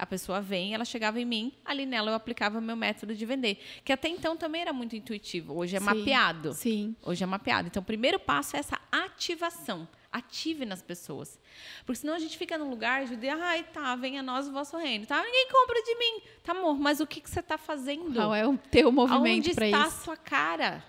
A 0.00 0.06
pessoa 0.06 0.40
vem, 0.40 0.72
ela 0.72 0.86
chegava 0.86 1.20
em 1.20 1.26
mim, 1.26 1.52
ali 1.62 1.84
nela 1.84 2.10
eu 2.10 2.14
aplicava 2.14 2.58
meu 2.58 2.74
método 2.74 3.14
de 3.14 3.26
vender, 3.26 3.62
que 3.84 3.92
até 3.92 4.08
então 4.08 4.34
também 4.34 4.62
era 4.62 4.72
muito 4.72 4.96
intuitivo. 4.96 5.52
Hoje 5.52 5.76
é 5.76 5.78
Sim. 5.78 5.84
mapeado. 5.84 6.54
Sim. 6.54 6.96
Hoje 7.02 7.22
é 7.22 7.26
mapeado. 7.26 7.68
Então, 7.68 7.82
o 7.82 7.84
primeiro 7.84 8.18
passo 8.18 8.56
é 8.56 8.60
essa 8.60 8.80
ativação. 8.90 9.86
Ative 10.10 10.64
nas 10.64 10.80
pessoas. 10.80 11.38
Porque 11.84 12.00
senão 12.00 12.14
a 12.14 12.18
gente 12.18 12.38
fica 12.38 12.56
num 12.56 12.70
lugar 12.70 13.04
de, 13.04 13.28
ai, 13.28 13.62
tá, 13.62 13.94
venha 13.94 14.22
nós 14.22 14.48
o 14.48 14.52
vosso 14.52 14.74
reino. 14.78 15.04
Tá, 15.04 15.22
ninguém 15.22 15.48
compra 15.52 15.82
de 15.82 15.94
mim. 15.96 16.22
Tá, 16.42 16.52
amor, 16.52 16.78
mas 16.78 17.00
o 17.00 17.06
que, 17.06 17.20
que 17.20 17.28
você 17.28 17.40
está 17.40 17.58
fazendo? 17.58 18.14
Qual 18.14 18.34
é 18.34 18.48
o 18.48 18.56
teu 18.56 18.90
movimento 18.90 19.54
para 19.54 19.68
isso? 19.68 19.76
Onde 19.76 19.84
está 19.84 19.84
a 19.84 19.90
sua 19.90 20.16
cara? 20.16 20.82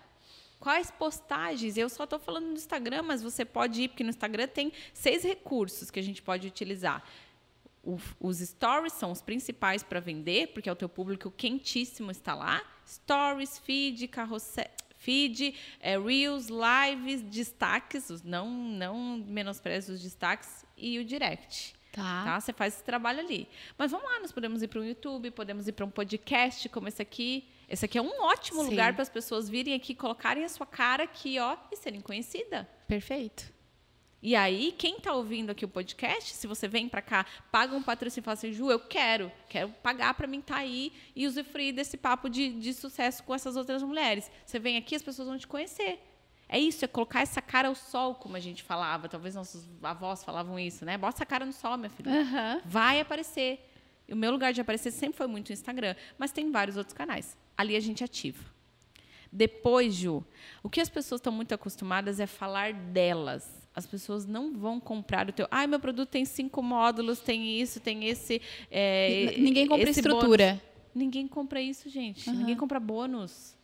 Quais 0.57 0.89
postagens? 0.89 1.75
Eu 1.75 1.89
só 1.89 2.05
estou 2.05 2.17
falando 2.17 2.45
no 2.45 2.53
Instagram, 2.53 3.03
mas 3.03 3.21
você 3.21 3.43
pode 3.43 3.81
ir, 3.81 3.87
porque 3.89 4.05
no 4.05 4.09
Instagram 4.09 4.47
tem 4.47 4.71
seis 4.93 5.21
recursos 5.21 5.91
que 5.91 5.99
a 5.99 6.03
gente 6.03 6.21
pode 6.21 6.47
utilizar. 6.47 7.03
O, 7.83 7.99
os 8.19 8.37
stories 8.39 8.93
são 8.93 9.11
os 9.11 9.21
principais 9.21 9.81
para 9.81 9.99
vender, 9.99 10.47
porque 10.53 10.69
é 10.69 10.71
o 10.71 10.75
teu 10.75 10.89
público 10.89 11.31
quentíssimo 11.31 12.11
está 12.11 12.35
lá. 12.35 12.61
Stories, 12.85 13.57
feed, 13.57 14.07
carrossel, 14.07 14.69
feed, 14.97 15.55
é, 15.79 15.97
reels, 15.97 16.47
lives, 16.47 17.21
destaques, 17.23 18.21
não, 18.23 18.49
não 18.51 19.17
menospreze 19.17 19.91
os 19.91 20.01
destaques 20.01 20.65
e 20.77 20.99
o 20.99 21.05
direct. 21.05 21.73
Tá. 21.91 22.23
tá. 22.23 22.39
Você 22.39 22.53
faz 22.53 22.75
esse 22.75 22.83
trabalho 22.83 23.19
ali. 23.19 23.47
Mas 23.77 23.91
vamos 23.91 24.09
lá, 24.09 24.19
nós 24.19 24.31
podemos 24.31 24.61
ir 24.61 24.67
para 24.67 24.79
um 24.79 24.83
YouTube, 24.83 25.31
podemos 25.31 25.67
ir 25.67 25.73
para 25.73 25.85
um 25.85 25.89
podcast 25.89 26.69
como 26.69 26.87
esse 26.87 27.01
aqui. 27.01 27.47
Esse 27.67 27.85
aqui 27.85 27.97
é 27.97 28.01
um 28.01 28.21
ótimo 28.21 28.63
Sim. 28.63 28.69
lugar 28.69 28.93
para 28.93 29.01
as 29.01 29.09
pessoas 29.09 29.49
virem 29.49 29.73
aqui, 29.73 29.95
colocarem 29.95 30.43
a 30.43 30.49
sua 30.49 30.65
cara 30.65 31.03
aqui, 31.03 31.39
ó, 31.39 31.57
e 31.71 31.75
serem 31.75 31.99
conhecida. 31.99 32.69
Perfeito. 32.87 33.60
E 34.21 34.35
aí, 34.35 34.71
quem 34.77 34.97
está 34.97 35.13
ouvindo 35.13 35.49
aqui 35.49 35.65
o 35.65 35.67
podcast, 35.67 36.35
se 36.35 36.45
você 36.45 36.67
vem 36.67 36.87
para 36.87 37.01
cá, 37.01 37.25
paga 37.51 37.75
um 37.75 37.81
patrocínio 37.81 38.21
e 38.21 38.25
fala 38.25 38.33
assim, 38.33 38.53
Ju, 38.53 38.69
eu 38.69 38.79
quero, 38.79 39.31
quero 39.49 39.69
pagar 39.81 40.13
para 40.13 40.27
mim 40.27 40.39
estar 40.39 40.55
tá 40.55 40.59
aí 40.59 40.93
e 41.15 41.25
usufruir 41.25 41.73
desse 41.73 41.97
papo 41.97 42.29
de, 42.29 42.49
de 42.49 42.73
sucesso 42.73 43.23
com 43.23 43.33
essas 43.33 43.55
outras 43.55 43.81
mulheres. 43.81 44.29
Você 44.45 44.59
vem 44.59 44.77
aqui, 44.77 44.95
as 44.95 45.01
pessoas 45.01 45.27
vão 45.27 45.37
te 45.37 45.47
conhecer. 45.47 45.99
É 46.47 46.59
isso, 46.59 46.85
é 46.85 46.87
colocar 46.87 47.21
essa 47.21 47.41
cara 47.41 47.69
ao 47.69 47.75
sol, 47.75 48.13
como 48.15 48.35
a 48.35 48.39
gente 48.39 48.61
falava. 48.61 49.09
Talvez 49.09 49.33
nossos 49.33 49.65
avós 49.81 50.23
falavam 50.23 50.59
isso, 50.59 50.85
né? 50.85 50.97
Bota 50.97 51.17
essa 51.17 51.25
cara 51.25 51.45
no 51.45 51.53
sol, 51.53 51.77
minha 51.77 51.89
filha. 51.89 52.11
Uhum. 52.11 52.61
Vai 52.65 52.99
aparecer. 52.99 53.67
O 54.11 54.15
meu 54.15 54.31
lugar 54.31 54.51
de 54.53 54.61
aparecer 54.61 54.91
sempre 54.91 55.17
foi 55.17 55.27
muito 55.27 55.49
o 55.49 55.53
Instagram, 55.53 55.95
mas 56.17 56.31
tem 56.31 56.51
vários 56.51 56.77
outros 56.77 56.93
canais 56.93 57.37
ali 57.57 57.75
a 57.75 57.79
gente 57.79 58.03
ativa. 58.03 58.43
Depois, 59.31 59.93
Ju, 59.93 60.25
o 60.61 60.69
que 60.69 60.81
as 60.81 60.89
pessoas 60.89 61.19
estão 61.19 61.31
muito 61.31 61.53
acostumadas 61.53 62.19
é 62.19 62.27
falar 62.27 62.73
delas. 62.73 63.60
As 63.73 63.85
pessoas 63.85 64.25
não 64.25 64.53
vão 64.53 64.79
comprar 64.79 65.29
o 65.29 65.31
teu. 65.31 65.47
Ai, 65.49 65.65
ah, 65.65 65.67
meu 65.67 65.79
produto 65.79 66.09
tem 66.09 66.25
cinco 66.25 66.61
módulos, 66.61 67.19
tem 67.19 67.59
isso, 67.59 67.79
tem 67.79 68.05
esse. 68.05 68.41
É, 68.69 69.33
Ninguém 69.37 69.67
compra 69.67 69.89
estrutura. 69.89 70.47
Bônus. 70.47 70.71
Ninguém 70.93 71.27
compra 71.27 71.61
isso, 71.61 71.89
gente. 71.89 72.29
Uhum. 72.29 72.35
Ninguém 72.35 72.57
compra 72.57 72.79
bônus. 72.79 73.55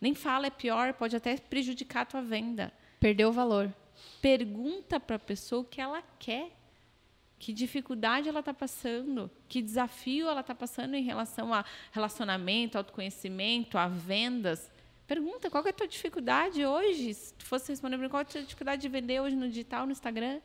Nem 0.00 0.14
fala, 0.14 0.48
é 0.48 0.50
pior, 0.50 0.92
pode 0.92 1.16
até 1.16 1.36
prejudicar 1.36 2.02
a 2.02 2.04
tua 2.04 2.22
venda. 2.22 2.72
Perdeu 3.00 3.30
o 3.30 3.32
valor. 3.32 3.74
Pergunta 4.20 5.00
para 5.00 5.16
a 5.16 5.18
pessoa 5.18 5.62
o 5.62 5.64
que 5.64 5.80
ela 5.80 6.02
quer 6.18 6.50
que 7.44 7.52
dificuldade 7.52 8.26
ela 8.26 8.40
está 8.40 8.54
passando, 8.54 9.30
que 9.46 9.60
desafio 9.60 10.28
ela 10.28 10.40
está 10.40 10.54
passando 10.54 10.94
em 10.94 11.02
relação 11.02 11.52
a 11.52 11.62
relacionamento, 11.92 12.78
autoconhecimento, 12.78 13.76
a 13.76 13.86
vendas. 13.86 14.70
Pergunta 15.06 15.50
qual 15.50 15.64
é 15.66 15.70
a 15.70 15.72
tua 15.72 15.86
dificuldade 15.86 16.64
hoje? 16.64 17.12
Se 17.12 17.34
tu 17.34 17.44
fosse 17.44 17.70
responder 17.70 18.08
qual 18.08 18.20
é 18.20 18.22
a 18.22 18.24
tua 18.24 18.42
dificuldade 18.42 18.82
de 18.82 18.88
vender 18.88 19.20
hoje 19.20 19.36
no 19.36 19.48
digital, 19.48 19.84
no 19.84 19.92
Instagram, 19.92 20.40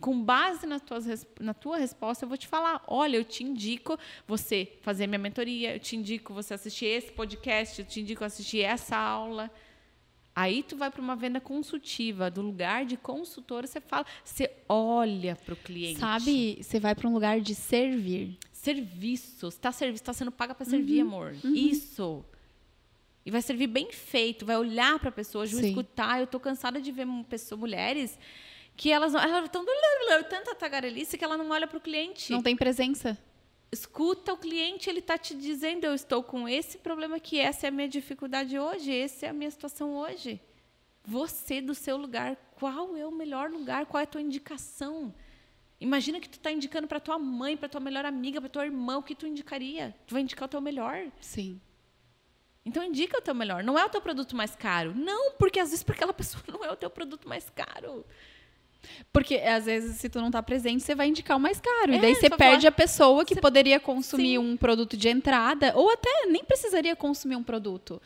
com 0.00 0.22
base 0.22 0.66
na, 0.66 0.78
tuas, 0.78 1.26
na 1.40 1.54
tua 1.54 1.78
resposta, 1.78 2.24
eu 2.24 2.28
vou 2.28 2.36
te 2.36 2.46
falar: 2.46 2.82
olha, 2.86 3.16
eu 3.16 3.24
te 3.24 3.42
indico 3.42 3.98
você 4.26 4.70
fazer 4.82 5.06
minha 5.06 5.18
mentoria, 5.18 5.74
eu 5.74 5.80
te 5.80 5.96
indico 5.96 6.34
você 6.34 6.52
assistir 6.54 6.86
esse 6.86 7.10
podcast, 7.12 7.80
eu 7.80 7.86
te 7.86 8.00
indico 8.00 8.22
assistir 8.22 8.60
essa 8.60 8.96
aula. 8.96 9.50
Aí 10.36 10.64
tu 10.64 10.76
vai 10.76 10.90
para 10.90 11.00
uma 11.00 11.14
venda 11.14 11.40
consultiva, 11.40 12.28
do 12.28 12.42
lugar 12.42 12.84
de 12.84 12.96
consultora, 12.96 13.68
você 13.68 13.80
fala, 13.80 14.04
você 14.24 14.50
olha 14.68 15.36
para 15.36 15.54
o 15.54 15.56
cliente. 15.56 16.00
Sabe, 16.00 16.58
você 16.60 16.80
vai 16.80 16.92
para 16.92 17.08
um 17.08 17.14
lugar 17.14 17.40
de 17.40 17.54
servir. 17.54 18.36
Serviço, 18.52 19.46
está 19.46 19.70
serviço, 19.70 20.02
está 20.02 20.12
sendo 20.12 20.32
paga 20.32 20.52
para 20.52 20.66
servir, 20.66 21.02
uhum, 21.02 21.08
amor. 21.08 21.36
Uhum. 21.44 21.54
Isso. 21.54 22.24
E 23.24 23.30
vai 23.30 23.40
servir 23.40 23.66
bem 23.66 23.90
feito, 23.90 24.44
vai 24.44 24.56
olhar 24.56 24.98
para 24.98 25.08
a 25.08 25.12
pessoa, 25.12 25.46
vai 25.46 25.64
escutar. 25.64 26.20
Eu 26.20 26.26
tô 26.26 26.38
cansada 26.38 26.80
de 26.80 26.92
ver 26.92 27.06
pessoas, 27.28 27.60
mulheres 27.60 28.18
que 28.76 28.90
elas 28.90 29.14
elas 29.14 29.44
estão 29.44 29.64
tanta 30.28 30.52
tagarelice 30.54 31.16
que 31.16 31.24
ela 31.24 31.36
não 31.36 31.50
olha 31.50 31.66
para 31.66 31.78
o 31.78 31.80
cliente. 31.80 32.32
Não 32.32 32.42
tem 32.42 32.56
presença 32.56 33.16
escuta 33.74 34.32
o 34.32 34.38
cliente, 34.38 34.88
ele 34.88 35.00
está 35.00 35.18
te 35.18 35.34
dizendo: 35.34 35.84
eu 35.84 35.94
estou 35.94 36.22
com 36.22 36.48
esse 36.48 36.78
problema 36.78 37.16
aqui, 37.16 37.38
essa 37.38 37.66
é 37.66 37.68
a 37.68 37.72
minha 37.72 37.88
dificuldade 37.88 38.58
hoje, 38.58 38.96
essa 38.96 39.26
é 39.26 39.28
a 39.28 39.32
minha 39.32 39.50
situação 39.50 39.96
hoje. 39.96 40.40
Você, 41.04 41.60
do 41.60 41.74
seu 41.74 41.98
lugar, 41.98 42.36
qual 42.54 42.96
é 42.96 43.06
o 43.06 43.12
melhor 43.12 43.50
lugar? 43.50 43.84
Qual 43.84 44.00
é 44.00 44.04
a 44.04 44.06
tua 44.06 44.22
indicação? 44.22 45.14
Imagina 45.78 46.18
que 46.18 46.28
tu 46.28 46.38
está 46.38 46.50
indicando 46.50 46.88
para 46.88 46.98
tua 46.98 47.18
mãe, 47.18 47.58
para 47.58 47.68
tua 47.68 47.80
melhor 47.80 48.06
amiga, 48.06 48.40
para 48.40 48.48
tua 48.48 48.64
irmã, 48.64 48.96
o 48.96 49.02
que 49.02 49.14
tu 49.14 49.26
indicaria? 49.26 49.94
Tu 50.06 50.14
vai 50.14 50.22
indicar 50.22 50.46
o 50.46 50.48
teu 50.48 50.62
melhor. 50.62 51.10
Sim. 51.20 51.60
Então 52.66 52.82
indica 52.82 53.18
o 53.18 53.20
teu 53.20 53.34
melhor. 53.34 53.62
Não 53.62 53.78
é 53.78 53.84
o 53.84 53.88
teu 53.90 54.00
produto 54.00 54.34
mais 54.34 54.54
caro. 54.56 54.94
Não, 54.96 55.32
porque 55.32 55.60
às 55.60 55.70
vezes 55.70 55.82
para 55.82 55.94
aquela 55.94 56.12
pessoa 56.14 56.42
não 56.48 56.64
é 56.64 56.70
o 56.72 56.76
teu 56.76 56.88
produto 56.90 57.28
mais 57.28 57.48
caro. 57.50 58.04
Porque 59.12 59.36
às 59.36 59.64
vezes, 59.64 59.96
se 59.96 60.08
tu 60.10 60.20
não 60.20 60.30
tá 60.30 60.42
presente, 60.42 60.82
você 60.82 60.94
vai 60.94 61.08
indicar 61.08 61.36
o 61.36 61.40
mais 61.40 61.58
caro. 61.58 61.92
É, 61.92 61.96
e 61.96 62.00
daí 62.00 62.14
você 62.14 62.28
perde 62.28 62.62
falar- 62.62 62.68
a 62.68 62.72
pessoa 62.72 63.24
que 63.24 63.34
Você- 63.34 63.40
poderia 63.40 63.80
consumir 63.80 64.32
Sim. 64.32 64.38
um 64.38 64.56
produto 64.58 64.94
de 64.96 65.08
entrada, 65.08 65.72
ou 65.74 65.90
até 65.90 66.26
nem 66.26 66.44
precisaria 66.44 66.94
consumir 66.94 67.34
um 67.36 67.42
produto. 67.42 68.00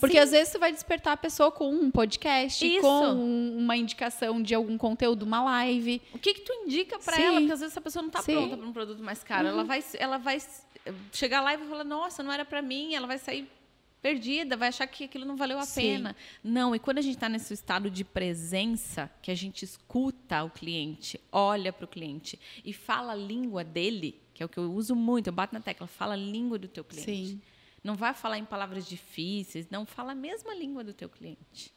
Porque 0.00 0.16
Sim. 0.16 0.22
às 0.22 0.30
vezes 0.30 0.48
você 0.48 0.58
vai 0.58 0.72
despertar 0.72 1.12
a 1.12 1.16
pessoa 1.18 1.50
com 1.52 1.70
um 1.70 1.90
podcast, 1.90 2.66
Isso. 2.66 2.80
com 2.80 3.08
um- 3.12 3.58
uma 3.58 3.76
indicação 3.76 4.42
de 4.42 4.54
algum 4.54 4.78
conteúdo, 4.78 5.22
uma 5.24 5.44
live. 5.44 6.00
O 6.14 6.18
que 6.18 6.32
que 6.32 6.40
tu 6.40 6.52
indica 6.64 6.98
para 6.98 7.20
ela? 7.20 7.38
Porque 7.38 7.52
às 7.52 7.60
vezes 7.60 7.72
essa 7.74 7.80
pessoa 7.82 8.02
não 8.02 8.08
está. 8.08 8.20
Uhum. 8.20 8.24
pronta 8.38 8.56
para 8.56 8.66
um 8.66 8.72
produto 8.72 9.02
mais 9.02 9.22
caro. 9.22 9.48
Ela 9.48 9.64
vai, 9.64 9.84
ela 9.98 10.16
vai 10.16 10.38
eh, 10.86 10.92
chegar 11.12 11.42
lá 11.42 11.52
e 11.52 11.58
vai 11.58 11.68
falar: 11.68 11.84
"Nossa, 11.84 12.22
não 12.22 12.32
era 12.32 12.44
para 12.46 12.62
mim". 12.62 12.94
Ela 12.94 13.06
vai 13.06 13.18
sair 13.18 13.46
perdida, 14.02 14.56
vai 14.56 14.68
achar 14.68 14.86
que 14.88 15.04
aquilo 15.04 15.24
não 15.24 15.36
valeu 15.36 15.58
a 15.58 15.64
Sim. 15.64 15.80
pena. 15.80 16.16
Não, 16.42 16.74
e 16.74 16.78
quando 16.80 16.98
a 16.98 17.00
gente 17.00 17.14
está 17.14 17.28
nesse 17.28 17.54
estado 17.54 17.88
de 17.88 18.04
presença, 18.04 19.08
que 19.22 19.30
a 19.30 19.34
gente 19.34 19.64
escuta 19.64 20.42
o 20.42 20.50
cliente, 20.50 21.20
olha 21.30 21.72
para 21.72 21.84
o 21.84 21.88
cliente 21.88 22.38
e 22.64 22.72
fala 22.72 23.12
a 23.12 23.16
língua 23.16 23.62
dele, 23.62 24.20
que 24.34 24.42
é 24.42 24.46
o 24.46 24.48
que 24.48 24.58
eu 24.58 24.70
uso 24.72 24.96
muito, 24.96 25.28
eu 25.28 25.32
bato 25.32 25.54
na 25.54 25.60
tecla, 25.60 25.86
fala 25.86 26.14
a 26.14 26.16
língua 26.16 26.58
do 26.58 26.66
teu 26.66 26.82
cliente. 26.82 27.28
Sim. 27.28 27.40
Não 27.84 27.94
vai 27.94 28.12
falar 28.12 28.38
em 28.38 28.44
palavras 28.44 28.86
difíceis, 28.86 29.68
não 29.70 29.86
fala 29.86 30.12
a 30.12 30.14
mesma 30.16 30.52
língua 30.54 30.82
do 30.82 30.92
teu 30.92 31.08
cliente. 31.08 31.72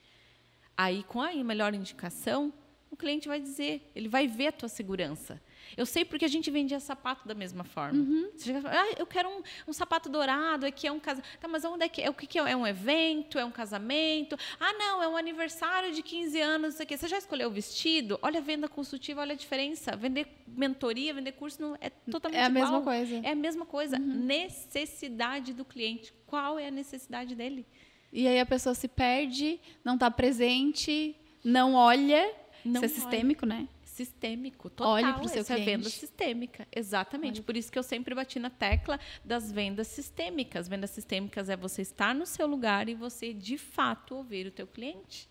Aí, 0.76 1.04
com 1.04 1.22
a 1.22 1.32
melhor 1.34 1.74
indicação, 1.74 2.52
o 2.90 2.98
cliente 2.98 3.28
vai 3.28 3.40
dizer, 3.40 3.92
ele 3.96 4.08
vai 4.08 4.28
ver 4.28 4.48
a 4.48 4.52
tua 4.52 4.70
segurança. 4.70 5.42
Eu 5.76 5.86
sei 5.86 6.06
porque 6.06 6.26
a 6.26 6.28
gente 6.28 6.50
vendia 6.52 6.80
sapato 6.80 7.28
da 7.28 7.34
mesma 7.34 7.64
forma. 7.64 8.00
Uhum. 8.00 8.30
Você 8.36 8.46
chega 8.54 8.70
ah, 8.70 8.94
eu 8.98 9.06
quero 9.06 9.30
um, 9.30 9.42
um 9.68 9.74
sapato 9.74 10.10
dourado, 10.10 10.66
aqui 10.66 10.88
é 10.88 10.92
um 10.92 11.00
casamento. 11.00 11.28
Tá, 11.40 11.48
mas 11.48 11.64
onde 11.66 11.86
é 11.86 11.90
que 11.90 12.02
é? 12.02 12.10
O 12.10 12.14
que, 12.14 12.28
que 12.28 12.40
é? 12.40 12.52
É 12.52 12.56
um 12.56 12.66
evento? 12.66 13.38
É 13.38 13.46
um 13.46 13.52
casamento? 13.52 14.38
Ah, 14.60 14.74
não, 14.74 15.02
é 15.02 15.08
um 15.08 15.18
aniversário 15.18 15.92
de 15.94 16.02
15 16.02 16.40
anos, 16.42 16.74
isso 16.76 16.84
aqui. 16.84 16.98
Você 16.98 17.08
já 17.08 17.18
escolheu 17.18 17.50
o 17.50 17.52
vestido? 17.52 18.20
Olha 18.22 18.40
a 18.40 18.44
venda 18.44 18.68
consultiva, 18.68 19.22
olha 19.22 19.34
a 19.34 19.38
diferença. 19.38 19.96
Vender 19.96 20.28
mentoria, 20.48 21.14
vender 21.14 21.34
curso 21.34 21.62
não 21.62 21.78
é 21.82 21.90
totalmente 21.90 22.40
É 22.40 22.46
a 22.46 22.50
mesma 22.50 22.68
igual. 22.70 22.84
coisa. 22.84 23.16
É 23.24 23.32
a 23.32 23.36
mesma 23.36 23.66
coisa. 23.66 23.98
Necessidade 24.00 25.54
do 25.54 25.66
cliente. 25.66 26.14
Qual 26.26 26.58
é 26.60 26.68
a 26.68 26.72
necessidade 26.72 27.36
dele? 27.36 27.66
E 28.12 28.28
aí 28.28 28.40
a 28.40 28.46
pessoa 28.46 28.74
se 28.74 28.88
perde, 28.88 29.60
não 29.84 29.98
tá 29.98 30.10
presente, 30.10 31.16
não 31.44 31.74
olha. 31.74 32.34
Não 32.64 32.84
Isso 32.84 32.86
é 32.86 32.88
olha. 32.88 32.90
sistêmico, 32.90 33.46
né? 33.46 33.68
Sistêmico, 33.96 34.70
total. 34.70 34.92
Olhe 34.92 35.14
pro 35.14 35.30
seu 35.30 35.40
Essa 35.40 35.54
é 35.54 35.56
cliente. 35.56 35.78
venda 35.78 35.90
sistêmica, 35.90 36.68
exatamente. 36.70 37.42
Por 37.42 37.56
isso 37.56 37.72
que 37.72 37.80
eu 37.80 37.84
sempre 37.84 38.14
bati 38.14 38.40
na 38.40 38.50
tecla 38.50 39.00
das 39.24 39.50
vendas 39.50 39.88
sistêmicas. 39.88 40.68
Vendas 40.68 40.90
sistêmicas 40.90 41.48
é 41.50 41.56
você 41.56 41.82
estar 41.82 42.14
no 42.14 42.26
seu 42.26 42.46
lugar 42.46 42.90
e 42.90 42.94
você, 42.94 43.32
de 43.32 43.58
fato, 43.58 44.14
ouvir 44.16 44.48
o 44.48 44.52
teu 44.52 44.68
cliente. 44.68 45.30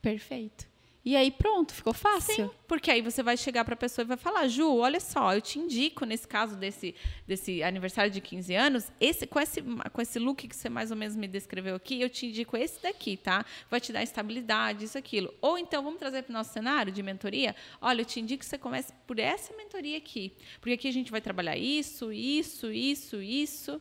Perfeito. 0.00 0.66
E 1.02 1.16
aí 1.16 1.30
pronto, 1.30 1.72
ficou 1.72 1.94
fácil. 1.94 2.34
Sim, 2.34 2.50
porque 2.68 2.90
aí 2.90 3.00
você 3.00 3.22
vai 3.22 3.36
chegar 3.36 3.64
para 3.64 3.72
a 3.72 3.76
pessoa 3.76 4.04
e 4.04 4.06
vai 4.06 4.18
falar, 4.18 4.46
Ju, 4.48 4.76
olha 4.76 5.00
só, 5.00 5.34
eu 5.34 5.40
te 5.40 5.58
indico 5.58 6.04
nesse 6.04 6.28
caso 6.28 6.56
desse, 6.56 6.94
desse 7.26 7.62
aniversário 7.62 8.10
de 8.10 8.20
15 8.20 8.54
anos, 8.54 8.92
esse, 9.00 9.26
com, 9.26 9.40
esse, 9.40 9.62
com 9.62 10.02
esse 10.02 10.18
look 10.18 10.46
que 10.46 10.54
você 10.54 10.68
mais 10.68 10.90
ou 10.90 10.96
menos 10.96 11.16
me 11.16 11.26
descreveu 11.26 11.74
aqui, 11.74 12.00
eu 12.00 12.10
te 12.10 12.26
indico 12.26 12.54
esse 12.54 12.82
daqui, 12.82 13.16
tá? 13.16 13.46
Vai 13.70 13.80
te 13.80 13.92
dar 13.92 14.02
estabilidade, 14.02 14.84
isso, 14.84 14.98
aquilo. 14.98 15.32
Ou 15.40 15.56
então, 15.56 15.82
vamos 15.82 15.98
trazer 15.98 16.22
para 16.22 16.30
o 16.30 16.34
nosso 16.34 16.52
cenário 16.52 16.92
de 16.92 17.02
mentoria? 17.02 17.56
Olha, 17.80 18.02
eu 18.02 18.04
te 18.04 18.20
indico 18.20 18.40
que 18.40 18.46
você 18.46 18.58
comece 18.58 18.92
por 19.06 19.18
essa 19.18 19.56
mentoria 19.56 19.96
aqui. 19.96 20.34
Porque 20.60 20.74
aqui 20.74 20.88
a 20.88 20.92
gente 20.92 21.10
vai 21.10 21.22
trabalhar 21.22 21.56
isso, 21.56 22.12
isso, 22.12 22.70
isso, 22.70 23.22
isso, 23.22 23.80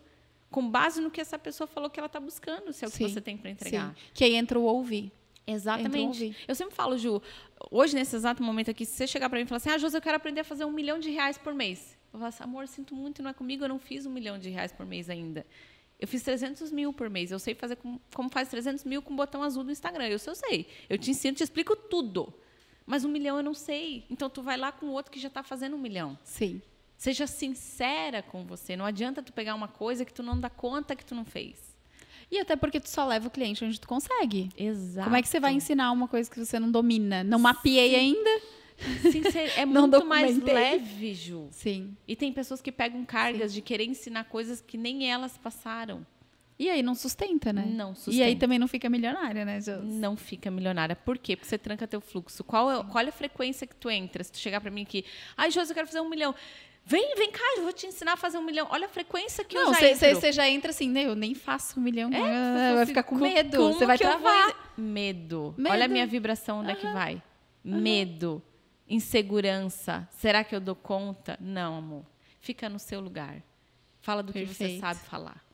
com 0.49 0.69
base 0.69 1.01
no 1.01 1.11
que 1.11 1.19
essa 1.19 1.37
pessoa 1.37 1.67
falou 1.67 1.89
que 1.89 1.99
ela 1.99 2.07
está 2.07 2.19
buscando, 2.19 2.71
se 2.71 2.85
é 2.85 2.87
o 2.87 2.91
que 2.91 2.97
Sim, 2.97 3.09
você 3.09 3.19
tem 3.19 3.35
para 3.35 3.49
entregar. 3.49 3.89
Sim. 3.89 4.01
Que 4.13 4.23
aí 4.23 4.35
entra 4.35 4.57
o 4.57 4.63
ouvir. 4.63 5.11
Exatamente. 5.53 6.35
Eu 6.47 6.55
sempre 6.55 6.75
falo, 6.75 6.97
Ju, 6.97 7.21
hoje, 7.71 7.95
nesse 7.95 8.15
exato 8.15 8.41
momento 8.43 8.71
aqui, 8.71 8.85
se 8.85 8.93
você 8.93 9.07
chegar 9.07 9.29
para 9.29 9.37
mim 9.39 9.45
e 9.45 9.47
falar 9.47 9.57
assim, 9.57 9.69
ah, 9.69 9.77
Josi, 9.77 9.97
eu 9.97 10.01
quero 10.01 10.15
aprender 10.17 10.41
a 10.41 10.43
fazer 10.43 10.65
um 10.65 10.71
milhão 10.71 10.99
de 10.99 11.09
reais 11.09 11.37
por 11.37 11.53
mês. 11.53 11.97
Eu 12.13 12.19
falo 12.19 12.25
assim, 12.29 12.43
amor, 12.43 12.67
sinto 12.67 12.95
muito, 12.95 13.21
não 13.21 13.29
é 13.31 13.33
comigo, 13.33 13.63
eu 13.63 13.69
não 13.69 13.79
fiz 13.79 14.05
um 14.05 14.11
milhão 14.11 14.37
de 14.39 14.49
reais 14.49 14.71
por 14.71 14.85
mês 14.85 15.09
ainda. 15.09 15.45
Eu 15.99 16.07
fiz 16.07 16.23
300 16.23 16.71
mil 16.71 16.93
por 16.93 17.09
mês. 17.09 17.29
Eu 17.29 17.39
sei 17.39 17.53
fazer 17.53 17.75
com- 17.75 17.99
como 18.15 18.29
faz 18.29 18.47
300 18.47 18.85
mil 18.85 19.01
com 19.01 19.13
o 19.13 19.17
botão 19.17 19.43
azul 19.43 19.63
do 19.65 19.71
Instagram. 19.71 20.07
Eu 20.07 20.17
sei, 20.17 20.31
eu 20.31 20.35
sei. 20.35 20.67
Eu 20.89 20.97
te 20.97 21.11
ensino, 21.11 21.35
te 21.35 21.43
explico 21.43 21.75
tudo. 21.75 22.33
Mas 22.85 23.03
um 23.03 23.09
milhão 23.09 23.35
eu 23.37 23.43
não 23.43 23.53
sei. 23.53 24.05
Então, 24.09 24.29
tu 24.29 24.41
vai 24.41 24.55
lá 24.55 24.71
com 24.71 24.85
o 24.87 24.91
outro 24.93 25.11
que 25.11 25.19
já 25.19 25.27
está 25.27 25.43
fazendo 25.43 25.75
um 25.75 25.79
milhão. 25.79 26.17
Sim. 26.23 26.61
Seja 26.97 27.27
sincera 27.27 28.21
com 28.23 28.45
você. 28.45 28.75
Não 28.77 28.85
adianta 28.85 29.21
tu 29.21 29.31
pegar 29.33 29.53
uma 29.55 29.67
coisa 29.67 30.05
que 30.05 30.13
tu 30.13 30.23
não 30.23 30.39
dá 30.39 30.49
conta 30.49 30.95
que 30.95 31.03
tu 31.05 31.13
não 31.13 31.25
fez. 31.25 31.68
E 32.31 32.37
até 32.39 32.55
porque 32.55 32.79
tu 32.79 32.87
só 32.89 33.05
leva 33.07 33.27
o 33.27 33.31
cliente 33.31 33.63
onde 33.65 33.79
tu 33.79 33.87
consegue. 33.87 34.49
Exato. 34.57 35.05
Como 35.05 35.15
é 35.15 35.21
que 35.21 35.27
você 35.27 35.39
vai 35.39 35.53
ensinar 35.53 35.91
uma 35.91 36.07
coisa 36.07 36.29
que 36.29 36.37
você 36.39 36.59
não 36.59 36.69
domina? 36.69 37.23
Não 37.23 37.39
mapeei 37.39 37.95
ainda? 37.95 38.29
Sincer- 39.11 39.51
É 39.59 39.65
Não 39.67 39.87
muito 39.87 40.05
mais 40.05 40.37
leve, 40.37 41.13
Ju. 41.13 41.47
Sim. 41.51 41.95
E 42.07 42.15
tem 42.15 42.31
pessoas 42.31 42.61
que 42.61 42.71
pegam 42.71 43.03
cargas 43.03 43.51
de 43.53 43.61
querer 43.61 43.85
ensinar 43.85 44.25
coisas 44.25 44.61
que 44.61 44.77
nem 44.77 45.11
elas 45.11 45.37
passaram. 45.37 46.05
E 46.57 46.69
aí 46.69 46.83
não 46.83 46.93
sustenta, 46.93 47.53
né? 47.53 47.65
Não 47.65 47.87
E 47.87 47.91
aí 47.91 47.95
sustenta. 47.95 48.39
também 48.41 48.59
não 48.59 48.67
fica 48.67 48.89
milionária, 48.89 49.45
né, 49.45 49.61
Jô? 49.61 49.77
Não 49.81 50.17
fica 50.17 50.51
milionária. 50.51 50.93
Por 50.93 51.17
quê? 51.17 51.35
Porque 51.37 51.47
você 51.49 51.57
tranca 51.57 51.87
teu 51.87 52.01
fluxo. 52.01 52.43
Qual 52.43 52.69
é, 52.69 52.83
qual 52.83 53.03
é 53.05 53.07
a 53.07 53.11
frequência 53.13 53.65
que 53.65 53.75
tu 53.75 53.89
entra? 53.89 54.21
Se 54.25 54.31
tu 54.33 54.37
chegar 54.39 54.59
pra 54.59 54.69
mim 54.69 54.81
aqui, 54.81 55.05
ai, 55.37 55.49
Josi, 55.51 55.71
eu 55.71 55.75
quero 55.75 55.87
fazer 55.87 56.01
um 56.01 56.09
milhão. 56.09 56.35
Vem, 56.89 57.13
vem 57.15 57.31
cá, 57.31 57.43
eu 57.57 57.63
vou 57.63 57.71
te 57.71 57.85
ensinar 57.85 58.13
a 58.13 58.17
fazer 58.17 58.39
um 58.39 58.43
milhão. 58.43 58.67
Olha 58.71 58.87
a 58.87 58.89
frequência 58.89 59.43
que 59.43 59.53
Não, 59.53 59.67
eu 59.67 59.73
já 59.79 59.87
entro. 59.91 60.15
você 60.19 60.31
já 60.31 60.49
entra 60.49 60.71
assim, 60.71 60.89
né? 60.89 61.05
Eu 61.05 61.13
nem 61.15 61.35
faço 61.35 61.79
um 61.79 61.83
milhão. 61.83 62.09
É, 62.11 62.17
ah, 62.19 62.69
você 62.69 62.75
vai 62.75 62.85
ficar 62.87 63.03
com 63.03 63.15
"Co- 63.19 63.23
medo. 63.23 63.73
Você 63.73 63.85
vai 63.85 63.97
travar. 63.97 64.73
Medo. 64.75 65.53
Medo. 65.55 65.71
Olha 65.71 65.85
a 65.85 65.87
minha 65.87 66.07
vibração, 66.07 66.61
onde 66.61 66.71
é 66.71 66.75
que 66.75 66.87
vai? 66.91 67.21
Medo. 67.63 68.41
Insegurança. 68.87 70.07
Será 70.11 70.43
que 70.43 70.55
eu 70.55 70.59
dou 70.59 70.75
conta? 70.75 71.37
Não, 71.39 71.77
amor. 71.77 72.05
Fica 72.39 72.67
no 72.67 72.79
seu 72.79 72.99
lugar. 72.99 73.35
Fala 74.01 74.23
do 74.23 74.33
que 74.33 74.39
você 74.45 74.57
Perfeito. 74.57 74.79
sabe 74.81 74.99
falar. 75.01 75.45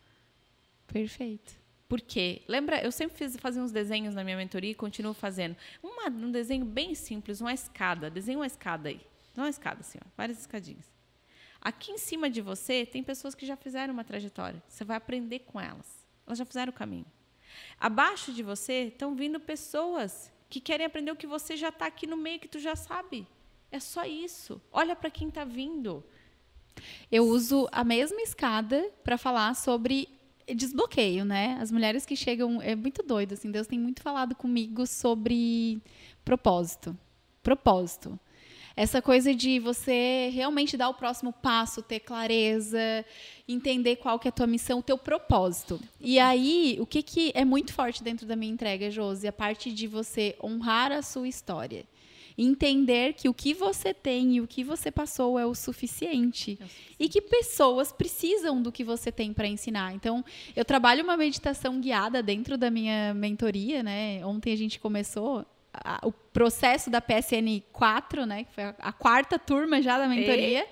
Perfeito. 0.88 1.54
Por 1.88 2.02
quê? 2.02 2.42
Lembra, 2.48 2.82
eu 2.84 2.92
sempre 2.92 3.18
fiz, 3.18 3.36
fazia 3.38 3.62
uns 3.62 3.72
desenhos 3.72 4.16
na 4.16 4.24
minha 4.24 4.38
mentoria 4.38 4.72
e 4.72 4.76
continuo 4.76 5.14
fazendo. 5.14 5.56
Uma- 5.84 6.08
um 6.10 6.32
desenho 6.32 6.66
bem 6.66 6.96
simples, 6.96 7.42
uma 7.42 7.54
escada. 7.54 8.10
Desenha 8.10 8.38
uma 8.38 8.48
escada 8.48 8.90
aí. 8.90 9.02
Não 9.36 9.44
uma 9.44 9.50
escada, 9.50 9.82
assim, 9.82 10.00
ó, 10.04 10.08
várias 10.16 10.40
escadinhas. 10.40 10.95
Aqui 11.66 11.92
em 11.92 11.98
cima 11.98 12.30
de 12.30 12.42
você 12.42 12.86
tem 12.86 13.02
pessoas 13.02 13.34
que 13.34 13.44
já 13.44 13.56
fizeram 13.56 13.92
uma 13.92 14.04
trajetória. 14.04 14.62
Você 14.70 14.84
vai 14.84 14.98
aprender 14.98 15.40
com 15.40 15.60
elas. 15.60 16.06
Elas 16.28 16.38
já 16.38 16.46
fizeram 16.46 16.70
o 16.70 16.76
caminho. 16.76 17.08
Abaixo 17.80 18.32
de 18.32 18.44
você 18.44 18.84
estão 18.84 19.16
vindo 19.16 19.40
pessoas 19.40 20.32
que 20.48 20.60
querem 20.60 20.86
aprender 20.86 21.10
o 21.10 21.16
que 21.16 21.26
você 21.26 21.58
já 21.58 21.70
está 21.70 21.88
aqui 21.88 22.06
no 22.06 22.16
meio, 22.16 22.40
que 22.40 22.48
tu 22.48 22.60
já 22.60 22.76
sabe. 22.76 23.28
É 23.72 23.80
só 23.80 24.06
isso. 24.06 24.62
Olha 24.72 24.96
para 24.96 25.10
quem 25.10 25.30
está 25.30 25.44
vindo. 25.44 26.04
Eu 27.12 27.26
uso 27.26 27.68
a 27.72 27.84
mesma 27.84 28.22
escada 28.22 28.92
para 29.04 29.18
falar 29.18 29.56
sobre 29.56 30.08
desbloqueio, 30.48 31.26
né? 31.26 31.58
As 31.60 31.72
mulheres 31.72 32.06
que 32.06 32.16
chegam 32.16 32.62
é 32.62 32.76
muito 32.76 33.02
doido 33.02 33.34
assim. 33.34 33.50
Deus 33.50 33.66
tem 33.66 33.80
muito 33.80 34.04
falado 34.04 34.36
comigo 34.36 34.86
sobre 34.86 35.82
propósito. 36.24 36.96
Propósito. 37.42 38.20
Essa 38.78 39.02
coisa 39.02 39.34
de 39.34 39.58
você 39.58 40.30
realmente 40.34 40.76
dar 40.76 40.90
o 40.90 40.94
próximo 40.94 41.32
passo, 41.32 41.82
ter 41.82 42.02
clareza, 42.02 43.06
entender 43.48 43.96
qual 43.96 44.20
que 44.20 44.28
é 44.28 44.30
a 44.30 44.34
tua 44.34 44.48
missão, 44.48 44.80
o 44.80 44.84
teu 44.84 44.98
propósito. 44.98 45.80
E 46.00 46.20
aí, 46.20 46.78
o 46.82 46.86
que, 46.86 47.02
que 47.02 47.32
é 47.34 47.46
muito 47.46 47.74
forte 47.74 48.04
dentro 48.04 48.26
da 48.26 48.36
minha 48.36 48.52
entrega, 48.52 48.92
Josi? 48.92 49.28
A 49.28 49.32
parte 49.32 49.72
de 49.72 49.88
você 49.88 50.36
honrar 50.44 50.92
a 50.92 51.02
sua 51.02 51.28
história. 51.28 51.86
Entender 52.38 53.14
que 53.14 53.30
o 53.30 53.34
que 53.34 53.54
você 53.54 53.94
tem 53.94 54.36
e 54.36 54.42
o 54.42 54.48
que 54.48 54.62
você 54.62 54.92
passou 54.92 55.40
é 55.40 55.46
o 55.46 55.56
suficiente. 55.56 56.60
E 57.00 57.08
que 57.08 57.22
pessoas 57.22 57.94
precisam 57.94 58.62
do 58.62 58.74
que 58.74 58.84
você 58.84 59.10
tem 59.10 59.32
para 59.32 59.48
ensinar. 59.48 59.94
Então, 59.94 60.24
eu 60.54 60.66
trabalho 60.66 61.02
uma 61.02 61.16
meditação 61.16 61.80
guiada 61.80 62.22
dentro 62.22 62.58
da 62.58 62.70
minha 62.70 63.14
mentoria, 63.14 63.82
né? 63.82 64.26
Ontem 64.26 64.52
a 64.52 64.58
gente 64.58 64.82
começou 64.82 65.46
a- 65.84 66.00
o 66.04 66.12
processo 66.12 66.90
da 66.90 67.02
PSN 67.02 67.62
4, 67.72 68.26
né? 68.26 68.44
Que 68.46 68.54
foi 68.54 68.64
a, 68.66 68.76
a 68.80 68.92
quarta 68.94 69.38
turma 69.40 69.82
já 69.82 69.98
da 69.98 70.08
mentoria. 70.08 70.66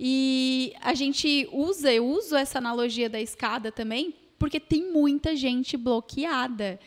E 0.00 0.72
a 0.80 0.94
gente 0.94 1.48
usa, 1.52 1.92
eu 1.92 2.06
uso 2.06 2.36
essa 2.36 2.58
analogia 2.58 3.08
da 3.10 3.20
escada 3.20 3.72
também, 3.72 4.14
porque 4.38 4.60
tem 4.60 4.92
muita 4.92 5.34
gente 5.34 5.76
bloqueada, 5.76 6.78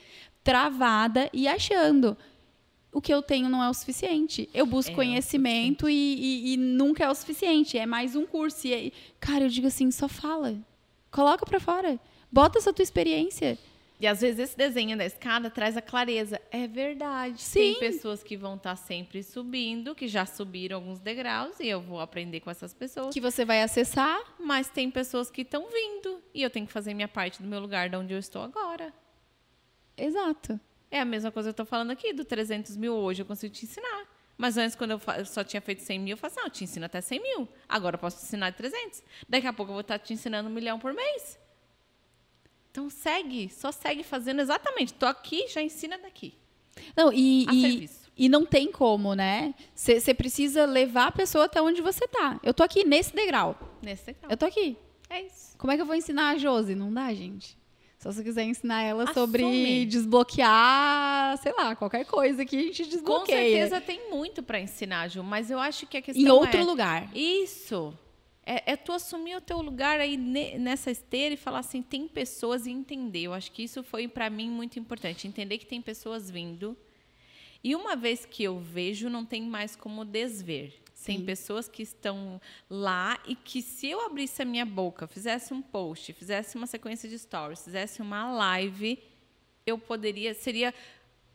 travada 0.44 1.30
e 1.34 1.48
achando 1.48 2.16
o 2.94 3.02
que 3.02 3.14
eu 3.14 3.22
tenho 3.22 3.48
não 3.50 3.64
é 3.64 3.70
o 3.70 3.74
suficiente. 3.74 4.50
Eu 4.54 4.66
busco 4.66 4.92
É 4.92 4.94
o 4.94 4.96
conhecimento 4.96 5.90
e, 5.90 5.94
e- 5.94 6.54
e 6.54 6.58
nunca 6.58 7.04
é 7.06 7.10
o 7.10 7.16
suficiente. 7.16 7.78
É 7.78 7.86
mais 7.86 8.16
um 8.16 8.26
curso. 8.26 8.68
E 8.68 8.74
aí, 8.74 8.94
cara, 9.20 9.46
eu 9.46 9.50
digo 9.50 9.68
assim, 9.68 9.90
só 9.92 10.08
fala. 10.08 10.56
Coloca 11.10 11.46
pra 11.46 11.60
fora. 11.60 12.00
Bota 12.32 12.60
essa 12.60 12.72
tua 12.74 12.84
experiência. 12.84 13.58
E 14.02 14.08
às 14.08 14.20
vezes 14.20 14.40
esse 14.40 14.58
desenho 14.58 14.98
da 14.98 15.06
escada 15.06 15.48
traz 15.48 15.78
a 15.78 15.82
clareza. 15.82 16.42
É 16.50 16.68
verdade. 16.68 17.40
Sim. 17.40 17.60
Tem 17.60 17.80
pessoas 17.80 18.24
que 18.24 18.36
vão 18.36 18.56
estar 18.56 18.76
sempre 18.76 19.22
subindo, 19.22 19.94
que 19.94 20.08
já 20.08 20.26
subiram 20.26 20.78
alguns 20.78 21.00
degraus, 21.00 21.60
e 21.60 21.68
eu 21.68 21.80
vou 21.80 22.00
aprender 22.00 22.40
com 22.40 22.50
essas 22.50 22.74
pessoas. 22.74 23.14
Que 23.14 23.22
você 23.22 23.46
vai 23.46 23.62
acessar. 23.62 24.20
Mas 24.40 24.68
tem 24.70 24.90
pessoas 24.90 25.30
que 25.30 25.44
estão 25.44 25.68
vindo, 25.70 26.20
e 26.34 26.42
eu 26.42 26.50
tenho 26.50 26.66
que 26.66 26.74
fazer 26.74 26.96
minha 26.96 27.08
parte 27.08 27.44
do 27.44 27.48
meu 27.48 27.60
lugar 27.60 27.90
de 27.90 27.96
onde 27.96 28.12
eu 28.12 28.18
estou 28.18 28.42
agora. 28.42 28.92
Exato. 29.96 30.60
É 30.90 31.00
a 31.00 31.06
mesma 31.06 31.32
coisa 31.32 31.50
que 31.50 31.52
eu 31.52 31.64
estou 31.64 31.66
falando 31.68 31.92
aqui, 31.92 32.12
do 32.12 32.26
300 32.26 32.76
mil 32.78 32.96
hoje 32.96 33.22
eu 33.22 33.26
consigo 33.28 33.54
te 33.54 33.66
ensinar. 33.66 34.08
Mas 34.36 34.58
antes, 34.58 34.76
quando 34.76 34.92
eu, 34.92 35.26
só 35.28 35.44
tinha 35.44 35.62
feito 35.62 35.84
100 35.84 36.00
mil, 36.00 36.14
eu 36.14 36.18
falava 36.18 36.40
assim, 36.40 36.48
ah, 36.48 36.48
eu 36.48 36.52
te 36.52 36.64
ensino 36.64 36.88
até 36.88 37.00
100 37.00 37.22
mil. 37.22 37.48
Agora 37.70 37.98
eu 37.98 38.00
posso 38.00 38.18
te 38.18 38.24
ensinar 38.24 38.52
300. 38.52 39.04
Daqui 39.30 39.46
a 39.46 39.54
pouco 39.54 39.70
eu 39.70 39.76
vou 39.76 39.82
estar 39.82 40.00
te 40.00 40.12
ensinando 40.12 40.50
um 40.50 40.52
milhão 40.52 40.80
por 40.80 40.92
mês. 40.92 41.40
Então 42.72 42.90
segue, 42.90 43.50
só 43.50 43.72
segue 43.72 44.02
fazendo 44.04 44.42
exatamente. 44.42 44.94
Tô 44.94 45.06
aqui, 45.06 45.46
já 45.50 45.62
ensina 45.62 45.98
daqui. 45.98 46.34
Não, 46.96 47.12
e, 47.12 47.46
A 47.50 47.54
e, 47.54 47.62
serviço. 47.62 48.00
e 48.18 48.30
não 48.30 48.46
tem 48.46 48.72
como, 48.72 49.14
né? 49.14 49.54
Você 49.76 50.14
precisa 50.14 50.66
levar 50.66 51.08
a 51.08 51.12
pessoa 51.12 51.46
até 51.46 51.62
onde 51.62 51.82
você 51.82 52.08
tá. 52.08 52.40
Eu 52.42 52.54
tô 52.54 52.64
aqui 52.64 52.86
nesse 52.86 53.14
degrau. 53.14 53.58
Nesse 53.82 54.06
degrau. 54.06 54.32
Eu 54.32 54.38
tô 54.38 54.46
aqui. 54.46 54.78
É 55.10 55.22
isso. 55.24 55.58
Como 55.58 55.72
é 55.72 55.76
que 55.76 55.82
eu 55.82 55.86
vou 55.86 55.96
ensinar 55.96 56.30
a 56.30 56.38
Josi? 56.38 56.74
Não 56.74 56.92
dá, 56.94 57.14
gente. 57.14 57.58
Só 58.00 58.12
se 58.12 58.20
eu 58.20 58.24
quiser 58.24 58.46
ensinar 58.46 58.82
ela 58.82 59.14
sobre 59.14 59.44
Assume. 59.44 59.86
desbloquear, 59.86 61.38
sei 61.38 61.54
lá, 61.54 61.76
qualquer 61.76 62.04
coisa 62.06 62.44
que 62.46 62.56
a 62.56 62.60
gente 62.60 62.84
Com 62.84 62.90
desbloqueia. 62.90 63.38
certeza 63.68 63.82
tem 63.82 64.10
muito 64.10 64.42
para 64.42 64.60
ensinar, 64.60 65.08
Ju, 65.10 65.22
mas 65.22 65.52
eu 65.52 65.60
acho 65.60 65.86
que 65.86 65.98
a 65.98 66.02
questão 66.02 66.24
Em 66.24 66.30
outro 66.30 66.62
é... 66.62 66.64
lugar. 66.64 67.16
Isso. 67.16 67.94
É, 68.46 68.72
é 68.74 68.76
tu 68.76 68.92
assumir 68.92 69.36
o 69.36 69.42
teu 69.42 69.62
lugar 69.62 70.00
aí 70.00 70.18
ne- 70.18 70.58
nessa 70.58 70.90
esteira 70.90 71.34
e 71.36 71.38
falar 71.38 71.60
assim, 71.60 71.82
tem 71.82 72.08
pessoas 72.08 72.66
e 72.66 72.72
entender. 72.72 73.24
Eu 73.24 73.34
acho 73.34 73.52
que 73.52 73.64
isso 73.64 73.84
foi 73.84 74.08
para 74.08 74.30
mim 74.30 74.50
muito 74.50 74.80
importante, 74.80 75.28
entender 75.28 75.58
que 75.58 75.66
tem 75.66 75.82
pessoas 75.82 76.30
vindo. 76.30 76.76
E 77.64 77.76
uma 77.76 77.96
vez 77.96 78.26
que 78.26 78.44
eu 78.44 78.60
vejo, 78.60 79.10
não 79.10 79.24
tem 79.24 79.44
mais 79.44 79.76
como 79.76 80.04
desver. 80.04 80.82
Tem 81.06 81.20
Sim. 81.20 81.26
pessoas 81.26 81.68
que 81.68 81.82
estão 81.82 82.40
lá 82.70 83.20
e 83.28 83.36
que 83.36 83.62
se 83.62 83.88
eu 83.88 84.06
abrisse 84.06 84.42
a 84.42 84.46
minha 84.46 84.66
boca, 84.66 85.08
fizesse 85.08 85.52
um 85.54 85.62
post, 85.62 86.14
fizesse 86.14 86.56
uma 86.56 86.68
sequência 86.68 87.10
de 87.10 87.18
stories, 87.18 87.64
fizesse 87.64 88.02
uma 88.04 88.32
live, 88.32 89.00
eu 89.66 89.80
poderia 89.80 90.34
seria 90.36 90.74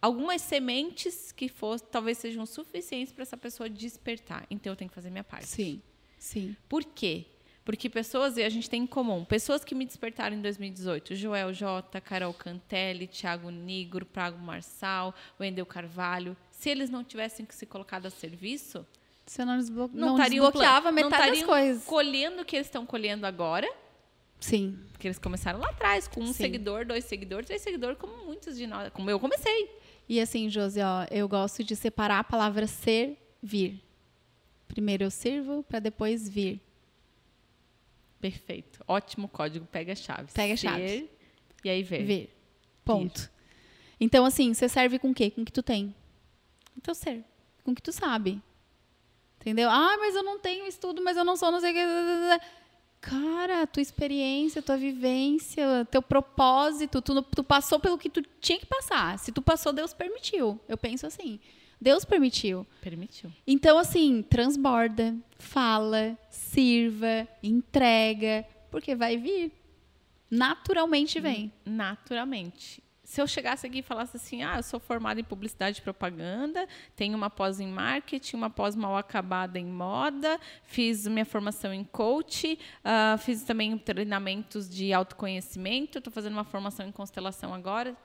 algumas 0.00 0.40
sementes 0.42 1.32
que 1.32 1.48
fosse, 1.48 1.82
talvez 1.84 2.18
sejam 2.18 2.46
suficientes 2.46 3.12
para 3.12 3.22
essa 3.22 3.36
pessoa 3.36 3.68
despertar. 3.68 4.46
Então 4.48 4.72
eu 4.72 4.76
tenho 4.76 4.88
que 4.88 4.94
fazer 4.94 5.10
minha 5.10 5.24
parte. 5.24 5.46
Sim, 5.46 5.82
sim. 6.18 6.56
Por 6.68 6.84
quê? 6.84 7.26
Porque 7.64 7.88
pessoas, 7.90 8.36
e 8.36 8.44
a 8.44 8.48
gente 8.48 8.70
tem 8.70 8.82
em 8.84 8.86
comum, 8.86 9.24
pessoas 9.24 9.64
que 9.64 9.74
me 9.74 9.84
despertaram 9.84 10.36
em 10.36 10.40
2018, 10.40 11.16
Joel 11.16 11.52
J, 11.52 12.00
Carol 12.00 12.32
Cantelli, 12.32 13.08
Thiago 13.08 13.50
Nigro, 13.50 14.06
Prago 14.06 14.38
Marçal, 14.38 15.12
Wendel 15.40 15.66
Carvalho, 15.66 16.36
se 16.50 16.70
eles 16.70 16.88
não 16.90 17.02
tivessem 17.02 17.44
que 17.44 17.52
se 17.54 17.66
colocado 17.66 18.06
a 18.06 18.10
serviço, 18.10 18.86
Você 19.26 19.44
não, 19.44 19.56
desblo... 19.56 19.90
não, 19.92 20.16
não 20.16 20.24
desbloqueava 20.24 20.92
pla- 20.92 21.02
não 21.02 21.10
metade 21.10 21.30
das 21.38 21.42
coisas. 21.42 21.84
colhendo 21.84 22.42
o 22.42 22.44
que 22.44 22.54
eles 22.54 22.68
estão 22.68 22.86
colhendo 22.86 23.26
agora, 23.26 23.68
Sim. 24.38 24.78
porque 24.92 25.08
eles 25.08 25.18
começaram 25.18 25.58
lá 25.58 25.70
atrás, 25.70 26.06
com 26.06 26.20
um 26.20 26.26
Sim. 26.28 26.34
seguidor, 26.34 26.86
dois 26.86 27.04
seguidores, 27.04 27.46
três 27.46 27.62
seguidores, 27.62 27.98
como 27.98 28.16
muitos 28.24 28.56
de 28.56 28.66
nós, 28.68 28.92
como 28.92 29.10
eu 29.10 29.18
comecei. 29.18 29.70
E 30.08 30.20
assim, 30.20 30.48
Josi, 30.48 30.78
ó, 30.80 31.04
eu 31.10 31.26
gosto 31.28 31.64
de 31.64 31.74
separar 31.74 32.20
a 32.20 32.24
palavra 32.24 32.68
ser, 32.68 33.18
vir. 33.42 33.82
Primeiro 34.68 35.04
eu 35.04 35.10
sirvo 35.10 35.62
para 35.62 35.78
depois 35.78 36.28
vir. 36.28 36.60
Perfeito. 38.20 38.82
Ótimo 38.86 39.28
código, 39.28 39.66
pega 39.66 39.92
a 39.92 39.96
chave. 39.96 40.32
Pega 40.32 40.54
a 40.54 40.56
chave. 40.56 41.10
E 41.64 41.70
aí 41.70 41.82
ver. 41.82 42.04
Ver. 42.04 42.36
Ponto. 42.84 43.30
Então, 44.00 44.24
assim, 44.24 44.52
você 44.52 44.68
serve 44.68 44.98
com 44.98 45.10
o 45.10 45.14
quê? 45.14 45.30
Com 45.30 45.42
o 45.42 45.44
que 45.44 45.52
tu 45.52 45.62
tem. 45.62 45.94
Então, 46.76 46.94
ser. 46.94 47.24
Com 47.64 47.72
o 47.72 47.74
que 47.74 47.82
tu 47.82 47.92
sabe. 47.92 48.40
Entendeu? 49.40 49.68
Ah, 49.70 49.96
mas 49.98 50.14
eu 50.14 50.22
não 50.22 50.38
tenho 50.38 50.66
estudo, 50.66 51.02
mas 51.02 51.16
eu 51.16 51.24
não 51.24 51.36
sou, 51.36 51.50
não 51.50 51.60
sei 51.60 51.70
o 51.70 51.74
que. 51.74 52.46
Cara, 53.00 53.66
tua 53.66 53.80
experiência, 53.80 54.60
tua 54.60 54.76
vivência, 54.76 55.86
teu 55.90 56.02
propósito, 56.02 57.00
tu, 57.00 57.22
tu 57.22 57.44
passou 57.44 57.78
pelo 57.78 57.96
que 57.96 58.10
tu 58.10 58.22
tinha 58.40 58.58
que 58.58 58.66
passar. 58.66 59.18
Se 59.18 59.30
tu 59.30 59.40
passou, 59.40 59.72
Deus 59.72 59.94
permitiu. 59.94 60.60
Eu 60.68 60.76
penso 60.76 61.06
assim. 61.06 61.38
Deus 61.80 62.04
permitiu. 62.04 62.66
Permitiu. 62.80 63.30
Então, 63.46 63.78
assim, 63.78 64.22
transborda, 64.22 65.14
fala, 65.38 66.18
sirva, 66.30 67.28
entrega, 67.42 68.46
porque 68.70 68.94
vai 68.94 69.16
vir. 69.16 69.52
Naturalmente 70.30 71.20
vem. 71.20 71.52
naturalmente. 71.64 72.82
Se 73.04 73.20
eu 73.22 73.26
chegasse 73.28 73.64
aqui 73.64 73.78
e 73.78 73.82
falasse 73.82 74.16
assim, 74.16 74.42
ah, 74.42 74.56
eu 74.56 74.62
sou 74.64 74.80
formada 74.80 75.20
em 75.20 75.24
publicidade 75.24 75.78
e 75.78 75.82
propaganda, 75.82 76.66
tenho 76.96 77.16
uma 77.16 77.30
pós 77.30 77.60
em 77.60 77.68
marketing, 77.68 78.34
uma 78.34 78.50
pós 78.50 78.74
mal 78.74 78.96
acabada 78.96 79.60
em 79.60 79.64
moda, 79.64 80.40
fiz 80.64 81.06
minha 81.06 81.24
formação 81.24 81.72
em 81.72 81.84
coach, 81.84 82.58
ah, 82.82 83.16
fiz 83.16 83.44
também 83.44 83.78
treinamentos 83.78 84.68
de 84.68 84.92
autoconhecimento, 84.92 85.98
estou 85.98 86.12
fazendo 86.12 86.32
uma 86.32 86.42
formação 86.42 86.84
em 86.84 86.90
constelação 86.90 87.54
agora. 87.54 87.96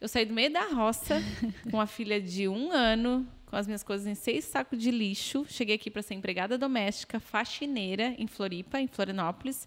Eu 0.00 0.06
saí 0.06 0.24
do 0.24 0.32
meio 0.32 0.52
da 0.52 0.64
roça 0.68 1.20
com 1.70 1.80
a 1.80 1.86
filha 1.86 2.20
de 2.20 2.46
um 2.46 2.70
ano, 2.70 3.26
com 3.46 3.56
as 3.56 3.66
minhas 3.66 3.82
coisas 3.82 4.06
em 4.06 4.14
seis 4.14 4.44
sacos 4.44 4.78
de 4.78 4.92
lixo. 4.92 5.44
Cheguei 5.48 5.74
aqui 5.74 5.90
para 5.90 6.02
ser 6.02 6.14
empregada 6.14 6.56
doméstica, 6.56 7.18
faxineira 7.18 8.14
em 8.16 8.28
Floripa, 8.28 8.80
em 8.80 8.86
Florianópolis, 8.86 9.66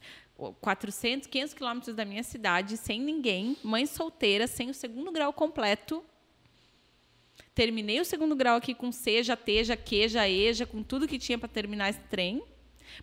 400, 0.61 1.27
500 1.27 1.53
quilômetros 1.53 1.95
da 1.95 2.05
minha 2.05 2.23
cidade, 2.23 2.77
sem 2.77 3.01
ninguém, 3.01 3.57
mãe 3.61 3.85
solteira, 3.85 4.47
sem 4.47 4.69
o 4.69 4.73
segundo 4.73 5.11
grau 5.11 5.33
completo. 5.33 6.03
Terminei 7.53 7.99
o 7.99 8.05
segundo 8.05 8.33
grau 8.33 8.55
aqui 8.55 8.73
com 8.73 8.89
seja, 8.89 9.35
teja, 9.35 9.75
queja, 9.75 10.27
eja, 10.29 10.65
com 10.65 10.81
tudo 10.81 11.07
que 11.07 11.19
tinha 11.19 11.37
para 11.37 11.49
terminar 11.49 11.89
esse 11.89 11.99
trem. 12.09 12.41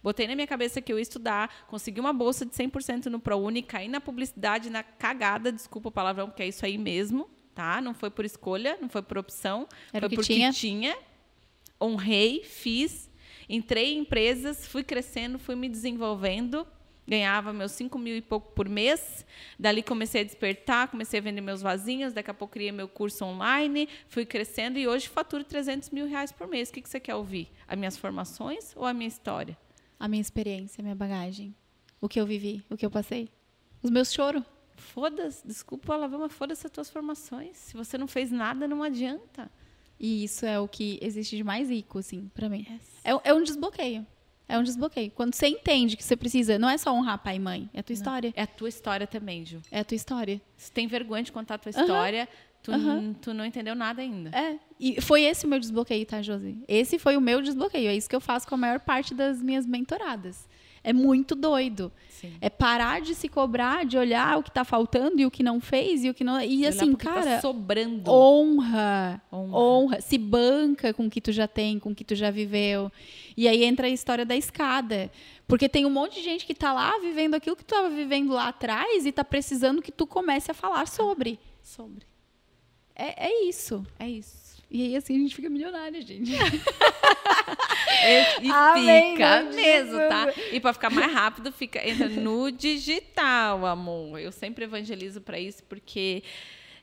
Botei 0.02 0.26
na 0.26 0.34
minha 0.34 0.46
cabeça 0.46 0.80
que 0.80 0.92
eu 0.92 0.98
ia 0.98 1.02
estudar, 1.02 1.66
consegui 1.66 2.00
uma 2.00 2.12
bolsa 2.12 2.44
de 2.44 2.52
100% 2.52 3.06
no 3.06 3.20
ProUni, 3.20 3.62
caí 3.62 3.88
na 3.88 4.00
publicidade, 4.00 4.70
na 4.70 4.82
cagada, 4.82 5.52
desculpa 5.52 5.88
o 5.88 5.92
palavrão, 5.92 6.28
porque 6.28 6.42
é 6.42 6.48
isso 6.48 6.64
aí 6.64 6.78
mesmo, 6.78 7.28
tá? 7.54 7.80
Não 7.80 7.94
foi 7.94 8.10
por 8.10 8.24
escolha, 8.24 8.78
não 8.80 8.88
foi 8.88 9.02
por 9.02 9.18
opção, 9.18 9.68
Era 9.92 10.02
foi 10.02 10.10
que 10.10 10.16
porque 10.16 10.34
tinha. 10.34 10.52
tinha. 10.52 10.96
Honrei, 11.80 12.42
fiz, 12.44 13.10
entrei 13.48 13.94
em 13.94 13.98
empresas, 13.98 14.66
fui 14.66 14.82
crescendo, 14.82 15.38
fui 15.38 15.54
me 15.54 15.68
desenvolvendo, 15.68 16.66
ganhava 17.06 17.52
meus 17.52 17.72
5 17.72 17.98
mil 17.98 18.14
e 18.16 18.20
pouco 18.20 18.52
por 18.52 18.68
mês. 18.68 19.24
Dali 19.58 19.82
comecei 19.82 20.20
a 20.20 20.24
despertar, 20.24 20.88
comecei 20.88 21.18
a 21.18 21.22
vender 21.22 21.40
meus 21.40 21.62
vasinhos, 21.62 22.12
daqui 22.12 22.30
a 22.30 22.34
pouco 22.34 22.52
criei 22.52 22.70
meu 22.70 22.86
curso 22.86 23.24
online, 23.24 23.88
fui 24.08 24.26
crescendo 24.26 24.78
e 24.78 24.86
hoje 24.86 25.08
faturo 25.08 25.42
300 25.42 25.90
mil 25.90 26.06
reais 26.06 26.30
por 26.30 26.46
mês. 26.46 26.68
O 26.68 26.72
que, 26.72 26.82
que 26.82 26.88
você 26.88 27.00
quer 27.00 27.14
ouvir? 27.14 27.48
As 27.66 27.78
minhas 27.78 27.96
formações 27.96 28.72
ou 28.76 28.84
a 28.84 28.92
minha 28.92 29.08
história? 29.08 29.56
A 29.98 30.06
minha 30.08 30.20
experiência, 30.20 30.80
a 30.80 30.84
minha 30.84 30.94
bagagem. 30.94 31.54
O 32.00 32.08
que 32.08 32.20
eu 32.20 32.26
vivi, 32.26 32.62
o 32.70 32.76
que 32.76 32.86
eu 32.86 32.90
passei. 32.90 33.28
Os 33.82 33.90
meus 33.90 34.12
choros. 34.12 34.42
Foda-se, 34.76 35.46
desculpa, 35.46 35.94
Alavão, 35.94 36.20
mas 36.20 36.32
foda-se 36.32 36.64
as 36.66 36.72
tuas 36.72 36.88
formações. 36.88 37.56
Se 37.56 37.76
você 37.76 37.98
não 37.98 38.06
fez 38.06 38.30
nada, 38.30 38.68
não 38.68 38.82
adianta. 38.82 39.50
E 39.98 40.22
isso 40.22 40.46
é 40.46 40.60
o 40.60 40.68
que 40.68 40.98
existe 41.02 41.36
de 41.36 41.42
mais 41.42 41.68
rico, 41.68 41.98
assim, 41.98 42.30
pra 42.32 42.48
mim. 42.48 42.64
É, 43.02 43.10
é 43.30 43.34
um 43.34 43.42
desbloqueio. 43.42 44.06
É 44.48 44.56
um 44.58 44.62
desbloqueio. 44.62 45.10
Quando 45.10 45.34
você 45.34 45.46
entende 45.48 45.96
que 45.96 46.02
você 46.02 46.16
precisa, 46.16 46.58
não 46.58 46.70
é 46.70 46.78
só 46.78 46.92
honrar 46.92 47.18
pai 47.22 47.36
e 47.36 47.40
mãe, 47.40 47.68
é 47.74 47.80
a 47.80 47.82
tua 47.82 47.92
história. 47.92 48.32
É 48.34 48.42
a 48.42 48.46
tua 48.46 48.68
história 48.68 49.06
também, 49.06 49.44
Ju. 49.44 49.60
É 49.70 49.80
a 49.80 49.84
tua 49.84 49.96
história. 49.96 50.40
Se 50.56 50.72
tem 50.72 50.86
vergonha 50.86 51.22
de 51.22 51.32
contar 51.32 51.56
a 51.56 51.58
tua 51.58 51.70
Aham. 51.74 51.82
história, 51.82 52.28
tu, 52.62 52.72
n- 52.72 53.14
tu 53.20 53.32
não 53.34 53.44
entendeu 53.44 53.74
nada 53.74 54.02
ainda. 54.02 54.30
É. 54.36 54.56
E 54.80 55.00
foi 55.00 55.22
esse 55.24 55.46
o 55.46 55.48
meu 55.48 55.58
desbloqueio, 55.58 56.04
tá, 56.06 56.22
Josi? 56.22 56.56
Esse 56.68 56.98
foi 56.98 57.16
o 57.16 57.20
meu 57.20 57.40
desbloqueio. 57.42 57.88
É 57.88 57.96
isso 57.96 58.08
que 58.08 58.14
eu 58.16 58.20
faço 58.20 58.46
com 58.48 58.54
a 58.54 58.58
maior 58.58 58.80
parte 58.80 59.14
das 59.14 59.42
minhas 59.42 59.66
mentoradas. 59.66 60.48
É 60.84 60.92
muito 60.92 61.34
doido. 61.34 61.90
Sim. 62.08 62.34
É 62.40 62.48
parar 62.48 63.00
de 63.00 63.14
se 63.14 63.28
cobrar, 63.28 63.84
de 63.84 63.98
olhar 63.98 64.38
o 64.38 64.42
que 64.44 64.50
tá 64.50 64.64
faltando 64.64 65.20
e 65.20 65.26
o 65.26 65.30
que 65.30 65.42
não 65.42 65.60
fez 65.60 66.04
e 66.04 66.08
o 66.08 66.14
que 66.14 66.22
não. 66.22 66.40
E 66.40 66.58
Olhar 66.58 66.68
assim, 66.68 66.94
tá 66.94 67.12
cara, 67.12 67.40
sobrando. 67.40 68.08
honra, 68.10 69.20
Honra. 69.32 69.56
honra, 69.58 70.00
se 70.00 70.16
banca 70.16 70.94
com 70.94 71.06
o 71.06 71.10
que 71.10 71.20
tu 71.20 71.32
já 71.32 71.48
tem, 71.48 71.78
com 71.80 71.90
o 71.90 71.94
que 71.94 72.04
tu 72.04 72.14
já 72.14 72.30
viveu. 72.30 72.90
E 73.36 73.48
aí 73.48 73.64
entra 73.64 73.88
a 73.88 73.90
história 73.90 74.24
da 74.24 74.36
escada. 74.36 75.10
Porque 75.48 75.68
tem 75.68 75.84
um 75.84 75.90
monte 75.90 76.14
de 76.14 76.22
gente 76.22 76.46
que 76.46 76.54
tá 76.54 76.72
lá 76.72 76.96
vivendo 77.00 77.34
aquilo 77.34 77.56
que 77.56 77.64
tu 77.64 77.74
estava 77.74 77.90
vivendo 77.90 78.32
lá 78.32 78.48
atrás 78.48 79.04
e 79.04 79.10
tá 79.12 79.24
precisando 79.24 79.82
que 79.82 79.90
tu 79.92 80.06
comece 80.06 80.50
a 80.50 80.54
falar 80.54 80.86
sobre. 80.86 81.40
Sobre. 81.62 82.06
É, 82.98 83.28
é 83.28 83.44
isso. 83.44 83.86
É 83.98 84.08
isso. 84.08 84.48
E 84.70 84.82
aí 84.82 84.96
assim 84.96 85.16
a 85.16 85.18
gente 85.20 85.34
fica 85.34 85.48
milionária, 85.48 86.02
gente. 86.02 86.32
E, 86.32 86.36
e 88.46 88.50
Amém, 88.50 89.12
fica 89.12 89.42
Deus 89.42 89.56
mesmo, 89.56 89.98
tá? 90.08 90.32
E 90.52 90.60
para 90.60 90.74
ficar 90.74 90.90
mais 90.90 91.10
rápido, 91.10 91.50
fica 91.50 91.88
entra 91.88 92.08
no 92.08 92.50
digital, 92.50 93.64
amor. 93.64 94.18
Eu 94.18 94.32
sempre 94.32 94.64
evangelizo 94.64 95.20
para 95.20 95.38
isso 95.38 95.62
porque 95.64 96.22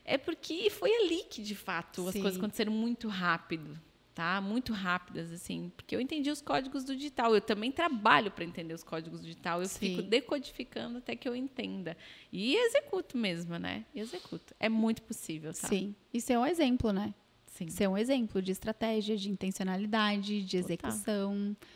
é 0.04 0.18
porque 0.18 0.68
foi 0.70 0.90
ali 0.96 1.24
que 1.28 1.42
de 1.42 1.54
fato 1.54 2.08
as 2.08 2.14
Sim. 2.14 2.22
coisas 2.22 2.38
aconteceram 2.38 2.72
muito 2.72 3.08
rápido. 3.08 3.78
Tá? 4.16 4.40
Muito 4.40 4.72
rápidas, 4.72 5.30
assim, 5.30 5.70
porque 5.76 5.94
eu 5.94 6.00
entendi 6.00 6.30
os 6.30 6.40
códigos 6.40 6.84
do 6.84 6.96
digital. 6.96 7.34
Eu 7.34 7.40
também 7.42 7.70
trabalho 7.70 8.30
para 8.30 8.44
entender 8.44 8.72
os 8.72 8.82
códigos 8.82 9.20
do 9.20 9.26
digital. 9.26 9.60
Eu 9.60 9.68
Sim. 9.68 9.78
fico 9.78 10.02
decodificando 10.02 10.96
até 10.96 11.14
que 11.14 11.28
eu 11.28 11.36
entenda. 11.36 11.94
E 12.32 12.56
executo 12.56 13.18
mesmo, 13.18 13.58
né? 13.58 13.84
Executo. 13.94 14.54
É 14.58 14.70
muito 14.70 15.02
possível, 15.02 15.52
tá? 15.52 15.68
Sim. 15.68 15.94
Isso 16.14 16.32
é 16.32 16.38
um 16.38 16.46
exemplo, 16.46 16.94
né? 16.94 17.14
Sim. 17.44 17.66
Isso 17.66 17.82
é 17.82 17.88
um 17.88 17.98
exemplo 17.98 18.40
de 18.40 18.52
estratégia, 18.52 19.18
de 19.18 19.30
intencionalidade, 19.30 20.42
de 20.42 20.56
execução. 20.56 21.54
Total. 21.54 21.68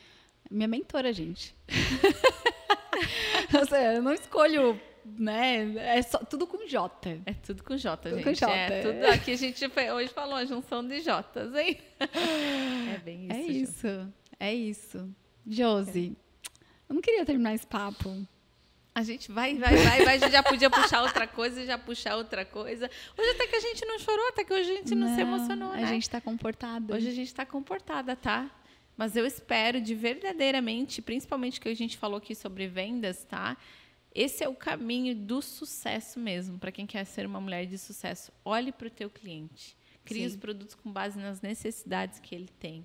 Minha 0.50 0.68
mentora, 0.68 1.12
gente. 1.12 1.54
eu 3.94 4.02
não 4.02 4.14
escolho 4.14 4.80
né? 5.04 5.96
É 5.96 6.02
só, 6.02 6.18
tudo 6.18 6.46
com 6.46 6.66
J. 6.66 7.20
É 7.26 7.34
tudo 7.34 7.62
com 7.62 7.76
J, 7.76 7.96
tudo 7.96 8.16
gente. 8.16 8.24
Com 8.24 8.32
J. 8.32 8.52
É, 8.52 8.82
tudo 8.82 9.04
aqui 9.06 9.32
a 9.32 9.36
gente 9.36 9.64
hoje 9.94 10.12
falou 10.12 10.34
a 10.34 10.44
junção 10.44 10.86
de 10.86 11.00
J's, 11.00 11.54
hein? 11.56 11.78
É 12.94 12.98
bem 12.98 13.26
isso. 13.26 13.32
É 13.32 13.40
isso. 13.40 14.12
É 14.38 14.54
isso. 14.54 15.14
Josi, 15.46 16.16
eu 16.88 16.94
não 16.94 17.02
queria 17.02 17.24
terminar 17.24 17.54
esse 17.54 17.66
papo. 17.66 18.26
A 18.94 19.02
gente 19.02 19.30
vai, 19.30 19.54
vai, 19.54 19.76
vai, 19.76 20.04
vai. 20.04 20.16
A 20.16 20.18
gente 20.18 20.32
já 20.32 20.42
podia 20.42 20.68
puxar 20.68 21.02
outra 21.02 21.26
coisa, 21.26 21.64
já 21.64 21.78
puxar 21.78 22.16
outra 22.16 22.44
coisa. 22.44 22.90
Hoje 23.16 23.30
até 23.30 23.46
que 23.46 23.56
a 23.56 23.60
gente 23.60 23.86
não 23.86 23.98
chorou, 23.98 24.28
até 24.28 24.44
que 24.44 24.52
hoje 24.52 24.70
a 24.70 24.74
gente 24.76 24.94
não, 24.94 25.08
não 25.08 25.14
se 25.14 25.20
emocionou, 25.20 25.72
né? 25.72 25.84
A 25.84 25.86
gente 25.86 26.02
está 26.02 26.20
comportada. 26.20 26.94
Hoje 26.94 27.08
a 27.08 27.12
gente 27.12 27.28
está 27.28 27.46
comportada, 27.46 28.16
tá? 28.16 28.50
Mas 28.96 29.16
eu 29.16 29.24
espero 29.24 29.80
de 29.80 29.94
verdadeiramente, 29.94 31.00
principalmente 31.00 31.60
que 31.60 31.68
a 31.68 31.74
gente 31.74 31.96
falou 31.96 32.18
aqui 32.18 32.34
sobre 32.34 32.66
vendas, 32.66 33.24
tá? 33.24 33.56
Esse 34.14 34.42
é 34.42 34.48
o 34.48 34.54
caminho 34.54 35.14
do 35.14 35.40
sucesso 35.40 36.18
mesmo, 36.18 36.58
para 36.58 36.72
quem 36.72 36.86
quer 36.86 37.04
ser 37.04 37.26
uma 37.26 37.40
mulher 37.40 37.66
de 37.66 37.78
sucesso. 37.78 38.32
Olhe 38.44 38.72
para 38.72 38.88
o 38.88 38.90
teu 38.90 39.08
cliente. 39.08 39.76
Crie 40.04 40.22
Sim. 40.22 40.26
os 40.26 40.36
produtos 40.36 40.74
com 40.74 40.90
base 40.90 41.18
nas 41.18 41.40
necessidades 41.40 42.18
que 42.18 42.34
ele 42.34 42.48
tem. 42.58 42.84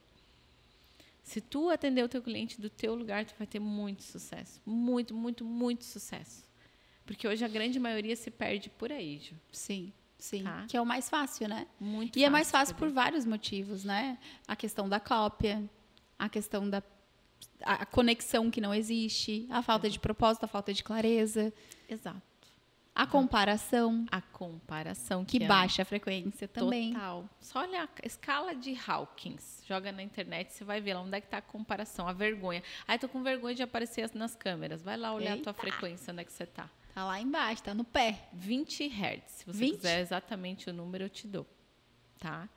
Se 1.23 1.41
tu 1.41 1.69
atender 1.69 2.03
o 2.03 2.09
teu 2.09 2.21
cliente 2.21 2.61
do 2.61 2.69
teu 2.69 2.93
lugar, 2.93 3.25
tu 3.25 3.33
vai 3.37 3.47
ter 3.47 3.59
muito 3.59 4.03
sucesso. 4.03 4.61
Muito, 4.63 5.15
muito, 5.15 5.43
muito 5.43 5.83
sucesso. 5.83 6.45
Porque 7.03 7.27
hoje 7.27 7.43
a 7.43 7.47
grande 7.47 7.79
maioria 7.79 8.15
se 8.15 8.29
perde 8.29 8.69
por 8.69 8.91
aí, 8.91 9.19
Ju. 9.19 9.35
Sim. 9.51 9.91
Sim, 10.17 10.43
tá? 10.43 10.65
que 10.67 10.77
é 10.77 10.81
o 10.81 10.85
mais 10.85 11.09
fácil, 11.09 11.47
né? 11.47 11.67
Muito 11.79 12.17
e 12.17 12.21
fácil 12.21 12.25
é 12.25 12.29
mais 12.29 12.49
fácil 12.49 12.75
por 12.75 12.89
vários 12.89 13.25
motivos, 13.25 13.83
né? 13.83 14.17
A 14.47 14.55
questão 14.55 14.87
da 14.87 14.99
cópia, 14.99 15.63
a 16.17 16.29
questão 16.29 16.69
da 16.69 16.81
a 17.61 17.85
conexão 17.85 18.51
que 18.51 18.61
não 18.61 18.73
existe, 18.73 19.47
a 19.49 19.61
falta 19.61 19.89
de 19.89 19.99
propósito, 19.99 20.43
a 20.43 20.47
falta 20.47 20.73
de 20.73 20.83
clareza. 20.83 21.53
Exato. 21.89 22.21
A 22.95 23.05
comparação. 23.05 24.05
A 24.09 24.21
comparação. 24.21 25.25
Que, 25.25 25.39
que 25.39 25.43
é 25.43 25.47
baixa 25.47 25.81
a 25.81 25.85
frequência 25.85 26.47
também. 26.47 26.93
Total. 26.93 27.29
Só 27.41 27.59
olha 27.59 27.83
a 27.83 28.07
escala 28.07 28.55
de 28.55 28.73
Hawkins. 28.87 29.61
Joga 29.67 29.91
na 29.91 30.01
internet, 30.01 30.53
você 30.53 30.63
vai 30.63 30.79
ver 30.79 30.93
lá 30.93 31.01
onde 31.01 31.17
é 31.17 31.19
que 31.19 31.27
está 31.27 31.39
a 31.39 31.41
comparação, 31.41 32.07
a 32.07 32.13
vergonha. 32.13 32.63
Aí 32.87 32.97
tô 32.97 33.09
com 33.09 33.21
vergonha 33.21 33.53
de 33.53 33.63
aparecer 33.63 34.09
nas 34.13 34.33
câmeras. 34.33 34.81
Vai 34.81 34.95
lá 34.95 35.13
olhar 35.13 35.35
Eita. 35.35 35.49
a 35.49 35.53
tua 35.53 35.61
frequência, 35.61 36.13
onde 36.13 36.21
é 36.21 36.23
que 36.23 36.31
você 36.31 36.43
está. 36.43 36.69
Tá 36.93 37.03
lá 37.03 37.19
embaixo, 37.19 37.63
tá 37.63 37.73
no 37.73 37.83
pé. 37.83 38.29
20 38.31 38.87
Hz. 38.87 39.21
Se 39.27 39.45
você 39.45 39.59
20? 39.59 39.75
quiser 39.75 39.99
exatamente 39.99 40.69
o 40.69 40.73
número, 40.73 41.03
eu 41.03 41.09
te 41.09 41.27
dou. 41.27 41.45
Tá? 42.17 42.47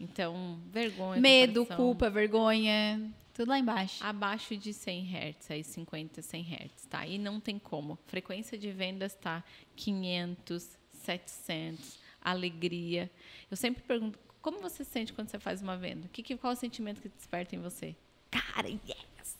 Então, 0.00 0.58
vergonha. 0.70 1.20
Medo, 1.20 1.60
comparação. 1.60 1.84
culpa, 1.84 2.08
vergonha. 2.08 3.12
Tudo 3.34 3.48
lá 3.48 3.58
embaixo. 3.58 4.04
Abaixo 4.04 4.56
de 4.56 4.72
100 4.72 5.06
Hz, 5.06 5.50
aí 5.50 5.64
50, 5.64 6.20
100 6.20 6.42
Hz, 6.42 6.86
tá? 6.88 7.06
E 7.06 7.18
não 7.18 7.40
tem 7.40 7.58
como. 7.58 7.98
Frequência 8.06 8.58
de 8.58 8.70
vendas 8.70 9.14
tá 9.14 9.42
500, 9.76 10.78
700, 10.90 11.98
alegria. 12.20 13.10
Eu 13.50 13.56
sempre 13.56 13.82
pergunto, 13.82 14.18
como 14.40 14.58
você 14.60 14.84
sente 14.84 15.12
quando 15.12 15.28
você 15.28 15.38
faz 15.38 15.62
uma 15.62 15.76
venda? 15.76 16.08
Que, 16.12 16.22
que, 16.22 16.36
qual 16.36 16.52
é 16.52 16.56
o 16.56 16.58
sentimento 16.58 17.00
que 17.00 17.08
desperta 17.08 17.56
em 17.56 17.60
você? 17.60 17.96
Cara, 18.30 18.68
yes! 18.68 19.38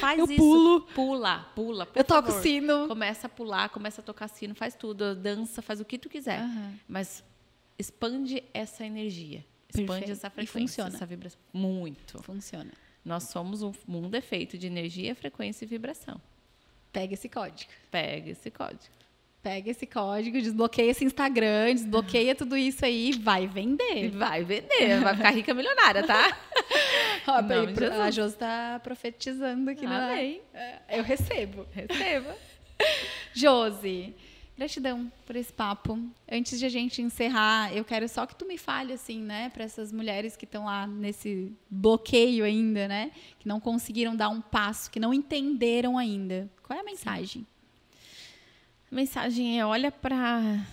Faz 0.00 0.18
eu 0.18 0.24
isso. 0.26 0.36
pulo. 0.36 0.80
Pula, 0.94 1.50
pula. 1.54 1.88
eu 1.94 2.04
toco 2.04 2.28
favor. 2.28 2.42
sino. 2.42 2.88
Começa 2.88 3.26
a 3.26 3.30
pular, 3.30 3.68
começa 3.68 4.00
a 4.00 4.04
tocar 4.04 4.28
sino, 4.28 4.54
faz 4.54 4.74
tudo, 4.74 5.14
dança, 5.14 5.62
faz 5.62 5.80
o 5.80 5.84
que 5.84 5.96
tu 5.96 6.08
quiser. 6.08 6.42
Uhum. 6.42 6.76
Mas 6.88 7.24
expande 7.78 8.42
essa 8.52 8.84
energia. 8.84 9.44
Expande 9.74 9.86
Perfeito. 9.86 10.12
essa 10.12 10.30
frequência, 10.30 10.82
essa 10.82 11.06
vibração. 11.06 11.40
Muito. 11.52 12.22
Funciona. 12.22 12.70
Nós 13.04 13.24
somos 13.24 13.62
um 13.62 13.72
mundo 13.86 14.14
é 14.14 14.20
feito 14.20 14.56
de 14.56 14.66
energia, 14.66 15.14
frequência 15.14 15.64
e 15.64 15.68
vibração. 15.68 16.20
Pega 16.92 17.14
esse 17.14 17.28
código. 17.28 17.70
Pega 17.90 18.30
esse 18.30 18.50
código. 18.50 18.94
Pega 19.42 19.70
esse 19.70 19.84
código, 19.84 20.40
desbloqueia 20.40 20.90
esse 20.90 21.04
Instagram, 21.04 21.74
desbloqueia 21.74 22.32
tudo 22.36 22.56
isso 22.56 22.82
aí 22.82 23.10
e 23.10 23.18
vai 23.18 23.46
vender. 23.46 24.10
Vai 24.10 24.42
vender, 24.42 25.00
vai 25.02 25.14
ficar 25.14 25.30
rica 25.30 25.52
milionária, 25.52 26.02
tá? 26.06 26.38
Ó, 27.26 27.42
Não, 27.42 28.02
a 28.02 28.10
Josi 28.10 28.34
está 28.34 28.80
profetizando 28.82 29.70
aqui, 29.70 29.86
né? 29.86 30.38
Eu 30.88 31.02
recebo. 31.02 31.66
Receba. 31.72 32.34
Josi, 33.34 34.14
Gratidão 34.56 35.10
por 35.26 35.34
esse 35.34 35.52
papo. 35.52 35.98
Antes 36.30 36.60
de 36.60 36.64
a 36.64 36.68
gente 36.68 37.02
encerrar, 37.02 37.74
eu 37.74 37.84
quero 37.84 38.08
só 38.08 38.24
que 38.24 38.36
tu 38.36 38.46
me 38.46 38.56
fale 38.56 38.92
assim, 38.92 39.20
né, 39.20 39.48
para 39.48 39.64
essas 39.64 39.90
mulheres 39.90 40.36
que 40.36 40.44
estão 40.44 40.66
lá 40.66 40.86
nesse 40.86 41.52
bloqueio 41.68 42.44
ainda, 42.44 42.86
né, 42.86 43.10
que 43.38 43.48
não 43.48 43.58
conseguiram 43.58 44.14
dar 44.14 44.28
um 44.28 44.40
passo, 44.40 44.90
que 44.90 45.00
não 45.00 45.12
entenderam 45.12 45.98
ainda. 45.98 46.48
Qual 46.62 46.78
é 46.78 46.82
a 46.82 46.84
mensagem? 46.84 47.42
Sim. 47.42 47.46
A 48.92 48.94
mensagem 48.94 49.58
é 49.58 49.66
olha 49.66 49.90
para 49.90 50.64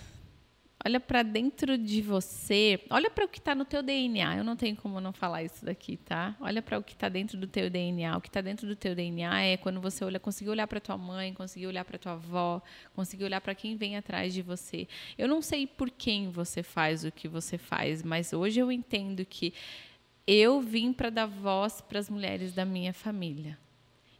Olha 0.84 0.98
para 0.98 1.22
dentro 1.22 1.78
de 1.78 2.02
você, 2.02 2.84
olha 2.90 3.08
para 3.08 3.24
o 3.24 3.28
que 3.28 3.38
está 3.38 3.54
no 3.54 3.64
teu 3.64 3.84
DNA. 3.84 4.38
Eu 4.38 4.42
não 4.42 4.56
tenho 4.56 4.74
como 4.74 5.00
não 5.00 5.12
falar 5.12 5.44
isso 5.44 5.64
daqui, 5.64 5.96
tá? 5.96 6.34
Olha 6.40 6.60
para 6.60 6.76
o 6.76 6.82
que 6.82 6.92
está 6.92 7.08
dentro 7.08 7.38
do 7.38 7.46
teu 7.46 7.70
DNA. 7.70 8.16
O 8.16 8.20
que 8.20 8.28
está 8.28 8.40
dentro 8.40 8.66
do 8.66 8.74
teu 8.74 8.92
DNA 8.92 9.42
é 9.42 9.56
quando 9.56 9.80
você 9.80 10.04
olha, 10.04 10.18
conseguir 10.18 10.50
olhar 10.50 10.66
para 10.66 10.80
tua 10.80 10.98
mãe, 10.98 11.32
conseguir 11.32 11.68
olhar 11.68 11.84
para 11.84 11.98
tua 11.98 12.12
avó, 12.12 12.60
conseguir 12.96 13.22
olhar 13.22 13.40
para 13.40 13.54
quem 13.54 13.76
vem 13.76 13.96
atrás 13.96 14.34
de 14.34 14.42
você. 14.42 14.88
Eu 15.16 15.28
não 15.28 15.40
sei 15.40 15.68
por 15.68 15.88
quem 15.88 16.30
você 16.30 16.64
faz 16.64 17.04
o 17.04 17.12
que 17.12 17.28
você 17.28 17.56
faz, 17.56 18.02
mas 18.02 18.32
hoje 18.32 18.58
eu 18.58 18.72
entendo 18.72 19.24
que 19.24 19.54
eu 20.26 20.60
vim 20.60 20.92
para 20.92 21.10
dar 21.10 21.26
voz 21.26 21.80
para 21.80 22.00
as 22.00 22.10
mulheres 22.10 22.52
da 22.52 22.64
minha 22.64 22.92
família. 22.92 23.56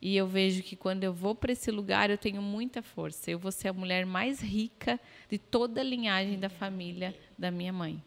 E 0.04 0.16
eu 0.16 0.26
vejo 0.26 0.64
que 0.64 0.74
quando 0.74 1.04
eu 1.04 1.14
vou 1.14 1.32
para 1.32 1.52
esse 1.52 1.70
lugar, 1.70 2.10
eu 2.10 2.18
tenho 2.18 2.42
muita 2.42 2.82
força. 2.82 3.30
Eu 3.30 3.38
vou 3.38 3.52
ser 3.52 3.68
a 3.68 3.72
mulher 3.72 4.04
mais 4.04 4.40
rica 4.40 4.98
de 5.30 5.38
toda 5.38 5.80
a 5.80 5.84
linhagem 5.84 6.40
da 6.40 6.48
família 6.48 7.16
da 7.38 7.52
minha 7.52 7.72
mãe. 7.72 8.02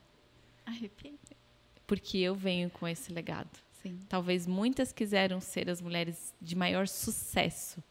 Arrepiei. 0.66 1.16
Porque 1.88 2.18
eu 2.18 2.36
venho 2.36 2.70
com 2.70 2.86
esse 2.86 3.14
legado. 3.14 3.50
Sim. 3.82 3.98
Talvez 4.10 4.46
muitas 4.46 4.92
quiseram 4.92 5.40
ser 5.40 5.70
as 5.70 5.80
mulheres 5.80 6.36
de 6.42 6.54
maior 6.54 6.86
sucesso. 6.86 7.82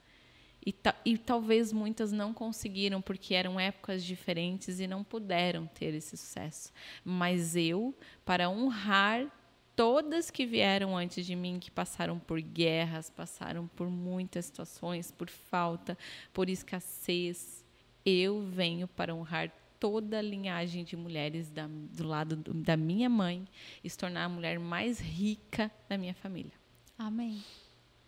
E, 0.67 0.71
ta 0.71 0.95
e 1.03 1.17
talvez 1.17 1.73
muitas 1.73 2.13
não 2.13 2.35
conseguiram 2.35 3.01
porque 3.01 3.35
eram 3.35 3.59
épocas 3.59 4.05
diferentes 4.05 4.81
e 4.81 4.87
não 4.87 5.03
puderam 5.03 5.67
ter 5.67 5.95
esse 5.95 6.15
sucesso. 6.15 6.71
Mas 7.03 7.57
eu, 7.57 7.95
para 8.23 8.51
honrar 8.51 9.31
todas 9.77 10.31
que 10.31 10.47
vieram 10.47 10.97
antes 10.97 11.27
de 11.27 11.35
mim, 11.35 11.59
que 11.59 11.71
passaram 11.71 12.19
por 12.19 12.41
guerras, 12.41 13.11
passaram 13.11 13.67
por 13.69 13.89
muitas 13.89 14.47
situações, 14.47 15.11
por 15.11 15.29
falta, 15.29 15.97
por 16.33 16.49
escassez, 16.49 17.65
eu 18.05 18.43
venho 18.43 18.87
para 18.87 19.15
honrar 19.15 19.51
toda 19.81 20.19
a 20.19 20.23
linhagem 20.23 20.85
de 20.85 20.97
mulheres 20.97 21.51
da, 21.51 21.67
do 21.69 22.07
lado 22.07 22.37
do, 22.37 22.55
da 22.55 22.77
minha 22.77 23.09
mãe 23.09 23.47
e 23.83 23.91
se 23.91 23.99
tornar 23.99 24.25
a 24.25 24.29
mulher 24.29 24.59
mais 24.59 25.01
rica 25.01 25.71
da 25.89 25.99
minha 25.99 26.15
família. 26.15 26.53
Amém. 26.99 27.43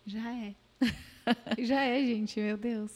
Já 0.05 0.33
é. 0.33 0.55
Já 1.59 1.81
é, 1.83 2.03
gente, 2.05 2.39
meu 2.39 2.57
Deus. 2.57 2.91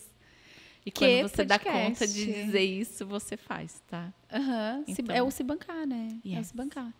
E 0.85 0.89
que 0.89 0.99
quando 0.99 1.29
você 1.29 1.45
podcast. 1.45 1.45
dá 1.45 1.59
conta 1.59 2.07
de 2.07 2.25
dizer 2.25 2.63
isso, 2.63 3.05
você 3.05 3.37
faz, 3.37 3.83
tá? 3.87 4.11
Uhum. 4.33 4.83
Então, 4.87 5.15
é 5.15 5.21
o 5.21 5.29
se 5.29 5.43
bancar, 5.43 5.85
né? 5.85 6.19
Yes. 6.25 6.37
É 6.37 6.41
o 6.41 6.43
se 6.43 6.55
bancar. 6.55 6.93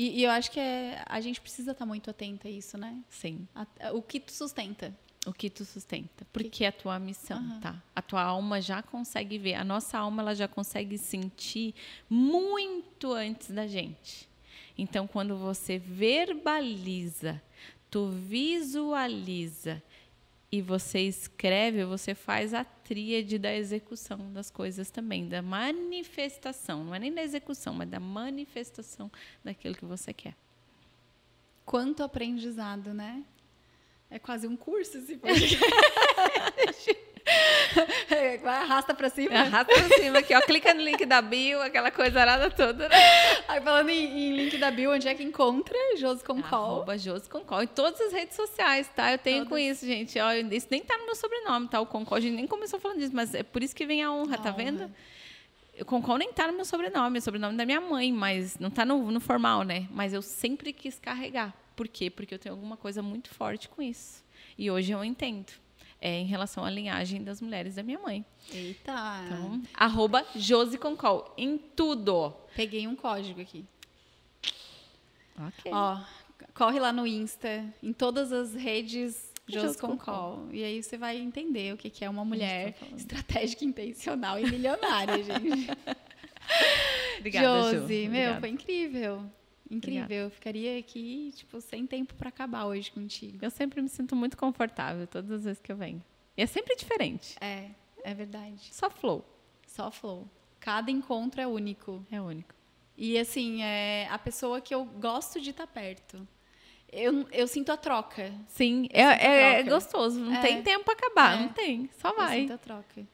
E, 0.00 0.20
e, 0.20 0.24
eu 0.24 0.30
acho 0.30 0.50
que 0.50 0.58
é, 0.58 1.04
a 1.04 1.20
gente 1.20 1.42
precisa 1.42 1.72
estar 1.72 1.84
muito 1.84 2.08
atenta 2.08 2.48
a 2.48 2.50
isso, 2.50 2.78
né? 2.78 3.02
Sim. 3.10 3.46
A, 3.54 3.66
a, 3.80 3.92
o 3.92 4.00
que 4.00 4.18
tu 4.18 4.32
sustenta. 4.32 4.96
O 5.26 5.32
que 5.34 5.50
tu 5.50 5.62
sustenta. 5.62 6.26
Porque 6.32 6.64
é 6.64 6.68
a 6.68 6.72
tua 6.72 6.98
missão, 6.98 7.38
uhum. 7.38 7.60
tá? 7.60 7.82
A 7.94 8.00
tua 8.00 8.22
alma 8.22 8.62
já 8.62 8.82
consegue 8.82 9.36
ver. 9.36 9.56
A 9.56 9.62
nossa 9.62 9.98
alma 9.98 10.22
ela 10.22 10.34
já 10.34 10.48
consegue 10.48 10.96
sentir 10.96 11.74
muito 12.08 13.12
antes 13.12 13.50
da 13.50 13.66
gente. 13.66 14.26
Então, 14.78 15.06
quando 15.06 15.36
você 15.36 15.76
verbaliza, 15.76 17.38
tu 17.90 18.08
visualiza 18.08 19.82
e 20.50 20.62
você 20.62 21.00
escreve, 21.00 21.84
você 21.84 22.14
faz 22.14 22.54
a 22.54 22.64
tríade 22.90 23.38
da 23.38 23.54
execução 23.54 24.32
das 24.32 24.50
coisas 24.50 24.90
também, 24.90 25.28
da 25.28 25.40
manifestação, 25.40 26.82
não 26.82 26.92
é 26.92 26.98
nem 26.98 27.14
da 27.14 27.22
execução, 27.22 27.72
mas 27.72 27.88
da 27.88 28.00
manifestação 28.00 29.08
daquilo 29.44 29.76
que 29.76 29.84
você 29.84 30.12
quer. 30.12 30.34
Quanto 31.64 32.02
aprendizado, 32.02 32.92
né? 32.92 33.24
É 34.10 34.18
quase 34.18 34.48
um 34.48 34.56
curso 34.56 34.98
esse 34.98 35.14
Vai, 35.14 35.34
arrasta 38.46 38.94
pra 38.94 39.08
cima. 39.08 39.34
Arrasta 39.34 39.72
pra 39.72 39.96
cima 39.96 40.18
aqui, 40.18 40.34
ó. 40.34 40.40
Clica 40.40 40.74
no 40.74 40.80
link 40.80 41.04
da 41.06 41.20
bio, 41.22 41.60
aquela 41.62 41.90
coisa 41.90 42.20
arada 42.20 42.50
toda. 42.50 42.88
Né? 42.88 42.96
Aí 43.48 43.60
falando 43.60 43.88
em, 43.88 44.04
em, 44.04 44.36
link 44.36 44.58
da 44.58 44.70
bio, 44.70 44.92
onde 44.92 45.08
é 45.08 45.14
que 45.14 45.22
encontra? 45.22 45.76
Josi 45.96 46.24
Concol. 46.24 46.58
Arroba 46.58 46.98
Josi 46.98 47.28
Concol. 47.28 47.62
Em 47.62 47.66
todas 47.66 48.00
as 48.00 48.12
redes 48.12 48.36
sociais, 48.36 48.88
tá? 48.94 49.12
Eu 49.12 49.18
tenho 49.18 49.44
Todas. 49.44 49.48
com 49.48 49.58
isso, 49.58 49.86
gente. 49.86 50.18
Ó, 50.18 50.32
isso 50.32 50.68
nem 50.70 50.82
tá 50.82 50.96
no 50.98 51.06
meu 51.06 51.14
sobrenome, 51.14 51.68
tá? 51.68 51.80
O 51.80 51.86
Concol, 51.86 52.18
a 52.18 52.20
gente 52.20 52.34
nem 52.34 52.46
começou 52.46 52.80
falando 52.80 52.98
disso, 52.98 53.14
mas 53.14 53.34
é 53.34 53.42
por 53.42 53.62
isso 53.62 53.74
que 53.74 53.86
vem 53.86 54.02
a 54.02 54.12
honra, 54.12 54.34
a 54.34 54.38
tá 54.38 54.50
honra. 54.50 54.56
vendo? 54.56 54.94
O 55.80 55.84
Concol 55.84 56.18
nem 56.18 56.32
tá 56.32 56.46
no 56.46 56.52
meu 56.52 56.64
sobrenome, 56.64 57.16
é 57.16 57.20
o 57.20 57.22
sobrenome 57.22 57.56
da 57.56 57.64
minha 57.64 57.80
mãe, 57.80 58.12
mas 58.12 58.58
não 58.58 58.70
tá 58.70 58.84
no, 58.84 59.10
no 59.10 59.20
formal, 59.20 59.62
né? 59.62 59.88
Mas 59.90 60.12
eu 60.12 60.20
sempre 60.20 60.72
quis 60.72 60.98
carregar. 60.98 61.54
Por 61.74 61.88
quê? 61.88 62.10
Porque 62.10 62.34
eu 62.34 62.38
tenho 62.38 62.54
alguma 62.54 62.76
coisa 62.76 63.02
muito 63.02 63.30
forte 63.30 63.68
com 63.68 63.80
isso. 63.80 64.22
E 64.58 64.70
hoje 64.70 64.92
eu 64.92 65.02
entendo. 65.02 65.50
É 66.00 66.18
em 66.18 66.24
relação 66.24 66.64
à 66.64 66.70
linhagem 66.70 67.22
das 67.22 67.42
mulheres 67.42 67.74
da 67.74 67.82
minha 67.82 67.98
mãe. 67.98 68.24
Eita! 68.50 69.22
Então, 69.26 69.62
arroba 69.74 70.24
Josi 70.34 70.78
Concol, 70.78 71.34
em 71.36 71.58
tudo. 71.58 72.32
Peguei 72.56 72.86
um 72.86 72.96
código 72.96 73.40
aqui. 73.40 73.66
Ok. 75.38 75.70
Ó, 75.72 76.00
corre 76.54 76.80
lá 76.80 76.92
no 76.92 77.06
Insta, 77.06 77.64
em 77.82 77.92
todas 77.92 78.32
as 78.32 78.54
redes 78.54 79.30
Josi 79.46 79.78
Concol. 79.78 80.48
E 80.52 80.64
aí 80.64 80.82
você 80.82 80.96
vai 80.96 81.18
entender 81.18 81.74
o 81.74 81.76
que 81.76 82.04
é 82.04 82.08
uma 82.08 82.24
mulher 82.24 82.76
estratégica, 82.96 83.64
intencional 83.64 84.38
e 84.38 84.50
milionária, 84.50 85.22
gente. 85.22 85.70
Obrigada, 87.18 87.46
Josi. 87.46 88.08
Meu, 88.08 88.08
Obrigada. 88.08 88.40
foi 88.40 88.48
incrível. 88.48 89.30
Incrível. 89.70 90.02
Obrigada. 90.02 90.14
Eu 90.26 90.30
ficaria 90.30 90.78
aqui, 90.78 91.32
tipo, 91.36 91.60
sem 91.60 91.86
tempo 91.86 92.14
para 92.14 92.28
acabar 92.28 92.66
hoje 92.66 92.90
contigo. 92.90 93.38
Eu 93.40 93.50
sempre 93.50 93.80
me 93.80 93.88
sinto 93.88 94.16
muito 94.16 94.36
confortável 94.36 95.06
todas 95.06 95.30
as 95.30 95.44
vezes 95.44 95.60
que 95.60 95.70
eu 95.70 95.76
venho. 95.76 96.02
E 96.36 96.42
é 96.42 96.46
sempre 96.46 96.74
diferente. 96.74 97.36
É, 97.40 97.70
é 98.02 98.14
verdade. 98.14 98.68
Só 98.72 98.90
flow. 98.90 99.24
Só 99.66 99.90
flow. 99.90 100.28
Cada 100.58 100.90
encontro 100.90 101.40
é 101.40 101.46
único. 101.46 102.04
É 102.10 102.20
único. 102.20 102.54
E 102.96 103.16
assim, 103.16 103.62
é 103.62 104.08
a 104.10 104.18
pessoa 104.18 104.60
que 104.60 104.74
eu 104.74 104.84
gosto 104.84 105.40
de 105.40 105.50
estar 105.50 105.66
tá 105.66 105.72
perto. 105.72 106.26
Eu, 106.92 107.26
eu 107.30 107.46
sinto 107.46 107.70
a 107.70 107.76
troca. 107.76 108.34
Sim, 108.48 108.88
é, 108.92 109.02
é, 109.02 109.60
é, 109.60 109.62
gostoso. 109.62 110.18
Não 110.18 110.34
é. 110.34 110.40
tem 110.40 110.62
tempo 110.62 110.84
para 110.84 110.94
acabar. 110.94 111.38
É. 111.38 111.42
Não 111.42 111.48
tem. 111.48 111.88
Só 111.98 112.12
vai. 112.12 112.38
Eu 112.38 112.40
sinto 112.42 112.52
a 112.54 112.58
troca. 112.58 113.06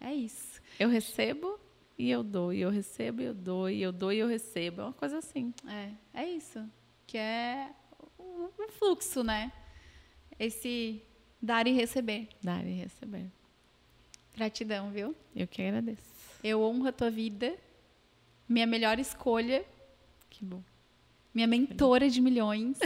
É 0.00 0.14
isso. 0.14 0.60
Eu 0.78 0.88
recebo 0.88 1.58
e 1.98 2.10
eu 2.10 2.22
dou, 2.22 2.52
e 2.52 2.60
eu 2.60 2.70
recebo 2.70 3.22
e 3.22 3.24
eu 3.24 3.34
dou, 3.34 3.70
e 3.70 3.80
eu 3.82 3.92
dou 3.92 4.12
e 4.12 4.18
eu 4.18 4.28
recebo. 4.28 4.80
É 4.82 4.84
uma 4.84 4.92
coisa 4.92 5.18
assim. 5.18 5.52
É, 5.66 5.90
é 6.12 6.28
isso. 6.28 6.64
Que 7.06 7.18
é 7.18 7.70
o 8.18 8.50
fluxo, 8.78 9.22
né? 9.22 9.52
Esse 10.38 11.02
dar 11.40 11.66
e 11.66 11.72
receber. 11.72 12.28
Dar 12.42 12.64
e 12.66 12.72
receber. 12.72 13.30
Gratidão, 14.34 14.90
viu? 14.90 15.16
Eu 15.34 15.46
que 15.46 15.62
agradeço. 15.62 16.02
Eu 16.44 16.62
honro 16.62 16.88
a 16.88 16.92
tua 16.92 17.10
vida. 17.10 17.56
Minha 18.48 18.66
melhor 18.66 18.98
escolha. 18.98 19.64
Que 20.28 20.44
bom 20.44 20.62
minha 21.36 21.46
mentora 21.46 22.08
de 22.08 22.18
milhões, 22.18 22.78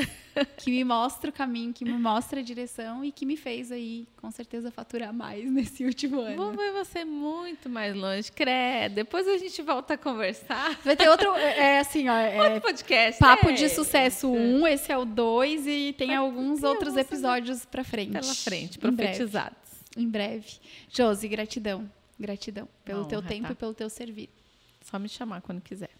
que 0.58 0.72
me 0.72 0.82
mostra 0.82 1.30
o 1.30 1.32
caminho, 1.32 1.72
que 1.72 1.84
me 1.84 1.92
mostra 1.92 2.40
a 2.40 2.42
direção 2.42 3.04
e 3.04 3.12
que 3.12 3.24
me 3.24 3.36
fez 3.36 3.70
aí, 3.70 4.08
com 4.16 4.28
certeza, 4.32 4.72
faturar 4.72 5.14
mais 5.14 5.44
nesse 5.48 5.84
último 5.84 6.20
ano. 6.20 6.36
Vou 6.36 6.52
ver 6.52 6.72
você 6.72 7.04
muito 7.04 7.68
mais 7.68 7.94
longe, 7.94 8.32
credo. 8.32 8.96
Depois 8.96 9.28
a 9.28 9.38
gente 9.38 9.62
volta 9.62 9.94
a 9.94 9.96
conversar. 9.96 10.76
Vai 10.84 10.96
ter 10.96 11.08
outro, 11.08 11.32
é, 11.36 11.76
é 11.76 11.78
assim, 11.78 12.08
ó. 12.08 12.16
É, 12.16 12.42
outro 12.42 12.60
podcast. 12.60 13.20
Papo 13.20 13.50
é. 13.50 13.52
de 13.52 13.68
Sucesso 13.68 14.28
1, 14.28 14.34
um, 14.34 14.66
esse 14.66 14.90
é 14.90 14.98
o 14.98 15.04
2 15.04 15.68
e 15.68 15.94
tem 15.96 16.16
alguns 16.16 16.64
outros 16.64 16.96
episódios 16.96 17.64
para 17.64 17.84
frente. 17.84 18.10
Pela 18.10 18.34
frente, 18.34 18.80
profetizados. 18.80 19.56
Em 19.96 20.08
breve. 20.08 20.34
em 20.34 20.38
breve. 20.40 20.58
Josi, 20.88 21.28
gratidão. 21.28 21.88
Gratidão 22.18 22.68
pelo 22.84 23.04
teu 23.04 23.22
tempo 23.22 23.46
tá. 23.46 23.52
e 23.52 23.54
pelo 23.54 23.74
teu 23.74 23.88
servir. 23.88 24.28
Só 24.82 24.98
me 24.98 25.08
chamar 25.08 25.40
quando 25.40 25.60
quiser. 25.60 25.90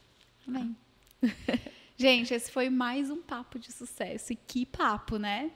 Amém. 0.48 0.74
Gente, 2.00 2.32
esse 2.32 2.50
foi 2.50 2.70
mais 2.70 3.10
um 3.10 3.20
papo 3.20 3.58
de 3.58 3.70
sucesso. 3.70 4.32
E 4.32 4.36
que 4.36 4.64
papo, 4.64 5.18
né? 5.18 5.50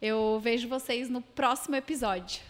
Eu 0.00 0.38
vejo 0.40 0.68
vocês 0.68 1.10
no 1.10 1.20
próximo 1.20 1.74
episódio. 1.74 2.40